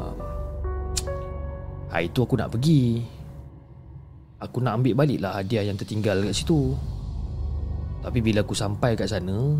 Hari 1.90 2.14
tu 2.14 2.22
aku 2.22 2.38
nak 2.38 2.53
pergi. 2.53 3.02
Aku 4.40 4.61
nak 4.61 4.80
ambil 4.80 4.94
balik 4.94 5.20
lah 5.20 5.41
hadiah 5.41 5.66
yang 5.66 5.76
tertinggal 5.76 6.22
kat 6.22 6.38
situ. 6.38 6.78
Tapi 7.99 8.22
bila 8.24 8.45
aku 8.45 8.56
sampai 8.56 8.95
kat 8.95 9.11
sana 9.11 9.60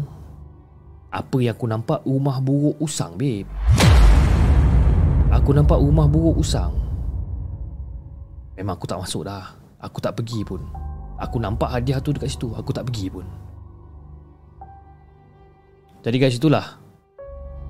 Apa 1.11 1.43
yang 1.43 1.51
aku 1.57 1.68
nampak 1.68 1.99
rumah 2.06 2.38
buruk 2.39 2.77
usang 2.80 3.18
babe. 3.18 3.49
Aku 5.34 5.51
nampak 5.57 5.81
rumah 5.81 6.06
buruk 6.06 6.39
usang. 6.39 6.77
Memang 8.56 8.77
aku 8.77 8.85
tak 8.85 9.01
masuk 9.01 9.26
dah. 9.26 9.57
Aku 9.81 9.97
tak 9.97 10.15
pergi 10.15 10.45
pun. 10.45 10.61
Aku 11.19 11.41
nampak 11.41 11.68
hadiah 11.73 11.99
tu 11.99 12.15
dekat 12.15 12.31
situ 12.31 12.53
Aku 12.56 12.72
tak 12.72 12.88
pergi 12.88 13.11
pun. 13.11 13.26
Jadi 15.99 16.15
kat 16.15 16.31
situlah 16.31 16.77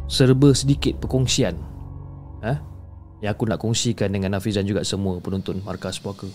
Serba 0.06 0.54
sedikit 0.54 1.00
perkongsian. 1.02 1.56
Ha? 2.44 2.69
Yang 3.20 3.36
aku 3.36 3.44
nak 3.48 3.60
kongsikan 3.60 4.12
dengan 4.12 4.40
Hafiz 4.40 4.56
dan 4.56 4.64
juga 4.64 4.84
semua 4.88 5.20
penonton 5.20 5.60
Markas 5.64 6.00
Puaka. 6.00 6.28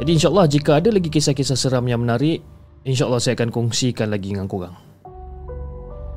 Jadi 0.00 0.10
insyaAllah 0.10 0.46
jika 0.50 0.80
ada 0.82 0.90
lagi 0.90 1.06
kisah-kisah 1.06 1.54
seram 1.54 1.86
yang 1.86 2.02
menarik, 2.02 2.42
insyaAllah 2.82 3.22
saya 3.22 3.38
akan 3.38 3.52
kongsikan 3.52 4.10
lagi 4.10 4.34
dengan 4.34 4.50
korang. 4.50 4.74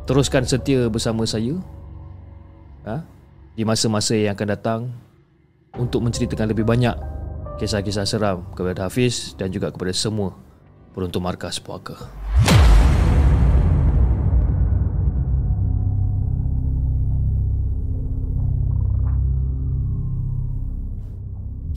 Teruskan 0.07 0.47
setia 0.47 0.87
bersama 0.87 1.27
saya 1.27 1.59
ha? 2.87 3.03
di 3.53 3.67
masa-masa 3.67 4.15
yang 4.15 4.33
akan 4.33 4.47
datang 4.47 4.81
untuk 5.75 5.99
menceritakan 6.01 6.55
lebih 6.55 6.63
banyak 6.63 6.95
kisah-kisah 7.59 8.07
seram 8.07 8.47
kepada 8.55 8.87
Hafiz 8.87 9.35
dan 9.35 9.51
juga 9.51 9.69
kepada 9.69 9.91
semua 9.91 10.31
penonton 10.95 11.21
Markas 11.21 11.59
Puaka. 11.59 12.07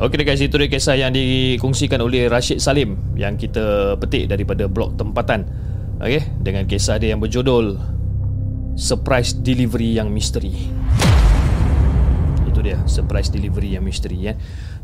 Okey 0.00 0.24
guys, 0.24 0.40
itu 0.40 0.56
dia 0.56 0.64
kisah 0.64 0.96
yang 0.96 1.12
dikongsikan 1.12 2.00
oleh 2.00 2.24
Rashid 2.32 2.56
Salim 2.56 2.96
yang 3.20 3.36
kita 3.36 4.00
petik 4.00 4.32
daripada 4.32 4.64
blog 4.64 4.96
tempatan. 4.96 5.44
Okey, 6.00 6.40
dengan 6.40 6.64
kisah 6.64 6.96
dia 6.96 7.12
yang 7.12 7.20
berjudul 7.20 7.76
Surprise 8.80 9.36
Delivery 9.36 10.00
yang 10.00 10.08
Misteri. 10.08 10.56
Itu 12.48 12.64
dia, 12.64 12.80
surprise 12.88 13.28
delivery 13.28 13.76
yang 13.76 13.84
misteri 13.84 14.32
ya. 14.32 14.32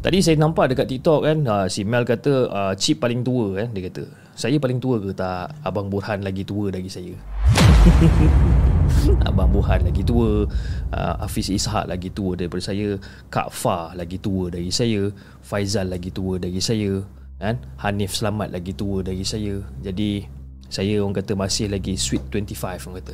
Tadi 0.04 0.20
saya 0.20 0.36
nampak 0.36 0.76
dekat 0.76 0.84
TikTok 0.84 1.24
kan, 1.24 1.38
uh, 1.48 1.66
si 1.72 1.88
Mel 1.88 2.04
kata 2.04 2.52
uh, 2.52 2.72
chip 2.76 3.00
paling 3.00 3.24
tua 3.24 3.56
kan, 3.56 3.72
dia 3.72 3.88
kata. 3.88 4.04
Saya 4.36 4.60
paling 4.60 4.84
tua 4.84 5.00
ke 5.00 5.16
tak? 5.16 5.64
Abang 5.64 5.88
Burhan 5.88 6.20
lagi 6.20 6.44
tua 6.44 6.68
dari 6.68 6.92
saya. 6.92 7.16
Abang 9.28 9.50
Buhan 9.52 9.84
lagi 9.86 10.02
tua. 10.02 10.46
Uh, 10.90 11.14
Hafiz 11.20 11.50
Ishak 11.50 11.86
lagi 11.88 12.10
tua 12.10 12.38
daripada 12.38 12.62
saya. 12.62 12.98
Kak 13.28 13.50
Fa 13.52 13.92
lagi 13.92 14.18
tua 14.18 14.50
dari 14.50 14.70
saya. 14.70 15.10
Faizal 15.42 15.90
lagi 15.90 16.10
tua 16.10 16.38
dari 16.40 16.58
saya. 16.62 17.02
Kan? 17.36 17.60
Hanif 17.84 18.16
Selamat 18.16 18.52
lagi 18.52 18.72
tua 18.72 19.04
dari 19.04 19.22
saya. 19.26 19.60
Jadi 19.82 20.24
Saya 20.66 20.98
orang 20.98 21.14
kata 21.14 21.38
masih 21.38 21.70
lagi 21.70 21.94
Sweet 21.94 22.26
25 22.34 22.90
orang 22.90 22.96
kata. 22.98 23.12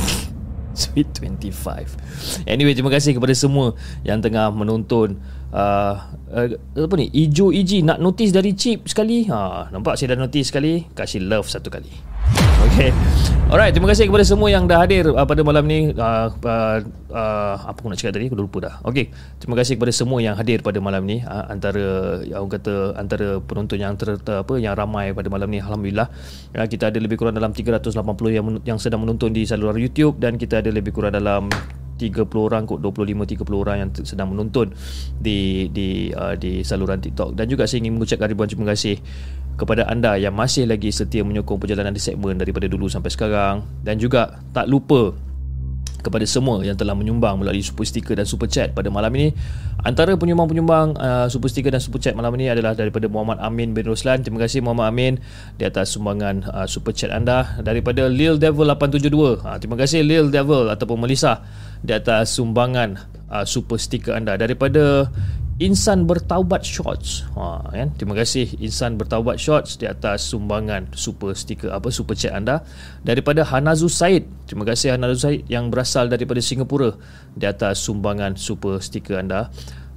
Sweet 0.82 1.06
25 1.22 2.50
Anyway 2.50 2.74
terima 2.74 2.90
kasih 2.90 3.14
kepada 3.14 3.30
semua 3.30 3.78
Yang 4.02 4.26
tengah 4.26 4.50
menonton 4.50 5.22
uh, 5.54 5.94
uh, 6.34 6.48
Apa 6.74 6.94
ni? 6.98 7.14
Ijo 7.14 7.54
Iji 7.54 7.86
nak 7.86 8.02
notice 8.02 8.34
dari 8.34 8.58
chip 8.58 8.90
sekali. 8.90 9.30
Ha, 9.30 9.70
Nampak 9.70 9.94
saya 9.94 10.18
dah 10.18 10.26
notice 10.26 10.50
sekali? 10.50 10.82
Kasih 10.90 11.22
love 11.22 11.46
satu 11.46 11.70
kali 11.70 12.13
Okay 12.70 12.90
Alright 13.52 13.70
terima 13.70 13.92
kasih 13.92 14.08
kepada 14.08 14.24
semua 14.26 14.48
yang 14.50 14.64
dah 14.64 14.82
hadir 14.82 15.06
uh, 15.06 15.22
pada 15.22 15.44
malam 15.44 15.68
ni. 15.68 15.92
Uh, 15.94 16.26
uh, 16.32 16.78
uh, 17.12 17.54
Apa 17.70 17.76
aku 17.76 17.92
nak 17.92 18.00
cakap 18.00 18.18
tadi? 18.18 18.26
Aku 18.32 18.34
dah 18.40 18.44
lupa 18.48 18.58
dah. 18.66 18.74
Okay 18.82 19.12
Terima 19.38 19.54
kasih 19.54 19.78
kepada 19.78 19.92
semua 19.94 20.18
yang 20.18 20.34
hadir 20.34 20.64
pada 20.64 20.80
malam 20.80 21.04
ni. 21.04 21.22
Uh, 21.22 21.44
Antara 21.52 22.18
yang 22.24 22.50
kata 22.50 22.98
Antara 22.98 23.38
penonton 23.44 23.78
yang 23.78 23.94
ter, 23.94 24.16
ter, 24.18 24.42
apa 24.42 24.58
yang 24.58 24.74
ramai 24.74 25.14
pada 25.14 25.28
malam 25.30 25.46
ni 25.52 25.62
Alhamdulillah. 25.62 26.08
Uh, 26.56 26.66
Kita 26.66 26.90
ada 26.90 26.98
lebih 26.98 27.20
kurang 27.20 27.36
dalam 27.36 27.54
380 27.54 27.94
yang, 28.32 28.44
yang 28.66 28.78
sedang 28.80 29.04
menonton 29.06 29.30
di 29.30 29.46
saluran 29.46 29.78
YouTube 29.78 30.18
Dan 30.18 30.40
kita 30.40 30.64
ada 30.64 30.72
lebih 30.72 30.90
kurang 30.90 31.14
dalam 31.14 31.46
30 32.04 32.28
orang 32.36 32.68
kot 32.68 32.84
25 32.84 33.24
30 33.40 33.62
orang 33.64 33.76
yang 33.80 33.90
sedang 34.04 34.28
menonton 34.36 34.76
di 35.16 35.68
di 35.72 36.12
uh, 36.12 36.36
di 36.36 36.60
saluran 36.60 37.00
TikTok. 37.00 37.32
Dan 37.32 37.48
juga 37.48 37.64
saya 37.64 37.80
ingin 37.80 37.96
mengucapkan 37.96 38.28
ribuan 38.28 38.48
terima 38.50 38.76
kasih 38.76 39.00
kepada 39.54 39.86
anda 39.86 40.18
yang 40.18 40.34
masih 40.34 40.66
lagi 40.66 40.90
setia 40.90 41.22
menyokong 41.22 41.62
perjalanan 41.62 41.94
di 41.94 42.02
segmen 42.02 42.36
daripada 42.36 42.68
dulu 42.68 42.90
sampai 42.90 43.08
sekarang. 43.08 43.64
Dan 43.80 43.96
juga 43.96 44.42
tak 44.52 44.68
lupa 44.68 45.14
kepada 46.04 46.28
semua 46.28 46.60
yang 46.60 46.76
telah 46.76 46.92
menyumbang 46.92 47.40
melalui 47.40 47.64
super 47.64 47.88
sticker 47.88 48.12
dan 48.12 48.28
super 48.28 48.44
chat 48.44 48.76
pada 48.76 48.92
malam 48.92 49.08
ini. 49.16 49.32
Antara 49.80 50.12
penyumbang-penyumbang 50.20 51.00
uh, 51.00 51.26
super 51.32 51.48
sticker 51.48 51.72
dan 51.72 51.80
super 51.80 51.96
chat 51.96 52.12
malam 52.12 52.36
ini 52.36 52.52
adalah 52.52 52.76
daripada 52.76 53.08
Muhammad 53.08 53.40
Amin 53.40 53.72
bin 53.72 53.88
Roslan. 53.88 54.20
Terima 54.20 54.44
kasih 54.44 54.60
Muhammad 54.60 54.92
Amin 54.92 55.12
di 55.56 55.64
atas 55.64 55.96
sumbangan 55.96 56.44
uh, 56.52 56.68
super 56.68 56.92
chat 56.92 57.08
anda. 57.08 57.56
Daripada 57.64 58.04
Lil 58.12 58.36
Devil 58.36 58.68
872 58.68 59.40
uh, 59.40 59.56
terima 59.56 59.76
kasih 59.80 60.04
Lil 60.04 60.28
Devil 60.28 60.68
ataupun 60.68 61.00
Melissa 61.00 61.40
di 61.84 61.92
atas 61.92 62.40
sumbangan 62.40 62.96
uh, 63.28 63.44
super 63.44 63.76
sticker 63.76 64.16
anda 64.16 64.40
daripada 64.40 65.12
Insan 65.62 66.10
Bertaubat 66.10 66.66
Shorts. 66.66 67.22
Ha 67.38 67.70
kan. 67.70 67.94
Terima 67.94 68.18
kasih 68.18 68.58
Insan 68.58 68.98
Bertaubat 68.98 69.38
Shorts 69.38 69.78
di 69.78 69.86
atas 69.86 70.26
sumbangan 70.26 70.90
super 70.98 71.30
stiker 71.30 71.70
apa 71.70 71.94
super 71.94 72.18
chat 72.18 72.34
anda 72.34 72.66
daripada 73.06 73.46
Hanazu 73.46 73.86
Said. 73.86 74.26
Terima 74.50 74.66
kasih 74.66 74.98
Hanazu 74.98 75.14
Said 75.14 75.46
yang 75.46 75.70
berasal 75.70 76.10
daripada 76.10 76.42
Singapura 76.42 76.98
di 77.38 77.46
atas 77.46 77.86
sumbangan 77.86 78.34
super 78.34 78.82
stiker 78.82 79.22
anda 79.22 79.46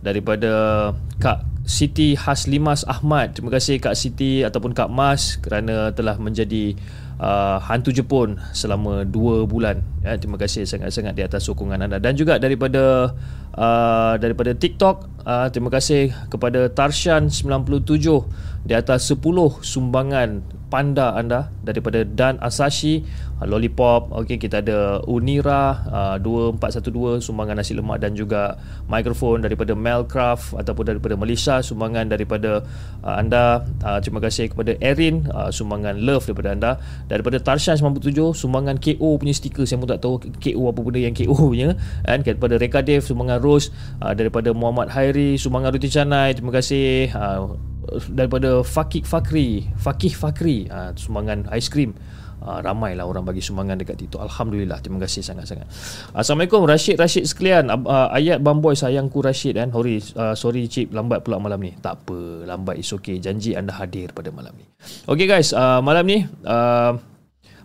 daripada 0.05 0.93
Kak 1.17 1.41
Siti 1.65 2.13
Haslimas 2.13 2.85
Ahmad. 2.85 3.33
Terima 3.33 3.49
kasih 3.49 3.81
Kak 3.81 3.97
Siti 3.97 4.45
ataupun 4.45 4.77
Kak 4.77 4.93
Mas 4.93 5.41
kerana 5.41 5.89
telah 5.89 6.21
menjadi 6.21 6.77
uh, 7.21 7.57
hantu 7.61 7.93
Jepun 7.93 8.37
selama 8.53 9.05
2 9.05 9.45
bulan. 9.49 9.81
Ya, 10.01 10.17
terima 10.17 10.39
kasih 10.39 10.65
sangat-sangat 10.65 11.13
di 11.13 11.23
atas 11.25 11.45
sokongan 11.45 11.85
anda 11.85 11.97
dan 12.01 12.15
juga 12.17 12.39
daripada 12.39 13.13
uh, 13.57 14.13
daripada 14.17 14.53
TikTok 14.53 15.09
uh, 15.25 15.47
terima 15.51 15.69
kasih 15.73 16.13
kepada 16.31 16.71
Tarshan 16.71 17.29
97 17.29 18.65
di 18.65 18.73
atas 18.73 19.09
10 19.11 19.19
sumbangan 19.61 20.41
panda 20.67 21.15
anda 21.15 21.51
daripada 21.63 22.03
Dan 22.03 22.39
Asashi 22.43 23.03
uh, 23.39 23.45
Lollipop 23.47 24.11
okey 24.11 24.39
kita 24.39 24.59
ada 24.63 24.99
Unira 25.07 25.83
uh, 25.87 26.15
2412 26.19 27.23
sumbangan 27.23 27.59
nasi 27.59 27.73
lemak 27.75 28.03
dan 28.03 28.13
juga 28.13 28.59
mikrofon 28.91 29.43
daripada 29.43 29.73
Melcraft 29.75 30.55
ataupun 30.59 30.95
daripada 30.95 31.15
Malaysia 31.15 31.59
sumbangan 31.59 32.11
daripada 32.11 32.63
uh, 33.03 33.15
anda. 33.15 33.63
Uh, 33.83 33.99
terima 34.03 34.19
kasih 34.23 34.51
kepada 34.51 34.75
Erin 34.83 35.27
uh, 35.31 35.49
sumbangan 35.51 35.99
love 35.99 36.27
daripada 36.27 36.49
anda. 36.53 36.71
Daripada 37.07 37.39
Tarshan 37.39 37.79
97 37.79 38.35
sumbangan 38.35 38.75
KO 38.79 39.17
punya 39.19 39.33
stiker 39.35 39.63
saya 39.63 39.79
pun 39.79 39.89
tak 39.89 40.01
tahu 40.03 40.19
KO 40.39 40.61
apa 40.69 40.79
benda 40.83 40.99
yang 40.99 41.15
KO 41.15 41.35
punya. 41.35 41.75
Kan 42.03 42.23
daripada 42.23 42.55
Rekadev 42.59 43.01
sumbangan 43.03 43.39
Rose 43.39 43.71
uh, 44.03 44.11
daripada 44.11 44.51
Muhammad 44.51 44.91
Hairi 44.91 45.39
sumbangan 45.39 45.71
Ruti 45.75 45.89
Canai 45.91 46.35
terima 46.35 46.51
kasih. 46.55 47.11
Uh, 47.15 47.76
daripada 48.11 48.61
Fakik 48.61 49.07
Fakri 49.07 49.67
Fakih 49.79 50.13
Fakri 50.13 50.67
uh, 50.67 50.91
sumbangan 50.93 51.47
aiskrim 51.51 51.95
uh, 52.43 52.59
ramailah 52.61 53.07
orang 53.07 53.23
bagi 53.23 53.39
sumbangan 53.39 53.79
dekat 53.79 53.97
TikTok 53.99 54.21
Alhamdulillah 54.23 54.79
terima 54.83 55.03
kasih 55.03 55.23
sangat-sangat 55.23 55.67
Assalamualaikum 56.11 56.67
Rashid 56.67 56.99
Rashid 56.99 57.25
sekalian 57.25 57.71
uh, 57.71 58.09
ayat 58.11 58.43
Bamboy 58.43 58.75
sayangku 58.75 59.23
Rashid 59.23 59.57
kan 59.57 59.71
sorry, 59.71 60.03
uh, 60.19 60.35
sorry 60.35 60.67
Cip 60.67 60.91
lambat 60.91 61.23
pula 61.23 61.39
malam 61.39 61.59
ni 61.63 61.73
tak 61.79 62.03
apa 62.03 62.45
lambat 62.45 62.77
is 62.77 62.91
okay 62.91 63.17
janji 63.17 63.55
anda 63.55 63.73
hadir 63.73 64.11
pada 64.11 64.29
malam 64.29 64.53
ni 64.55 64.67
ok 65.07 65.19
guys 65.25 65.55
malam 65.55 66.03
ni 66.05 66.27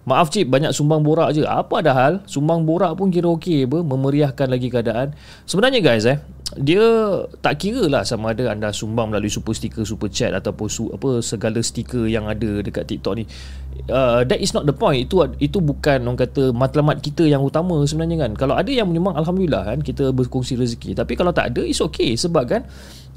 Maaf 0.02 0.34
cip 0.34 0.50
banyak 0.50 0.74
sumbang 0.74 1.06
borak 1.06 1.30
je. 1.30 1.46
Apa 1.46 1.78
dah 1.78 1.94
hal? 1.94 2.14
Sumbang 2.26 2.66
borak 2.66 2.98
pun 2.98 3.14
kira 3.14 3.30
okey 3.38 3.70
apa? 3.70 3.86
Memeriahkan 3.86 4.50
lagi 4.50 4.66
keadaan. 4.66 5.14
Sebenarnya 5.46 5.78
guys 5.78 6.02
eh, 6.10 6.18
dia 6.60 6.84
tak 7.40 7.64
kira 7.64 7.88
lah 7.88 8.04
sama 8.04 8.36
ada 8.36 8.52
anda 8.52 8.68
sumbang 8.74 9.08
melalui 9.08 9.32
super 9.32 9.56
sticker, 9.56 9.88
super 9.88 10.12
chat 10.12 10.36
ataupun 10.36 10.66
su, 10.68 10.92
apa 10.92 11.24
segala 11.24 11.64
stiker 11.64 12.04
yang 12.04 12.28
ada 12.28 12.60
dekat 12.60 12.84
TikTok 12.88 13.14
ni. 13.16 13.24
Uh, 13.88 14.20
that 14.28 14.36
is 14.36 14.52
not 14.52 14.68
the 14.68 14.76
point. 14.76 15.08
Itu 15.08 15.24
itu 15.40 15.58
bukan 15.64 16.04
orang 16.04 16.20
kata 16.20 16.52
matlamat 16.52 17.00
kita 17.00 17.24
yang 17.24 17.40
utama 17.40 17.80
sebenarnya 17.88 18.28
kan. 18.28 18.32
Kalau 18.36 18.54
ada 18.58 18.68
yang 18.68 18.90
menyumbang 18.90 19.16
alhamdulillah 19.16 19.72
kan 19.72 19.78
kita 19.80 20.12
berkongsi 20.12 20.60
rezeki. 20.60 20.92
Tapi 20.92 21.16
kalau 21.16 21.32
tak 21.32 21.56
ada 21.56 21.64
it's 21.64 21.80
okay 21.80 22.12
sebab 22.12 22.44
kan 22.44 22.62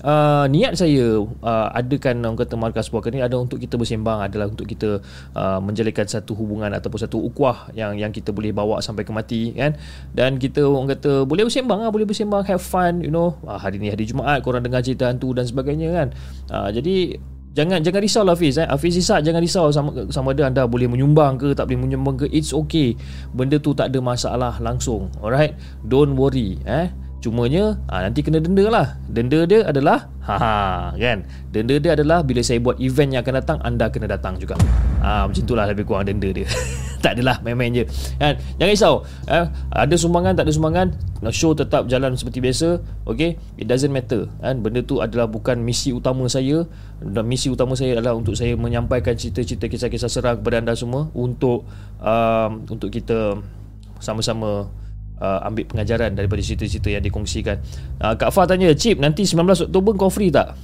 uh, 0.03 0.45
niat 0.51 0.75
saya 0.75 1.23
uh, 1.23 1.67
adakan 1.71 2.25
orang 2.25 2.35
kata 2.41 2.55
markas 2.59 2.91
puaka 2.91 3.13
ni 3.13 3.23
ada 3.23 3.37
untuk 3.39 3.61
kita 3.61 3.79
bersembang 3.79 4.25
adalah 4.25 4.51
untuk 4.51 4.67
kita 4.67 4.99
uh, 5.37 5.59
menjalinkan 5.61 6.09
satu 6.09 6.35
hubungan 6.35 6.73
ataupun 6.73 6.99
satu 6.99 7.21
ukuah 7.21 7.71
yang 7.77 7.95
yang 7.95 8.11
kita 8.11 8.35
boleh 8.35 8.51
bawa 8.51 8.83
sampai 8.83 9.07
ke 9.07 9.11
mati 9.15 9.53
kan 9.55 9.77
dan 10.11 10.41
kita 10.41 10.65
orang 10.65 10.91
kata 10.97 11.23
boleh 11.23 11.47
bersembang 11.47 11.79
lah 11.85 11.93
boleh 11.93 12.09
bersembang 12.09 12.43
have 12.43 12.63
fun 12.63 12.99
you 12.99 13.13
know 13.13 13.37
uh, 13.47 13.55
hari 13.55 13.79
ni 13.79 13.93
hari 13.93 14.03
Jumaat 14.03 14.43
korang 14.43 14.65
dengar 14.65 14.83
cerita 14.83 15.07
hantu 15.07 15.31
dan 15.31 15.47
sebagainya 15.47 15.93
kan 15.93 16.07
uh, 16.51 16.69
jadi 16.73 17.21
Jangan 17.55 17.79
jangan 17.87 18.03
risau 18.03 18.27
lah 18.27 18.35
Hafiz 18.35 18.59
eh. 18.59 18.67
Hafiz 18.67 18.99
Isak 18.99 19.23
jangan 19.23 19.39
risau 19.39 19.71
sama 19.71 20.11
sama 20.11 20.35
ada 20.35 20.51
anda 20.51 20.67
boleh 20.67 20.91
menyumbang 20.91 21.39
ke 21.39 21.55
tak 21.55 21.71
boleh 21.71 21.87
menyumbang 21.87 22.19
ke 22.19 22.27
it's 22.27 22.51
okay. 22.51 22.99
Benda 23.31 23.55
tu 23.63 23.71
tak 23.71 23.95
ada 23.95 24.03
masalah 24.03 24.59
langsung. 24.59 25.07
Alright. 25.23 25.55
Don't 25.79 26.19
worry 26.19 26.59
eh. 26.67 26.91
Cumanya 27.25 27.81
ha, 27.89 28.05
nanti 28.05 28.21
kena 28.21 28.37
denda 28.37 28.69
lah. 28.69 29.01
Denda 29.09 29.49
dia 29.49 29.65
adalah 29.65 30.13
ha, 30.29 30.93
kan. 30.93 31.25
Denda 31.49 31.81
dia 31.81 31.97
adalah 31.97 32.21
bila 32.21 32.45
saya 32.45 32.61
buat 32.61 32.77
event 32.77 33.17
yang 33.17 33.25
akan 33.25 33.33
datang 33.41 33.57
anda 33.65 33.89
kena 33.89 34.05
datang 34.05 34.37
juga. 34.37 34.53
Ha, 35.01 35.25
macam 35.25 35.41
itulah 35.41 35.65
lebih 35.65 35.89
kurang 35.89 36.05
denda 36.05 36.29
dia. 36.29 36.45
tak 37.01 37.17
adalah 37.17 37.41
main-main 37.41 37.73
je. 37.73 37.89
Kan? 38.21 38.37
Jangan 38.61 38.69
risau. 38.69 38.95
Eh, 39.25 39.45
ada 39.73 39.95
sumbangan 39.97 40.37
tak 40.37 40.45
ada 40.45 40.53
sumbangan, 40.53 40.87
show 41.33 41.57
tetap 41.57 41.89
jalan 41.89 42.13
seperti 42.13 42.45
biasa. 42.45 42.77
Okay? 43.09 43.41
It 43.57 43.65
doesn't 43.65 43.89
matter. 43.89 44.29
Kan? 44.37 44.61
Benda 44.61 44.85
tu 44.85 45.01
adalah 45.01 45.25
bukan 45.25 45.65
misi 45.65 45.97
utama 45.97 46.29
saya. 46.29 46.69
Dan 47.01 47.25
misi 47.25 47.49
utama 47.49 47.73
saya 47.73 47.97
adalah 47.97 48.13
untuk 48.13 48.37
saya 48.37 48.53
menyampaikan 48.53 49.17
cerita-cerita 49.17 49.65
kisah-kisah 49.65 50.13
seram 50.13 50.37
kepada 50.45 50.61
anda 50.61 50.77
semua 50.77 51.09
untuk 51.17 51.65
um, 51.97 52.69
untuk 52.69 52.93
kita 52.93 53.41
sama-sama 53.97 54.69
uh, 55.19 55.47
ambil 55.47 55.65
pengajaran 55.67 56.15
daripada 56.15 56.41
cerita-cerita 56.43 56.91
yang 56.91 57.03
dikongsikan. 57.03 57.59
Uh, 57.99 58.13
Kak 58.15 58.31
Fah 58.31 58.47
tanya, 58.47 58.71
Cip, 58.75 58.99
nanti 58.99 59.23
19 59.23 59.69
Oktober 59.69 59.91
kau 59.95 60.11
free 60.11 60.31
tak? 60.31 60.55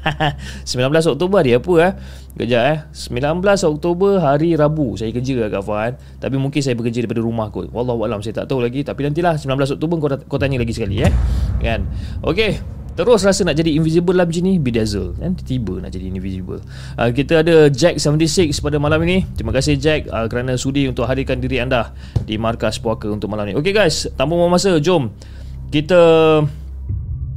19 0.64 0.88
Oktober 1.12 1.44
hari 1.44 1.52
apa 1.60 1.72
eh? 1.84 1.92
Kejap 2.40 2.62
eh. 2.72 2.78
19 2.96 3.44
Oktober 3.44 4.16
hari 4.16 4.56
Rabu 4.56 4.96
saya 4.96 5.12
kerja 5.12 5.52
Kak 5.52 5.62
Fah. 5.64 5.92
Eh? 5.92 5.94
Tapi 6.16 6.40
mungkin 6.40 6.60
saya 6.64 6.72
bekerja 6.72 7.04
daripada 7.04 7.20
rumah 7.20 7.52
kot. 7.52 7.68
Wallahualam 7.68 8.24
saya 8.24 8.44
tak 8.44 8.48
tahu 8.48 8.64
lagi. 8.64 8.80
Tapi 8.80 9.04
nantilah 9.04 9.36
19 9.36 9.76
Oktober 9.76 9.96
kau, 10.00 10.08
kau 10.24 10.38
tanya 10.40 10.56
lagi 10.56 10.72
sekali 10.72 11.04
eh. 11.04 11.12
Kan? 11.60 11.84
Okay. 12.24 12.79
Terus 12.98 13.22
rasa 13.22 13.46
nak 13.46 13.56
jadi 13.56 13.78
invisible 13.78 14.16
lah 14.16 14.26
macam 14.26 14.42
ni? 14.42 14.58
Bedazzle 14.58 15.14
kan? 15.16 15.32
Tiba 15.38 15.78
nak 15.78 15.94
jadi 15.94 16.10
invisible. 16.10 16.60
Uh, 16.98 17.10
Kita 17.14 17.40
ada 17.40 17.70
Jack 17.70 18.02
76 18.02 18.58
pada 18.58 18.76
malam 18.82 19.00
ini. 19.06 19.24
Terima 19.38 19.54
kasih 19.54 19.78
Jack 19.78 20.10
uh, 20.10 20.26
Kerana 20.26 20.58
sudi 20.58 20.90
untuk 20.90 21.06
hadirkan 21.06 21.38
diri 21.38 21.62
anda 21.62 21.94
Di 22.26 22.34
markas 22.36 22.82
puaka 22.82 23.06
untuk 23.06 23.30
malam 23.30 23.48
ini 23.48 23.54
Okay 23.60 23.70
guys. 23.70 24.10
Tanpa 24.18 24.34
masa. 24.50 24.76
Jom. 24.82 25.12
Kita 25.70 26.00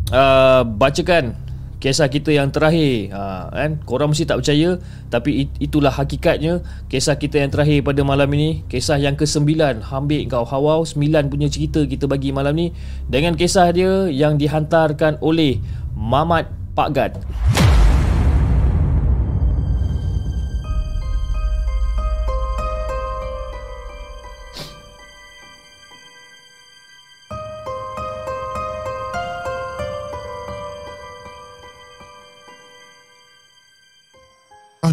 uh, 0.10 0.62
Bacakan 0.66 1.43
kisah 1.84 2.08
kita 2.08 2.32
yang 2.32 2.48
terakhir. 2.48 3.12
Ha, 3.12 3.52
kan? 3.52 3.84
Korang 3.84 4.16
mesti 4.16 4.24
tak 4.24 4.40
percaya 4.40 4.80
tapi 5.12 5.52
itulah 5.60 5.92
hakikatnya 5.92 6.64
kisah 6.88 7.20
kita 7.20 7.44
yang 7.44 7.52
terakhir 7.52 7.84
pada 7.84 8.00
malam 8.08 8.32
ini. 8.32 8.64
Kisah 8.72 8.96
yang 8.96 9.20
ke-9 9.20 9.84
ambil 9.84 10.22
kau 10.32 10.48
hawau. 10.48 10.88
9 10.88 11.28
punya 11.28 11.52
cerita 11.52 11.84
kita 11.84 12.08
bagi 12.08 12.32
malam 12.32 12.56
ni 12.56 12.72
dengan 13.12 13.36
kisah 13.36 13.68
dia 13.76 14.08
yang 14.08 14.40
dihantarkan 14.40 15.20
oleh 15.20 15.60
Mamat 15.92 16.48
Pak 16.72 16.90
Gad 16.96 17.14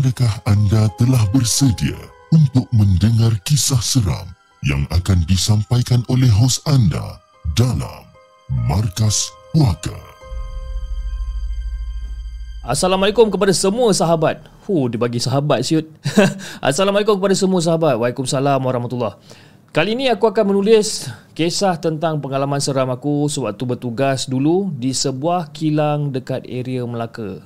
Adakah 0.00 0.32
anda 0.48 0.88
telah 0.96 1.20
bersedia 1.28 1.92
untuk 2.32 2.64
mendengar 2.72 3.36
kisah 3.44 3.84
seram 3.84 4.32
yang 4.64 4.88
akan 4.88 5.28
disampaikan 5.28 6.00
oleh 6.08 6.32
hos 6.40 6.56
anda 6.64 7.20
dalam 7.52 8.08
Markas 8.64 9.28
Puaka? 9.52 9.92
Assalamualaikum 12.64 13.28
kepada 13.28 13.52
semua 13.52 13.92
sahabat. 13.92 14.40
Hu, 14.64 14.88
dia 14.88 14.96
bagi 14.96 15.20
sahabat 15.20 15.68
siut. 15.68 15.84
Assalamualaikum 16.64 17.20
kepada 17.20 17.36
semua 17.36 17.60
sahabat. 17.60 18.00
Waalaikumsalam 18.00 18.56
warahmatullahi 18.56 19.20
Kali 19.68 20.00
ini 20.00 20.08
aku 20.08 20.32
akan 20.32 20.56
menulis 20.56 21.12
kisah 21.36 21.76
tentang 21.76 22.24
pengalaman 22.24 22.56
seram 22.56 22.88
aku 22.88 23.28
sewaktu 23.28 23.76
bertugas 23.76 24.24
dulu 24.24 24.72
di 24.80 24.96
sebuah 24.96 25.52
kilang 25.52 26.08
dekat 26.08 26.48
area 26.48 26.88
Melaka. 26.88 27.44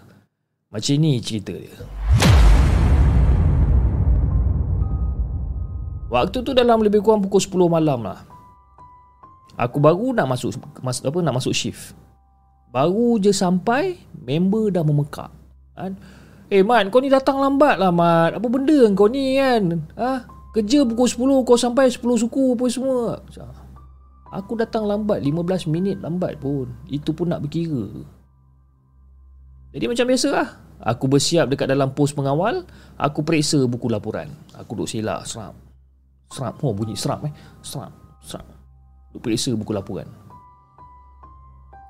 Macam 0.71 0.95
ni 1.03 1.19
cerita 1.19 1.51
dia. 1.51 1.83
Waktu 6.15 6.47
tu 6.47 6.55
dalam 6.55 6.79
lebih 6.79 7.03
kurang 7.03 7.27
pukul 7.27 7.43
10 7.43 7.67
malam 7.67 8.07
lah. 8.07 8.23
Aku 9.59 9.83
baru 9.83 10.15
nak 10.15 10.31
masuk 10.31 10.55
mas, 10.79 11.03
apa 11.03 11.19
nak 11.19 11.43
masuk 11.43 11.51
shift. 11.51 11.91
Baru 12.71 13.19
je 13.19 13.35
sampai 13.35 13.99
member 14.15 14.71
dah 14.71 14.87
memekak. 14.87 15.35
Kan? 15.75 15.99
Eh 16.55 16.63
Mat, 16.63 16.87
kau 16.95 17.03
ni 17.03 17.11
datang 17.11 17.43
lambat 17.43 17.83
lah 17.83 17.91
Mat. 17.91 18.39
Apa 18.39 18.47
benda 18.47 18.79
kau 18.95 19.11
ni 19.11 19.43
kan? 19.43 19.83
Ha? 19.99 20.23
Kerja 20.55 20.87
pukul 20.87 21.11
10 21.11 21.51
kau 21.51 21.59
sampai 21.59 21.91
10 21.91 21.99
suku 21.99 22.55
apa 22.55 22.65
semua. 22.71 23.19
Aku 24.31 24.55
datang 24.55 24.87
lambat 24.87 25.19
15 25.19 25.67
minit 25.67 25.99
lambat 25.99 26.39
pun. 26.39 26.71
Itu 26.87 27.11
pun 27.11 27.35
nak 27.35 27.43
berkira. 27.43 27.91
Jadi 29.75 29.85
macam 29.91 30.07
biasa 30.07 30.29
lah. 30.31 30.49
Aku 30.79 31.11
bersiap 31.11 31.51
dekat 31.51 31.67
dalam 31.67 31.91
pos 31.91 32.15
pengawal. 32.15 32.63
Aku 32.95 33.27
periksa 33.27 33.67
buku 33.67 33.91
laporan. 33.91 34.31
Aku 34.55 34.79
duduk 34.79 34.91
silap 34.91 35.27
serap. 35.27 35.64
Serap. 36.35 36.59
Oh 36.67 36.75
bunyi 36.75 36.99
serap 36.99 37.23
eh. 37.23 37.33
Serap 37.63 37.95
Serap. 38.19 38.47
Duk 39.15 39.23
periksa 39.23 39.55
buku 39.55 39.71
laporan. 39.71 40.11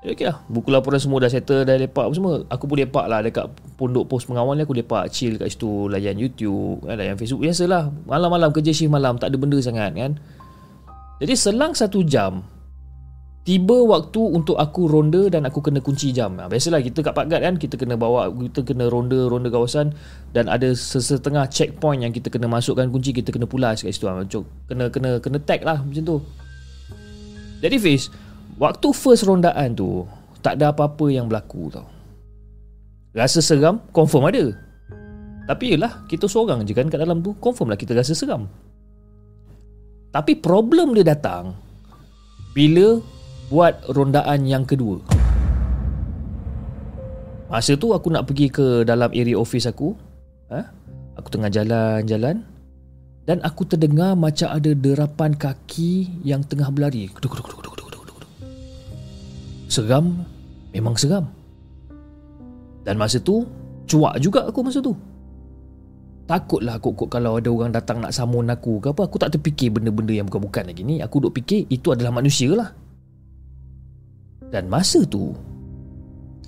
Ya 0.05 0.13
okey 0.13 0.29
lah. 0.29 0.37
Buku 0.45 0.69
laporan 0.69 1.01
semua 1.01 1.17
dah 1.17 1.33
settle 1.33 1.65
Dah 1.65 1.81
lepak 1.81 2.05
semua. 2.13 2.45
Aku 2.53 2.69
pun 2.69 2.77
lepak 2.77 3.09
lah 3.09 3.25
Dekat 3.25 3.49
pondok 3.73 4.05
pos 4.05 4.21
pengawal 4.29 4.53
ni 4.53 4.61
Aku 4.61 4.77
lepak 4.77 5.09
chill 5.09 5.41
kat 5.41 5.49
situ 5.49 5.89
Layan 5.89 6.13
YouTube 6.21 6.85
kan, 6.85 6.93
Layan 6.93 7.17
Facebook. 7.17 7.41
Biasalah 7.41 7.89
Malam-malam 8.05 8.53
kerja 8.53 8.69
shift 8.69 8.93
malam 8.93 9.17
Tak 9.17 9.33
ada 9.33 9.37
benda 9.41 9.57
sangat 9.57 9.97
kan. 9.97 10.21
Jadi 11.17 11.33
selang 11.33 11.73
satu 11.73 12.05
jam 12.05 12.45
Tiba 13.45 13.77
waktu 13.85 14.17
untuk 14.17 14.57
aku 14.57 14.89
ronda 14.89 15.29
dan 15.29 15.45
aku 15.45 15.61
kena 15.61 15.77
kunci 15.77 16.09
jam. 16.09 16.33
Ha, 16.41 16.49
biasalah 16.49 16.81
kita 16.81 17.05
kat 17.05 17.13
Pagat 17.13 17.45
kan 17.45 17.61
kita 17.61 17.77
kena 17.77 17.93
bawa 17.93 18.25
kita 18.33 18.65
kena 18.65 18.89
ronda 18.89 19.29
ronda 19.29 19.53
kawasan 19.53 19.93
dan 20.33 20.49
ada 20.49 20.73
sesetengah 20.73 21.45
checkpoint 21.45 22.01
yang 22.01 22.09
kita 22.09 22.33
kena 22.33 22.49
masukkan 22.49 22.89
kunci 22.89 23.13
kita 23.13 23.29
kena 23.29 23.45
pulas 23.45 23.85
kat 23.85 23.93
situ. 23.93 24.09
Ha, 24.09 24.25
kena 24.65 24.89
kena 24.89 25.21
kena 25.21 25.37
tag 25.37 25.61
lah 25.61 25.77
macam 25.77 26.01
tu. 26.01 26.17
Jadi 27.61 27.77
Fiz, 27.77 28.09
waktu 28.57 28.89
first 28.97 29.29
rondaan 29.29 29.77
tu 29.77 30.09
tak 30.41 30.57
ada 30.57 30.73
apa-apa 30.73 31.05
yang 31.13 31.29
berlaku 31.29 31.69
tau. 31.69 31.85
Rasa 33.13 33.45
seram 33.45 33.77
confirm 33.93 34.25
ada. 34.25 34.57
Tapi 35.45 35.77
yelah 35.77 36.01
kita 36.09 36.25
seorang 36.25 36.65
je 36.65 36.73
kan 36.73 36.89
kat 36.89 36.97
dalam 36.97 37.21
tu 37.21 37.37
confirm 37.37 37.69
lah 37.69 37.77
kita 37.77 37.93
rasa 37.93 38.17
seram. 38.17 38.49
Tapi 40.09 40.33
problem 40.33 40.97
dia 40.97 41.05
datang 41.05 41.53
bila 42.57 42.97
buat 43.49 43.85
rondaan 43.93 44.45
yang 44.49 44.65
kedua. 44.65 45.01
Masa 47.45 47.77
tu 47.77 47.93
aku 47.93 48.09
nak 48.09 48.25
pergi 48.25 48.49
ke 48.49 48.81
dalam 48.83 49.13
area 49.13 49.37
office 49.37 49.69
aku. 49.69 49.93
Ha? 50.49 50.61
Aku 51.21 51.27
tengah 51.29 51.47
jalan-jalan 51.53 52.43
dan 53.25 53.37
aku 53.41 53.65
terdengar 53.65 54.17
macam 54.17 54.49
ada 54.53 54.73
derapan 54.73 55.31
kaki 55.33 56.21
yang 56.25 56.45
tengah 56.45 56.69
berlari. 56.73 57.09
Seram, 59.69 60.25
memang 60.73 60.93
seram. 60.93 61.25
Dan 62.85 63.01
masa 63.01 63.17
tu, 63.17 63.49
cuak 63.89 64.21
juga 64.21 64.45
aku 64.45 64.61
masa 64.61 64.77
tu. 64.81 64.93
Takutlah 66.25 66.81
kok-kok 66.81 67.09
kalau 67.09 67.37
ada 67.37 67.49
orang 67.53 67.69
datang 67.69 68.01
nak 68.01 68.09
samun 68.09 68.49
aku 68.49 68.81
ke 68.81 68.89
apa. 68.93 69.05
Aku 69.05 69.21
tak 69.21 69.37
terfikir 69.37 69.69
benda-benda 69.69 70.13
yang 70.13 70.25
bukan-bukan 70.25 70.73
lagi 70.73 70.81
ni. 70.81 70.97
Aku 71.01 71.21
duk 71.21 71.37
fikir 71.37 71.69
itu 71.69 71.93
adalah 71.93 72.09
manusia 72.09 72.49
lah. 72.53 72.73
Dan 74.55 74.71
masa 74.71 75.03
tu 75.03 75.35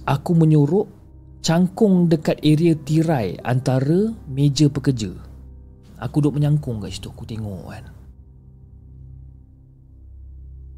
Aku 0.07 0.31
menyorok 0.31 0.87
Cangkung 1.43 2.07
dekat 2.07 2.39
area 2.39 2.71
tirai 2.71 3.35
Antara 3.43 4.15
meja 4.31 4.71
pekerja. 4.71 5.11
Aku 5.99 6.23
duduk 6.23 6.39
menyangkung 6.39 6.79
kat 6.79 6.95
situ 6.95 7.11
Aku 7.11 7.27
tengok 7.27 7.67
kan. 7.67 7.83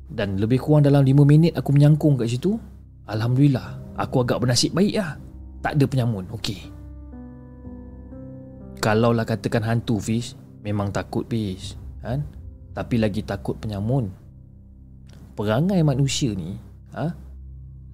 Dan 0.10 0.42
lebih 0.42 0.58
kurang 0.58 0.82
dalam 0.82 1.06
5 1.06 1.22
minit 1.22 1.54
Aku 1.54 1.70
menyangkung 1.70 2.18
kat 2.18 2.34
situ 2.34 2.58
Alhamdulillah 3.06 3.78
Aku 4.02 4.26
agak 4.26 4.42
bernasib 4.42 4.74
baik 4.74 4.98
lah. 4.98 5.22
Tak 5.62 5.78
ada 5.78 5.86
penyamun 5.86 6.26
Okey. 6.34 6.58
Kalau 8.82 9.14
lah 9.14 9.30
katakan 9.30 9.62
hantu 9.70 10.02
Fish 10.02 10.34
Memang 10.66 10.90
takut 10.90 11.30
Fish 11.30 11.78
kan? 12.02 12.26
Tapi 12.74 12.96
lagi 12.96 13.22
takut 13.22 13.60
penyamun. 13.60 14.08
Perangai 15.36 15.84
manusia 15.84 16.32
ni 16.32 16.69
ha? 17.00 17.08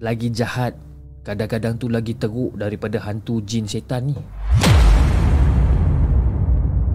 Lagi 0.02 0.28
jahat 0.34 0.74
Kadang-kadang 1.22 1.78
tu 1.78 1.86
lagi 1.86 2.14
teruk 2.14 2.54
Daripada 2.58 3.02
hantu 3.02 3.42
jin 3.42 3.66
setan 3.66 4.10
ni. 4.10 4.16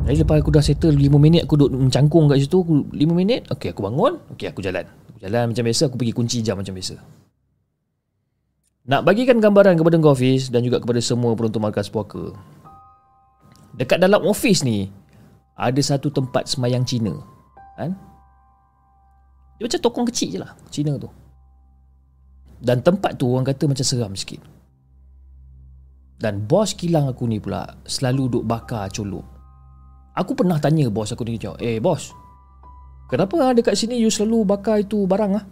Jadi 0.01 0.17
lepas 0.25 0.39
aku 0.41 0.51
dah 0.51 0.63
settle 0.63 0.97
5 0.97 1.19
minit 1.21 1.45
Aku 1.45 1.55
duduk 1.55 1.77
mencangkung 1.77 2.27
kat 2.27 2.41
situ 2.41 2.63
5 2.63 2.91
minit 3.11 3.47
Okay 3.47 3.71
aku 3.71 3.85
bangun 3.85 4.19
Okay 4.35 4.49
aku 4.49 4.59
jalan. 4.63 4.83
Aku 5.13 5.17
jalan 5.21 5.51
macam 5.53 5.63
biasa 5.63 5.88
Aku 5.88 5.95
pergi 5.95 6.13
kunci 6.15 6.38
jam 6.41 6.57
macam 6.57 6.73
biasa. 6.73 6.95
Nak 8.81 9.01
bagikan 9.05 9.38
gambaran 9.38 9.77
kepada 9.77 10.01
kau 10.01 10.11
Hafiz 10.15 10.49
Dan 10.49 10.65
juga 10.65 10.81
kepada 10.81 10.99
semua 10.99 11.38
peruntuk 11.38 11.61
markas 11.61 11.91
puaka. 11.91 12.33
Dekat 13.77 14.01
dalam 14.01 14.25
office 14.25 14.65
ni 14.65 14.89
Ada 15.53 15.95
satu 15.95 16.09
tempat 16.09 16.49
semayang 16.49 16.81
Cina. 16.81 17.13
Kan? 17.77 17.93
Dia 19.61 19.69
macam 19.69 19.81
tokong 19.85 20.07
kecil 20.09 20.27
je 20.33 20.39
lah 20.41 20.57
Cina 20.73 20.97
tu 20.97 21.20
dan 22.61 22.85
tempat 22.85 23.17
tu 23.17 23.25
orang 23.33 23.49
kata 23.49 23.65
macam 23.65 23.81
seram 23.81 24.13
sikit 24.13 24.38
Dan 26.21 26.45
bos 26.45 26.77
kilang 26.77 27.09
aku 27.09 27.25
ni 27.25 27.41
pula 27.41 27.65
Selalu 27.81 28.38
duk 28.38 28.45
bakar 28.45 28.85
colok 28.93 29.25
Aku 30.13 30.38
pernah 30.38 30.61
tanya 30.61 30.85
bos 30.93 31.09
aku 31.09 31.25
ni 31.25 31.41
Eh 31.57 31.81
bos 31.81 32.13
Kenapa 33.09 33.51
dekat 33.57 33.75
sini 33.75 33.99
you 33.99 34.07
selalu 34.07 34.47
bakar 34.47 34.79
itu 34.79 35.03
barang 35.03 35.35
ah? 35.35 35.43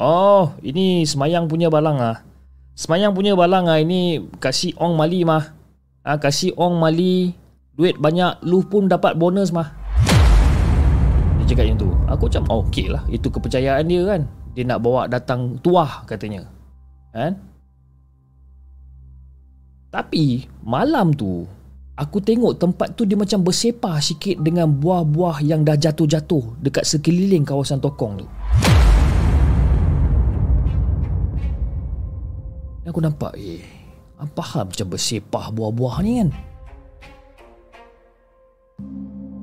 Oh, 0.00 0.56
ini 0.64 1.04
semayang 1.04 1.44
punya 1.44 1.68
barang 1.68 1.98
ah. 2.00 2.24
Semayang 2.72 3.12
punya 3.12 3.36
barang 3.36 3.68
ah 3.68 3.76
ini 3.76 4.24
kasih 4.40 4.72
ong 4.80 4.96
mali 4.96 5.20
mah. 5.20 5.52
Ah 6.00 6.16
kasih 6.16 6.56
ong 6.56 6.80
mali 6.80 7.36
duit 7.76 8.00
banyak 8.00 8.40
lu 8.40 8.64
pun 8.64 8.88
dapat 8.88 9.20
bonus 9.20 9.52
mah. 9.52 9.68
Dia 11.44 11.44
cakap 11.52 11.64
yang 11.68 11.76
tu. 11.76 11.92
Aku 12.08 12.32
macam 12.32 12.42
oh, 12.48 12.64
okey 12.64 12.88
lah. 12.88 13.04
Itu 13.12 13.28
kepercayaan 13.28 13.84
dia 13.84 14.08
kan 14.08 14.24
dia 14.58 14.66
nak 14.66 14.82
bawa 14.82 15.06
datang 15.06 15.54
tuah 15.62 16.02
katanya. 16.02 16.42
Kan? 17.14 17.38
Tapi 19.86 20.50
malam 20.66 21.14
tu 21.14 21.46
aku 21.94 22.18
tengok 22.18 22.58
tempat 22.58 22.98
tu 22.98 23.06
dia 23.06 23.14
macam 23.14 23.46
bersepah 23.46 24.02
sikit 24.02 24.42
dengan 24.42 24.66
buah-buah 24.66 25.46
yang 25.46 25.62
dah 25.62 25.78
jatuh-jatuh 25.78 26.58
dekat 26.58 26.82
sekeliling 26.82 27.46
kawasan 27.46 27.78
tokong 27.78 28.18
tu. 28.18 28.26
Aku 32.82 32.98
nampak 32.98 33.38
eh 33.38 33.62
apa 34.18 34.42
hal 34.42 34.66
macam 34.74 34.86
bersepah 34.90 35.54
buah-buah 35.54 35.96
ni 36.02 36.12
kan? 36.18 36.28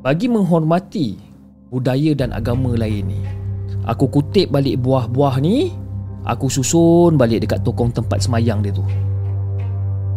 Bagi 0.04 0.28
menghormati 0.28 1.16
budaya 1.72 2.12
dan 2.20 2.36
agama 2.36 2.76
lain 2.76 3.16
ni 3.16 3.45
Aku 3.86 4.10
kutip 4.10 4.50
balik 4.50 4.82
buah-buah 4.82 5.38
ni 5.46 5.70
Aku 6.26 6.50
susun 6.50 7.22
balik 7.22 7.46
dekat 7.46 7.62
tokong 7.62 7.94
tempat 7.94 8.18
semayang 8.18 8.66
dia 8.66 8.74
tu. 8.74 8.82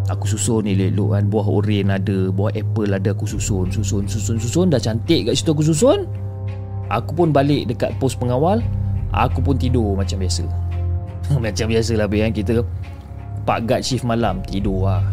Aku 0.09 0.25
susun 0.25 0.65
ni 0.65 0.73
lelok 0.73 1.13
kan 1.13 1.29
Buah 1.29 1.45
oren 1.45 1.93
ada 1.93 2.33
Buah 2.33 2.57
apple 2.57 2.97
ada 2.97 3.13
Aku 3.13 3.29
susun 3.29 3.69
Susun 3.69 4.09
susun 4.09 4.41
susun. 4.41 4.73
Dah 4.73 4.81
cantik 4.81 5.29
kat 5.29 5.37
situ 5.37 5.53
aku 5.53 5.61
susun. 5.61 6.09
Aku 6.89 7.13
pun 7.13 7.29
balik 7.29 7.69
dekat 7.69 7.93
pos 8.01 8.17
pengawal 8.17 8.65
Aku 9.13 9.45
pun 9.45 9.61
tidur 9.61 9.93
macam 9.97 10.21
biasa. 10.21 10.49
Macam 11.45 11.69
biasa 11.69 11.93
lah 11.97 12.09
kan 12.09 12.33
Kita 12.33 12.65
Pak 13.45 13.69
guard 13.69 13.85
shift 13.85 14.09
malam 14.09 14.41
Tidur 14.49 14.89
lah. 14.89 15.05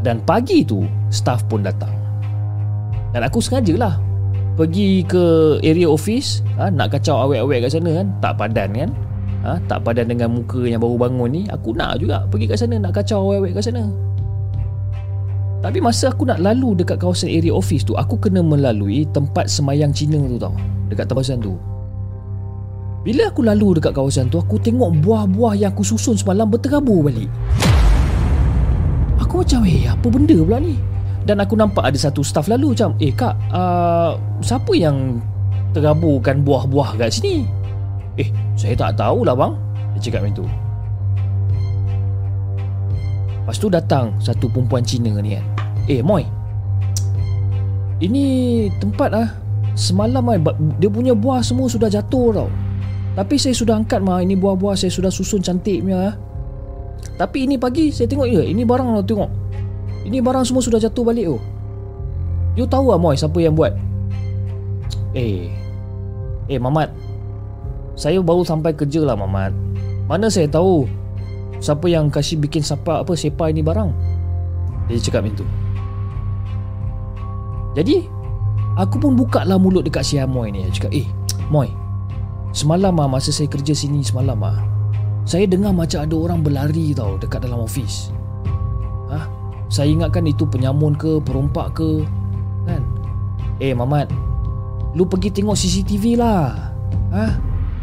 Dan 0.00 0.24
pagi 0.24 0.64
tu 0.64 0.88
Staff 1.12 1.44
pun 1.52 1.60
datang. 1.60 1.92
Dan 3.12 3.28
aku 3.28 3.44
sengaja 3.44 3.76
lah 3.76 3.94
pergi 4.52 5.00
ke 5.08 5.56
area 5.64 5.88
office 5.88 6.44
ha, 6.60 6.68
nak 6.68 6.92
kacau 6.92 7.24
awet-awet 7.24 7.64
kat 7.64 7.80
sana 7.80 7.90
kan 8.02 8.06
tak 8.20 8.32
padan 8.36 8.70
kan? 8.76 8.90
Ha, 9.42 9.58
tak 9.66 9.82
padan 9.82 10.06
dengan 10.06 10.38
muka 10.38 10.62
yang 10.62 10.78
baru 10.78 10.96
bangun 11.08 11.28
ni 11.34 11.42
aku 11.50 11.74
nak 11.74 11.98
juga 11.98 12.22
pergi 12.30 12.46
kat 12.46 12.58
sana 12.60 12.78
nak 12.78 12.92
kacau 12.94 13.32
awet-awet 13.32 13.56
kat 13.56 13.64
sana. 13.72 13.88
Tapi 15.62 15.78
masa 15.78 16.10
aku 16.10 16.26
nak 16.26 16.42
lalu 16.42 16.82
dekat 16.82 16.98
kawasan 16.98 17.30
area 17.30 17.54
office 17.54 17.86
tu 17.86 17.94
aku 17.94 18.18
kena 18.18 18.42
melalui 18.42 19.06
tempat 19.14 19.46
semayang 19.46 19.94
Cina 19.94 20.18
tu 20.18 20.36
tau 20.36 20.54
dekat 20.90 21.06
kawasan 21.06 21.38
tu. 21.38 21.54
Bila 23.02 23.30
aku 23.30 23.46
lalu 23.46 23.78
dekat 23.78 23.94
kawasan 23.94 24.30
tu 24.30 24.42
aku 24.42 24.58
tengok 24.58 24.90
buah-buah 25.02 25.54
yang 25.58 25.70
aku 25.74 25.86
susun 25.86 26.18
semalam 26.18 26.50
berterabur 26.50 27.06
balik. 27.06 27.30
Aku 29.22 29.42
macam 29.42 29.62
eh 29.64 29.86
apa 29.86 30.06
benda 30.10 30.34
pula 30.34 30.58
ni 30.58 30.76
dan 31.22 31.38
aku 31.38 31.54
nampak 31.54 31.86
ada 31.86 31.98
satu 31.98 32.26
staff 32.26 32.50
lalu 32.50 32.74
macam 32.74 32.98
Eh 32.98 33.14
kak 33.14 33.34
uh, 33.54 34.18
Siapa 34.42 34.72
yang 34.74 35.22
Teraburkan 35.72 36.42
buah-buah 36.44 36.98
kat 36.98 37.14
sini? 37.14 37.46
Eh 38.18 38.28
saya 38.58 38.74
tak 38.76 38.98
tahulah 38.98 39.32
bang 39.32 39.52
Dia 39.96 40.00
cakap 40.10 40.20
macam 40.26 40.36
tu. 40.42 40.46
Lepas 43.42 43.56
tu 43.56 43.66
datang 43.70 44.12
Satu 44.18 44.50
perempuan 44.50 44.82
Cina 44.82 45.14
ni 45.22 45.38
kan. 45.38 45.44
Eh 45.86 46.02
Moy 46.02 46.26
Ini 48.02 48.24
tempat 48.82 49.10
ah 49.14 49.28
Semalam 49.78 50.26
ah 50.28 50.36
Dia 50.76 50.90
punya 50.90 51.14
buah 51.16 51.40
semua 51.40 51.70
sudah 51.70 51.88
jatuh 51.88 52.34
tau. 52.34 52.50
Tapi 53.14 53.38
saya 53.38 53.54
sudah 53.54 53.78
angkat 53.78 54.02
mah 54.02 54.20
Ini 54.20 54.34
buah-buah 54.36 54.74
saya 54.74 54.90
sudah 54.90 55.08
susun 55.08 55.40
cantik 55.40 55.86
punya 55.86 56.12
ah. 56.12 56.14
Tapi 57.16 57.46
ini 57.46 57.56
pagi 57.56 57.94
saya 57.94 58.10
tengok 58.10 58.28
ya 58.28 58.42
Ini 58.42 58.66
barang 58.66 58.88
lah 58.92 59.06
tengok 59.06 59.41
ini 60.02 60.18
barang 60.18 60.44
semua 60.46 60.62
sudah 60.62 60.82
jatuh 60.82 61.04
balik 61.06 61.26
tu. 61.30 61.36
Oh. 61.38 61.42
You 62.52 62.68
tahu 62.68 62.92
lah 62.92 63.00
Moy 63.00 63.16
siapa 63.16 63.38
yang 63.40 63.56
buat? 63.56 63.72
Eh. 65.16 65.48
Eh 66.50 66.58
Mamat. 66.60 66.92
Saya 67.96 68.20
baru 68.20 68.44
sampai 68.44 68.76
kerja 68.76 69.00
lah 69.04 69.16
Mamat. 69.16 69.54
Mana 70.10 70.28
saya 70.28 70.50
tahu 70.50 70.84
siapa 71.62 71.86
yang 71.88 72.12
kasih 72.12 72.36
bikin 72.36 72.60
siapa 72.60 73.00
apa 73.06 73.12
sepa 73.16 73.48
ini 73.48 73.64
barang? 73.64 73.90
Dia 74.90 75.00
cakap 75.00 75.24
macam 75.24 75.40
tu. 75.40 75.46
Jadi 77.72 78.04
aku 78.76 79.00
pun 79.00 79.16
buka 79.16 79.48
lah 79.48 79.56
mulut 79.56 79.86
dekat 79.86 80.04
si 80.04 80.20
Moy 80.20 80.52
ni. 80.52 80.68
Dia 80.68 80.72
cakap, 80.76 80.92
"Eh, 80.92 81.08
Moy. 81.48 81.72
Semalam 82.52 82.92
ah 83.00 83.08
masa 83.08 83.32
saya 83.32 83.48
kerja 83.48 83.72
sini 83.72 84.04
semalam 84.04 84.36
ah, 84.44 84.60
saya 85.24 85.48
dengar 85.48 85.72
macam 85.72 86.04
ada 86.04 86.16
orang 86.18 86.44
berlari 86.44 86.92
tau 86.92 87.16
dekat 87.16 87.48
dalam 87.48 87.64
ofis. 87.64 88.12
Hah? 89.08 89.24
Saya 89.72 89.88
ingatkan 89.88 90.28
itu 90.28 90.44
penyamun 90.44 90.92
ke 91.00 91.16
Perompak 91.24 91.80
ke 91.80 92.04
Kan? 92.68 92.84
Eh 93.56 93.72
Mamat 93.72 94.12
Lu 94.92 95.08
pergi 95.08 95.32
tengok 95.32 95.56
CCTV 95.56 96.20
lah. 96.20 96.52
Ha? 97.16 97.26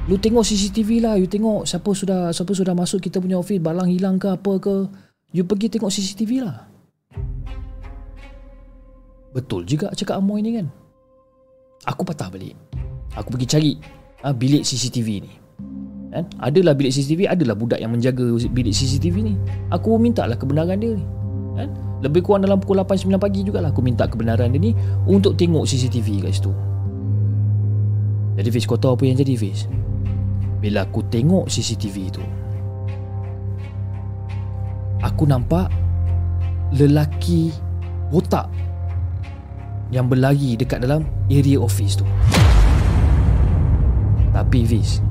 Lu 0.05 0.21
tengok 0.21 0.45
CCTV 0.45 1.01
lah. 1.01 1.17
You 1.17 1.25
tengok 1.25 1.65
siapa 1.65 1.89
sudah 1.89 2.29
Siapa 2.29 2.53
sudah 2.53 2.77
masuk 2.77 3.01
kita 3.01 3.17
punya 3.17 3.41
office 3.41 3.57
Balang 3.57 3.89
hilang 3.89 4.21
ke 4.21 4.29
apa 4.29 4.61
ke. 4.61 4.85
You 5.33 5.49
pergi 5.49 5.73
tengok 5.73 5.89
CCTV 5.89 6.45
lah. 6.45 6.69
Betul 9.33 9.65
juga 9.65 9.89
cakap 9.97 10.21
Amoy 10.21 10.45
ni 10.45 10.61
kan? 10.61 10.69
Aku 11.89 12.05
patah 12.05 12.29
balik. 12.29 12.53
Aku 13.17 13.33
pergi 13.33 13.49
cari 13.49 13.71
ha, 14.21 14.29
Bilik 14.29 14.61
CCTV 14.61 15.07
ni. 15.25 15.33
Kan? 16.13 16.29
Adalah 16.37 16.77
bilik 16.77 16.93
CCTV 16.93 17.29
Adalah 17.29 17.57
budak 17.57 17.81
yang 17.81 17.89
menjaga 17.89 18.37
Bilik 18.53 18.73
CCTV 18.77 19.15
ni. 19.25 19.33
Aku 19.73 19.97
minta 19.97 20.29
lah 20.29 20.37
kebenaran 20.37 20.77
dia 20.77 20.93
ni 20.93 21.05
kan? 21.59 21.69
Lebih 21.99 22.23
kurang 22.23 22.47
dalam 22.47 22.63
pukul 22.63 22.79
8-9 22.79 23.19
pagi 23.19 23.43
jugalah 23.43 23.75
Aku 23.75 23.83
minta 23.83 24.07
kebenaran 24.07 24.55
dia 24.55 24.59
ni 24.59 24.71
Untuk 25.03 25.35
tengok 25.35 25.67
CCTV 25.67 26.23
kat 26.23 26.31
situ. 26.31 26.51
Jadi 28.39 28.49
Fiz 28.55 28.63
kau 28.63 28.79
tahu 28.79 28.95
apa 28.95 29.03
yang 29.03 29.19
jadi 29.19 29.35
Fiz? 29.35 29.67
Bila 30.63 30.87
aku 30.87 31.03
tengok 31.11 31.51
CCTV 31.51 31.95
itu 32.07 32.23
Aku 35.03 35.27
nampak 35.27 35.67
Lelaki 36.75 37.51
Botak 38.07 38.47
Yang 39.91 40.05
berlari 40.15 40.51
dekat 40.55 40.79
dalam 40.87 41.03
Area 41.27 41.59
office 41.59 41.99
tu. 41.99 42.07
Tapi 44.31 44.63
Fiz 44.63 45.03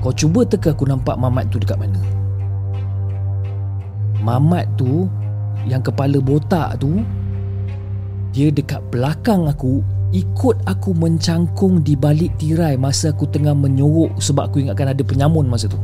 Kau 0.00 0.16
cuba 0.16 0.48
teka 0.48 0.72
aku 0.72 0.88
nampak 0.88 1.20
Mamat 1.20 1.52
tu 1.52 1.60
dekat 1.60 1.76
mana? 1.76 2.00
Mamat 4.22 4.64
tu 4.78 5.10
Yang 5.66 5.92
kepala 5.92 6.18
botak 6.18 6.82
tu 6.82 7.02
Dia 8.34 8.50
dekat 8.50 8.80
belakang 8.90 9.46
aku 9.46 9.82
ikut 10.12 10.60
aku 10.68 10.92
mencangkung 10.92 11.80
di 11.80 11.96
balik 11.96 12.36
tirai 12.36 12.76
masa 12.76 13.16
aku 13.16 13.24
tengah 13.32 13.56
menyorok 13.56 14.12
sebab 14.20 14.52
aku 14.52 14.60
ingatkan 14.60 14.92
ada 14.92 15.00
penyamun 15.00 15.48
masa 15.48 15.72
tu. 15.72 15.80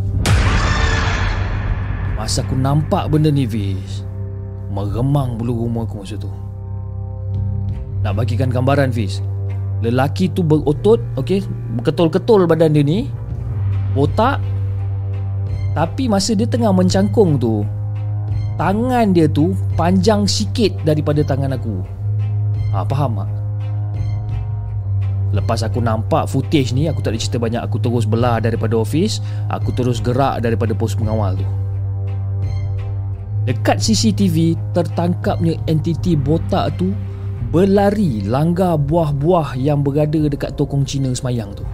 Masa 2.14 2.44
aku 2.44 2.52
nampak 2.52 3.08
benda 3.08 3.32
ni 3.32 3.48
Fiz, 3.48 4.04
meremang 4.68 5.40
bulu 5.40 5.64
rumah 5.64 5.88
aku 5.88 6.04
masa 6.04 6.20
tu. 6.20 6.28
Nak 8.04 8.20
bagikan 8.20 8.52
gambaran 8.52 8.92
Fiz, 8.92 9.24
lelaki 9.80 10.28
tu 10.28 10.44
berotot, 10.44 11.00
okey, 11.16 11.40
berketul-ketul 11.80 12.44
badan 12.44 12.76
dia 12.76 12.84
ni, 12.84 13.08
botak, 13.96 14.44
tapi 15.72 16.04
masa 16.04 16.36
dia 16.36 16.44
tengah 16.44 16.68
mencangkung 16.68 17.40
tu, 17.40 17.64
tangan 18.58 19.14
dia 19.14 19.30
tu 19.30 19.54
panjang 19.78 20.26
sikit 20.26 20.74
daripada 20.82 21.22
tangan 21.22 21.54
aku. 21.54 21.80
Ha, 22.74 22.84
faham 22.84 23.24
tak? 23.24 23.30
Lepas 25.28 25.60
aku 25.60 25.84
nampak 25.84 26.24
footage 26.24 26.72
ni 26.72 26.88
Aku 26.88 27.04
tak 27.04 27.12
ada 27.12 27.20
cerita 27.20 27.36
banyak. 27.36 27.60
Aku 27.60 27.76
terus 27.76 28.08
belah 28.08 28.40
daripada 28.40 28.80
office 28.80 29.20
Aku 29.52 29.76
terus 29.76 30.00
gerak 30.00 30.40
daripada 30.40 30.72
pos 30.72 30.96
pengawal 30.96 31.36
tu. 31.36 31.44
Dekat 33.44 33.76
CCTV 33.76 34.56
Tertangkapnya 34.72 35.60
entiti 35.68 36.16
botak 36.16 36.80
tu 36.80 36.96
Berlari 37.52 38.24
langgar 38.24 38.80
buah-buah 38.80 39.56
Yang 39.60 39.78
berada 39.84 40.20
dekat 40.32 40.56
tokong 40.56 40.88
Cina 40.88 41.12
semayang 41.12 41.52
tu. 41.52 41.64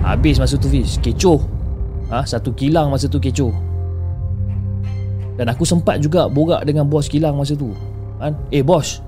Habis 0.00 0.40
masa 0.40 0.56
tu 0.56 0.72
Fiz. 0.72 0.96
Kecoh. 0.96 1.44
Ha, 2.08 2.24
Satu 2.24 2.56
kilang 2.56 2.88
masa 2.88 3.12
tu 3.12 3.20
kecoh 3.20 3.65
Dan 5.36 5.52
aku 5.52 5.68
sempat 5.68 6.00
juga 6.00 6.26
Borak 6.32 6.64
dengan 6.64 6.88
bos 6.88 7.06
kilang 7.06 7.36
masa 7.36 7.52
tu. 7.52 7.76
Kan? 8.16 8.32
Eh 8.48 8.64
bos. 8.64 9.04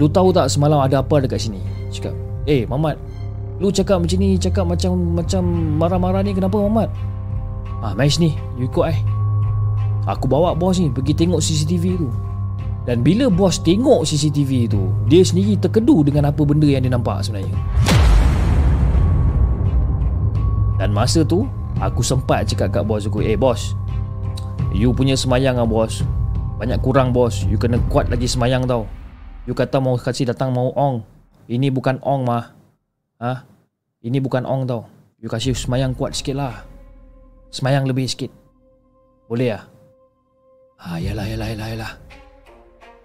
Lu 0.00 0.08
tahu 0.08 0.32
tak 0.32 0.48
semalam 0.48 0.80
ada 0.80 1.04
apa 1.04 1.20
dekat 1.20 1.36
sini? 1.36 1.60
Cakap 1.92 2.16
Eh 2.48 2.64
Mamat 2.64 2.96
Lu 3.60 3.68
cakap 3.68 4.00
macam 4.00 4.16
ni 4.16 4.40
Cakap 4.40 4.64
macam 4.64 4.96
Macam 5.12 5.42
marah-marah 5.76 6.24
ni 6.24 6.32
Kenapa 6.32 6.56
Mamat? 6.64 6.88
Ah, 7.84 7.92
mai 7.92 8.08
sini 8.08 8.32
You 8.56 8.72
ikut 8.72 8.88
eh. 8.88 8.98
Aku 10.08 10.26
bawa 10.26 10.56
bos 10.56 10.80
ni 10.80 10.88
Pergi 10.88 11.12
tengok 11.12 11.44
CCTV 11.44 11.84
tu. 12.00 12.08
Dan 12.88 13.04
bila 13.04 13.28
bos 13.28 13.60
tengok 13.60 14.08
CCTV 14.08 14.72
tu 14.72 14.88
Dia 15.06 15.20
sendiri 15.22 15.60
terkedu 15.60 16.08
Dengan 16.08 16.32
apa 16.32 16.40
benda 16.42 16.66
yang 16.66 16.82
dia 16.82 16.90
nampak 16.90 17.20
sebenarnya. 17.20 17.54
Dan 20.80 20.90
masa 20.96 21.20
tu 21.22 21.44
Aku 21.84 22.00
sempat 22.00 22.48
cakap 22.48 22.80
kat 22.80 22.82
bos 22.82 23.04
aku 23.04 23.20
Eh 23.20 23.36
bos 23.36 23.76
You 24.72 24.96
punya 24.96 25.14
semayang 25.14 25.60
lah 25.60 25.68
bos 25.68 26.00
Banyak 26.56 26.80
kurang 26.80 27.12
bos 27.12 27.44
You 27.46 27.60
kena 27.60 27.76
kuat 27.92 28.08
lagi 28.08 28.24
semayang 28.24 28.64
tau 28.64 28.88
You 29.42 29.58
kata 29.58 29.82
mau 29.82 29.98
kasih 29.98 30.30
datang 30.30 30.54
mau 30.54 30.70
ong. 30.70 31.02
Ini 31.50 31.74
bukan 31.74 31.98
ong 31.98 32.22
mah. 32.22 32.54
Ha? 33.18 33.42
Ini 34.06 34.22
bukan 34.22 34.46
ong 34.46 34.62
tau. 34.70 34.86
You 35.18 35.26
kasih 35.26 35.54
semayang 35.58 35.98
kuat 35.98 36.14
sikit 36.14 36.38
lah. 36.38 36.62
Semayang 37.50 37.90
lebih 37.90 38.06
sikit. 38.06 38.30
Boleh 39.26 39.58
ya? 39.58 39.60
Ha, 40.82 40.98
yalah, 40.98 41.26
yalah, 41.26 41.48
yalah, 41.50 41.68
yalah. 41.74 41.92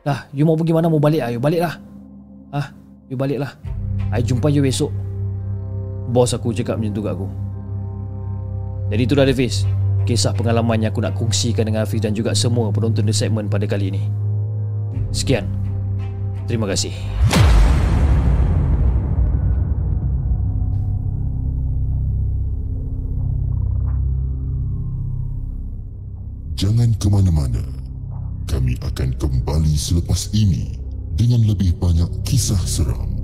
Lah, 0.05 0.19
you 0.33 0.45
mau 0.45 0.57
pergi 0.57 0.73
mana? 0.77 0.89
Mau 0.89 1.01
balik 1.01 1.25
lah? 1.25 1.29
You 1.33 1.41
balik 1.41 1.61
lah. 1.61 1.73
Ha? 2.53 2.61
You 3.09 3.17
balik 3.17 3.41
lah. 3.41 3.51
I 4.13 4.21
jumpa 4.21 4.53
you 4.53 4.61
besok. 4.61 4.93
Bos 6.13 6.37
aku 6.37 6.53
cakap 6.53 6.77
macam 6.77 6.93
tu 6.93 7.01
kat 7.01 7.13
aku. 7.17 7.27
Jadi 8.93 9.01
itu 9.03 9.13
dah 9.17 9.25
Hafiz. 9.25 9.65
Kisah 10.07 10.31
pengalaman 10.31 10.79
yang 10.79 10.95
aku 10.95 11.03
nak 11.03 11.19
kongsikan 11.19 11.67
dengan 11.67 11.83
Hafiz 11.83 11.99
dan 11.99 12.15
juga 12.15 12.31
semua 12.31 12.71
penonton 12.71 13.03
The 13.03 13.11
Segment 13.11 13.51
pada 13.51 13.67
kali 13.67 13.91
ini. 13.91 14.07
Sekian. 15.11 15.43
Terima 16.47 16.63
kasih. 16.63 16.95
Jangan 26.55 26.95
ke 26.95 27.07
mana-mana. 27.11 27.67
Kami 28.47 28.79
akan 28.79 29.11
kembali 29.19 29.75
selepas 29.75 30.31
ini 30.31 30.79
dengan 31.19 31.43
lebih 31.43 31.75
banyak 31.83 32.07
kisah 32.23 32.63
seram. 32.63 33.16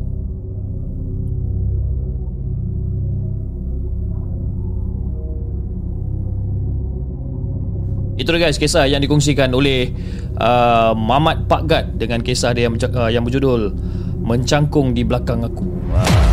Itu 8.23 8.31
dia 8.31 8.47
guys 8.47 8.55
kisah 8.55 8.87
yang 8.87 9.03
dikongsikan 9.03 9.51
oleh 9.51 9.91
uh, 10.39 10.95
Mamat 10.95 11.43
Pak 11.43 11.61
Gad 11.67 11.85
dengan 11.99 12.23
kisah 12.23 12.55
dia 12.55 12.71
yang, 12.71 12.79
uh, 12.79 13.11
yang 13.11 13.27
berjudul 13.27 13.75
Mencangkung 14.23 14.95
di 14.95 15.03
belakang 15.03 15.43
aku. 15.43 15.67
Uh, 15.91 16.32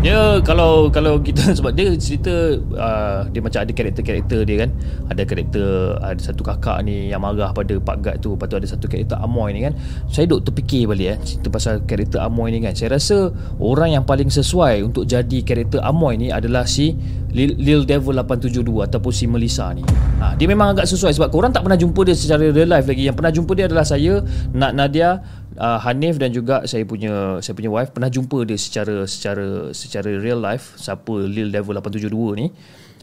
Ya 0.00 0.40
kalau 0.40 0.88
kalau 0.88 1.20
kita 1.20 1.52
sebab 1.60 1.76
dia 1.76 1.92
cerita 2.00 2.56
uh, 2.56 3.28
dia 3.28 3.40
macam 3.44 3.60
ada 3.60 3.68
karakter-karakter 3.68 4.48
dia 4.48 4.56
kan. 4.64 4.70
Ada 5.12 5.22
karakter 5.28 5.66
ada 6.00 6.20
satu 6.24 6.40
kakak 6.40 6.80
ni 6.88 7.12
yang 7.12 7.20
marah 7.20 7.52
pada 7.52 7.76
Pak 7.76 7.96
Gad 8.00 8.16
tu. 8.24 8.32
Lepas 8.32 8.48
tu 8.48 8.56
ada 8.56 8.64
satu 8.64 8.88
karakter 8.88 9.20
Amoy 9.20 9.52
ni 9.52 9.60
kan. 9.60 9.76
Saya 10.08 10.24
duk 10.24 10.48
terfikir 10.48 10.88
balik 10.88 11.06
eh 11.12 11.18
cerita 11.20 11.52
pasal 11.52 11.84
karakter 11.84 12.16
Amoy 12.24 12.48
ni 12.48 12.64
kan. 12.64 12.72
Saya 12.72 12.96
rasa 12.96 13.28
orang 13.60 14.00
yang 14.00 14.04
paling 14.08 14.32
sesuai 14.32 14.88
untuk 14.88 15.04
jadi 15.04 15.44
karakter 15.44 15.84
Amoy 15.84 16.16
ni 16.16 16.32
adalah 16.32 16.64
si 16.64 16.96
Lil, 17.30 17.60
Lil 17.60 17.84
Devil 17.84 18.16
872 18.24 18.90
ataupun 18.90 19.12
si 19.12 19.28
Melissa 19.28 19.70
ni. 19.70 19.84
Ha, 20.18 20.34
dia 20.34 20.48
memang 20.50 20.74
agak 20.74 20.88
sesuai 20.88 21.14
sebab 21.14 21.28
korang 21.30 21.52
tak 21.54 21.62
pernah 21.62 21.78
jumpa 21.78 22.02
dia 22.02 22.16
secara 22.16 22.48
real 22.48 22.72
life 22.72 22.88
lagi. 22.88 23.06
Yang 23.06 23.16
pernah 23.20 23.32
jumpa 23.36 23.52
dia 23.54 23.66
adalah 23.70 23.86
saya, 23.86 24.24
Nak 24.50 24.72
Nadia, 24.74 25.22
uh, 25.60 25.78
Hanif 25.84 26.16
dan 26.16 26.32
juga 26.32 26.64
saya 26.64 26.82
punya 26.88 27.38
saya 27.44 27.52
punya 27.52 27.68
wife 27.68 27.92
pernah 27.92 28.08
jumpa 28.08 28.48
dia 28.48 28.56
secara 28.56 29.04
secara 29.04 29.70
secara 29.76 30.10
real 30.16 30.40
life 30.40 30.74
siapa 30.80 31.12
Lil 31.28 31.52
Devil 31.52 31.76
872 31.78 32.40
ni. 32.40 32.48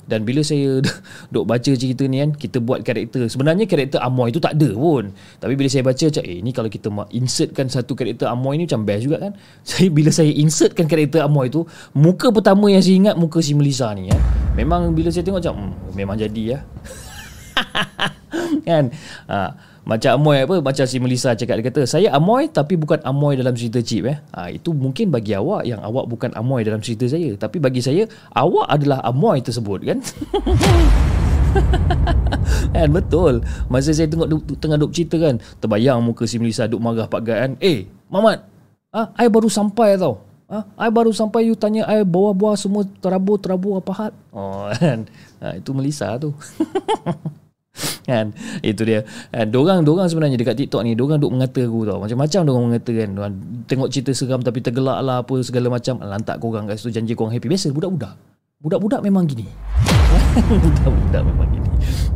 Dan 0.07 0.23
bila 0.23 0.39
saya 0.39 0.79
duk 1.35 1.43
baca 1.43 1.67
cerita 1.67 2.07
ni 2.07 2.23
kan 2.23 2.31
kita 2.31 2.63
buat 2.63 2.79
karakter. 2.79 3.27
Sebenarnya 3.27 3.67
karakter 3.67 3.99
Amoy 3.99 4.31
tu 4.31 4.39
tak 4.39 4.55
ada 4.55 4.71
pun. 4.71 5.11
Tapi 5.11 5.53
bila 5.59 5.67
saya 5.67 5.83
baca 5.83 5.99
macam 5.99 6.23
eh 6.23 6.39
ni 6.39 6.55
kalau 6.55 6.71
kita 6.71 6.87
insertkan 7.11 7.67
satu 7.67 7.91
karakter 7.91 8.31
Amoy 8.31 8.55
ni 8.55 8.63
macam 8.71 8.87
best 8.87 9.03
juga 9.03 9.19
kan. 9.19 9.35
Saya 9.67 9.91
bila 9.91 10.07
saya 10.07 10.31
insertkan 10.31 10.87
karakter 10.87 11.27
Amoy 11.27 11.51
tu 11.51 11.67
muka 11.91 12.31
pertama 12.31 12.71
yang 12.71 12.79
saya 12.79 12.95
ingat 12.95 13.15
muka 13.19 13.43
si 13.43 13.51
Melissa 13.51 13.91
ni 13.91 14.07
kan 14.07 14.47
memang 14.57 14.97
bila 14.97 15.13
saya 15.13 15.21
tengok 15.21 15.45
macam 15.45 15.55
hmm, 15.69 15.93
memang 15.93 16.17
jadi 16.17 16.43
ya. 16.57 16.59
Kan? 18.67 18.89
Ha. 19.29 19.53
Macam 19.87 20.19
Amoy 20.19 20.43
apa 20.43 20.59
Macam 20.59 20.83
si 20.83 20.99
Melissa 20.99 21.31
cakap 21.31 21.55
Dia 21.63 21.65
kata 21.71 21.81
Saya 21.87 22.11
Amoy 22.11 22.51
Tapi 22.51 22.75
bukan 22.75 22.99
Amoy 23.07 23.39
dalam 23.39 23.55
cerita 23.55 23.79
Chip 23.79 24.03
eh. 24.03 24.19
ha, 24.35 24.51
Itu 24.51 24.75
mungkin 24.75 25.07
bagi 25.07 25.31
awak 25.31 25.63
Yang 25.63 25.81
awak 25.87 26.05
bukan 26.11 26.35
Amoy 26.35 26.67
dalam 26.67 26.83
cerita 26.83 27.07
saya. 27.07 27.31
Tapi 27.39 27.63
bagi 27.63 27.79
saya 27.79 28.03
Awak 28.35 28.67
adalah 28.67 28.99
Amoy 29.07 29.39
tersebut 29.39 29.79
kan? 29.87 30.03
Kan 32.75 32.93
betul. 32.93 33.41
Masa 33.71 33.95
saya 33.95 34.11
tengok 34.11 34.29
Tengah 34.59 34.77
duk 34.77 34.91
cerita 34.93 35.17
kan 35.17 35.39
Terbayang 35.57 36.03
muka 36.03 36.27
si 36.27 36.37
Melissa 36.37 36.67
Duk 36.67 36.83
marah 36.83 37.07
Pak 37.07 37.21
kan. 37.23 37.51
Eh 37.63 37.87
Mamat 38.11 38.43
ah, 38.91 39.09
I 39.17 39.27
baru 39.31 39.49
sampai 39.49 39.97
tau. 39.97 40.21
Ah, 40.47 40.63
I 40.79 40.91
baru 40.91 41.11
sampai 41.11 41.47
You 41.49 41.55
tanya 41.59 41.87
I 41.89 42.03
bawa-bawa 42.03 42.55
semua 42.59 42.85
Terabur-terabur 43.01 43.79
apa 43.81 43.91
hat 43.95 44.13
Oh 44.35 44.69
kan? 44.79 45.07
Ha, 45.41 45.57
Itu 45.57 45.71
Melissa 45.73 46.13
tu 46.19 46.35
kan? 48.09 48.33
Itu 48.61 48.83
dia. 48.83 49.05
Kan? 49.29 49.49
Dorang 49.49 49.81
dorang 49.83 50.07
sebenarnya 50.07 50.37
dekat 50.37 50.57
TikTok 50.57 50.81
ni 50.85 50.93
dorang 50.93 51.21
duk 51.21 51.31
mengata 51.33 51.61
aku 51.63 51.85
tau. 51.85 51.97
Macam-macam 52.01 52.39
dorang 52.45 52.63
mengata 52.69 52.91
kan. 52.93 53.09
Dorang 53.13 53.33
tengok 53.65 53.87
cerita 53.91 54.11
seram 54.13 54.41
tapi 54.41 54.59
tergelak 54.61 54.99
lah 55.01 55.21
apa 55.21 55.35
segala 55.41 55.73
macam. 55.73 55.99
Lantak 56.01 56.37
korang 56.41 56.65
kat 56.65 56.77
situ 56.79 56.93
janji 56.93 57.13
korang 57.13 57.33
happy. 57.33 57.47
Biasa 57.49 57.73
budak-budak 57.73 58.36
budak-budak 58.57 59.05
memang 59.05 59.29
gini 59.29 59.45
budak-budak 60.49 61.21
memang 61.21 61.47
gini 61.53 61.67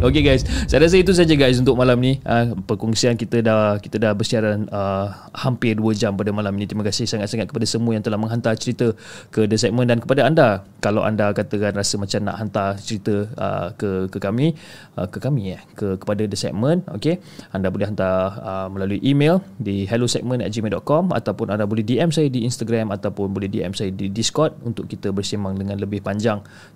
Okay 0.01 0.26
guys, 0.26 0.41
saya 0.65 0.81
rasa 0.81 0.97
itu 0.97 1.13
saja 1.13 1.30
guys 1.38 1.61
untuk 1.61 1.77
malam 1.77 2.01
ni. 2.01 2.18
Uh, 2.26 2.57
perkongsian 2.65 3.13
kita 3.13 3.45
dah 3.45 3.77
kita 3.77 4.01
dah 4.01 4.18
bersiaran 4.18 4.65
uh, 4.73 5.13
hampir 5.38 5.77
2 5.77 5.93
jam 5.93 6.18
pada 6.18 6.34
malam 6.34 6.57
ni. 6.57 6.65
Terima 6.65 6.81
kasih 6.81 7.05
sangat-sangat 7.05 7.53
kepada 7.53 7.69
semua 7.69 7.93
yang 7.93 8.01
telah 8.01 8.18
menghantar 8.18 8.57
cerita 8.57 8.97
ke 9.30 9.45
The 9.45 9.61
Segment 9.61 9.93
dan 9.93 10.01
kepada 10.01 10.26
anda. 10.26 10.65
Kalau 10.81 11.05
anda 11.05 11.30
katakan 11.38 11.77
rasa 11.77 12.01
macam 12.01 12.18
nak 12.26 12.41
hantar 12.41 12.81
cerita 12.81 13.30
uh, 13.38 13.69
ke 13.77 14.09
ke 14.09 14.18
kami, 14.18 14.57
uh, 14.97 15.05
ke 15.05 15.22
kami 15.22 15.53
eh, 15.53 15.61
ke 15.77 16.01
kepada 16.01 16.26
The 16.26 16.38
Segment, 16.38 16.81
okay. 16.89 17.22
Anda 17.53 17.69
boleh 17.69 17.93
hantar 17.93 18.41
uh, 18.41 18.68
melalui 18.73 18.97
email 19.05 19.45
di 19.61 19.85
hellosegment@gmail.com 19.85 21.13
ataupun 21.13 21.53
anda 21.53 21.69
boleh 21.69 21.85
DM 21.85 22.09
saya 22.09 22.26
di 22.26 22.41
Instagram 22.41 22.89
ataupun 22.89 23.30
boleh 23.30 23.53
DM 23.53 23.77
saya 23.77 23.93
di 23.93 24.09
Discord 24.09 24.57
untuk 24.65 24.89
kita 24.89 25.13
bersembang 25.13 25.61
dengan 25.61 25.77
lebih 25.77 26.01
panjang 26.01 26.31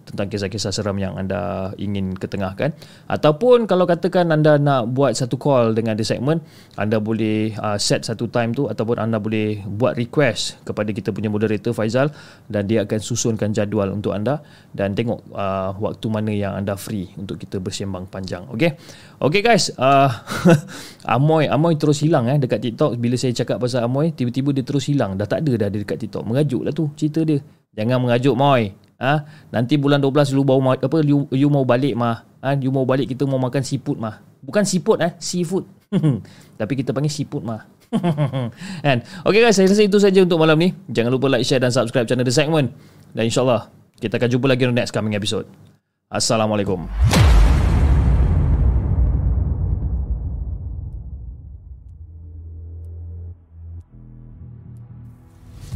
tentang 0.05 0.29
kisah-kisah 0.29 0.69
seram 0.69 0.95
yang 1.01 1.17
anda 1.17 1.73
ingin 1.81 2.13
ketengahkan. 2.13 2.71
Ataupun 3.09 3.65
kalau 3.65 3.89
katakan 3.89 4.29
anda 4.29 4.61
nak 4.61 4.93
buat 4.93 5.17
satu 5.17 5.35
call 5.35 5.73
dengan 5.73 5.97
the 5.97 6.05
segment 6.05 6.45
anda 6.77 7.01
boleh 7.01 7.57
uh, 7.57 7.75
set 7.81 8.05
satu 8.05 8.29
time 8.29 8.53
tu 8.53 8.69
ataupun 8.69 9.01
anda 9.01 9.17
boleh 9.17 9.65
buat 9.65 9.97
request 9.97 10.61
kepada 10.61 10.93
kita 10.93 11.09
punya 11.09 11.27
moderator 11.33 11.73
Faizal 11.73 12.13
dan 12.45 12.69
dia 12.69 12.85
akan 12.85 12.99
susunkan 13.01 13.49
jadual 13.51 13.89
untuk 13.91 14.13
anda 14.13 14.45
dan 14.71 14.93
tengok 14.93 15.25
uh, 15.33 15.73
waktu 15.81 16.05
mana 16.07 16.31
yang 16.31 16.53
anda 16.53 16.77
free 16.77 17.09
untuk 17.17 17.41
kita 17.41 17.57
bersembang 17.57 18.05
panjang. 18.05 18.45
Okey? 18.53 18.77
Okey 19.25 19.41
guys. 19.41 19.73
Uh, 19.73 20.13
Amoy 21.17 21.49
Amoy 21.49 21.81
terus 21.81 22.05
hilang 22.05 22.29
eh 22.29 22.37
dekat 22.37 22.61
TikTok. 22.61 23.01
Bila 23.01 23.17
saya 23.17 23.33
cakap 23.33 23.57
pasal 23.57 23.89
Amoy 23.89 24.13
tiba-tiba 24.13 24.53
dia 24.53 24.61
terus 24.61 24.85
hilang. 24.85 25.17
Dah 25.17 25.25
tak 25.25 25.41
ada 25.41 25.65
dah 25.65 25.67
dia 25.73 25.81
dekat 25.81 25.97
TikTok. 25.97 26.21
Mengajuk 26.21 26.61
lah 26.61 26.73
tu 26.75 26.93
cerita 26.93 27.25
dia. 27.25 27.41
Jangan 27.75 27.99
mengajuk 27.99 28.37
Moy 28.37 28.84
Ha? 28.99 29.27
Nanti 29.51 29.75
bulan 29.75 29.99
12 29.99 30.35
lu 30.35 30.47
bawa 30.47 30.79
apa 30.79 30.97
you, 31.03 31.27
you 31.31 31.49
mau 31.51 31.67
balik 31.67 31.93
mah. 31.95 32.23
Ha? 32.39 32.55
You 32.59 32.71
mau 32.71 32.87
balik 32.87 33.11
kita 33.11 33.27
mau 33.27 33.39
makan 33.39 33.61
seafood 33.61 33.99
mah. 33.99 34.23
Bukan 34.45 34.63
seafood 34.63 34.99
eh, 35.03 35.11
seafood. 35.17 35.65
Tapi 36.59 36.73
kita 36.77 36.95
panggil 36.95 37.11
seafood 37.11 37.43
mah. 37.43 37.65
kan? 38.85 39.03
Okay 39.25 39.39
guys, 39.41 39.55
saya 39.55 39.69
rasa 39.69 39.83
itu 39.83 39.97
saja 39.99 40.19
untuk 40.23 40.39
malam 40.39 40.57
ni. 40.59 40.73
Jangan 40.91 41.11
lupa 41.11 41.31
like, 41.31 41.45
share 41.45 41.61
dan 41.61 41.71
subscribe 41.71 42.07
channel 42.07 42.25
The 42.25 42.33
Segment. 42.33 42.71
Dan 43.15 43.31
insyaAllah, 43.31 43.71
kita 43.99 44.19
akan 44.19 44.29
jumpa 44.31 44.45
lagi 44.51 44.67
di 44.67 44.75
next 44.75 44.91
coming 44.91 45.15
episode. 45.15 45.47
Assalamualaikum. 46.11 46.87